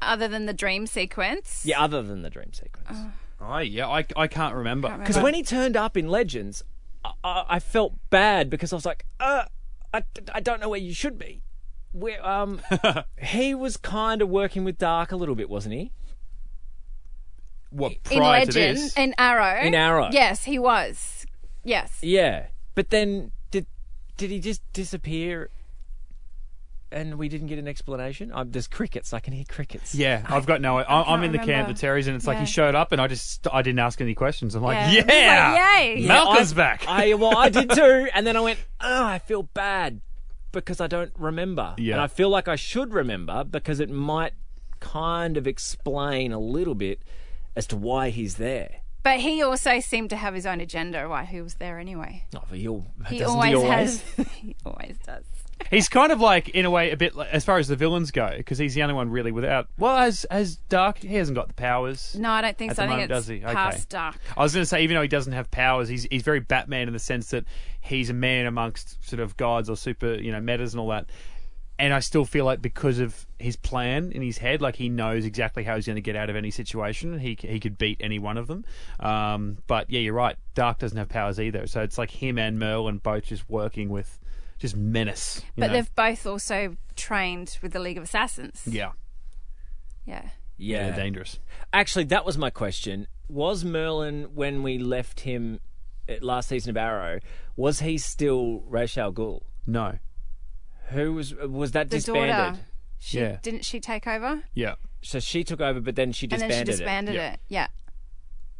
Other 0.00 0.26
than 0.26 0.46
the 0.46 0.52
dream 0.52 0.86
sequence. 0.86 1.62
Yeah, 1.64 1.80
other 1.80 2.02
than 2.02 2.22
the 2.22 2.30
dream 2.30 2.52
sequence. 2.52 2.98
Oh, 3.40 3.58
yeah, 3.58 3.88
I, 3.88 4.04
I 4.16 4.26
can't 4.26 4.54
remember. 4.54 4.96
Because 4.98 5.18
when 5.18 5.34
he 5.34 5.42
turned 5.42 5.76
up 5.76 5.96
in 5.96 6.08
Legends, 6.08 6.64
I, 7.04 7.12
I, 7.22 7.44
I 7.48 7.58
felt 7.60 7.94
bad 8.10 8.50
because 8.50 8.72
I 8.72 8.76
was 8.76 8.86
like, 8.86 9.04
uh, 9.20 9.44
I, 9.92 10.02
I 10.32 10.40
don't 10.40 10.60
know 10.60 10.68
where 10.68 10.80
you 10.80 10.94
should 10.94 11.18
be. 11.18 11.42
Where 11.92 12.26
um, 12.26 12.62
he 13.22 13.54
was 13.54 13.76
kind 13.76 14.22
of 14.22 14.28
working 14.28 14.64
with 14.64 14.78
Darhk 14.78 15.12
a 15.12 15.16
little 15.16 15.34
bit, 15.34 15.50
wasn't 15.50 15.74
he? 15.74 15.92
What, 17.72 17.92
in 18.10 18.18
prior 18.18 18.40
to 18.44 18.46
Legend, 18.46 18.76
this? 18.78 18.96
in 18.96 19.14
Arrow. 19.18 19.60
In 19.66 19.74
Arrow. 19.74 20.08
Yes, 20.12 20.44
he 20.44 20.58
was. 20.58 21.26
Yes. 21.64 21.98
Yeah, 22.02 22.46
but 22.74 22.90
then 22.90 23.32
did 23.50 23.66
did 24.16 24.30
he 24.30 24.38
just 24.40 24.62
disappear? 24.72 25.50
And 26.90 27.16
we 27.18 27.30
didn't 27.30 27.46
get 27.46 27.58
an 27.58 27.66
explanation. 27.66 28.30
Um, 28.34 28.50
there's 28.50 28.68
crickets. 28.68 29.14
I 29.14 29.20
can 29.20 29.32
hear 29.32 29.46
crickets. 29.48 29.94
Yeah, 29.94 30.26
I've 30.28 30.44
got 30.44 30.60
no. 30.60 30.76
I, 30.76 30.82
I'm 31.00 31.04
can't 31.06 31.24
in 31.24 31.32
the 31.32 31.38
camp 31.38 31.48
remember. 31.48 31.70
of 31.70 31.78
Terry's, 31.80 32.06
and 32.06 32.14
it's 32.16 32.26
like 32.26 32.34
Yeah. 32.36 32.40
he 32.40 32.46
showed 32.46 32.74
up, 32.74 32.92
and 32.92 33.00
I 33.00 33.06
just 33.06 33.46
I 33.50 33.62
didn't 33.62 33.78
ask 33.78 33.98
any 34.02 34.14
questions. 34.14 34.54
I'm 34.54 34.62
like, 34.62 34.92
Yeah. 34.92 35.04
yeah, 35.08 35.52
It 35.52 35.52
like, 35.94 35.98
yay. 36.02 36.06
Malcolm's 36.06 36.52
I- 36.52 36.56
back. 36.56 36.84
I 36.86 37.14
well, 37.14 37.38
I 37.38 37.48
did 37.48 37.70
too, 37.74 38.08
and 38.12 38.26
then 38.26 38.36
I 38.36 38.40
went, 38.40 38.58
oh, 38.82 39.04
I 39.06 39.18
feel 39.20 39.42
bad 39.44 40.02
because 40.52 40.82
I 40.82 40.86
don't 40.86 41.12
remember, 41.18 41.74
Yeah. 41.78 41.94
and 41.94 42.02
I 42.02 42.08
feel 42.08 42.28
like 42.28 42.46
I 42.46 42.56
should 42.56 42.92
remember 42.92 43.42
because 43.42 43.80
it 43.80 43.88
might 43.88 44.34
kind 44.80 45.38
of 45.38 45.46
explain 45.46 46.30
a 46.30 46.38
little 46.38 46.74
bit 46.74 47.00
as 47.56 47.66
to 47.68 47.76
why 47.76 48.10
he's 48.10 48.36
there. 48.36 48.76
But 49.02 49.18
he 49.18 49.42
also 49.42 49.80
seemed 49.80 50.10
to 50.10 50.16
have 50.16 50.32
his 50.32 50.46
own 50.46 50.60
agenda 50.60 51.08
why 51.08 51.24
he 51.24 51.40
was 51.42 51.54
there 51.54 51.78
anyway. 51.80 52.24
Oh, 52.36 52.42
but 52.48 52.58
he'll, 52.58 52.86
He 53.08 53.18
doesn't 53.18 53.34
always, 53.34 53.50
he 53.50 53.56
always? 53.56 54.02
has. 54.12 54.26
he 54.36 54.56
always 54.64 54.96
does. 55.04 55.24
He's 55.70 55.88
kind 55.88 56.10
of 56.12 56.20
like, 56.20 56.50
in 56.50 56.64
a 56.64 56.70
way, 56.70 56.90
a 56.90 56.96
bit 56.96 57.14
like, 57.14 57.28
as 57.30 57.44
far 57.44 57.58
as 57.58 57.68
the 57.68 57.76
villains 57.76 58.10
go, 58.10 58.32
because 58.36 58.58
he's 58.58 58.74
the 58.74 58.82
only 58.82 58.94
one 58.94 59.10
really 59.10 59.30
without. 59.32 59.68
Well, 59.78 59.96
as 59.96 60.24
as 60.24 60.58
Darhk, 60.68 60.98
he 60.98 61.14
hasn't 61.14 61.36
got 61.36 61.48
the 61.48 61.54
powers. 61.54 62.16
No, 62.18 62.30
I 62.30 62.42
don't 62.42 62.56
think 62.58 62.72
At 62.72 62.76
so. 62.76 62.82
the 62.82 62.86
I 62.86 62.88
think 62.88 63.10
moment, 63.10 63.10
it's 63.12 63.18
does 63.20 63.28
he? 63.28 63.44
Okay. 63.44 63.54
past 63.54 63.88
dark. 63.88 64.16
I 64.36 64.42
was 64.42 64.52
going 64.54 64.62
to 64.62 64.66
say, 64.66 64.82
even 64.82 64.96
though 64.96 65.02
he 65.02 65.08
doesn't 65.08 65.32
have 65.32 65.50
powers, 65.50 65.88
he's 65.88 66.04
he's 66.10 66.22
very 66.22 66.40
Batman 66.40 66.88
in 66.88 66.92
the 66.92 66.98
sense 66.98 67.30
that 67.30 67.44
he's 67.80 68.10
a 68.10 68.14
man 68.14 68.46
amongst 68.46 69.04
sort 69.08 69.20
of 69.20 69.36
gods 69.36 69.70
or 69.70 69.76
super, 69.76 70.14
you 70.14 70.32
know, 70.32 70.40
metas 70.40 70.74
and 70.74 70.80
all 70.80 70.88
that. 70.88 71.06
And 71.82 71.92
I 71.92 71.98
still 71.98 72.24
feel 72.24 72.44
like 72.44 72.62
because 72.62 73.00
of 73.00 73.26
his 73.40 73.56
plan 73.56 74.12
in 74.12 74.22
his 74.22 74.38
head, 74.38 74.62
like 74.62 74.76
he 74.76 74.88
knows 74.88 75.24
exactly 75.24 75.64
how 75.64 75.74
he's 75.74 75.86
going 75.86 75.96
to 75.96 76.00
get 76.00 76.14
out 76.14 76.30
of 76.30 76.36
any 76.36 76.52
situation. 76.52 77.18
He 77.18 77.36
he 77.40 77.58
could 77.58 77.76
beat 77.76 77.98
any 78.00 78.20
one 78.20 78.38
of 78.38 78.46
them. 78.46 78.64
Um, 79.00 79.58
but 79.66 79.90
yeah, 79.90 79.98
you're 79.98 80.14
right. 80.14 80.36
Darhk 80.54 80.78
doesn't 80.78 80.96
have 80.96 81.08
powers 81.08 81.40
either, 81.40 81.66
so 81.66 81.82
it's 81.82 81.98
like 81.98 82.12
him 82.12 82.38
and 82.38 82.56
Merlyn 82.56 83.02
both 83.02 83.24
just 83.24 83.50
working 83.50 83.88
with 83.88 84.20
just 84.58 84.76
menace. 84.76 85.42
But 85.56 85.66
know? 85.66 85.72
they've 85.72 85.94
both 85.96 86.24
also 86.24 86.76
trained 86.94 87.58
with 87.62 87.72
the 87.72 87.80
League 87.80 87.98
of 87.98 88.04
Assassins. 88.04 88.62
yeah, 88.64 88.92
Yeah. 90.06 90.28
Yeah, 90.58 90.86
they're 90.86 91.04
dangerous. 91.04 91.40
Actually, 91.72 92.04
that 92.04 92.24
was 92.24 92.38
my 92.38 92.50
question. 92.50 93.08
Was 93.28 93.64
Merlyn 93.64 94.30
when 94.34 94.62
we 94.62 94.78
left 94.78 95.20
him 95.20 95.58
at 96.08 96.22
last 96.22 96.50
season 96.50 96.70
of 96.70 96.76
Arrow? 96.76 97.18
Was 97.56 97.80
he 97.80 97.98
still 97.98 98.62
Ra's 98.68 98.96
al 98.96 99.12
Ghul? 99.12 99.42
No, 99.66 99.98
Who 100.92 101.14
was 101.14 101.34
was 101.34 101.72
that 101.72 101.90
The 101.90 101.96
disbanded? 101.96 102.36
daughter. 102.36 102.58
She, 102.98 103.18
Yeah. 103.18 103.36
Didn't 103.42 103.64
she 103.64 103.80
take 103.80 104.06
over? 104.06 104.42
yeah. 104.54 104.74
So 105.04 105.18
she 105.18 105.42
took 105.42 105.60
over, 105.60 105.80
but 105.80 105.96
then 105.96 106.12
she 106.12 106.26
And 106.26 106.30
disbanded, 106.30 106.56
then 106.58 106.66
she 106.66 106.70
disbanded 106.78 107.14
Yeah. 107.16 107.32
it. 107.32 107.40
Yeah. 107.48 107.66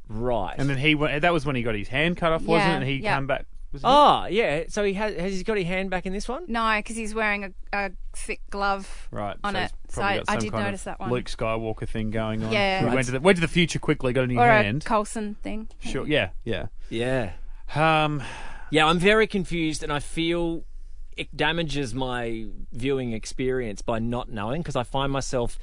Right. 0.08 0.54
And 0.58 0.68
then 0.68 0.78
he 0.78 0.94
went. 0.94 1.22
That 1.22 1.32
was 1.32 1.46
when 1.46 1.56
he 1.56 1.62
got 1.62 1.74
his 1.74 1.88
hand 1.88 2.16
cut 2.16 2.32
off, 2.32 2.42
wasn't 2.42 2.68
Yeah, 2.68 2.72
it? 2.72 2.76
And 2.76 2.84
he 2.84 2.94
yeah. 2.96 3.14
came 3.14 3.26
back. 3.26 3.46
Was 3.72 3.82
it? 3.82 3.86
oh 3.88 4.26
yeah. 4.26 4.64
So 4.68 4.84
he 4.84 4.92
has 4.94 5.14
has 5.16 5.32
he 5.38 5.44
got 5.44 5.56
his 5.56 5.66
hand 5.66 5.88
back 5.90 6.04
in 6.04 6.12
this 6.12 6.28
one? 6.28 6.44
No, 6.48 6.74
because 6.76 6.96
he's 6.96 7.14
wearing 7.14 7.44
a, 7.44 7.52
a 7.72 7.90
thick 8.14 8.40
glove 8.50 9.08
Right. 9.10 9.36
on 9.42 9.54
so 9.54 9.60
it. 9.60 9.72
So 9.88 10.02
I, 10.02 10.22
I 10.28 10.36
did 10.36 10.52
notice 10.52 10.82
that 10.82 11.00
one. 11.00 11.10
Luke 11.10 11.24
Skywalker 11.26 11.88
thing 11.88 12.10
going 12.10 12.42
on. 12.44 12.52
Yeah. 12.52 12.80
He 12.80 12.86
Right. 12.86 12.94
went 12.94 13.06
to 13.06 13.12
the 13.12 13.20
went 13.20 13.36
to 13.36 13.40
the 13.40 13.48
future 13.48 13.78
quickly, 13.78 14.12
got 14.12 14.24
a 14.24 14.26
new 14.26 14.38
or 14.38 14.46
hand. 14.46 14.82
a 14.82 14.88
Coulson 14.88 15.36
thing. 15.42 15.68
sure. 15.80 16.06
Yeah. 16.06 16.30
Yeah. 16.44 16.66
Yeah. 16.90 17.32
Um. 17.74 18.22
Yeah, 18.70 18.86
I'm 18.86 18.98
very 18.98 19.26
confused, 19.26 19.82
and 19.82 19.92
I 19.92 20.00
feel 20.00 20.64
it 21.16 21.36
damages 21.36 21.94
my 21.94 22.46
viewing 22.72 23.12
experience 23.12 23.82
by 23.82 23.98
not 23.98 24.30
knowing 24.30 24.62
because 24.62 24.76
I 24.76 24.82
find 24.82 25.12
myself 25.12 25.58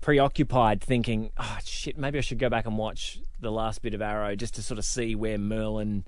preoccupied 0.00 0.80
thinking, 0.80 1.30
oh 1.38 1.58
shit, 1.64 1.96
maybe 1.96 2.18
I 2.18 2.20
should 2.20 2.38
go 2.38 2.50
back 2.50 2.66
and 2.66 2.76
watch 2.76 3.20
the 3.40 3.50
last 3.50 3.82
bit 3.82 3.94
of 3.94 4.02
Arrow 4.02 4.34
just 4.36 4.54
to 4.56 4.62
sort 4.62 4.78
of 4.78 4.84
see 4.84 5.14
where 5.14 5.38
Merlyn 5.38 6.04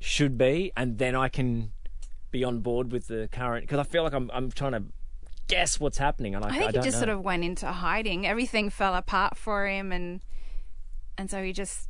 should 0.00 0.36
be, 0.36 0.72
and 0.76 0.98
then 0.98 1.14
I 1.14 1.28
can 1.28 1.72
be 2.30 2.44
on 2.44 2.60
board 2.60 2.92
with 2.92 3.08
the 3.08 3.28
current 3.30 3.64
because 3.64 3.78
I 3.78 3.84
feel 3.84 4.02
like 4.02 4.14
I'm 4.14 4.30
I'm 4.32 4.50
trying 4.50 4.72
to 4.72 4.84
guess 5.48 5.78
what's 5.78 5.98
happening, 5.98 6.34
and 6.34 6.44
I, 6.44 6.48
I 6.48 6.52
think 6.52 6.66
he 6.66 6.72
don't 6.72 6.84
just 6.84 6.96
know. 6.96 7.06
sort 7.06 7.08
of 7.10 7.20
went 7.20 7.44
into 7.44 7.66
hiding. 7.66 8.26
Everything 8.26 8.70
fell 8.70 8.94
apart 8.94 9.36
for 9.36 9.66
him, 9.66 9.92
and 9.92 10.20
and 11.18 11.30
so 11.30 11.42
he 11.42 11.52
just 11.52 11.88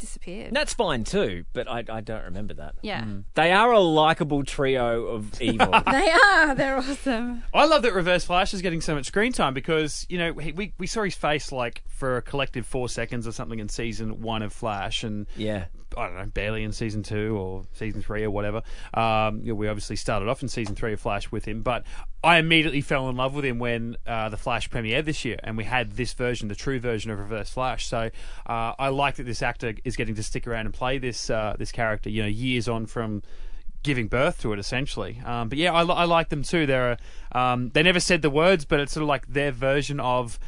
disappeared. 0.00 0.52
That's 0.52 0.74
fine 0.74 1.04
too, 1.04 1.44
but 1.52 1.68
I 1.68 1.84
I 1.88 2.00
don't 2.00 2.24
remember 2.24 2.54
that. 2.54 2.74
Yeah. 2.82 3.02
Mm. 3.04 3.24
They 3.34 3.52
are 3.52 3.72
a 3.72 3.80
likable 3.80 4.44
trio 4.44 5.06
of 5.06 5.40
evil. 5.42 5.70
They 5.90 6.10
are. 6.10 6.54
They're 6.54 6.76
awesome. 6.78 7.42
I 7.54 7.66
love 7.66 7.82
that 7.82 7.92
Reverse 7.94 8.24
Flash 8.24 8.54
is 8.54 8.62
getting 8.62 8.80
so 8.80 8.94
much 8.94 9.06
screen 9.06 9.32
time 9.32 9.54
because 9.54 10.06
you 10.08 10.18
know 10.18 10.34
he, 10.34 10.52
we 10.52 10.72
we 10.78 10.86
saw 10.86 11.02
his 11.02 11.14
face 11.14 11.52
like 11.52 11.82
for 11.88 12.16
a 12.16 12.22
collective 12.22 12.66
four 12.66 12.88
seconds 12.88 13.26
or 13.26 13.32
something 13.32 13.58
in 13.58 13.68
season 13.68 14.20
one 14.22 14.42
of 14.42 14.52
Flash, 14.52 15.04
and 15.04 15.26
yeah. 15.36 15.66
I 15.96 16.06
don't 16.06 16.16
know, 16.16 16.26
barely 16.26 16.62
in 16.62 16.72
season 16.72 17.02
two 17.02 17.36
or 17.36 17.64
season 17.72 18.02
three 18.02 18.24
or 18.24 18.30
whatever. 18.30 18.62
Um, 18.94 19.40
you 19.40 19.48
know, 19.48 19.54
we 19.54 19.68
obviously 19.68 19.96
started 19.96 20.28
off 20.28 20.42
in 20.42 20.48
season 20.48 20.74
three 20.74 20.92
of 20.92 21.00
Flash 21.00 21.30
with 21.30 21.44
him, 21.44 21.62
but 21.62 21.84
I 22.22 22.38
immediately 22.38 22.80
fell 22.80 23.08
in 23.08 23.16
love 23.16 23.34
with 23.34 23.44
him 23.44 23.58
when 23.58 23.96
uh, 24.06 24.28
the 24.28 24.36
Flash 24.36 24.68
premiered 24.68 25.04
this 25.04 25.24
year, 25.24 25.38
and 25.42 25.56
we 25.56 25.64
had 25.64 25.92
this 25.92 26.12
version, 26.12 26.48
the 26.48 26.54
true 26.54 26.78
version 26.78 27.10
of 27.10 27.18
Reverse 27.18 27.50
Flash. 27.50 27.86
So 27.86 28.10
uh, 28.46 28.74
I 28.78 28.88
like 28.88 29.16
that 29.16 29.24
this 29.24 29.42
actor 29.42 29.74
is 29.84 29.96
getting 29.96 30.14
to 30.16 30.22
stick 30.22 30.46
around 30.46 30.66
and 30.66 30.74
play 30.74 30.98
this 30.98 31.30
uh, 31.30 31.56
this 31.58 31.72
character. 31.72 32.10
You 32.10 32.22
know, 32.22 32.28
years 32.28 32.68
on 32.68 32.86
from 32.86 33.22
giving 33.82 34.08
birth 34.08 34.42
to 34.42 34.52
it 34.52 34.58
essentially. 34.58 35.20
Um, 35.24 35.48
but 35.48 35.58
yeah, 35.58 35.72
I, 35.72 35.82
I 35.82 36.04
like 36.04 36.28
them 36.28 36.42
too. 36.42 36.66
They're 36.66 36.98
um, 37.32 37.70
they 37.70 37.82
never 37.82 38.00
said 38.00 38.22
the 38.22 38.30
words, 38.30 38.64
but 38.64 38.80
it's 38.80 38.92
sort 38.92 39.02
of 39.02 39.08
like 39.08 39.26
their 39.26 39.52
version 39.52 40.00
of 40.00 40.38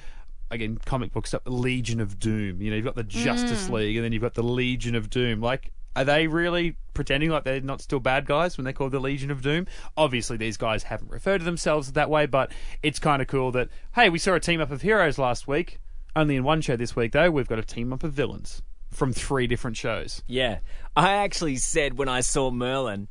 again 0.52 0.78
comic 0.84 1.12
book 1.12 1.26
stuff. 1.26 1.42
Legion 1.46 2.00
of 2.00 2.18
Doom. 2.18 2.60
You 2.60 2.70
know, 2.70 2.76
you've 2.76 2.84
got 2.84 2.94
the 2.94 3.02
Justice 3.02 3.68
mm. 3.68 3.72
League, 3.72 3.96
and 3.96 4.04
then 4.04 4.12
you've 4.12 4.22
got 4.22 4.34
the 4.34 4.42
Legion 4.42 4.94
of 4.94 5.10
Doom. 5.10 5.40
Like. 5.40 5.72
Are 5.94 6.04
they 6.04 6.26
really 6.26 6.78
pretending 6.94 7.28
like 7.28 7.44
they're 7.44 7.60
not 7.60 7.82
still 7.82 8.00
bad 8.00 8.24
guys 8.24 8.56
when 8.56 8.64
they're 8.64 8.72
called 8.72 8.92
the 8.92 8.98
Legion 8.98 9.30
of 9.30 9.42
Doom? 9.42 9.66
Obviously, 9.94 10.38
these 10.38 10.56
guys 10.56 10.84
haven't 10.84 11.10
referred 11.10 11.40
to 11.40 11.44
themselves 11.44 11.92
that 11.92 12.08
way, 12.08 12.24
but 12.24 12.50
it's 12.82 12.98
kind 12.98 13.20
of 13.20 13.28
cool 13.28 13.52
that, 13.52 13.68
hey, 13.94 14.08
we 14.08 14.18
saw 14.18 14.32
a 14.32 14.40
team 14.40 14.58
up 14.62 14.70
of 14.70 14.80
heroes 14.80 15.18
last 15.18 15.46
week. 15.46 15.80
Only 16.16 16.36
in 16.36 16.44
one 16.44 16.62
show 16.62 16.76
this 16.76 16.96
week, 16.96 17.12
though, 17.12 17.30
we've 17.30 17.46
got 17.46 17.58
a 17.58 17.62
team 17.62 17.92
up 17.92 18.04
of 18.04 18.14
villains 18.14 18.62
from 18.90 19.12
three 19.12 19.46
different 19.46 19.76
shows. 19.76 20.22
Yeah. 20.26 20.58
I 20.96 21.12
actually 21.12 21.56
said 21.56 21.98
when 21.98 22.08
I 22.08 22.20
saw 22.20 22.50
Merlyn, 22.50 23.08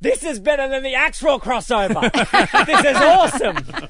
this 0.00 0.22
is 0.22 0.38
better 0.38 0.68
than 0.68 0.82
the 0.82 0.94
actual 0.94 1.40
crossover. 1.40 2.12
this 2.66 2.84
is 2.84 2.96
awesome. 2.96 3.88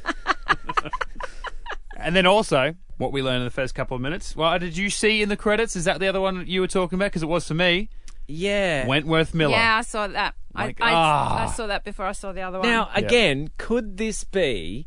And 1.97 2.15
then 2.15 2.27
also, 2.27 2.75
what 2.99 3.13
we 3.13 3.23
learned 3.23 3.39
in 3.39 3.45
the 3.45 3.51
first 3.51 3.75
couple 3.75 3.95
of 3.95 4.01
minutes. 4.01 4.37
Well, 4.37 4.59
did 4.59 4.77
you 4.77 4.91
see 4.91 5.23
in 5.23 5.29
the 5.29 5.37
credits? 5.37 5.77
Is 5.77 5.85
that 5.85 6.01
the 6.01 6.09
other 6.09 6.21
one 6.21 6.45
you 6.47 6.61
were 6.61 6.67
talking 6.67 6.97
about? 6.97 7.07
Because 7.07 7.23
it 7.23 7.29
was 7.29 7.47
for 7.49 7.55
me. 7.55 7.89
Yeah. 8.29 8.87
Wentworth 8.87 9.35
Miller. 9.35 9.53
Yeah, 9.53 9.77
I 9.79 9.83
saw 9.83 10.07
that. 10.07 10.35
Like, 10.55 10.81
I, 10.81 10.91
I, 10.91 10.93
ah. 10.95 11.43
I 11.45 11.47
saw 11.53 11.67
that 11.67 11.85
before 11.85 12.07
I 12.07 12.13
saw 12.13 12.33
the 12.33 12.43
other 12.43 12.59
one. 12.59 12.69
Now, 12.69 12.91
again, 12.95 13.51
could 13.59 13.99
this 13.99 14.25
be 14.25 14.87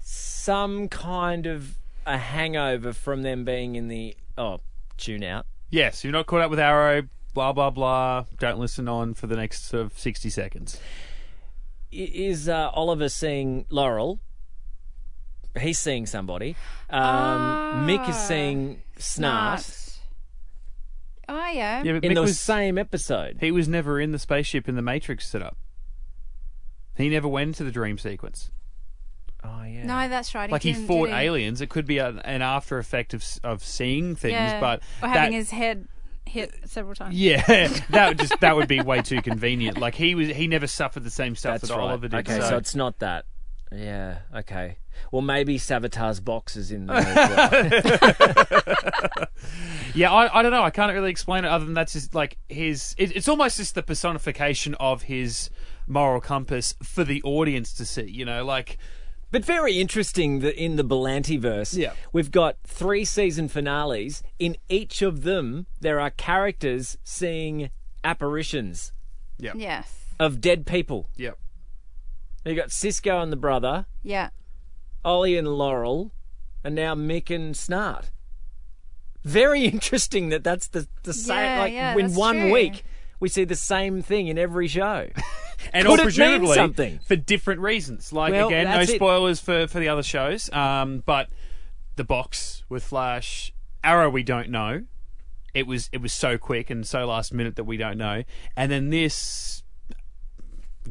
some 0.00 0.88
kind 0.88 1.46
of 1.46 1.76
a 2.06 2.18
hangover 2.18 2.92
from 2.92 3.22
them 3.22 3.44
being 3.44 3.76
in 3.76 3.88
the 3.88 4.16
oh 4.36 4.60
tune 4.96 5.22
out? 5.22 5.46
Yes, 5.70 6.04
you're 6.04 6.12
not 6.12 6.26
caught 6.26 6.40
up 6.40 6.50
with 6.50 6.58
Arrow. 6.58 7.02
Blah 7.34 7.52
blah 7.52 7.70
blah. 7.70 8.24
Don't 8.38 8.58
listen 8.58 8.88
on 8.88 9.14
for 9.14 9.26
the 9.26 9.36
next 9.36 9.66
sort 9.66 9.84
of 9.84 9.98
sixty 9.98 10.30
seconds. 10.30 10.78
Is 11.90 12.48
uh, 12.48 12.70
Oliver 12.72 13.08
seeing 13.08 13.66
Laurel? 13.70 14.20
He's 15.60 15.78
seeing 15.78 16.06
somebody. 16.06 16.56
Um, 16.90 17.86
Mick 17.86 18.08
is 18.08 18.16
Ah, 18.16 18.24
seeing 18.28 18.82
Snart, 18.98 19.58
Snart. 19.58 19.98
Oh 21.28 21.46
yeah. 21.48 21.82
Yeah, 21.82 21.92
but 21.94 22.04
in 22.04 22.12
Mick 22.12 22.14
the 22.16 22.20
was 22.22 22.38
same 22.38 22.76
episode. 22.78 23.38
he 23.40 23.50
was 23.50 23.68
never 23.68 24.00
in 24.00 24.12
the 24.12 24.18
spaceship 24.18 24.68
in 24.68 24.76
the 24.76 24.82
Matrix 24.82 25.28
setup. 25.28 25.56
He 26.96 27.08
never 27.08 27.26
went 27.28 27.48
into 27.48 27.64
the 27.64 27.70
dream 27.72 27.98
sequence. 27.98 28.50
Oh 29.42 29.62
yeah. 29.64 29.84
No, 29.84 30.08
that's 30.08 30.34
right. 30.34 30.50
Like 30.50 30.62
he 30.62 30.72
didn't, 30.72 30.86
fought 30.86 31.08
he? 31.08 31.14
aliens. 31.14 31.60
It 31.60 31.68
could 31.70 31.86
be 31.86 31.98
a, 31.98 32.08
an 32.24 32.42
after 32.42 32.78
effect 32.78 33.14
of 33.14 33.24
of 33.42 33.62
seeing 33.64 34.16
things, 34.16 34.32
Yeah. 34.32 34.60
but 34.60 34.82
or 35.02 35.08
having 35.08 35.32
that- 35.32 35.36
his 35.36 35.50
head 35.50 35.86
hit 36.26 36.54
several 36.64 36.94
times. 36.94 37.14
Yeah, 37.14 37.42
that 37.90 38.08
would 38.08 38.18
just 38.18 38.38
that 38.40 38.56
would 38.56 38.68
be 38.68 38.80
way 38.80 39.02
too 39.02 39.20
convenient. 39.22 39.78
Like 39.78 39.94
he 39.94 40.14
was, 40.14 40.28
he 40.28 40.46
never 40.46 40.66
suffered 40.66 41.04
the 41.04 41.10
same 41.10 41.36
stuff 41.36 41.60
That's 41.60 41.68
that 41.68 41.76
right. 41.76 41.82
Oliver 41.88 42.08
did. 42.08 42.20
Okay, 42.28 42.40
so. 42.40 42.48
so 42.50 42.56
it's 42.56 42.74
not 42.74 42.98
that. 43.00 43.26
Yeah. 43.76 44.18
Okay. 44.34 44.76
Well, 45.10 45.22
maybe 45.22 45.58
Savitar's 45.58 46.20
box 46.20 46.56
is 46.56 46.70
in 46.70 46.86
there. 46.86 46.96
As 46.96 47.84
well. 47.94 49.26
yeah, 49.94 50.12
I, 50.12 50.38
I 50.38 50.42
don't 50.42 50.52
know. 50.52 50.62
I 50.62 50.70
can't 50.70 50.92
really 50.92 51.10
explain 51.10 51.44
it 51.44 51.48
other 51.48 51.64
than 51.64 51.74
that's 51.74 51.92
just 51.92 52.14
like 52.14 52.38
his. 52.48 52.94
It, 52.98 53.14
it's 53.16 53.28
almost 53.28 53.56
just 53.56 53.74
the 53.74 53.82
personification 53.82 54.74
of 54.76 55.02
his 55.02 55.50
moral 55.86 56.20
compass 56.20 56.74
for 56.82 57.04
the 57.04 57.22
audience 57.22 57.72
to 57.74 57.84
see. 57.84 58.04
You 58.08 58.24
know, 58.24 58.44
like 58.44 58.78
But 59.30 59.44
very 59.44 59.80
interesting 59.80 60.40
that 60.40 60.54
in 60.62 60.76
the 60.76 60.84
Berlanti 60.84 61.38
verse, 61.40 61.74
Yeah. 61.74 61.92
we've 62.12 62.30
got 62.30 62.56
three 62.64 63.04
season 63.04 63.48
finales. 63.48 64.22
In 64.38 64.56
each 64.68 65.02
of 65.02 65.22
them, 65.24 65.66
there 65.80 66.00
are 66.00 66.10
characters 66.10 66.96
seeing 67.04 67.70
apparitions 68.04 68.92
Yeah. 69.38 69.52
Yes. 69.56 69.92
of 70.20 70.40
dead 70.40 70.66
people. 70.66 71.08
yep. 71.16 71.36
You 72.44 72.54
got 72.54 72.70
Cisco 72.70 73.20
and 73.20 73.32
the 73.32 73.36
brother, 73.36 73.86
Yeah. 74.02 74.30
Ollie 75.04 75.36
and 75.36 75.48
Laurel, 75.48 76.12
and 76.62 76.74
now 76.74 76.94
Mick 76.94 77.34
and 77.34 77.54
Snart. 77.54 78.10
Very 79.22 79.64
interesting 79.64 80.28
that 80.30 80.44
that's 80.44 80.68
the 80.68 80.86
the 81.02 81.12
same. 81.14 81.36
Yeah, 81.38 81.58
like 81.60 81.72
yeah, 81.72 81.92
in 81.92 81.98
that's 82.06 82.16
one 82.16 82.36
true. 82.36 82.52
week, 82.52 82.84
we 83.20 83.28
see 83.28 83.44
the 83.44 83.54
same 83.56 84.02
thing 84.02 84.28
in 84.28 84.38
every 84.38 84.68
show. 84.68 85.08
and 85.72 85.86
Could 85.86 85.86
all 85.86 85.94
it 85.94 85.96
mean 85.98 86.04
presumably 86.04 86.54
something? 86.54 86.98
for 87.06 87.16
different 87.16 87.60
reasons. 87.60 88.12
Like 88.12 88.32
Well, 88.32 88.48
again, 88.48 88.64
no 88.66 88.78
that's 88.78 88.90
it. 88.92 88.96
spoilers 88.96 89.40
for 89.40 89.66
for 89.66 89.78
the 89.80 89.88
other 89.88 90.02
shows. 90.02 90.50
Um, 90.52 91.02
but 91.06 91.28
the 91.96 92.04
box 92.04 92.64
with 92.68 92.84
Flash, 92.84 93.52
Arrow, 93.82 94.10
we 94.10 94.22
don't 94.22 94.50
know. 94.50 94.84
It 95.54 95.66
was 95.66 95.88
it 95.92 96.00
was 96.02 96.12
so 96.12 96.36
quick 96.38 96.68
and 96.70 96.86
so 96.86 97.06
last 97.06 97.32
minute 97.32 97.56
that 97.56 97.64
we 97.64 97.76
don't 97.78 97.96
know. 97.98 98.24
And 98.56 98.70
then 98.72 98.90
this 98.90 99.62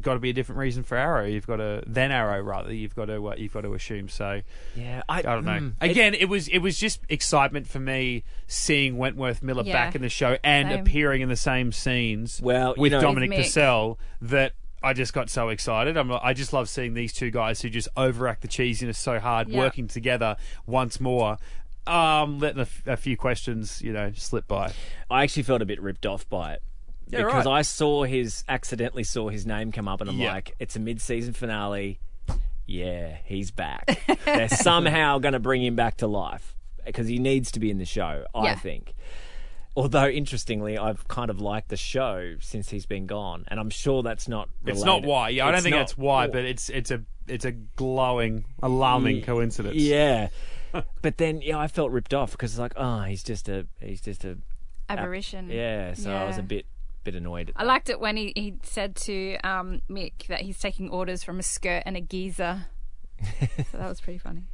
got 0.00 0.14
to 0.14 0.20
be 0.20 0.30
a 0.30 0.32
different 0.32 0.58
reason 0.58 0.82
for 0.82 0.96
Arrow. 0.96 1.24
You've 1.26 1.46
got 1.46 1.56
to 1.56 1.82
then 1.86 2.10
Arrow 2.12 2.40
rather. 2.42 2.72
You've 2.72 2.94
got 2.94 3.06
to 3.06 3.28
uh, 3.28 3.34
you've 3.36 3.52
got 3.52 3.62
to 3.62 3.74
assume. 3.74 4.08
So 4.08 4.40
Yeah, 4.74 5.02
I, 5.08 5.18
I 5.18 5.22
don't 5.22 5.44
know. 5.44 5.52
mm, 5.60 5.74
Again, 5.80 6.14
it, 6.14 6.28
was 6.28 6.48
it 6.48 6.58
was 6.58 6.76
just 6.78 7.00
excitement 7.08 7.66
for 7.68 7.78
me 7.80 8.24
seeing 8.46 8.96
Wentworth 8.96 9.42
Miller 9.42 9.62
Yeah. 9.64 9.72
back 9.72 9.94
in 9.94 10.02
the 10.02 10.08
show 10.08 10.36
and 10.44 10.68
Same. 10.70 10.80
appearing 10.80 11.22
in 11.22 11.28
the 11.28 11.36
same 11.36 11.72
scenes 11.72 12.40
Well, 12.42 12.74
you 12.76 12.82
with 12.82 12.92
know- 12.92 13.00
Dominic 13.00 13.30
Purcell 13.32 13.98
that 14.22 14.52
I 14.82 14.92
just 14.92 15.14
got 15.14 15.30
so 15.30 15.48
excited. 15.48 15.96
I'm, 15.96 16.12
I 16.12 16.34
just 16.34 16.52
love 16.52 16.68
seeing 16.68 16.92
these 16.92 17.12
two 17.14 17.30
guys 17.30 17.62
who 17.62 17.70
just 17.70 17.88
overact 17.96 18.42
the 18.42 18.48
cheesiness 18.48 18.96
so 18.96 19.18
hard, 19.18 19.48
Yeah. 19.48 19.58
working 19.58 19.88
together 19.88 20.36
once 20.66 21.00
more. 21.00 21.38
Um, 21.86 22.38
letting 22.38 22.58
a, 22.60 22.62
f- 22.62 22.82
a 22.86 22.96
few 22.96 23.16
questions, 23.16 23.82
you 23.82 23.92
know, 23.92 24.12
slip 24.14 24.46
by. 24.48 24.72
I 25.10 25.22
actually 25.22 25.42
felt 25.42 25.60
a 25.62 25.66
bit 25.66 25.80
ripped 25.82 26.06
off 26.06 26.28
by 26.28 26.54
it. 26.54 26.62
Yeah, 27.08 27.24
because 27.24 27.46
right. 27.46 27.58
I 27.58 27.62
saw 27.62 28.04
his 28.04 28.44
accidentally 28.48 29.04
saw 29.04 29.28
his 29.28 29.46
name 29.46 29.72
come 29.72 29.88
up 29.88 30.00
and 30.00 30.08
I'm 30.10 30.18
Yeah. 30.18 30.32
like, 30.32 30.54
it's 30.58 30.76
a 30.76 30.80
mid 30.80 31.00
season 31.00 31.32
finale. 31.34 32.00
Yeah, 32.66 33.16
he's 33.24 33.50
back. 33.50 34.00
They're 34.24 34.48
somehow 34.48 35.18
gonna 35.18 35.38
bring 35.38 35.62
him 35.62 35.76
back 35.76 35.98
to 35.98 36.06
life. 36.06 36.54
Because 36.86 37.08
he 37.08 37.18
needs 37.18 37.50
to 37.52 37.60
be 37.60 37.70
in 37.70 37.78
the 37.78 37.84
show, 37.86 38.26
I 38.34 38.44
Yeah. 38.44 38.54
think. 38.56 38.94
Although 39.76 40.08
interestingly, 40.08 40.78
I've 40.78 41.06
kind 41.08 41.30
of 41.30 41.40
liked 41.40 41.68
the 41.68 41.76
show 41.76 42.36
since 42.40 42.70
he's 42.70 42.86
been 42.86 43.06
gone, 43.06 43.44
and 43.48 43.58
I'm 43.58 43.70
sure 43.70 44.02
that's 44.02 44.28
not. 44.28 44.48
It's 44.64 44.84
not 44.84 45.02
why. 45.02 45.30
Yeah, 45.30 45.44
I 45.44 45.48
don't 45.48 45.54
It's 45.56 45.62
think 45.64 45.74
not- 45.74 45.80
that's 45.80 45.98
why, 45.98 46.26
but 46.28 46.44
it's 46.44 46.68
it's 46.70 46.90
a 46.90 47.02
it's 47.26 47.44
a 47.44 47.52
glowing, 47.52 48.44
alarming 48.62 49.22
coincidence. 49.22 49.74
Yeah, 49.76 50.28
but 51.02 51.16
then 51.18 51.40
yeah, 51.42 51.58
I 51.58 51.66
felt 51.68 51.90
ripped 51.90 52.14
off 52.14 52.32
because 52.32 52.52
it's 52.52 52.58
like, 52.60 52.74
oh, 52.76 53.00
he's 53.02 53.22
just 53.24 53.48
a 53.48 53.66
he's 53.80 54.00
just 54.00 54.24
a 54.24 54.38
Aberration. 54.88 55.48
yeah. 55.50 55.94
So 55.94 56.14
I 56.14 56.24
was 56.24 56.38
a 56.38 56.42
bit 56.42 56.66
bit 57.04 57.14
annoyed. 57.14 57.50
At 57.50 57.62
I 57.62 57.64
liked 57.64 57.88
it 57.88 58.00
when 58.00 58.16
he, 58.16 58.32
he 58.34 58.54
said 58.62 58.96
to 58.96 59.36
um, 59.44 59.82
Mick 59.90 60.26
that 60.28 60.42
he's 60.42 60.58
taking 60.58 60.88
orders 60.90 61.22
from 61.22 61.38
a 61.38 61.42
skirt 61.42 61.82
and 61.86 61.96
a 61.96 62.00
geezer. 62.00 62.66
so 63.22 63.78
that 63.78 63.88
was 63.88 64.00
pretty 64.00 64.18
funny. 64.18 64.48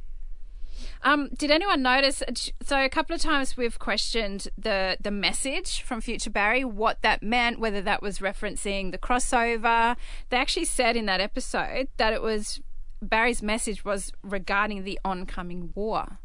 Um, 1.03 1.29
did 1.37 1.51
anyone 1.51 1.81
notice? 1.81 2.23
So 2.63 2.83
a 2.83 2.89
couple 2.89 3.15
of 3.15 3.21
times 3.21 3.57
we've 3.57 3.77
questioned 3.79 4.47
the 4.57 4.97
the 4.99 5.11
message 5.11 5.81
from 5.81 6.01
Future 6.01 6.29
Barry, 6.29 6.63
what 6.63 7.01
that 7.01 7.21
meant, 7.23 7.59
whether 7.59 7.81
that 7.81 8.01
was 8.01 8.19
referencing 8.19 8.91
the 8.91 8.97
crossover. 8.97 9.95
They 10.29 10.37
actually 10.37 10.65
said 10.65 10.95
in 10.95 11.05
that 11.07 11.21
episode 11.21 11.87
that 11.97 12.13
it 12.13 12.21
was 12.21 12.61
Barry's 13.01 13.41
message 13.41 13.83
was 13.83 14.11
regarding 14.23 14.83
the 14.83 14.99
oncoming 15.03 15.71
war. 15.75 16.19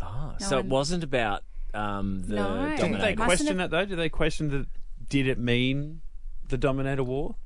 Oh, 0.00 0.34
No 0.40 0.46
so 0.46 0.58
it 0.58 0.66
wasn't 0.66 1.02
about 1.02 1.42
um, 1.74 2.22
the 2.26 2.36
No. 2.36 2.76
Didn't 2.76 3.00
they 3.00 3.14
question 3.14 3.48
have- 3.48 3.56
that 3.58 3.70
though? 3.70 3.84
Did 3.84 3.98
they 3.98 4.08
question 4.08 4.50
that? 4.50 4.66
Did 5.08 5.26
it 5.26 5.38
mean 5.38 6.00
the 6.48 6.58
Dominator 6.58 7.04
War? 7.04 7.36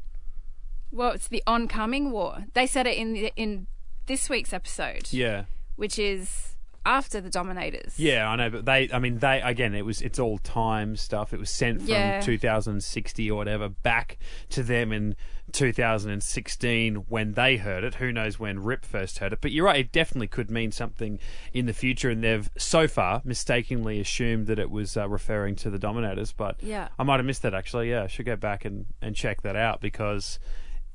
Well, 0.90 1.12
it's 1.12 1.28
the 1.28 1.42
oncoming 1.46 2.10
war. 2.10 2.44
They 2.54 2.66
said 2.66 2.86
it 2.86 2.96
in 2.98 3.12
the, 3.14 3.32
in 3.36 3.66
this 4.06 4.28
week's 4.28 4.52
episode. 4.52 5.08
Yeah. 5.12 5.44
which 5.76 5.98
is 5.98 6.56
after 6.84 7.20
the 7.20 7.30
Dominators. 7.30 7.98
Yeah, 7.98 8.28
I 8.28 8.36
know, 8.36 8.50
but 8.50 8.64
they, 8.64 8.90
I 8.92 8.98
mean, 8.98 9.18
they, 9.20 9.40
again, 9.40 9.74
it 9.74 9.86
was, 9.86 10.02
it's 10.02 10.18
all 10.18 10.38
time 10.38 10.96
stuff. 10.96 11.32
It 11.32 11.38
was 11.40 11.48
sent 11.50 11.78
from 11.80 11.88
Yeah. 11.88 12.20
2060 12.20 13.30
or 13.30 13.36
whatever 13.36 13.68
back 13.68 14.18
to 14.50 14.62
them 14.62 14.92
in 14.92 15.14
2016 15.52 16.94
when 17.08 17.32
they 17.34 17.56
heard 17.56 17.84
it. 17.84 17.96
Who 17.96 18.12
knows 18.12 18.38
when 18.38 18.62
Rip 18.62 18.84
first 18.84 19.18
heard 19.18 19.32
it? 19.32 19.40
But 19.40 19.52
you're 19.52 19.66
right, 19.66 19.80
it 19.80 19.92
definitely 19.92 20.28
could 20.28 20.50
mean 20.50 20.72
something 20.72 21.18
in 21.52 21.66
the 21.66 21.72
future, 21.72 22.10
and 22.10 22.24
they've 22.24 22.50
so 22.56 22.88
far 22.88 23.22
mistakenly 23.24 24.00
assumed 24.00 24.46
that 24.48 24.58
it 24.58 24.70
was 24.70 24.96
uh, 24.96 25.08
referring 25.08 25.56
to 25.56 25.70
the 25.70 25.78
Dominators. 25.78 26.32
But 26.32 26.62
Yeah. 26.62 26.88
I 26.98 27.02
might 27.02 27.16
have 27.18 27.26
missed 27.26 27.42
that 27.42 27.54
actually. 27.54 27.90
Yeah, 27.90 28.04
I 28.04 28.06
should 28.06 28.26
go 28.26 28.36
back 28.36 28.64
and, 28.64 28.86
and 29.00 29.14
check 29.14 29.42
that 29.42 29.56
out 29.56 29.80
because 29.80 30.38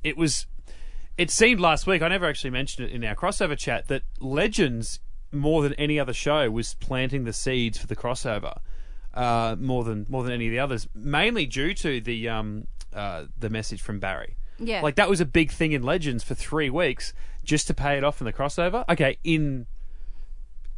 it 0.04 0.16
was 0.16 0.46
it 1.16 1.32
seemed 1.32 1.58
last 1.58 1.86
week, 1.86 2.00
I 2.00 2.08
never 2.08 2.26
actually 2.26 2.50
mentioned 2.50 2.88
it 2.88 2.94
in 2.94 3.02
our 3.04 3.16
crossover 3.16 3.58
chat, 3.58 3.88
that 3.88 4.02
Legends, 4.20 5.00
more 5.32 5.62
than 5.62 5.74
any 5.74 5.98
other 5.98 6.12
show, 6.12 6.48
was 6.48 6.74
planting 6.74 7.24
the 7.24 7.32
seeds 7.32 7.76
for 7.76 7.88
the 7.88 7.96
crossover. 7.96 8.58
Uh, 9.14 9.56
more 9.58 9.82
than 9.82 10.06
more 10.08 10.22
than 10.22 10.32
any 10.32 10.46
of 10.46 10.52
the 10.52 10.60
others, 10.60 10.86
mainly 10.94 11.44
due 11.44 11.74
to 11.74 12.00
the 12.00 12.28
um, 12.28 12.68
uh, 12.94 13.24
the 13.36 13.50
message 13.50 13.82
from 13.82 13.98
Barry. 13.98 14.36
Yeah. 14.58 14.82
Like 14.82 14.96
that 14.96 15.08
was 15.08 15.20
a 15.20 15.26
big 15.26 15.50
thing 15.50 15.72
in 15.72 15.82
Legends 15.82 16.24
for 16.24 16.34
three 16.34 16.70
weeks, 16.70 17.12
just 17.44 17.66
to 17.68 17.74
pay 17.74 17.96
it 17.96 18.04
off 18.04 18.20
in 18.20 18.24
the 18.24 18.32
crossover. 18.32 18.84
Okay, 18.88 19.18
in 19.24 19.66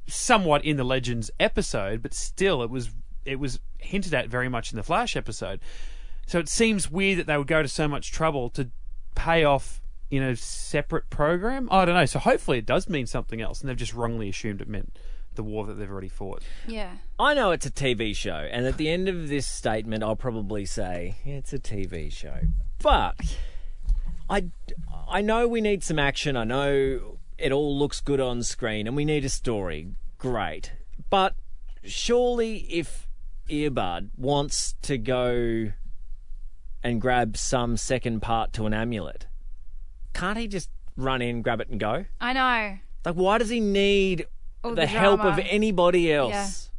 somewhat 0.06 0.64
in 0.64 0.76
the 0.76 0.84
Legends 0.84 1.30
episode, 1.38 2.02
but 2.02 2.14
still, 2.14 2.62
it 2.62 2.70
was 2.70 2.90
it 3.24 3.38
was 3.38 3.60
hinted 3.78 4.14
at 4.14 4.28
very 4.28 4.48
much 4.48 4.72
in 4.72 4.76
the 4.76 4.82
Flash 4.82 5.16
episode. 5.16 5.60
So 6.26 6.38
it 6.38 6.48
seems 6.48 6.90
weird 6.90 7.18
that 7.18 7.26
they 7.26 7.36
would 7.36 7.46
go 7.46 7.62
to 7.62 7.68
so 7.68 7.88
much 7.88 8.12
trouble 8.12 8.50
to 8.50 8.70
pay 9.14 9.44
off 9.44 9.80
in 10.10 10.22
a 10.22 10.36
separate 10.36 11.10
program. 11.10 11.68
I 11.70 11.84
don't 11.84 11.94
know. 11.94 12.06
So 12.06 12.18
hopefully 12.18 12.58
it 12.58 12.66
does 12.66 12.88
mean 12.88 13.06
something 13.06 13.40
else, 13.40 13.60
and 13.60 13.68
they've 13.68 13.76
just 13.76 13.94
wrongly 13.94 14.28
assumed 14.28 14.60
it 14.60 14.68
meant 14.68 14.98
the 15.34 15.42
war 15.42 15.66
that 15.66 15.74
they've 15.74 15.90
already 15.90 16.08
fought. 16.08 16.42
Yeah. 16.66 16.90
I 17.18 17.34
know 17.34 17.52
it's 17.52 17.66
a 17.66 17.70
TV 17.70 18.14
show, 18.14 18.48
and 18.50 18.66
at 18.66 18.76
the 18.76 18.88
end 18.88 19.08
of 19.08 19.28
this 19.28 19.46
statement, 19.46 20.02
I'll 20.02 20.16
probably 20.16 20.66
say 20.66 21.16
it's 21.24 21.52
a 21.52 21.58
TV 21.58 22.12
show. 22.12 22.40
But 22.82 23.16
I, 24.30 24.44
I 25.08 25.20
know 25.22 25.48
we 25.48 25.60
need 25.60 25.82
some 25.82 25.98
action. 25.98 26.36
I 26.36 26.44
know 26.44 27.18
it 27.36 27.50
all 27.50 27.76
looks 27.76 28.00
good 28.00 28.20
on 28.20 28.42
screen, 28.44 28.86
and 28.86 28.94
we 28.94 29.04
need 29.04 29.24
a 29.24 29.28
story. 29.28 29.88
Great, 30.18 30.72
but 31.08 31.34
surely 31.82 32.58
if 32.70 33.08
Eobard 33.48 34.10
wants 34.16 34.74
to 34.82 34.98
go 34.98 35.72
and 36.82 37.00
grab 37.00 37.36
some 37.36 37.76
second 37.76 38.20
part 38.20 38.52
to 38.52 38.66
an 38.66 38.74
amulet, 38.74 39.26
can't 40.12 40.38
he 40.38 40.46
just 40.46 40.70
run 40.96 41.22
in, 41.22 41.42
grab 41.42 41.60
it, 41.60 41.68
and 41.68 41.80
go? 41.80 42.04
I 42.20 42.32
know. 42.32 42.78
Like, 43.04 43.14
why 43.14 43.38
does 43.38 43.48
he 43.48 43.60
need 43.60 44.26
All 44.62 44.70
the, 44.70 44.82
the 44.82 44.86
help 44.86 45.24
of 45.24 45.38
anybody 45.38 46.12
else? 46.12 46.70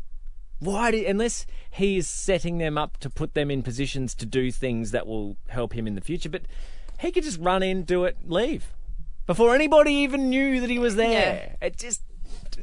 Why 0.59 0.91
do 0.91 1.03
unless 1.07 1.47
he 1.71 1.97
is 1.97 2.07
setting 2.07 2.59
them 2.59 2.77
up 2.77 2.97
to 2.97 3.09
put 3.09 3.33
them 3.33 3.49
in 3.49 3.63
positions 3.63 4.13
to 4.15 4.27
do 4.27 4.51
things 4.51 4.91
that 4.91 5.07
will 5.07 5.37
help 5.49 5.73
him 5.73 5.87
in 5.87 5.95
the 5.95 6.01
future? 6.01 6.29
But 6.29 6.43
he 7.01 7.11
could 7.11 7.23
just 7.23 7.39
run 7.39 7.63
in, 7.63 7.83
do 7.83 8.05
it, 8.05 8.17
leave 8.25 8.73
before 9.25 9.55
anybody 9.55 9.93
even 9.93 10.29
knew 10.29 10.59
that 10.59 10.69
he 10.69 10.79
was 10.79 10.95
there. 10.95 11.55
It 11.61 11.77
just 11.77 12.01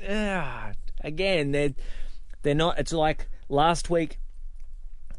ah, 0.09 0.73
again 1.03 1.53
they're 1.53 1.75
they're 2.43 2.55
not. 2.55 2.79
It's 2.79 2.93
like 2.93 3.29
last 3.49 3.91
week. 3.91 4.19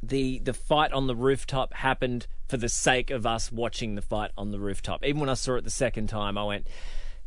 The 0.01 0.39
the 0.39 0.53
fight 0.53 0.93
on 0.93 1.07
the 1.07 1.15
rooftop 1.15 1.73
happened 1.73 2.27
for 2.47 2.55
the 2.55 2.69
sake 2.69 3.11
of 3.11 3.25
us 3.25 3.51
watching 3.51 3.95
the 3.95 4.01
fight 4.01 4.31
on 4.37 4.51
the 4.51 4.59
rooftop. 4.59 5.03
Even 5.03 5.19
when 5.19 5.29
I 5.29 5.33
saw 5.33 5.55
it 5.55 5.65
the 5.65 5.69
second 5.69 6.07
time, 6.07 6.37
I 6.37 6.43
went, 6.45 6.67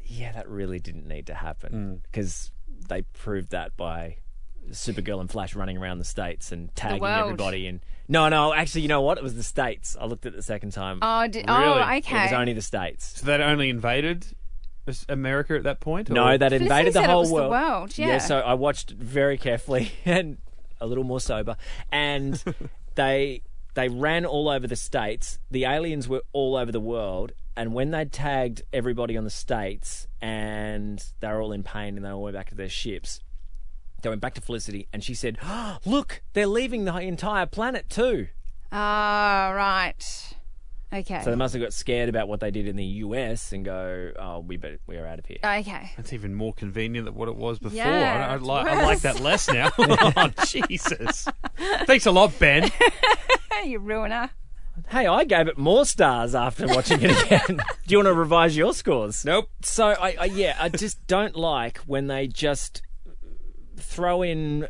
"Yeah, 0.03 0.33
that 0.33 0.49
really 0.49 0.79
didn't 0.79 1.07
need 1.07 1.27
to 1.27 1.35
happen," 1.35 2.01
because 2.05 2.51
they 2.89 3.03
proved 3.03 3.51
that 3.51 3.77
by 3.77 4.17
Supergirl 4.71 5.21
and 5.21 5.31
Flash 5.31 5.55
running 5.55 5.77
around 5.77 5.99
the 5.99 6.05
states 6.05 6.51
and 6.51 6.75
tagging 6.75 7.03
world. 7.03 7.25
everybody. 7.25 7.67
And 7.67 7.81
no, 8.09 8.29
no, 8.29 8.53
actually, 8.53 8.83
you 8.83 8.89
know 8.89 9.01
what? 9.03 9.19
It 9.19 9.25
was 9.25 9.35
the 9.35 9.43
states. 9.43 9.97
I 10.01 10.07
looked 10.07 10.27
at 10.27 10.33
it 10.33 10.37
the 10.37 10.43
second 10.43 10.73
time. 10.73 10.99
Oh, 11.03 11.27
did, 11.29 11.45
oh, 11.49 11.59
Really? 11.59 11.73
oh, 11.83 11.89
It 11.89 11.99
okay. 12.07 12.19
It 12.19 12.23
was 12.25 12.33
only 12.33 12.53
the 12.53 12.63
states. 12.63 13.21
So 13.21 13.27
they'd 13.27 13.41
only 13.41 13.71
invaded 13.71 14.27
As- 14.87 15.07
America 15.09 15.55
at 15.57 15.63
that 15.65 15.81
point? 15.81 16.11
or- 16.11 16.15
No, 16.15 16.27
that 16.37 16.39
Felicity 16.51 16.65
invaded 16.65 16.93
the 16.95 17.01
said 17.01 17.05
it 17.05 17.11
whole 17.11 17.21
was 17.21 17.29
the 17.31 17.35
world. 17.35 17.51
world, 17.51 17.99
yeah. 17.99 18.19
so 18.19 18.39
I 18.41 18.55
watched 18.55 18.91
very 18.91 19.39
carefully 19.39 19.93
and 20.05 20.39
a 20.81 20.87
little 20.87 21.05
more 21.05 21.21
sober, 21.21 21.57
and 21.91 22.43
they 22.97 23.43
they 23.75 23.89
ran 23.89 24.27
all 24.27 24.49
over 24.51 24.67
the 24.67 24.77
states. 24.77 25.39
The 25.51 25.65
aliens 25.65 26.07
were 26.09 26.23
all 26.33 26.57
over 26.57 26.71
the 26.73 26.81
world, 26.81 27.33
and 27.57 27.73
when 27.73 27.91
they 27.93 28.05
tagged 28.05 28.63
everybody 28.73 29.17
on 29.17 29.25
the 29.25 29.31
states, 29.31 30.07
and 30.21 31.03
they 31.21 31.29
were 31.29 31.41
all 31.41 31.53
in 31.53 31.63
pain, 31.63 31.97
and 31.97 32.05
they 32.05 32.09
were 32.11 32.17
all 32.17 32.23
went 32.25 32.37
back 32.37 32.49
to 32.51 32.55
their 32.55 32.69
ships. 32.69 33.21
They 34.03 34.09
went 34.09 34.21
back 34.21 34.35
to 34.35 34.41
Felicity, 34.41 34.89
and 34.93 35.03
she 35.03 35.15
said, 35.15 35.39
"Look, 35.87 36.23
they're 36.33 36.47
leaving 36.47 36.85
the 36.85 36.97
entire 36.99 37.47
planet 37.47 37.89
too." 37.89 38.29
Ah, 38.71 39.53
right. 39.55 40.35
Okay. 40.95 41.23
So 41.25 41.31
they 41.31 41.37
must 41.37 41.55
have 41.55 41.63
got 41.63 41.73
scared 41.73 42.11
about 42.11 42.29
what 42.29 42.41
they 42.41 42.51
did 42.51 42.67
in 42.67 42.77
the 42.77 42.85
US 42.85 43.53
and 43.53 43.65
go, 43.65 44.13
"Oh, 44.19 44.41
we 44.41 44.57
better, 44.59 44.79
we're 44.87 45.07
out 45.07 45.19
of 45.19 45.27
here." 45.27 45.39
okay. 45.43 45.93
That's 45.97 46.13
even 46.13 46.35
more 46.35 46.53
convenient 46.53 47.07
than 47.07 47.15
what 47.15 47.29
it 47.29 47.37
was 47.37 47.59
before. 47.59 47.77
Yeah, 47.77 48.29
I, 48.29 48.35
I, 48.35 48.37
li- 48.37 48.71
I 48.71 48.85
like 48.85 49.01
that 49.01 49.21
less 49.21 49.49
now. 49.49 49.71
oh, 49.79 50.31
Jesus. 50.47 51.29
Thanks 51.87 52.05
a 52.07 52.11
lot, 52.11 52.39
Ben. 52.39 52.71
you 53.65 53.79
ruiner. 53.79 54.31
Hey, 54.89 55.07
I 55.07 55.25
gave 55.25 55.49
it 55.49 55.57
more 55.57 55.85
stars 55.87 56.35
after 56.35 56.67
watching 56.67 57.01
it 57.03 57.25
again. 57.25 57.57
Do 57.59 57.93
you 57.93 57.99
want 57.99 58.09
to 58.09 58.15
revise 58.15 58.57
your 58.57 58.75
scores? 58.75 59.25
Nope. 59.25 59.49
So, 59.63 59.89
I, 59.89 60.17
I 60.19 60.25
yeah, 60.27 60.57
I 60.59 60.69
just 60.71 61.07
don't 61.07 61.37
like 61.37 61.79
when 61.81 62.07
they 62.07 62.27
just 62.27 62.83
throw 63.83 64.23
in 64.23 64.69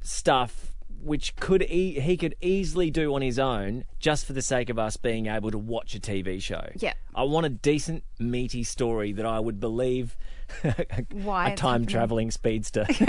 stuff 0.00 0.72
which 1.02 1.34
could 1.36 1.62
e- 1.62 1.98
he 1.98 2.16
could 2.16 2.34
easily 2.40 2.90
do 2.90 3.14
on 3.14 3.22
his 3.22 3.38
own 3.38 3.84
just 3.98 4.24
for 4.24 4.32
the 4.32 4.42
sake 4.42 4.70
of 4.70 4.78
us 4.78 4.96
being 4.96 5.26
able 5.26 5.50
to 5.50 5.58
watch 5.58 5.94
a 5.96 6.00
TV 6.00 6.40
show. 6.40 6.70
Yeah. 6.76 6.92
I 7.14 7.24
want 7.24 7.44
a 7.44 7.48
decent, 7.48 8.04
meaty 8.20 8.62
story 8.62 9.12
that 9.12 9.26
I 9.26 9.40
would 9.40 9.58
believe 9.58 10.16
Why 11.12 11.50
a 11.50 11.56
time 11.56 11.86
traveling 11.86 12.30
speedster. 12.30 12.86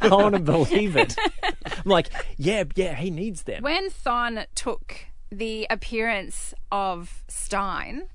I 0.00 0.08
want 0.10 0.34
to 0.34 0.40
believe 0.40 0.96
it. 0.96 1.16
I'm 1.64 1.82
like, 1.86 2.10
yeah, 2.36 2.64
yeah, 2.74 2.94
he 2.94 3.10
needs 3.10 3.44
them. 3.44 3.62
When 3.62 3.88
Thawne 3.90 4.46
took 4.54 5.06
the 5.30 5.66
appearance 5.70 6.52
of 6.70 7.24
Stein, 7.28 8.08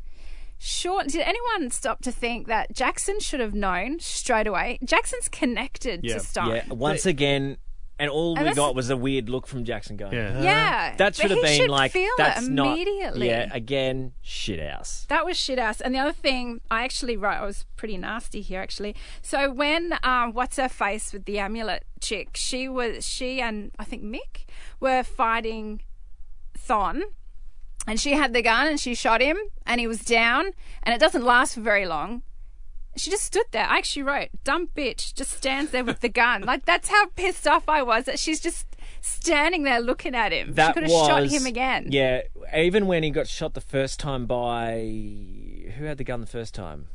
sure, 0.59 1.03
did 1.03 1.21
anyone 1.21 1.69
stop 1.71 2.01
to 2.01 2.11
think 2.11 2.47
that 2.47 2.73
Jackson 2.73 3.19
should 3.19 3.39
have 3.39 3.53
known 3.53 3.99
straight 3.99 4.47
away? 4.47 4.79
Jackson's 4.83 5.29
connected 5.29 6.01
Yeah. 6.03 6.15
to 6.15 6.19
Stein. 6.19 6.49
Yeah, 6.67 6.73
once 6.73 7.05
again, 7.05 7.57
and 7.99 8.11
all 8.11 8.33
And 8.35 8.41
we 8.41 8.43
that's- 8.49 8.55
got 8.57 8.75
was 8.75 8.91
a 8.91 8.95
weird 8.97 9.27
look 9.27 9.47
from 9.47 9.63
Jackson 9.65 9.97
going. 9.97 10.13
Yeah. 10.13 10.39
Yeah, 10.43 10.95
That 10.97 10.97
but 10.97 11.15
should 11.15 11.31
have 11.31 11.39
he 11.39 11.45
been 11.45 11.57
should 11.61 11.69
like 11.71 11.91
feel 11.93 12.11
that's 12.19 12.45
it 12.45 12.51
not 12.51 12.67
immediately. 12.67 13.27
Yeah, 13.27 13.49
again, 13.51 14.11
shit 14.21 14.59
house. 14.59 15.07
That 15.09 15.25
was 15.25 15.35
shit 15.35 15.57
ass. 15.57 15.81
And 15.81 15.95
the 15.95 15.99
other 15.99 16.11
thing, 16.13 16.61
I 16.69 16.83
actually 16.83 17.17
wrote, 17.17 17.37
I 17.37 17.45
was 17.45 17.65
pretty 17.75 17.97
nasty 17.97 18.41
here 18.41 18.61
actually. 18.61 18.95
So 19.23 19.51
when 19.51 19.97
um, 20.03 20.33
what's 20.33 20.57
her 20.57 20.69
face 20.69 21.11
with 21.11 21.25
the 21.25 21.39
amulet 21.39 21.85
chick, 21.99 22.31
she 22.35 22.69
was 22.69 23.03
she 23.07 23.41
and 23.41 23.71
I 23.79 23.83
think 23.83 24.03
Mick 24.03 24.45
were 24.79 25.01
fighting 25.01 25.81
Thawne, 26.55 27.01
and 27.87 27.99
she 27.99 28.11
had 28.11 28.33
the 28.33 28.41
gun 28.41 28.67
and 28.67 28.79
she 28.79 28.93
shot 28.93 29.21
him, 29.21 29.37
and 29.65 29.79
he 29.79 29.87
was 29.87 30.01
down, 30.01 30.51
and 30.83 30.93
it 30.93 30.99
doesn't 30.99 31.23
last 31.23 31.55
for 31.55 31.61
very 31.61 31.87
long. 31.87 32.21
She 32.97 33.09
just 33.11 33.23
stood 33.23 33.45
there. 33.51 33.65
I 33.65 33.77
actually 33.77 34.03
wrote, 34.03 34.29
dumb 34.43 34.67
bitch, 34.75 35.13
just 35.13 35.31
stands 35.31 35.71
there 35.71 35.85
with 35.85 36.01
the 36.01 36.09
gun. 36.09 36.41
Like, 36.41 36.65
that's 36.65 36.89
how 36.89 37.05
pissed 37.15 37.47
off 37.47 37.69
I 37.69 37.83
was 37.83 38.05
that 38.05 38.19
she's 38.19 38.39
just 38.39 38.65
standing 39.01 39.63
there 39.63 39.79
looking 39.79 40.15
at 40.15 40.31
him. 40.31 40.53
That 40.55 40.69
she 40.69 40.73
could 40.73 40.83
have 40.83 40.91
was 40.91 41.07
shot 41.07 41.27
him 41.27 41.45
again. 41.45 41.89
Yeah, 41.91 42.21
even 42.55 42.87
when 42.87 43.03
he 43.03 43.11
got 43.11 43.27
shot 43.27 43.53
the 43.53 43.61
first 43.61 43.99
time 43.99 44.25
by 44.25 44.79
who 45.77 45.85
had 45.85 45.97
the 45.97 46.03
gun 46.03 46.21
the 46.21 46.27
first 46.27 46.55
time? 46.55 46.87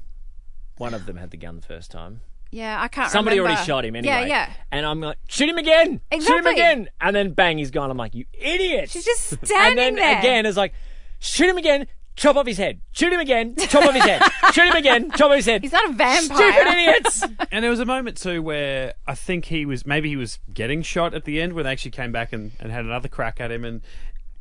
One 0.77 0.93
of 0.95 1.07
them 1.07 1.17
had 1.17 1.31
the 1.31 1.37
gun 1.37 1.57
the 1.57 1.63
first 1.63 1.91
time. 1.91 2.21
Yeah, 2.53 2.81
I 2.81 2.89
can't 2.89 3.11
Somebody 3.11 3.39
remember. 3.39 3.57
already 3.57 3.67
shot 3.67 3.85
him 3.85 3.97
anyway. 3.97 4.13
Yeah, 4.13 4.27
yeah. 4.27 4.51
And 4.71 4.85
I'm 4.87 5.01
like, 5.01 5.17
shoot 5.27 5.49
him 5.49 5.57
again! 5.59 6.01
Shoot 6.13 6.29
him 6.39 6.47
again! 6.47 6.89
And 7.01 7.17
then 7.17 7.33
bang, 7.33 7.57
he's 7.59 7.71
gone. 7.71 7.91
I'm 7.91 7.97
like, 7.97 8.15
you 8.15 8.27
idiot! 8.35 8.91
She's 8.91 9.05
just 9.07 9.23
standing 9.45 9.47
there. 9.47 9.59
and 9.59 9.73
standing 9.73 9.95
then 9.95 9.95
there. 9.97 10.19
again, 10.19 10.47
it's 10.47 10.57
like, 10.59 10.75
shoot 11.19 11.49
him 11.49 11.57
again, 11.57 11.87
chop 12.15 12.37
off 12.37 12.47
his 12.47 12.59
head. 12.59 12.83
Shoot 12.93 13.11
him 13.11 13.21
again, 13.21 13.57
chop 13.57 13.87
off 13.87 13.95
his 13.95 14.05
head. 14.05 14.23
Shoot 14.53 14.67
him 14.67 14.77
again, 14.77 15.11
chop 15.13 15.31
off 15.31 15.37
his 15.37 15.47
head. 15.47 15.63
He's 15.63 15.73
not 15.73 15.89
a 15.89 15.93
vampire. 15.95 16.53
Stupid 16.53 16.67
idiots! 16.69 17.25
And 17.51 17.63
there 17.65 17.71
was 17.71 17.81
a 17.81 17.87
moment 17.87 18.19
too 18.19 18.43
where 18.43 18.93
I 19.07 19.15
think 19.15 19.47
he 19.47 19.65
was 19.65 19.87
maybe 19.87 20.11
he 20.11 20.17
was 20.17 20.39
getting 20.53 20.83
shot 20.83 21.15
at 21.15 21.25
the 21.25 21.41
end 21.41 21.55
when 21.55 21.65
they 21.65 21.71
actually 21.73 21.91
came 21.93 22.13
back 22.13 22.33
and, 22.35 22.53
and 22.61 22.71
had 22.71 22.85
another 22.85 23.09
crack 23.09 23.41
at 23.41 23.51
him 23.51 23.65
and 23.65 23.81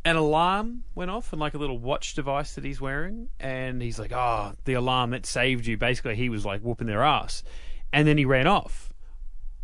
an 0.03 0.15
alarm 0.17 0.83
went 0.95 1.11
off 1.11 1.31
and 1.31 1.39
like 1.39 1.53
a 1.53 1.57
little 1.57 1.77
watch 1.77 2.13
device 2.15 2.55
that 2.55 2.63
he's 2.65 2.81
wearing 2.81 3.29
and 3.39 3.81
he's 3.81 3.99
like, 3.99 4.11
Oh, 4.11 4.53
the 4.65 4.73
alarm 4.73 5.11
that 5.11 5.25
saved 5.25 5.65
you. 5.65 5.77
Basically 5.77 6.15
he 6.15 6.27
was 6.29 6.45
like 6.45 6.61
whooping 6.61 6.87
their 6.87 7.03
ass. 7.03 7.43
And 7.93 8.07
then 8.07 8.17
he 8.17 8.25
ran 8.25 8.47
off. 8.47 8.91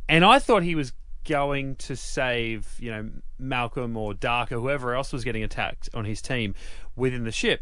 And 0.10 0.24
I 0.24 0.40
thought 0.40 0.64
he 0.64 0.76
was 0.76 0.94
going 1.28 1.76
to 1.76 1.96
save, 1.96 2.76
you 2.80 2.90
know, 2.92 3.10
Malcolm 3.38 3.98
or 3.98 4.14
Darhk 4.14 4.52
or 4.52 4.60
whoever 4.60 4.96
else 4.96 5.12
was 5.12 5.24
getting 5.24 5.44
attacked 5.44 5.90
on 5.94 6.06
his 6.06 6.22
team 6.22 6.56
within 6.96 7.24
the 7.26 7.32
ship. 7.32 7.62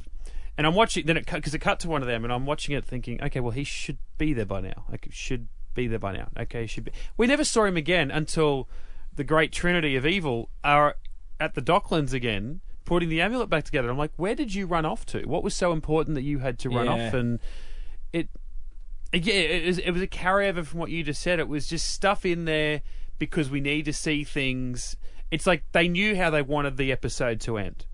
And 0.57 0.65
I'm 0.65 0.75
watching, 0.75 1.05
then 1.05 1.17
it 1.17 1.27
cut, 1.27 1.37
because 1.37 1.53
it 1.53 1.59
cut 1.59 1.79
to 1.81 1.89
one 1.89 2.01
of 2.01 2.07
them, 2.07 2.23
and 2.23 2.31
I'm 2.31 2.45
watching 2.45 2.75
it 2.75 2.85
thinking, 2.85 3.21
okay, 3.21 3.39
well, 3.39 3.51
he 3.51 3.63
should 3.63 3.97
be 4.17 4.33
there 4.33 4.45
by 4.45 4.61
now. 4.61 4.85
Like, 4.89 5.07
should 5.11 5.47
be 5.73 5.87
there 5.87 5.99
by 5.99 6.13
now. 6.13 6.29
Okay, 6.39 6.61
he 6.61 6.67
should 6.67 6.85
be. 6.85 6.91
We 7.17 7.27
never 7.27 7.43
saw 7.43 7.65
him 7.65 7.75
again 7.75 8.09
until 8.09 8.69
the 9.13 9.23
great 9.23 9.51
trinity 9.51 9.95
of 9.95 10.05
evil 10.05 10.49
are 10.63 10.95
at 11.39 11.55
the 11.55 11.61
Docklands 11.61 12.13
again, 12.13 12.61
putting 12.85 13.09
the 13.09 13.19
amulet 13.19 13.49
back 13.49 13.65
together. 13.65 13.89
I'm 13.89 13.97
like, 13.97 14.13
where 14.15 14.35
did 14.35 14.53
you 14.53 14.65
run 14.65 14.85
off 14.85 15.05
to? 15.07 15.23
What 15.23 15.43
was 15.43 15.55
so 15.55 15.73
important 15.73 16.15
that 16.15 16.21
you 16.21 16.39
had 16.39 16.57
to 16.59 16.69
run 16.69 16.85
Yeah. 16.85 17.07
off? 17.07 17.13
And 17.13 17.39
it, 18.13 18.29
yeah, 19.15 19.33
it 19.33 19.65
was, 19.65 19.77
it 19.79 19.91
was 19.91 20.01
a 20.01 20.07
carryover 20.07 20.65
from 20.65 20.79
what 20.79 20.89
you 20.89 21.03
just 21.03 21.21
said. 21.21 21.39
It 21.39 21.47
was 21.47 21.67
just 21.67 21.91
stuff 21.91 22.25
in 22.25 22.45
there 22.45 22.81
because 23.19 23.49
we 23.49 23.61
need 23.61 23.85
to 23.85 23.93
see 23.93 24.23
things. 24.23 24.95
It's 25.31 25.47
like 25.47 25.63
they 25.71 25.87
knew 25.87 26.15
how 26.15 26.29
they 26.29 26.41
wanted 26.41 26.77
the 26.77 26.91
episode 26.91 27.39
to 27.41 27.57
end. 27.57 27.85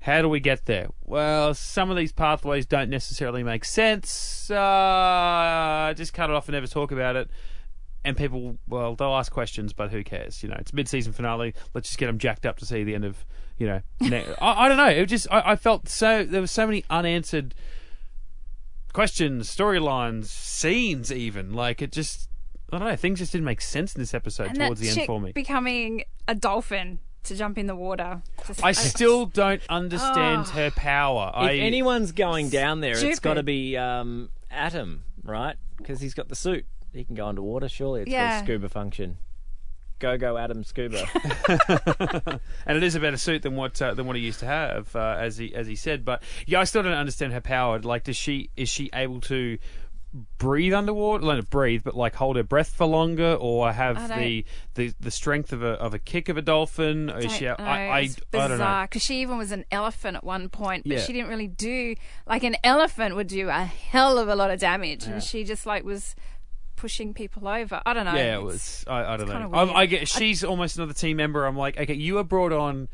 How 0.00 0.22
do 0.22 0.28
we 0.28 0.38
get 0.38 0.66
there? 0.66 0.88
Well, 1.04 1.54
some 1.54 1.90
of 1.90 1.96
these 1.96 2.12
pathways 2.12 2.66
don't 2.66 2.90
necessarily 2.90 3.42
make 3.42 3.64
sense. 3.64 4.50
Uh, 4.50 5.92
just 5.96 6.12
cut 6.14 6.30
it 6.30 6.36
off 6.36 6.46
and 6.48 6.54
never 6.54 6.68
talk 6.68 6.92
about 6.92 7.16
it. 7.16 7.28
And 8.04 8.16
people, 8.16 8.56
well, 8.68 8.94
they'll 8.94 9.16
ask 9.16 9.32
questions, 9.32 9.72
but 9.72 9.90
who 9.90 10.04
cares? 10.04 10.44
You 10.44 10.48
know, 10.48 10.56
it's 10.60 10.72
mid-season 10.72 11.12
finale. 11.12 11.54
Let's 11.74 11.88
just 11.88 11.98
get 11.98 12.06
them 12.06 12.18
jacked 12.18 12.46
up 12.46 12.58
to 12.58 12.66
see 12.66 12.84
the 12.84 12.94
end 12.94 13.04
of, 13.04 13.24
you 13.58 13.66
know. 13.66 13.80
ne- 14.00 14.32
I, 14.40 14.66
I 14.66 14.68
don't 14.68 14.76
know. 14.76 14.86
It 14.86 15.06
just, 15.06 15.26
I, 15.28 15.52
I 15.52 15.56
felt 15.56 15.88
so. 15.88 16.22
There 16.22 16.40
were 16.40 16.46
so 16.46 16.66
many 16.66 16.84
unanswered 16.88 17.56
questions, 18.96 19.54
storylines, 19.54 20.24
scenes, 20.24 21.12
even. 21.12 21.52
Like 21.52 21.82
it 21.82 21.92
just, 21.92 22.28
I 22.72 22.78
don't 22.78 22.88
know. 22.88 22.96
Things 22.96 23.18
just 23.18 23.30
didn't 23.32 23.44
make 23.44 23.60
sense 23.60 23.94
in 23.94 24.00
this 24.00 24.14
episode 24.14 24.48
and 24.48 24.56
towards 24.58 24.80
that 24.80 24.84
the 24.86 24.90
end 24.90 24.98
chick 25.00 25.06
for 25.06 25.20
me. 25.20 25.32
becoming 25.32 26.04
a 26.26 26.34
dolphin 26.34 26.98
to 27.24 27.36
jump 27.36 27.58
in 27.58 27.66
the 27.66 27.76
water. 27.76 28.22
Just- 28.46 28.64
I 28.64 28.72
still 28.72 29.26
don't 29.26 29.60
understand 29.68 30.48
her 30.48 30.70
power. 30.70 31.30
I, 31.34 31.50
if 31.52 31.62
anyone's 31.62 32.12
going 32.12 32.48
down 32.48 32.80
there, 32.80 32.92
it's 32.92 33.00
Stupid. 33.00 33.22
got 33.22 33.34
to 33.34 33.42
be 33.42 33.76
um, 33.76 34.30
Atom, 34.50 35.02
right? 35.22 35.56
Because 35.76 36.00
he's 36.00 36.14
got 36.14 36.28
the 36.28 36.36
suit. 36.36 36.64
He 36.94 37.04
can 37.04 37.14
go 37.16 37.26
underwater, 37.26 37.68
surely. 37.68 38.00
It's 38.02 38.10
Yeah. 38.10 38.30
got 38.38 38.42
a 38.42 38.44
scuba 38.46 38.68
function. 38.70 39.18
Go, 39.98 40.18
go, 40.18 40.36
Atom 40.36 40.62
Scuba. 40.64 41.06
and 42.66 42.76
it 42.76 42.82
is 42.82 42.94
a 42.94 43.00
better 43.00 43.16
suit 43.16 43.42
than 43.42 43.56
what 43.56 43.80
uh, 43.80 43.94
than 43.94 44.06
what 44.06 44.16
he 44.16 44.22
used 44.22 44.40
to 44.40 44.46
have, 44.46 44.94
uh, 44.94 45.16
as 45.18 45.38
he 45.38 45.54
as 45.54 45.66
he 45.66 45.74
said. 45.76 46.04
But 46.04 46.22
yeah, 46.46 46.60
I 46.60 46.64
still 46.64 46.82
don't 46.82 46.92
understand 46.92 47.32
her 47.32 47.40
power. 47.40 47.78
Like, 47.78 48.04
does 48.04 48.16
she 48.16 48.50
is 48.56 48.68
she 48.68 48.90
able 48.92 49.20
to 49.22 49.58
breathe 50.38 50.72
underwater? 50.72 51.24
Not 51.24 51.48
breathe, 51.50 51.82
but 51.84 51.96
like 51.96 52.14
hold 52.14 52.36
her 52.36 52.42
breath 52.42 52.68
for 52.68 52.86
longer, 52.86 53.34
or 53.34 53.72
have 53.72 54.08
the, 54.18 54.44
the 54.74 54.92
the 55.00 55.10
strength 55.10 55.52
of 55.52 55.62
a 55.62 55.72
of 55.72 55.94
a 55.94 55.98
kick 55.98 56.28
of 56.28 56.36
a 56.36 56.42
dolphin? 56.42 57.10
Or 57.10 57.18
is 57.18 57.32
she? 57.32 57.46
don't 57.46 57.58
know. 57.58 57.64
I, 57.64 57.86
I, 57.86 58.00
it's 58.00 58.16
I 58.34 58.38
don't 58.38 58.50
know. 58.50 58.54
bizarre 58.56 58.84
because 58.84 59.02
she 59.02 59.20
even 59.22 59.38
was 59.38 59.52
an 59.52 59.64
elephant 59.70 60.16
at 60.16 60.24
one 60.24 60.48
point, 60.48 60.84
but 60.84 60.92
Yeah. 60.92 61.00
she 61.00 61.12
didn't 61.12 61.28
really 61.28 61.48
do 61.48 61.94
like 62.26 62.44
an 62.44 62.56
elephant 62.62 63.16
would 63.16 63.28
do 63.28 63.48
a 63.48 63.64
hell 63.64 64.18
of 64.18 64.28
a 64.28 64.36
lot 64.36 64.50
of 64.50 64.60
damage, 64.60 65.04
and 65.06 65.22
she 65.22 65.44
just 65.44 65.66
like 65.66 65.84
was 65.84 66.14
pushing 66.76 67.14
people 67.14 67.48
over. 67.48 67.82
I 67.84 67.94
don't 67.94 68.04
know. 68.04 68.14
Yeah, 68.14 68.36
it 68.36 68.42
was. 68.42 68.84
I, 68.86 69.14
I 69.14 69.16
don't 69.16 69.28
know. 69.28 69.50
I. 69.52 69.80
I 69.80 69.86
get. 69.86 70.08
She's 70.08 70.44
almost 70.44 70.76
another 70.76 70.92
team 70.92 71.16
member. 71.16 71.46
I'm 71.46 71.56
like, 71.56 71.78
okay, 71.78 71.94
you 71.94 72.14
were 72.14 72.24
brought 72.24 72.52
on, 72.52 72.88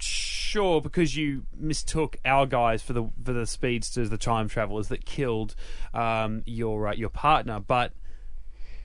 sure, 0.00 0.80
because 0.80 1.16
you 1.16 1.44
mistook 1.56 2.16
our 2.24 2.46
guys 2.46 2.82
for 2.82 2.92
the 2.92 3.10
for 3.22 3.32
the 3.32 3.46
speedsters, 3.46 4.10
the 4.10 4.18
time 4.18 4.48
travelers 4.48 4.88
that 4.88 5.04
killed 5.04 5.54
um, 5.94 6.42
your 6.46 6.88
uh, 6.88 6.94
your 6.94 7.10
partner. 7.10 7.60
But 7.60 7.92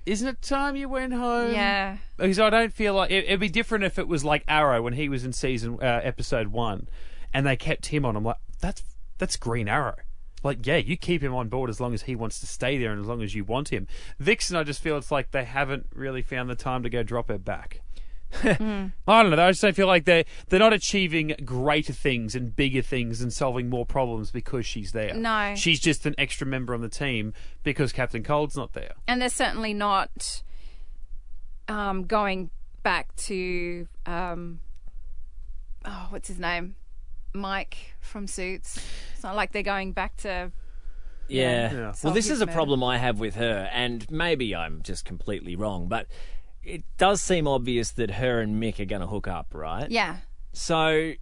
isn't 0.05 0.27
it 0.27 0.41
time 0.41 0.75
you 0.75 0.89
went 0.89 1.13
home? 1.13 1.53
Yeah. 1.53 1.97
Because 2.17 2.39
I 2.39 2.49
don't 2.49 2.73
feel 2.73 2.93
like 2.93 3.09
it, 3.11 3.25
it'd 3.25 3.39
be 3.39 3.49
different 3.49 3.85
if 3.85 3.97
it 3.97 4.07
was 4.07 4.25
like 4.25 4.43
Arrow 4.47 4.81
when 4.81 4.93
he 4.93 5.07
was 5.07 5.23
in 5.23 5.31
season 5.31 5.77
uh, 5.81 6.01
episode 6.03 6.47
one, 6.47 6.89
and 7.33 7.45
they 7.47 7.55
kept 7.55 7.87
him 7.87 8.05
on. 8.05 8.15
I'm 8.15 8.23
like, 8.23 8.37
that's 8.59 8.83
that's 9.17 9.37
Green 9.37 9.67
Arrow. 9.69 9.95
Like, 10.43 10.65
yeah, 10.65 10.77
you 10.77 10.97
keep 10.97 11.23
him 11.23 11.33
on 11.33 11.47
board 11.49 11.69
as 11.69 11.79
long 11.79 11.93
as 11.93 12.03
he 12.03 12.15
wants 12.15 12.39
to 12.41 12.45
stay 12.47 12.77
there 12.77 12.91
and 12.91 12.99
as 12.99 13.07
long 13.07 13.21
as 13.21 13.33
you 13.33 13.43
want 13.43 13.69
him. 13.69 13.87
Vixen, 14.19 14.55
I 14.57 14.63
just 14.63 14.81
feel 14.81 14.97
it's 14.97 15.11
like 15.11 15.31
they 15.31 15.45
haven't 15.45 15.87
really 15.95 16.21
found 16.21 16.49
the 16.49 16.55
time 16.55 16.83
to 16.83 16.89
go 16.89 17.01
drop 17.03 17.29
her 17.29 17.37
back. 17.37 17.81
I 18.43 18.57
don't 19.07 19.29
know. 19.29 19.45
I 19.45 19.51
just 19.51 19.61
don't 19.61 19.75
feel 19.75 19.85
like 19.85 20.05
they're 20.05 20.25
they're 20.49 20.59
not 20.59 20.73
achieving 20.73 21.35
greater 21.45 21.93
things 21.93 22.33
and 22.33 22.55
bigger 22.55 22.81
things 22.81 23.21
and 23.21 23.31
solving 23.31 23.69
more 23.69 23.85
problems 23.85 24.31
because 24.31 24.65
she's 24.65 24.91
there. 24.91 25.13
No. 25.13 25.53
she's 25.55 25.79
just 25.79 26.05
an 26.07 26.15
extra 26.17 26.47
member 26.47 26.73
on 26.73 26.81
the 26.81 26.89
team 26.89 27.33
because 27.61 27.91
Captain 27.93 28.23
Cold's 28.23 28.57
not 28.57 28.73
there. 28.73 28.93
and 29.07 29.21
they're 29.21 29.29
certainly 29.29 29.73
not 29.73 30.41
um, 31.67 32.05
going 32.05 32.49
back 32.81 33.15
to 33.17 33.87
um, 34.07 34.59
oh, 35.85 36.07
what's 36.09 36.27
his 36.27 36.39
name, 36.39 36.75
Mike 37.33 37.77
from 38.01 38.27
Suits. 38.27 38.79
It's 39.13 39.23
not 39.23 39.35
like 39.35 39.51
they're 39.51 39.63
going 39.63 39.91
back 39.93 40.17
to 40.17 40.51
Yeah. 41.27 41.73
Yeah. 41.73 41.93
Well, 42.03 42.13
this 42.13 42.29
is 42.29 42.41
a 42.41 42.45
murder. 42.45 42.53
problem 42.55 42.83
I 42.83 42.97
have 42.97 43.19
with 43.19 43.35
her, 43.35 43.69
and 43.73 44.09
maybe 44.11 44.55
I'm 44.55 44.81
just 44.83 45.05
completely 45.05 45.55
wrong, 45.55 45.87
but 45.87 46.07
it 46.63 46.83
does 46.97 47.21
seem 47.21 47.47
obvious 47.47 47.91
that 47.91 48.11
her 48.11 48.39
and 48.39 48.61
Mick 48.61 48.79
are 48.79 48.85
going 48.85 49.01
to 49.01 49.07
hook 49.07 49.27
up, 49.27 49.47
right? 49.53 49.89
yeah. 49.89 50.17
So, 50.55 51.13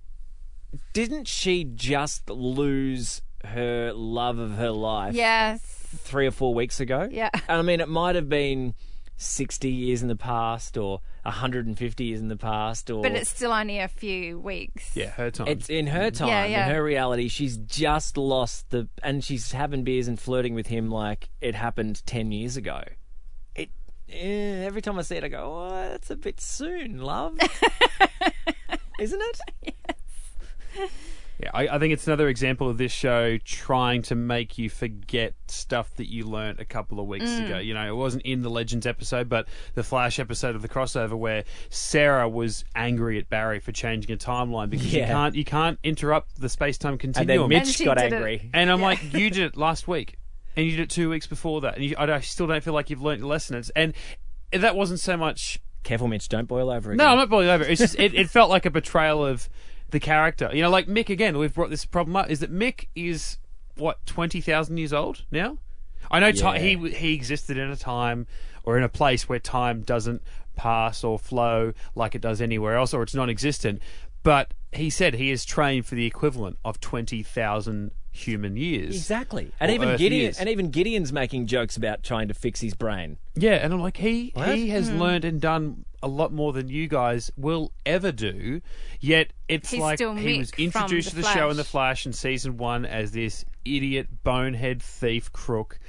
didn't 0.94 1.28
she 1.28 1.64
just 1.64 2.30
lose 2.30 3.22
her 3.46 3.92
love 3.94 4.38
of 4.40 4.52
her 4.58 4.72
life 4.72 5.16
Yes. 5.16 5.62
three 5.64 6.28
or 6.28 6.32
four 6.32 6.54
weeks 6.54 6.80
ago? 6.80 7.08
Yeah. 7.10 7.30
And 7.48 7.58
I 7.60 7.62
mean, 7.62 7.80
it 7.80 7.88
might 7.90 8.16
have 8.16 8.28
been 8.30 8.74
60 9.22 9.70
years 9.70 10.02
in 10.02 10.08
the 10.08 10.16
past 10.16 10.78
or 10.78 11.02
150 11.24 12.04
years 12.04 12.20
in 12.20 12.28
the 12.28 12.36
past 12.36 12.90
or 12.90 13.02
But 13.04 13.12
it's 13.12 13.30
still 13.30 13.52
only 13.52 13.80
a 13.80 13.88
few 13.88 14.40
weeks. 14.40 14.96
Yeah, 14.96 15.10
her 15.12 15.30
time. 15.30 15.48
it's 15.48 15.70
in 15.70 15.88
her 15.88 16.10
time, 16.12 16.28
Yeah, 16.30 16.46
yeah. 16.46 16.68
in 16.68 16.74
her 16.76 16.84
reality. 16.84 17.28
She's 17.28 17.58
just 17.58 18.18
lost 18.18 18.70
the, 18.72 18.88
and 19.04 19.24
she's 19.24 19.52
having 19.52 19.84
beers 19.84 20.08
and 20.08 20.20
flirting 20.20 20.56
with 20.56 20.68
him 20.68 20.90
like 20.90 21.30
it 21.42 21.56
happened 21.56 22.06
ten 22.06 22.32
years 22.32 22.58
ago. 22.58 22.82
It 23.56 23.70
eh, 24.10 24.64
every 24.66 24.82
time 24.82 24.98
I 24.98 25.04
see 25.04 25.16
it, 25.18 25.24
I 25.24 25.28
go, 25.28 25.68
"Oh, 25.70 25.70
that's 25.90 26.10
a 26.10 26.16
bit 26.16 26.42
soon, 26.42 27.00
love." 27.00 27.38
Isn't 29.00 29.22
it? 29.22 30.90
Yeah, 31.42 31.50
I, 31.54 31.68
I 31.68 31.80
think 31.80 31.92
it's 31.94 32.06
another 32.08 32.28
example 32.28 32.70
of 32.70 32.78
this 32.78 32.92
show 32.92 33.38
trying 33.40 34.02
to 34.04 34.16
make 34.16 34.58
you 34.58 34.70
forget 34.70 35.34
stuff 35.48 35.96
that 35.96 36.10
you 36.12 36.26
learnt 36.26 36.60
a 36.60 36.66
couple 36.66 37.00
of 37.00 37.08
weeks 37.08 37.26
Mm. 37.30 37.46
ago. 37.46 37.58
You 37.58 37.74
know, 37.74 37.88
it 37.88 37.96
wasn't 37.96 38.24
in 38.24 38.42
the 38.42 38.50
Legends 38.50 38.86
episode, 38.86 39.28
but 39.30 39.48
the 39.74 39.84
Flash 39.84 40.20
episode 40.20 40.56
of 40.56 40.62
the 40.62 40.70
crossover 40.70 41.14
where 41.18 41.44
Sara 41.70 42.30
was 42.30 42.64
angry 42.76 43.18
at 43.18 43.30
Barry 43.30 43.60
for 43.60 43.72
changing 43.72 44.12
a 44.12 44.18
timeline 44.18 44.70
because 44.70 44.94
you 44.94 45.02
can't 45.04 45.36
you 45.36 45.44
can't 45.46 45.80
interrupt 45.84 46.40
the 46.40 46.50
space 46.50 46.78
time 46.78 46.98
continuum. 46.98 47.22
And 47.22 47.30
then 47.30 47.38
continuum. 47.40 47.66
Mitch 47.68 47.76
she 47.76 47.86
got 47.86 47.98
did 47.98 48.14
it. 48.14 48.16
angry. 48.16 48.50
And 48.54 48.70
I'm 48.72 48.82
like, 48.82 49.02
you 49.14 49.30
did 49.30 49.44
it 49.44 49.58
last 49.58 49.88
week, 49.88 50.18
and 50.56 50.66
you 50.66 50.72
did 50.78 50.84
it 50.84 50.90
two 50.90 51.10
weeks 51.10 51.28
before 51.28 51.62
that, 51.62 51.76
and 51.76 51.84
you, 51.86 51.96
I, 51.98 52.06
I 52.16 52.20
still 52.20 52.48
don't 52.48 52.64
feel 52.64 52.74
like 52.74 52.90
you've 52.90 53.02
learnt 53.02 53.20
your 53.20 53.30
lesson. 53.30 53.56
It's- 53.58 53.72
And 53.76 53.94
that 54.62 54.76
wasn't 54.76 55.00
so 55.00 55.18
much 55.18 55.60
Careful, 55.84 56.08
Mitch. 56.08 56.30
Don't 56.30 56.48
boil 56.48 56.70
over 56.70 56.92
again. 56.92 56.98
no, 57.04 57.12
I'm 57.12 57.18
not 57.18 57.30
boiling 57.30 57.50
over. 57.50 57.64
It's 57.64 57.80
just 57.82 57.98
it, 58.00 58.14
it 58.14 58.30
felt 58.30 58.52
like 58.52 58.68
a 58.68 58.70
betrayal 58.70 59.26
of 59.26 59.50
the 59.92 60.00
character. 60.00 60.50
You 60.54 60.64
know, 60.64 60.70
like 60.70 60.88
Mick 60.88 61.10
again. 61.10 61.38
We've 61.38 61.54
brought 61.54 61.70
this 61.70 61.86
problem 61.86 62.16
up. 62.16 62.30
Is 62.30 62.40
that 62.40 62.52
Mick 62.52 62.88
is 62.96 63.38
what 63.76 64.06
twenty 64.06 64.42
thousand 64.42 64.78
years 64.78 64.94
old 64.94 65.24
now? 65.32 65.58
I 66.10 66.20
know 66.20 66.32
ti 66.32 66.40
Yeah. 66.40 66.58
he 66.58 66.90
he 66.90 67.14
existed 67.14 67.58
in 67.58 67.70
a 67.70 67.76
time 67.76 68.28
or 68.64 68.78
in 68.78 68.84
a 68.84 68.90
place 68.90 69.30
where 69.30 69.40
time 69.40 69.82
doesn't 69.82 70.22
pass 70.56 71.04
or 71.04 71.18
flow 71.18 71.74
like 71.96 72.16
it 72.16 72.22
does 72.22 72.42
anywhere 72.42 72.76
else, 72.76 72.94
or 72.94 73.04
it's 73.04 73.16
non-existent. 73.16 73.82
But 74.24 74.54
he 74.72 74.90
said 74.90 75.16
he 75.16 75.32
is 75.32 75.46
trained 75.46 75.86
for 75.86 75.96
the 75.96 76.06
equivalent 76.06 76.58
of 76.64 76.80
twenty 76.80 77.24
thousand 77.24 77.92
human 78.12 78.58
years. 78.58 78.96
Exactly. 78.96 79.52
And 79.60 79.72
even 79.72 79.90
Earth 79.90 80.00
Gideon, 80.00 80.22
years. 80.22 80.40
and 80.40 80.50
even 80.50 80.70
Gideon's 80.70 81.14
making 81.14 81.48
jokes 81.48 81.78
about 81.78 82.04
trying 82.04 82.28
to 82.28 82.34
fix 82.34 82.60
his 82.60 82.74
brain. 82.74 83.18
Yeah, 83.36 83.54
and 83.54 83.74
I'm 83.74 83.82
like, 83.82 83.98
he 83.98 84.32
What? 84.34 84.56
he 84.56 84.70
has 84.70 84.90
hmm. 84.90 85.00
learned 85.00 85.26
and 85.26 85.40
done 85.40 85.86
a 86.04 86.08
lot 86.08 86.34
more 86.34 86.52
than 86.52 86.68
you 86.68 86.88
guys 86.88 87.32
will 87.38 87.72
ever 87.86 88.12
do. 88.12 88.62
Yet 89.00 89.32
it's 89.48 89.72
He's 89.72 89.80
like 89.80 89.98
still 89.98 90.16
he 90.16 90.40
was 90.40 90.52
Mick 90.52 90.72
from 90.72 90.84
introduced 90.84 91.16
The 91.16 91.22
to 91.22 91.28
the 91.28 91.34
show 91.34 91.50
in 91.50 91.58
the 91.58 91.64
Flash. 91.64 92.02
Flash 92.02 92.06
in 92.06 92.14
season 92.14 92.58
one 92.58 92.86
as 92.86 93.12
this 93.12 93.46
idiot, 93.64 94.24
bonehead 94.24 94.82
thief 94.82 95.32
crook, 95.32 95.80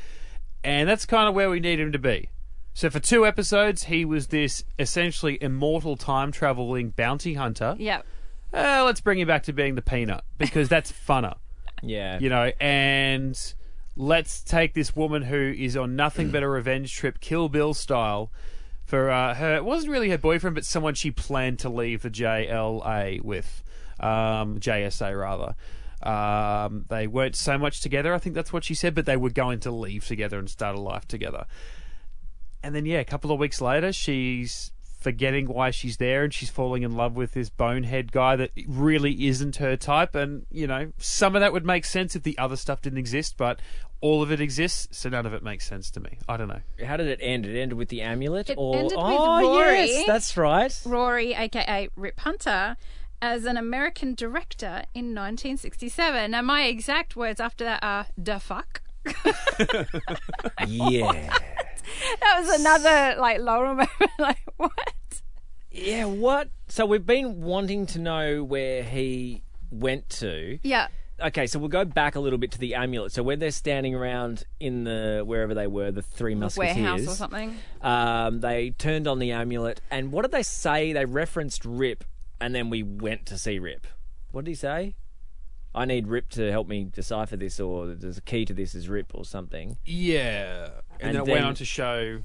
and 0.63 0.89
that's 0.89 1.07
kind 1.07 1.29
of 1.29 1.35
where 1.35 1.51
we 1.51 1.61
need 1.61 1.81
him 1.81 1.93
to 1.93 1.99
be. 1.99 2.29
So 2.75 2.89
for 2.89 3.01
two 3.01 3.27
episodes, 3.27 3.85
he 3.85 4.05
was 4.05 4.29
this 4.29 4.65
essentially 4.79 5.39
immortal 5.43 5.97
time 5.97 6.33
traveling 6.33 6.91
bounty 6.91 7.35
hunter. 7.35 7.75
Yeah. 7.79 8.03
Uh, 8.53 8.83
let's 8.85 9.01
bring 9.01 9.19
him 9.19 9.27
back 9.27 9.45
to 9.45 9.53
being 9.53 9.75
the 9.75 9.83
peanut 9.83 10.25
because 10.39 10.69
that's 10.69 10.93
funner 10.93 11.37
Yeah. 11.83 12.19
you 12.21 12.29
know, 12.29 12.53
and 12.61 13.55
let's 13.97 14.43
take 14.43 14.75
this 14.75 14.95
woman 14.95 15.23
who 15.23 15.55
is 15.57 15.77
on 15.77 15.97
nothing 15.97 16.31
but 16.31 16.43
a 16.43 16.49
revenge 16.49 16.95
trip, 16.95 17.21
Kill 17.21 17.49
Bill 17.49 17.75
style, 17.75 18.31
for 18.85 19.11
uh, 19.11 19.35
her. 19.35 19.57
It 19.57 19.65
wasn't 19.65 19.93
really 19.93 20.11
her 20.11 20.19
boyfriend, 20.19 20.55
but 20.55 20.65
someone 20.65 20.95
she 20.95 21.11
planned 21.11 21.59
to 21.61 21.69
leave 21.69 22.03
the 22.03 22.11
JLA 22.11 23.23
with, 23.23 23.65
um, 24.01 24.61
JSA 24.61 25.19
rather. 25.19 25.55
Um, 26.03 26.85
they 26.89 27.07
weren't 27.07 27.37
so 27.37 27.57
much 27.59 27.81
together. 27.81 28.13
I 28.13 28.19
think 28.19 28.35
that's 28.35 28.53
what 28.53 28.65
she 28.65 28.75
said, 28.75 28.95
but 28.95 29.07
they 29.07 29.17
were 29.17 29.31
going 29.31 29.61
to 29.61 29.71
leave 29.71 30.07
together 30.07 30.39
and 30.39 30.49
start 30.51 30.77
a 30.77 30.81
life 30.81 31.07
together. 31.07 31.47
And 32.63 32.75
then, 32.75 32.87
yeah, 32.87 33.01
a 33.01 33.05
couple 33.05 33.31
of 33.33 33.39
weeks 33.39 33.61
later, 33.61 33.93
she's 33.93 34.73
forgetting 35.03 35.47
why 35.47 35.71
she's 35.71 35.97
there 35.99 36.25
and 36.25 36.33
she's 36.33 36.51
falling 36.51 36.83
in 36.83 36.97
love 36.97 37.15
with 37.17 37.33
this 37.33 37.51
bonehead 37.51 38.13
guy 38.13 38.37
that 38.37 38.51
really 38.67 39.27
isn't 39.27 39.57
her 39.57 39.77
type. 39.77 40.15
And, 40.15 40.47
you 40.51 40.67
know, 40.67 40.93
some 40.99 41.35
of 41.37 41.41
that 41.41 41.53
would 41.53 41.65
make 41.67 41.85
sense 41.85 42.17
if 42.17 42.23
the 42.23 42.39
other 42.39 42.57
stuff 42.57 42.81
didn't 42.83 42.99
exist, 42.99 43.37
but 43.37 43.61
all 44.01 44.23
of 44.23 44.33
it 44.33 44.41
exists, 44.41 44.99
so 44.99 45.09
none 45.09 45.27
of 45.27 45.33
it 45.35 45.43
makes 45.45 45.65
sense 45.67 45.91
to 45.93 46.01
me. 46.01 46.19
I 46.29 46.37
don't 46.37 46.49
know. 46.49 46.61
How 46.85 46.97
did 46.97 47.07
it 47.07 47.21
end? 47.23 47.47
It 47.47 47.57
ended 47.61 47.79
with 47.79 47.89
the 47.89 48.03
amulet, 48.03 48.51
It 48.51 48.59
or 48.59 48.75
ended 48.77 48.97
with 48.97 49.05
oh 49.07 49.41
Rory. 49.61 49.87
yes, 49.87 50.07
that's 50.07 50.37
right. 50.37 50.77
Rory, 50.85 51.35
aka 51.35 51.89
Rip 51.95 52.19
Hunter, 52.21 52.77
as 53.21 53.45
an 53.45 53.57
American 53.57 54.15
director 54.15 54.83
in 54.95 55.15
1967. 55.15 56.33
Now, 56.33 56.43
my 56.43 56.65
exact 56.65 57.15
words 57.15 57.39
after 57.41 57.63
that 57.63 57.79
are 57.85 58.07
"da 58.21 58.39
fuck." 58.39 58.83
yeah. 60.67 61.39
That 62.21 62.41
was 62.41 62.61
another 62.61 63.21
like 63.21 63.41
Laurel 63.41 63.75
moment. 63.75 63.91
like 64.19 64.39
what? 64.57 65.23
Yeah, 65.71 66.05
what? 66.05 66.51
So 66.69 66.87
we've 66.87 67.05
been 67.05 67.43
wanting 67.43 67.87
to 67.87 67.99
know 67.99 68.45
where 68.45 68.83
he 68.83 69.43
went 69.71 70.09
to. 70.11 70.59
Yeah. 70.63 70.89
Okay, 71.21 71.47
so 71.47 71.59
we'll 71.59 71.69
go 71.69 71.85
back 71.85 72.17
a 72.17 72.21
little 72.21 72.39
bit 72.39 72.51
to 72.53 72.59
the 72.59 72.75
amulet. 72.75 73.13
So 73.13 73.23
when 73.23 73.39
they're 73.39 73.51
standing 73.53 73.95
around 73.95 74.45
in 74.59 74.85
the 74.85 75.23
wherever 75.25 75.55
they 75.55 75.67
were, 75.67 75.93
the 75.93 76.03
three 76.03 76.35
musketeers, 76.35 76.77
Warehouse 76.77 77.07
or 77.07 77.15
something. 77.15 77.57
Um, 77.81 78.41
they 78.41 78.71
turned 78.71 79.07
on 79.07 79.19
the 79.19 79.31
amulet, 79.33 79.81
and 79.91 80.11
what 80.11 80.23
did 80.23 80.33
they 80.33 80.43
say? 80.43 80.93
They 80.93 81.05
referenced 81.05 81.65
Rip, 81.65 82.05
and 82.41 82.55
then 82.55 82.71
we 82.71 82.83
went 82.83 83.27
to 83.27 83.39
see 83.39 83.59
Rip. 83.59 83.87
What 84.33 84.45
did 84.45 84.51
he 84.51 84.55
say? 84.57 84.97
I 85.75 85.85
need 85.85 86.09
Rip 86.09 86.29
to 86.31 86.51
help 86.51 86.69
me 86.69 86.85
decipher 86.85 87.37
this, 87.37 87.59
or 87.61 87.95
there's 87.95 88.19
a 88.19 88.23
key 88.23 88.45
to 88.45 88.53
this 88.53 88.75
is 88.75 88.89
Rip, 88.89 89.13
or 89.15 89.25
something. 89.25 89.79
Yeah. 89.85 90.69
And, 91.03 91.17
And 91.17 91.27
then 91.27 91.29
it 91.29 91.33
went 91.33 91.45
on 91.45 91.55
to 91.57 91.65
show 91.65 92.21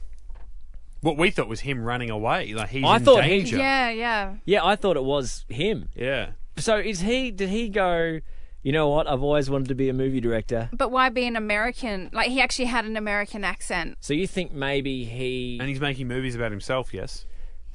what 1.01 1.17
we 1.17 1.29
thought 1.31 1.47
was 1.47 1.61
him 1.61 1.83
running 1.83 2.09
away. 2.09 2.53
Like 2.53 2.69
he's 2.69 2.83
I 2.83 2.97
in 2.97 3.03
thought 3.05 3.23
he- 3.23 3.29
danger. 3.29 3.57
Yeah, 3.57 3.89
yeah. 3.89 4.35
Yeah, 4.45 4.65
I 4.65 4.75
thought 4.75 4.97
it 4.97 5.03
was 5.03 5.45
him. 5.49 5.89
Yeah. 5.95 6.31
So 6.57 6.77
is 6.77 7.01
he? 7.01 7.31
Did 7.31 7.49
he 7.49 7.69
go? 7.69 8.19
You 8.63 8.71
know 8.73 8.89
what? 8.89 9.07
I've 9.07 9.21
always 9.23 9.49
wanted 9.49 9.67
to 9.69 9.75
be 9.75 9.87
a 9.89 9.93
movie 9.93 10.19
director. 10.19 10.69
But 10.73 10.91
why 10.91 11.09
be 11.09 11.25
an 11.25 11.35
American? 11.35 12.09
Like 12.11 12.29
he 12.29 12.41
actually 12.41 12.65
had 12.65 12.83
an 12.85 12.97
American 12.97 13.43
accent. 13.43 13.97
So 14.01 14.13
you 14.13 14.27
think 14.27 14.51
maybe 14.51 15.05
he? 15.05 15.57
And 15.59 15.69
he's 15.69 15.79
making 15.79 16.07
movies 16.07 16.35
about 16.35 16.51
himself, 16.51 16.93
yes. 16.93 17.25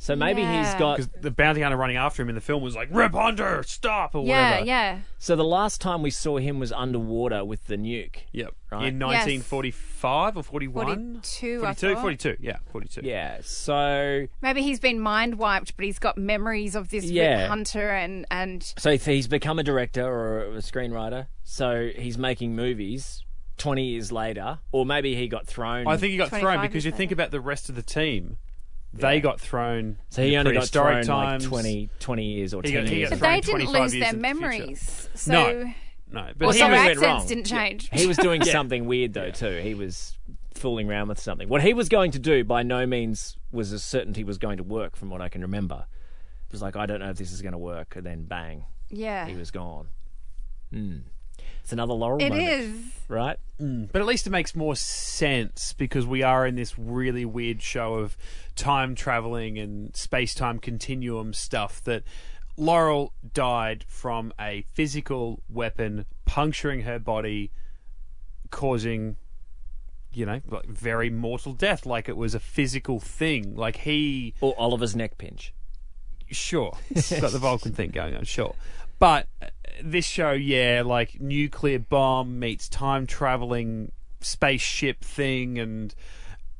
So 0.03 0.17
maybe 0.17 0.41
he's 0.41 0.75
got. 0.75 0.97
Because 0.97 1.13
the 1.21 1.31
bounty 1.31 1.61
hunter 1.61 1.77
running 1.77 1.97
after 1.97 2.23
him 2.23 2.29
in 2.29 2.35
the 2.35 2.41
film 2.41 2.61
was 2.61 2.75
like, 2.75 2.89
Rip 2.91 3.13
Hunter, 3.13 3.63
stop, 3.63 4.17
or 4.17 4.25
Yeah, 4.27 4.51
whatever. 4.51 4.67
yeah. 4.67 4.99
So 5.19 5.37
the 5.37 5.45
last 5.45 5.81
time 5.81 6.03
we 6.03 6.11
saw 6.11 6.39
him 6.39 6.59
was 6.59 6.73
underwater 6.73 7.45
with 7.45 7.69
the 7.69 7.77
nuke. 7.77 8.17
Yep. 8.33 8.53
Right. 8.73 8.87
In 8.89 8.99
1945 8.99 10.37
or 10.39 10.43
41? 10.43 10.85
42, 10.87 11.59
I 11.59 11.75
42, 11.75 11.95
thought. 11.95 12.01
42, 12.01 12.37
yeah, 12.41 12.57
42. 12.73 13.01
Yeah. 13.05 13.39
So 13.43 14.27
Maybe 14.41 14.63
he's 14.63 14.81
been 14.81 14.99
mind 14.99 15.37
wiped, 15.39 15.77
but 15.77 15.85
he's 15.85 16.01
got 16.01 16.19
memories 16.19 16.75
of 16.75 16.91
this 16.91 17.05
Yeah. 17.05 17.43
Rip 17.43 17.49
Hunter 17.51 17.91
and 17.91 18.27
and 18.31 18.75
so 18.79 18.91
if 18.91 19.07
he's 19.07 19.29
become 19.29 19.61
a 19.61 19.63
director 19.63 20.05
or 20.05 20.47
a 20.57 20.59
screenwriter, 20.63 21.29
so 21.45 21.91
he's 21.97 22.19
making 22.19 22.57
movies 22.57 23.25
twenty 23.57 23.85
years 23.91 24.11
later, 24.11 24.59
or 24.73 24.85
maybe 24.85 25.15
he 25.15 25.29
got 25.29 25.47
thrown. 25.47 25.87
I 25.87 25.97
think 25.97 26.11
he 26.11 26.17
got 26.17 26.31
thrown 26.31 26.43
25 26.43 26.63
because 26.71 26.85
you 26.85 26.91
years 26.91 26.97
think 26.99 27.11
later. 27.11 27.15
about 27.23 27.31
the 27.31 27.41
rest 27.41 27.69
of 27.69 27.77
the 27.77 27.83
team. 27.83 28.39
They 28.95 29.21
got 29.21 29.41
thrown. 29.41 29.99
so. 30.11 30.23
He 30.23 30.37
only 30.37 30.53
got 30.53 30.59
prehistoric 30.61 31.05
thrown 31.07 31.17
times. 31.25 31.45
like 31.45 31.51
20, 31.51 31.91
20 31.99 32.25
years 32.25 32.53
or 32.55 32.63
He 32.65 32.73
ten 32.73 32.85
got- 32.85 32.93
years. 32.95 33.11
But 33.11 33.21
they 33.21 33.41
didn't 33.41 33.73
lose 33.73 33.93
their 33.93 34.05
in 34.11 34.17
the 34.17 34.21
memories. 34.21 35.09
So 35.15 35.33
No. 35.33 35.73
No, 36.11 36.29
but 36.37 36.47
Or 36.49 36.53
he 36.53 36.59
their 36.59 36.69
something 36.69 36.71
was- 36.71 36.87
went 36.87 37.01
wrong. 37.01 37.27
didn't 37.27 37.47
change. 37.47 37.89
He 37.91 38.07
was 38.07 38.19
doing 38.19 38.45
something 38.45 38.85
weird 38.85 39.15
though 39.15 39.31
too. 39.31 39.61
He 39.63 39.73
was 39.75 40.19
fooling 40.55 40.91
around 40.91 41.09
with 41.09 41.19
something. 41.19 41.49
What 41.49 41.63
he 41.63 41.73
was 41.73 41.89
going 41.89 42.11
to 42.11 42.19
do 42.19 42.45
by 42.45 42.63
no 42.63 42.85
means 42.87 43.39
was 43.51 43.73
a 43.73 43.79
certainty 43.79 44.23
was 44.25 44.37
going 44.37 44.59
to 44.59 44.63
work, 44.63 44.95
from 44.95 45.09
what 45.09 45.23
I 45.23 45.29
can 45.31 45.41
remember. 45.41 45.87
It 46.47 46.53
was 46.53 46.61
like 46.61 46.77
I 46.77 46.85
don't 46.85 47.01
know 47.01 47.09
if 47.09 47.17
this 47.17 47.33
is 47.33 47.41
going 47.41 47.53
to 47.53 47.59
work, 47.59 47.97
and 47.97 48.05
then 48.05 48.25
bang, 48.25 48.67
yeah. 48.91 49.27
he 49.27 49.35
was 49.37 49.51
gone. 49.51 49.87
Hmm. 50.71 50.99
It's 51.63 51.73
another 51.73 51.95
Laurel 51.95 52.21
It 52.21 52.31
moment, 52.31 52.49
is. 52.49 52.75
right? 53.09 53.37
Mm. 53.61 53.91
But 53.93 54.01
at 54.01 54.07
least 54.07 54.27
it 54.27 54.31
makes 54.31 54.55
more 54.55 54.75
sense 54.77 55.73
because 55.73 56.07
we 56.07 56.23
are 56.23 56.47
in 56.47 56.57
this 56.57 56.79
really 56.79 57.25
weird 57.25 57.63
show 57.63 57.95
of 57.95 58.17
time 58.57 58.95
traveling 58.95 59.59
and 59.59 59.95
space 59.97 60.35
time 60.35 60.59
continuum 60.59 61.33
stuff 61.33 61.83
that 61.85 62.03
Laurel 62.57 63.13
died 63.33 63.85
from 63.89 64.33
a 64.41 64.65
physical 64.75 65.41
weapon 65.49 66.05
puncturing 66.27 66.83
her 66.83 66.99
body, 66.99 67.51
causing, 68.51 69.17
you 70.13 70.27
know, 70.27 70.41
like 70.49 70.67
very 70.67 71.09
mortal 71.11 71.53
death. 71.53 71.87
Like 71.87 72.09
it 72.09 72.17
was 72.17 72.35
a 72.35 72.41
physical 72.41 73.01
thing. 73.01 73.55
Like 73.57 73.77
he 73.77 74.35
Or 74.41 74.55
Oliver's 74.59 74.95
neck 74.97 75.17
pinch. 75.19 75.55
sure 76.31 76.77
got 76.95 77.31
the 77.33 77.39
Vulcan 77.39 77.73
thing 77.73 77.91
going 77.91 78.15
on, 78.17 78.25
sure. 78.25 78.55
But 79.03 79.27
uh, 79.43 79.47
this 79.83 80.07
show, 80.07 80.31
yeah, 80.31 80.85
like 80.87 81.21
nuclear 81.21 81.81
bomb 81.81 82.39
meets 82.39 82.69
time 82.69 83.09
traveling 83.09 83.91
spaceship 84.21 85.03
thing, 85.03 85.59
and 85.59 85.93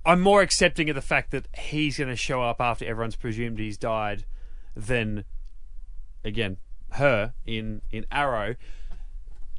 I'm 0.05 0.21
more 0.21 0.43
accepting 0.43 0.91
of 0.91 0.97
the 0.97 1.03
fact 1.03 1.31
that 1.31 1.47
he's 1.57 1.99
going 1.99 2.11
to 2.11 2.17
show 2.17 2.43
up 2.43 2.61
after 2.61 2.85
everyone's 2.85 3.15
presumed 3.15 3.61
he's 3.61 3.79
died 3.79 4.25
than 4.75 5.25
again 6.25 6.57
her 6.95 7.35
in 7.47 7.83
in 7.93 8.07
Arrow. 8.11 8.57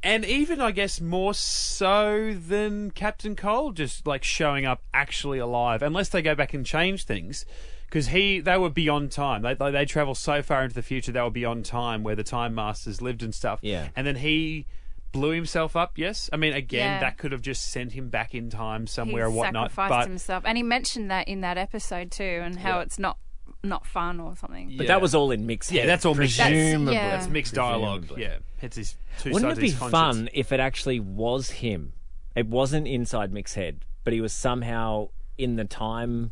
And 0.03 0.25
even, 0.25 0.59
I 0.59 0.71
guess, 0.71 0.99
more 0.99 1.33
so 1.33 2.33
than 2.33 2.91
Captain 2.91 3.37
Cold 3.37 3.77
just 3.77 4.05
like 4.05 4.25
showing 4.25 4.65
up 4.65 4.83
actually 4.93 5.39
alive, 5.39 5.81
unless 5.81 6.09
they 6.09 6.21
go 6.21 6.35
back 6.35 6.53
and 6.53 6.65
change 6.65 7.05
things. 7.05 7.45
Because 7.93 8.07
he, 8.07 8.39
they 8.39 8.57
were 8.57 8.71
beyond 8.71 9.11
time. 9.11 9.43
They, 9.43 9.53
they 9.53 9.69
they 9.69 9.85
travel 9.85 10.15
so 10.15 10.41
far 10.41 10.63
into 10.63 10.73
the 10.73 10.81
future, 10.81 11.11
they 11.11 11.21
were 11.21 11.29
beyond 11.29 11.63
time 11.63 12.01
where 12.01 12.15
the 12.15 12.23
Time 12.23 12.55
Masters 12.55 13.03
lived 13.03 13.21
and 13.21 13.35
stuff. 13.35 13.59
Yeah. 13.61 13.89
And 13.95 14.07
then 14.07 14.15
he 14.15 14.65
blew 15.11 15.29
himself 15.29 15.75
up. 15.75 15.91
Yes, 15.95 16.27
I 16.33 16.37
mean, 16.37 16.53
again, 16.53 16.93
Yeah. 16.93 16.99
that 17.01 17.19
could 17.19 17.31
have 17.31 17.43
just 17.43 17.69
sent 17.71 17.91
him 17.91 18.09
back 18.09 18.33
in 18.33 18.49
time 18.49 18.87
somewhere 18.87 19.27
he 19.27 19.31
or 19.31 19.37
whatnot. 19.37 19.69
sacrificed 19.69 19.89
But 19.91 20.07
himself, 20.09 20.43
and 20.47 20.57
he 20.57 20.63
mentioned 20.63 21.11
that 21.11 21.27
in 21.27 21.41
that 21.41 21.59
episode 21.59 22.09
too, 22.09 22.41
and 22.43 22.57
how 22.57 22.77
Yeah. 22.77 22.81
it's 22.81 22.97
not 22.97 23.19
not 23.63 23.85
fun 23.85 24.19
or 24.19 24.35
something. 24.35 24.73
But 24.75 24.85
Yeah. 24.85 24.93
that 24.93 25.01
was 25.01 25.13
all 25.13 25.29
in 25.29 25.45
mixed. 25.45 25.71
yeah, 25.71 25.81
head, 25.81 25.89
that's 25.89 26.03
all 26.03 26.15
mixed. 26.15 26.39
presumably. 26.39 26.95
yeah. 26.95 27.09
That's 27.11 27.27
mixed 27.29 27.53
dialogue. 27.53 28.07
Presumably. 28.07 28.23
Yeah, 28.23 28.37
it's 28.63 28.75
his 28.75 28.95
two 29.19 29.33
Wouldn't 29.33 29.51
sides 29.51 29.59
it 29.59 29.61
be 29.61 29.67
his 29.69 29.77
conscience. 29.79 29.91
fun 30.17 30.29
if 30.33 30.51
it 30.51 30.59
actually 30.59 30.99
was 30.99 31.51
him? 31.51 31.93
It 32.35 32.47
wasn't 32.47 32.87
inside 32.87 33.31
Mick's 33.31 33.53
head, 33.53 33.85
but 34.03 34.13
he 34.13 34.19
was 34.19 34.33
somehow 34.33 35.09
in 35.37 35.57
the 35.57 35.63
time 35.65 36.31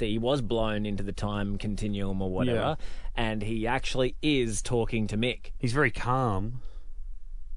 that 0.00 0.06
he 0.06 0.18
was 0.18 0.42
blown 0.42 0.84
into 0.84 1.02
the 1.02 1.12
time 1.12 1.56
continuum 1.56 2.20
or 2.20 2.30
whatever, 2.30 2.76
and 3.16 3.42
he 3.42 3.66
actually 3.66 4.16
is 4.20 4.60
talking 4.60 5.06
to 5.06 5.16
Mick. 5.16 5.52
He's 5.58 5.72
very 5.72 5.90
calm. 5.92 6.60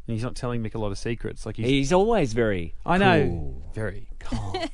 And 0.05 0.13
he's 0.15 0.23
not 0.23 0.35
telling 0.35 0.61
Mick 0.61 0.75
a 0.75 0.79
lot 0.79 0.91
of 0.91 0.97
secrets. 0.97 1.45
Like 1.45 1.55
he's, 1.55 1.65
He's 1.65 1.93
always 1.93 2.33
very. 2.33 2.75
I 2.85 2.97
know, 2.97 3.27
cool. 3.27 3.63
very 3.73 4.07
calm. 4.19 4.55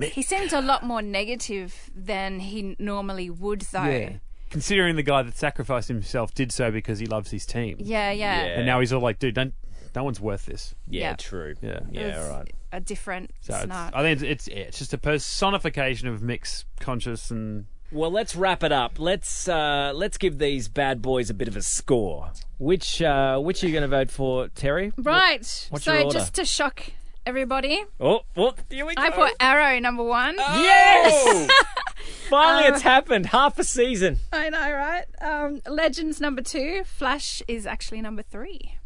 He 0.00 0.22
seems 0.22 0.52
a 0.52 0.60
lot 0.60 0.84
more 0.84 1.02
negative 1.02 1.90
than 1.94 2.38
he 2.38 2.76
normally 2.78 3.30
would, 3.30 3.62
though. 3.62 3.82
Yeah. 3.84 4.12
Considering 4.50 4.94
the 4.96 5.02
guy 5.02 5.22
that 5.22 5.36
sacrificed 5.36 5.88
himself 5.88 6.32
did 6.34 6.52
so 6.52 6.70
because 6.70 6.98
he 7.00 7.06
loves 7.06 7.30
his 7.30 7.44
team. 7.44 7.76
Yeah, 7.80 8.10
yeah. 8.12 8.44
Yeah. 8.44 8.50
And 8.58 8.66
now 8.66 8.78
he's 8.80 8.92
all 8.92 9.00
like, 9.00 9.18
dude, 9.18 9.34
don't, 9.34 9.54
no 9.96 10.04
one's 10.04 10.20
worth 10.20 10.46
this. 10.46 10.74
Yeah, 10.86 11.00
Yeah. 11.10 11.16
true. 11.16 11.54
Yeah. 11.60 11.70
It 11.70 11.84
yeah, 11.90 12.18
was 12.20 12.28
right. 12.30 12.54
A 12.72 12.80
different 12.80 13.30
So 13.40 13.54
it's, 13.54 13.64
snark. 13.64 13.94
I 13.94 14.02
think 14.02 14.20
it's, 14.22 14.46
it's, 14.46 14.48
it's 14.48 14.78
just 14.78 14.92
a 14.92 14.98
personification 14.98 16.08
of 16.08 16.22
Mick's 16.22 16.64
conscious 16.80 17.30
and 17.30 17.66
Well, 17.90 18.10
let's 18.10 18.36
wrap 18.36 18.62
it 18.62 18.72
up. 18.72 18.98
Let's 18.98 19.48
uh, 19.48 19.92
let's 19.94 20.18
give 20.18 20.38
these 20.38 20.68
bad 20.68 21.00
boys 21.00 21.30
a 21.30 21.34
bit 21.34 21.48
of 21.48 21.56
a 21.56 21.62
score. 21.62 22.30
Which 22.58 23.00
uh, 23.00 23.38
which 23.38 23.62
are 23.62 23.66
you 23.66 23.72
going 23.72 23.82
to 23.82 23.88
vote 23.88 24.10
for, 24.10 24.48
Terry? 24.48 24.92
Right. 24.98 25.66
what's 25.70 25.84
so 25.84 26.10
just 26.10 26.34
to 26.34 26.44
shock 26.44 26.92
everybody, 27.24 27.84
Oh, 28.00 28.20
oh, 28.36 28.54
here 28.70 28.86
we 28.86 28.94
go. 28.94 29.02
I 29.02 29.10
put 29.10 29.34
Arrow 29.38 29.78
number 29.80 30.02
one. 30.02 30.36
yes. 30.36 31.48
Finally, 32.30 32.68
it's 32.68 32.82
happened. 32.82 33.26
Half 33.26 33.58
a 33.58 33.64
season. 33.64 34.18
I 34.32 34.48
know, 34.48 34.72
right? 34.72 35.04
Um, 35.20 35.60
Legends 35.66 36.20
number 36.20 36.42
two. 36.42 36.82
Flash 36.84 37.42
is 37.48 37.66
actually 37.66 38.00
number 38.00 38.22
three. 38.22 38.77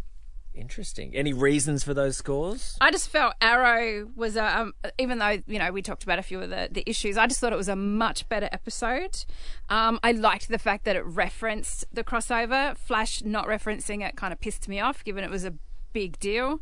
Interesting. 0.54 1.14
Any 1.14 1.32
reasons 1.32 1.82
for 1.82 1.94
those 1.94 2.16
scores? 2.16 2.76
I 2.80 2.90
just 2.90 3.08
felt 3.08 3.34
Arrow 3.40 4.08
was 4.14 4.36
a, 4.36 4.60
um, 4.60 4.74
even 4.98 5.18
though 5.18 5.42
you 5.46 5.58
know 5.58 5.72
we 5.72 5.80
talked 5.80 6.04
about 6.04 6.18
a 6.18 6.22
few 6.22 6.40
of 6.40 6.50
the, 6.50 6.68
the 6.70 6.88
issues. 6.88 7.16
I 7.16 7.26
just 7.26 7.40
thought 7.40 7.52
it 7.52 7.56
was 7.56 7.68
a 7.68 7.76
much 7.76 8.28
better 8.28 8.48
episode. 8.52 9.24
Um, 9.70 9.98
I 10.02 10.12
liked 10.12 10.48
the 10.48 10.58
fact 10.58 10.84
that 10.84 10.94
it 10.94 11.04
referenced 11.06 11.86
the 11.92 12.04
crossover. 12.04 12.76
Flash 12.76 13.22
not 13.24 13.46
referencing 13.46 14.06
it 14.06 14.16
kind 14.16 14.32
of 14.32 14.40
pissed 14.40 14.68
me 14.68 14.78
off, 14.78 15.02
given 15.04 15.24
it 15.24 15.30
was 15.30 15.44
a 15.44 15.54
big 15.92 16.18
deal. 16.18 16.60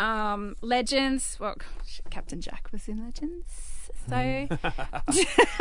Um, 0.00 0.54
Legends, 0.60 1.36
well, 1.40 1.56
Captain 2.10 2.40
Jack 2.40 2.68
was 2.72 2.88
in 2.88 3.04
Legends, 3.04 3.90
so 4.08 4.48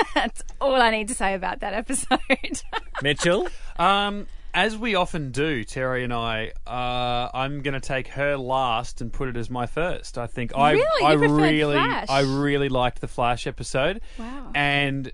that's 0.16 0.44
all 0.62 0.76
I 0.76 0.92
need 0.92 1.08
to 1.08 1.16
say 1.16 1.34
about 1.34 1.60
that 1.62 1.74
episode. 1.74 2.20
Mitchell? 3.02 3.48
Um, 3.78 4.28
as 4.58 4.76
we 4.76 4.96
often 4.96 5.32
do, 5.32 5.64
Terry 5.64 6.04
and 6.04 6.12
I, 6.12 6.52
uh, 6.66 7.30
I'm 7.32 7.62
going 7.62 7.76
to 7.76 7.80
take 7.80 8.08
her 8.08 8.36
last 8.38 9.02
and 9.02 9.14
put 9.14 9.30
it 9.30 9.38
as 9.38 9.52
my 9.52 9.68
first. 9.68 10.18
I 10.18 10.26
think 10.26 10.52
I, 10.58 10.72
Really? 10.72 10.84
You 11.00 11.06
I 11.06 11.16
preferred 11.16 11.36
really, 11.36 11.76
Flash? 11.76 12.08
I 12.10 12.22
really 12.22 12.68
liked 12.68 13.00
the 13.00 13.08
Flash 13.08 13.46
episode. 13.46 14.02
Wow. 14.18 14.52
And 14.56 15.12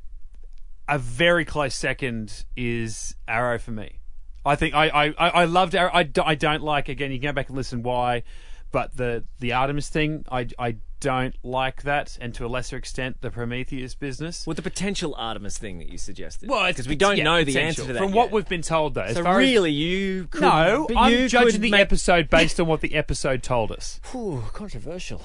a 0.87 0.97
very 0.97 1.43
close 1.43 1.75
second 1.75 2.45
is 2.55 3.17
Arrow 3.27 3.59
for 3.59 3.71
me. 3.71 3.99
I 4.45 4.55
think 4.55 4.75
I, 4.75 4.87
I, 4.87 5.05
I 5.17 5.29
I 5.29 5.45
loved 5.45 5.75
Arrow. 5.75 5.91
I, 5.93 6.03
do, 6.03 6.21
I 6.23 6.35
don't 6.35 6.63
like 6.63 6.87
again. 6.87 7.11
You 7.11 7.19
can 7.19 7.31
go 7.31 7.33
back 7.33 7.49
and 7.49 7.57
listen 7.57 7.83
why, 7.83 8.23
but 8.71 8.95
the 8.95 9.25
the 9.39 9.51
Artemis 9.51 9.89
thing, 9.89 10.25
I 10.31 10.47
I 10.57 10.77
don't 11.03 11.35
like 11.43 11.83
that, 11.83 12.17
and 12.21 12.33
to 12.35 12.45
a 12.45 12.47
lesser 12.47 12.77
extent, 12.77 13.17
the 13.19 13.29
Prometheus 13.29 13.93
business. 13.93 14.47
With 14.47 14.55
the 14.55 14.63
potential 14.63 15.13
Artemis 15.17 15.57
thing 15.57 15.77
that 15.79 15.89
you 15.89 15.97
suggested. 15.97 16.49
Well, 16.49 16.65
because 16.67 16.87
we 16.87 16.95
don't 16.95 17.17
yeah, 17.17 17.25
know 17.25 17.43
the 17.43 17.51
potential. 17.53 17.83
answer 17.83 17.87
to 17.87 17.93
that. 17.93 17.99
From 17.99 18.09
yet. 18.13 18.15
what 18.15 18.31
we've 18.31 18.47
been 18.47 18.61
told, 18.61 18.93
though. 18.93 19.01
As 19.01 19.17
So 19.17 19.23
far 19.23 19.33
as- 19.33 19.37
really, 19.49 19.71
you 19.73 20.27
could, 20.31 20.41
no, 20.41 20.85
but 20.87 20.97
I'm 20.97 21.11
you 21.11 21.27
judging 21.27 21.59
the 21.59 21.71
make... 21.71 21.81
episode 21.81 22.29
based 22.29 22.57
on 22.59 22.67
what 22.67 22.79
the 22.79 22.95
episode 22.95 23.43
told 23.43 23.73
us. 23.73 23.99
Ooh, 24.15 24.43
controversial. 24.53 25.21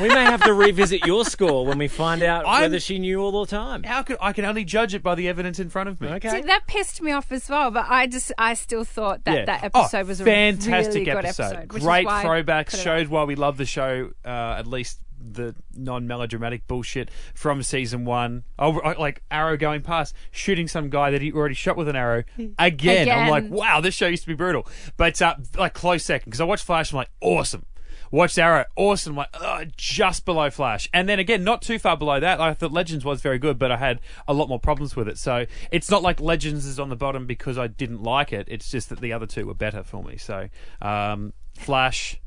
we 0.00 0.08
may 0.08 0.24
have 0.24 0.42
to 0.42 0.52
revisit 0.52 1.06
your 1.06 1.24
score 1.24 1.64
when 1.64 1.78
we 1.78 1.86
find 1.86 2.22
out 2.24 2.44
I'm- 2.44 2.62
whether 2.62 2.80
she 2.80 2.98
knew 2.98 3.20
all 3.20 3.44
the 3.44 3.50
time. 3.50 3.84
How 3.84 4.02
could 4.02 4.16
I 4.20 4.32
can 4.32 4.44
only 4.44 4.64
judge 4.64 4.94
it 4.94 5.02
by 5.04 5.14
the 5.14 5.28
evidence 5.28 5.60
in 5.60 5.70
front 5.70 5.88
of 5.88 6.00
me? 6.00 6.08
Okay. 6.08 6.28
See, 6.30 6.40
that 6.40 6.66
pissed 6.66 7.00
me 7.00 7.12
off 7.12 7.30
as 7.30 7.48
well, 7.48 7.70
but 7.70 7.86
I 7.88 8.08
just 8.08 8.32
I 8.36 8.54
still 8.54 8.82
thought 8.82 9.24
that 9.26 9.34
Yeah. 9.34 9.44
that 9.44 9.62
episode 9.64 10.00
oh, 10.00 10.04
was 10.06 10.20
a 10.20 10.24
fantastic 10.24 10.94
really 10.94 11.04
good 11.04 11.16
episode. 11.24 11.42
episode. 11.44 11.72
which 11.72 11.82
is 11.82 11.86
Great 11.86 12.06
why 12.06 12.24
throwbacks. 12.24 12.82
Showed 12.82 13.08
why 13.08 13.22
we 13.24 13.36
love 13.36 13.56
the 13.58 13.66
show. 13.66 14.10
Uh, 14.24 14.56
at 14.58 14.66
least 14.66 14.98
the 15.32 15.54
non-melodramatic 15.74 16.66
bullshit 16.66 17.10
from 17.34 17.62
season 17.62 18.04
one. 18.04 18.44
Oh, 18.58 18.70
like 18.98 19.22
Arrow 19.30 19.56
going 19.56 19.82
past, 19.82 20.14
shooting 20.30 20.68
some 20.68 20.90
guy 20.90 21.10
that 21.10 21.22
he 21.22 21.32
already 21.32 21.54
shot 21.54 21.76
with 21.76 21.88
an 21.88 21.96
arrow 21.96 22.24
again. 22.58 23.08
I'm 23.08 23.30
like, 23.30 23.48
wow, 23.48 23.80
this 23.80 23.94
show 23.94 24.06
used 24.06 24.24
to 24.24 24.28
be 24.28 24.34
brutal. 24.34 24.66
But 24.96 25.20
uh, 25.20 25.36
like 25.56 25.74
close 25.74 26.04
second 26.04 26.30
because 26.30 26.40
I 26.40 26.44
watched 26.44 26.64
Flash. 26.64 26.92
I'm 26.92 26.98
like, 26.98 27.10
awesome. 27.20 27.64
Watched 28.10 28.38
Arrow, 28.38 28.64
awesome. 28.76 29.16
Like, 29.16 29.30
Ugh, 29.34 29.72
just 29.76 30.24
below 30.24 30.48
Flash, 30.48 30.88
and 30.92 31.08
then 31.08 31.18
again, 31.18 31.42
not 31.42 31.62
too 31.62 31.80
far 31.80 31.96
below 31.96 32.20
that. 32.20 32.40
I 32.40 32.54
thought 32.54 32.70
Legends 32.70 33.04
was 33.04 33.20
very 33.20 33.40
good, 33.40 33.58
but 33.58 33.72
I 33.72 33.76
had 33.76 33.98
a 34.28 34.34
lot 34.34 34.48
more 34.48 34.60
problems 34.60 34.94
with 34.94 35.08
it. 35.08 35.18
So 35.18 35.46
it's 35.72 35.90
not 35.90 36.02
like 36.02 36.20
Legends 36.20 36.64
is 36.64 36.78
on 36.78 36.90
the 36.90 36.96
bottom 36.96 37.26
because 37.26 37.58
I 37.58 37.66
didn't 37.66 38.04
like 38.04 38.32
it. 38.32 38.46
It's 38.48 38.70
just 38.70 38.88
that 38.90 39.00
the 39.00 39.12
other 39.12 39.26
two 39.26 39.46
were 39.46 39.54
better 39.54 39.82
for 39.82 40.04
me. 40.04 40.16
So 40.16 40.48
um, 40.80 41.32
Flash, 41.56 42.20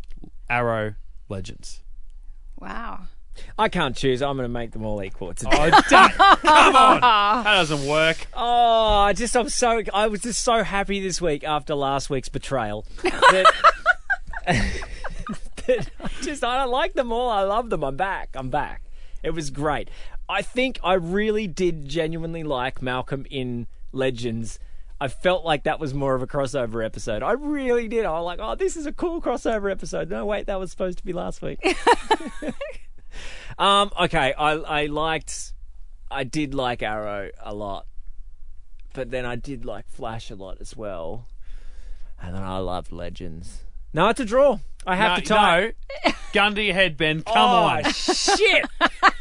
Arrow, 0.50 0.96
Legends. 1.30 1.84
Wow. 2.60 3.02
I 3.58 3.70
can't 3.70 3.96
choose. 3.96 4.22
I'm 4.24 4.36
going 4.36 4.46
to 4.46 4.52
make 4.52 4.72
them 4.72 4.84
all 4.84 5.04
equal. 5.04 5.30
It's 5.30 5.44
a 5.44 5.48
Oh, 5.52 5.70
damn. 5.90 6.10
come 6.10 6.76
on, 6.76 7.02
that 7.02 7.54
doesn't 7.54 7.88
work. 7.88 8.18
Oh, 8.34 8.94
I 8.96 9.14
just 9.14 9.38
I'm 9.38 9.50
so 9.50 9.84
I 9.94 10.08
was 10.08 10.22
just 10.22 10.44
so 10.44 10.64
happy 10.64 11.00
this 11.00 11.22
week 11.22 11.44
after 11.44 11.76
last 11.76 12.10
week's 12.10 12.30
betrayal 12.30 12.86
that, 13.04 13.46
that 14.48 15.90
I 16.04 16.08
just 16.24 16.44
I 16.44 16.58
don't 16.64 16.72
like 16.72 16.94
them 16.94 17.12
all. 17.12 17.30
I 17.30 17.42
love 17.44 17.70
them. 17.70 17.84
I'm 17.84 17.96
back. 17.98 18.30
I'm 18.34 18.50
back. 18.50 18.82
It 19.24 19.32
was 19.32 19.50
great. 19.50 19.90
I 20.30 20.42
think 20.42 20.80
I 20.84 20.94
really 20.94 21.48
did 21.48 21.88
genuinely 21.88 22.44
like 22.44 22.82
Malcolm 22.82 23.26
in 23.30 23.68
Legends. 23.92 24.60
I 25.00 25.08
felt 25.08 25.46
like 25.46 25.64
that 25.64 25.80
was 25.80 25.94
more 25.94 26.16
of 26.16 26.24
a 26.24 26.28
crossover 26.28 26.84
episode. 26.84 27.22
I 27.22 27.34
really 27.34 27.88
did. 27.88 28.06
I 28.06 28.12
was 28.12 28.26
like, 28.26 28.40
oh, 28.42 28.56
this 28.56 28.76
is 28.76 28.88
a 28.88 28.92
cool 28.92 29.22
crossover 29.22 29.72
episode. 29.72 30.10
No, 30.10 30.26
wait, 30.26 30.48
that 30.48 30.60
was 30.60 30.72
supposed 30.72 30.98
to 30.98 31.06
be 31.06 31.14
last 31.14 31.42
week. 31.42 31.60
um, 33.60 33.92
okay, 34.00 34.34
I 34.34 34.54
I 34.54 34.86
liked, 34.88 35.54
I 36.10 36.24
did 36.24 36.56
like 36.56 36.82
Arrow 36.82 37.30
a 37.40 37.54
lot, 37.54 37.86
but 38.94 39.12
then 39.12 39.26
I 39.26 39.36
did 39.36 39.66
like 39.66 39.88
Flash 39.88 40.32
a 40.32 40.36
lot 40.36 40.58
as 40.62 40.76
well, 40.76 41.28
and 42.20 42.34
then 42.34 42.44
I 42.44 42.58
loved 42.58 42.92
Legends. 42.92 43.66
No, 43.94 44.10
it's 44.10 44.20
a 44.20 44.26
draw. 44.26 44.60
I 44.86 44.96
have 44.96 45.18
no, 45.18 45.22
to 45.22 45.28
tie. 45.28 45.74
no. 46.06 46.12
gun 46.34 46.56
to 46.56 46.64
your 46.64 46.74
head, 46.74 46.98
Ben. 46.98 47.22
Come 47.22 47.36
oh, 47.36 47.64
on. 47.68 47.84
shit, 47.92 48.66
I 48.82 49.12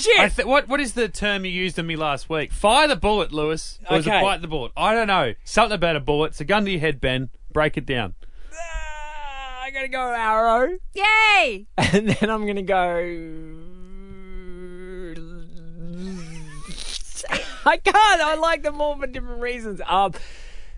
shit. 0.00 0.34
th- 0.36 0.46
what 0.46 0.68
what 0.68 0.80
is 0.80 0.94
the 0.94 1.08
term 1.08 1.44
you 1.44 1.50
used 1.50 1.78
on 1.78 1.86
me 1.86 1.96
last 1.96 2.28
week? 2.28 2.52
Fire 2.52 2.88
the 2.88 2.96
bullet, 2.96 3.32
Lewis. 3.32 3.78
Or 3.88 3.96
was 3.98 4.06
it 4.06 4.10
bite 4.10 4.42
the 4.42 4.48
bullet? 4.48 4.72
I 4.76 4.94
don't 4.94 5.06
know. 5.06 5.34
Something 5.44 5.74
about 5.74 5.96
a 5.96 6.00
bullet. 6.00 6.28
It's 6.28 6.40
a 6.40 6.44
gun 6.44 6.64
to 6.64 6.70
your 6.70 6.80
head, 6.80 7.00
Ben. 7.00 7.30
Break 7.52 7.76
it 7.76 7.86
down. 7.86 8.14
Ah, 8.52 9.62
I 9.62 9.70
gotta 9.70 9.88
go 9.88 10.12
Arrow. 10.12 10.78
Yay! 10.94 11.66
And 11.78 12.08
then 12.10 12.30
I'm 12.30 12.46
gonna 12.46 12.62
go. 12.62 12.76
I 17.66 17.76
can't. 17.76 18.22
I 18.22 18.36
like 18.36 18.62
them 18.62 18.80
all 18.80 18.96
for 18.96 19.06
different 19.06 19.42
reasons. 19.42 19.82
Um, 19.86 20.14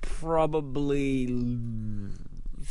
probably. 0.01 1.27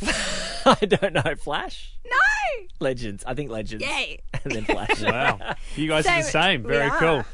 I 0.66 0.84
don't 0.84 1.12
know. 1.12 1.34
Flash, 1.36 1.94
No! 2.04 2.66
Legends. 2.80 3.24
I 3.26 3.34
think 3.34 3.50
Legends. 3.50 3.84
Yay! 3.84 4.20
And 4.44 4.52
then 4.52 4.64
Flash. 4.64 5.00
Wow. 5.02 5.54
You 5.76 5.86
guys 5.86 6.04
are 6.04 6.16
the 6.18 6.22
same. 6.22 6.64
Very 6.64 6.88
are. 6.88 6.98
cool. 6.98 7.24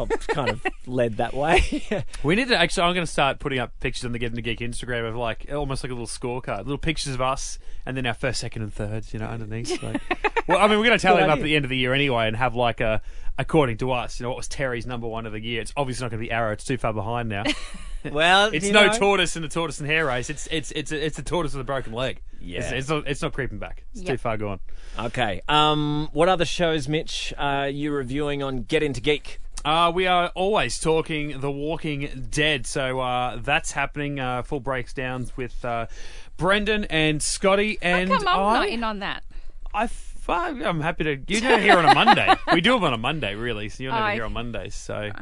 I've 0.00 0.26
kind 0.26 0.50
of 0.50 0.66
led 0.86 1.18
that 1.18 1.34
way. 1.34 1.84
We 2.24 2.34
need 2.34 2.48
to 2.48 2.56
actually. 2.56 2.82
I'm 2.82 2.94
going 2.94 3.06
to 3.06 3.12
start 3.12 3.38
putting 3.38 3.60
up 3.60 3.78
pictures 3.78 4.04
on 4.04 4.10
the 4.10 4.18
Get 4.18 4.30
Into 4.30 4.42
Geek 4.42 4.58
Instagram 4.58 5.08
of 5.08 5.14
like 5.14 5.46
almost 5.52 5.84
like 5.84 5.92
a 5.92 5.94
little 5.94 6.08
scorecard, 6.08 6.58
little 6.58 6.78
pictures 6.78 7.14
of 7.14 7.20
us, 7.20 7.60
and 7.86 7.96
then 7.96 8.04
our 8.06 8.14
first, 8.14 8.40
second, 8.40 8.62
and 8.62 8.74
thirds. 8.74 9.12
You 9.14 9.20
know, 9.20 9.26
underneath. 9.26 9.80
Like, 9.80 10.02
well, 10.48 10.58
I 10.58 10.66
mean, 10.66 10.78
we're 10.78 10.86
going 10.86 10.98
to 10.98 11.02
tally 11.02 11.20
them 11.20 11.30
up 11.30 11.38
at 11.38 11.44
the 11.44 11.54
end 11.54 11.64
of 11.64 11.68
the 11.68 11.76
year 11.76 11.94
anyway, 11.94 12.26
and 12.26 12.36
have 12.36 12.56
like 12.56 12.80
a 12.80 13.00
according 13.38 13.76
to 13.78 13.92
us, 13.92 14.18
you 14.18 14.24
know, 14.24 14.30
what 14.30 14.36
was 14.36 14.48
Terry's 14.48 14.84
number 14.86 15.06
one 15.06 15.24
of 15.24 15.32
the 15.32 15.40
year? 15.40 15.60
It's 15.60 15.72
obviously 15.76 16.04
not 16.04 16.10
going 16.10 16.20
to 16.20 16.26
be 16.26 16.32
Arrow. 16.32 16.52
It's 16.52 16.64
too 16.64 16.76
far 16.76 16.92
behind 16.92 17.28
now. 17.28 17.44
well, 18.12 18.50
It's 18.52 18.66
no 18.68 18.86
know, 18.86 18.92
tortoise 18.92 19.36
in 19.36 19.42
the 19.42 19.48
tortoise 19.48 19.80
and 19.80 19.88
hare 19.88 20.06
race. 20.06 20.30
It's 20.30 20.46
it's 20.50 20.70
it's 20.72 20.92
a, 20.92 21.04
it's 21.04 21.18
a 21.18 21.22
tortoise 21.22 21.52
with 21.54 21.60
a 21.62 21.64
broken 21.64 21.92
leg. 21.92 22.20
Yeah. 22.40 22.60
it's, 22.60 22.72
it's 22.72 22.88
not 22.88 23.08
it's 23.08 23.22
not 23.22 23.32
creeping 23.32 23.58
back. 23.58 23.84
It's 23.92 24.02
too 24.02 24.16
far 24.16 24.36
gone. 24.36 24.60
Okay. 24.98 25.42
Um, 25.48 26.08
what 26.12 26.28
other 26.28 26.44
shows, 26.44 26.88
Mitch, 26.88 27.32
are 27.38 27.68
you 27.68 27.92
reviewing 27.92 28.42
on 28.42 28.62
Get 28.62 28.82
Into 28.82 29.00
Geek? 29.00 29.40
Uh, 29.64 29.90
we 29.92 30.06
are 30.06 30.28
always 30.36 30.78
talking 30.78 31.40
The 31.40 31.50
Walking 31.50 32.28
Dead, 32.30 32.64
so 32.66 33.00
uh, 33.00 33.36
that's 33.36 33.72
happening. 33.72 34.20
Uh, 34.20 34.42
full 34.42 34.60
breakdowns 34.60 35.36
with 35.36 35.64
uh, 35.64 35.86
Brendan 36.36 36.84
and 36.84 37.20
Scotty, 37.20 37.76
and 37.82 38.08
How 38.08 38.18
come 38.18 38.28
I'm 38.28 38.38
I, 38.40 38.58
not 38.60 38.68
in 38.68 38.84
on 38.84 38.98
that? 39.00 39.24
I 39.74 39.84
f- 39.84 40.28
I'm 40.28 40.80
happy 40.80 41.04
to. 41.04 41.16
You're 41.26 41.40
never 41.42 41.62
here 41.62 41.76
on 41.78 41.84
a 41.86 41.94
Monday. 41.94 42.34
we 42.52 42.60
do 42.60 42.74
them 42.74 42.84
on 42.84 42.92
a 42.92 42.98
Monday, 42.98 43.34
really. 43.34 43.68
So 43.68 43.82
you're 43.82 43.92
never 43.92 44.08
Oh, 44.10 44.12
here 44.12 44.24
on 44.24 44.32
Mondays. 44.32 44.74
So 44.74 44.94
Right. 44.94 45.12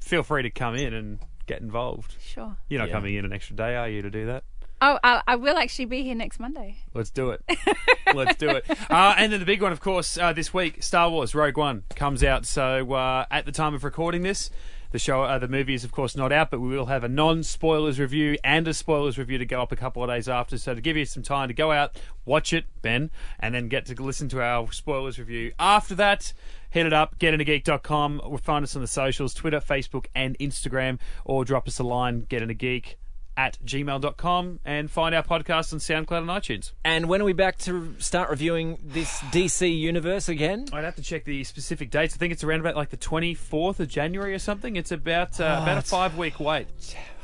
feel 0.00 0.22
free 0.22 0.42
to 0.42 0.50
come 0.50 0.74
in 0.74 0.92
and 0.94 1.18
get 1.46 1.60
involved. 1.60 2.16
Sure. 2.20 2.56
You're 2.68 2.80
not 2.80 2.88
Yeah. 2.88 2.94
coming 2.94 3.14
in 3.14 3.24
an 3.24 3.32
extra 3.32 3.56
day, 3.56 3.76
are 3.76 3.88
you, 3.88 4.02
to 4.02 4.10
do 4.10 4.26
that? 4.26 4.44
Oh, 4.82 4.98
I, 5.02 5.22
I 5.26 5.36
will 5.36 5.56
actually 5.56 5.86
be 5.86 6.02
here 6.02 6.14
next 6.14 6.38
Monday. 6.38 6.76
Let's 6.92 7.08
do 7.10 7.30
it. 7.30 7.40
Let's 8.14 8.36
do 8.36 8.50
it. 8.50 8.64
Uh, 8.90 9.14
and 9.16 9.32
then 9.32 9.40
the 9.40 9.46
big 9.46 9.62
one, 9.62 9.72
of 9.72 9.80
course, 9.80 10.18
uh, 10.18 10.34
this 10.34 10.52
week, 10.52 10.82
Star 10.82 11.08
Wars 11.08 11.34
Rogue 11.34 11.56
One 11.56 11.84
comes 11.94 12.22
out. 12.22 12.44
So 12.44 12.92
uh, 12.92 13.24
at 13.30 13.46
the 13.46 13.52
time 13.52 13.72
of 13.74 13.84
recording 13.84 14.20
this, 14.22 14.50
the 14.92 14.98
show, 14.98 15.22
uh, 15.22 15.38
the 15.38 15.48
movie 15.48 15.72
is 15.74 15.82
of 15.82 15.92
course 15.92 16.14
not 16.14 16.30
out, 16.30 16.50
but 16.50 16.60
we 16.60 16.68
will 16.68 16.86
have 16.86 17.04
a 17.04 17.08
non-spoilers 17.08 17.98
review 17.98 18.36
and 18.44 18.68
a 18.68 18.74
spoilers 18.74 19.16
review 19.18 19.38
to 19.38 19.46
go 19.46 19.62
up 19.62 19.72
a 19.72 19.76
couple 19.76 20.02
of 20.04 20.10
days 20.10 20.28
after. 20.28 20.58
So 20.58 20.74
to 20.74 20.80
give 20.82 20.96
you 20.96 21.06
some 21.06 21.22
time 21.22 21.48
to 21.48 21.54
go 21.54 21.72
out, 21.72 21.98
watch 22.26 22.52
it, 22.52 22.66
Ben, 22.82 23.10
and 23.40 23.54
then 23.54 23.68
get 23.68 23.86
to 23.86 23.94
listen 24.02 24.28
to 24.28 24.42
our 24.42 24.70
spoilers 24.72 25.18
review 25.18 25.52
after 25.58 25.94
that. 25.96 26.34
Hit 26.76 26.84
it 26.84 26.92
up, 26.92 27.18
getintogeek.com, 27.18 28.20
or 28.22 28.36
find 28.36 28.62
us 28.62 28.76
on 28.76 28.82
the 28.82 28.86
socials, 28.86 29.32
Twitter, 29.32 29.60
Facebook, 29.60 30.08
and 30.14 30.38
Instagram, 30.38 30.98
or 31.24 31.42
drop 31.42 31.66
us 31.66 31.78
a 31.78 31.82
line, 31.82 32.26
getintogeek 32.28 32.96
at 33.34 33.56
gmail.com, 33.64 34.60
and 34.62 34.90
find 34.90 35.14
our 35.14 35.22
podcast 35.22 35.72
on 35.72 35.78
SoundCloud 35.78 36.18
and 36.18 36.28
iTunes. 36.28 36.72
And 36.84 37.08
when 37.08 37.22
are 37.22 37.24
we 37.24 37.32
back 37.32 37.56
to 37.60 37.94
start 37.98 38.28
reviewing 38.28 38.78
this 38.84 39.20
DC 39.20 39.74
universe 39.80 40.28
again? 40.28 40.66
I'd 40.70 40.84
have 40.84 40.96
to 40.96 41.02
check 41.02 41.24
the 41.24 41.44
specific 41.44 41.90
dates. 41.90 42.14
I 42.14 42.18
think 42.18 42.34
it's 42.34 42.44
around 42.44 42.60
about 42.60 42.76
like 42.76 42.90
the 42.90 42.98
24th 42.98 43.80
of 43.80 43.88
January 43.88 44.34
or 44.34 44.38
something. 44.38 44.76
It's 44.76 44.92
about 44.92 45.40
uh, 45.40 45.60
about 45.62 45.78
a 45.78 45.80
five 45.80 46.18
week 46.18 46.38
wait. 46.38 46.68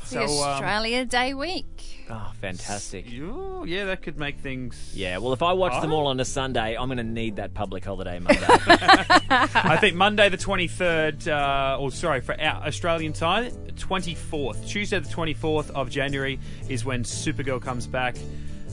So, 0.05 0.19
the 0.19 0.25
um, 0.25 0.29
Australia 0.31 1.05
Day 1.05 1.33
week. 1.33 2.05
Oh, 2.09 2.31
fantastic. 2.41 3.07
ooh, 3.13 3.63
yeah, 3.65 3.85
that 3.85 4.01
could 4.01 4.17
make 4.19 4.37
things. 4.39 4.91
Yeah, 4.93 5.17
well, 5.19 5.33
if 5.33 5.41
I 5.41 5.53
watch 5.53 5.81
them 5.81 5.91
Oh. 5.91 5.95
all 5.97 6.07
on 6.07 6.19
a 6.19 6.25
Sunday, 6.25 6.75
I'm 6.75 6.87
going 6.87 6.97
to 6.97 7.03
need 7.03 7.37
that 7.37 7.53
public 7.53 7.85
holiday 7.85 8.19
Monday. 8.19 8.45
I 8.49 9.77
think 9.79 9.95
Monday 9.95 10.29
the 10.29 10.37
23rd, 10.37 11.27
uh, 11.27 11.79
or 11.79 11.91
sorry, 11.91 12.21
for 12.21 12.39
our 12.39 12.67
Australian 12.67 13.13
time, 13.13 13.51
24th. 13.75 14.67
Tuesday 14.67 14.99
the 14.99 15.09
24th 15.09 15.69
of 15.71 15.89
January 15.89 16.39
is 16.69 16.83
when 16.85 17.03
Supergirl 17.03 17.61
comes 17.61 17.87
back. 17.87 18.15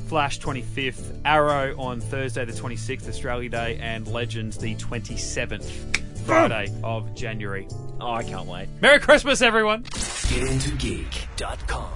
Flash 0.09 0.41
25th, 0.41 1.21
Arrow 1.25 1.79
on 1.79 2.01
Thursday 2.01 2.45
the 2.45 2.53
26th, 2.53 3.09
Australia 3.09 3.49
Day, 3.49 3.79
and 3.81 4.09
Legends 4.09 4.59
the 4.59 4.75
27th, 4.75 6.10
Friday 6.25 6.73
of 6.85 7.13
January. 7.15 7.67
oh, 8.01 8.13
I 8.13 8.23
can't 8.23 8.47
wait. 8.47 8.69
Merry 8.81 9.01
Christmas, 9.01 9.43
everyone! 9.43 9.83
GetIntoGeek.com. 9.85 11.89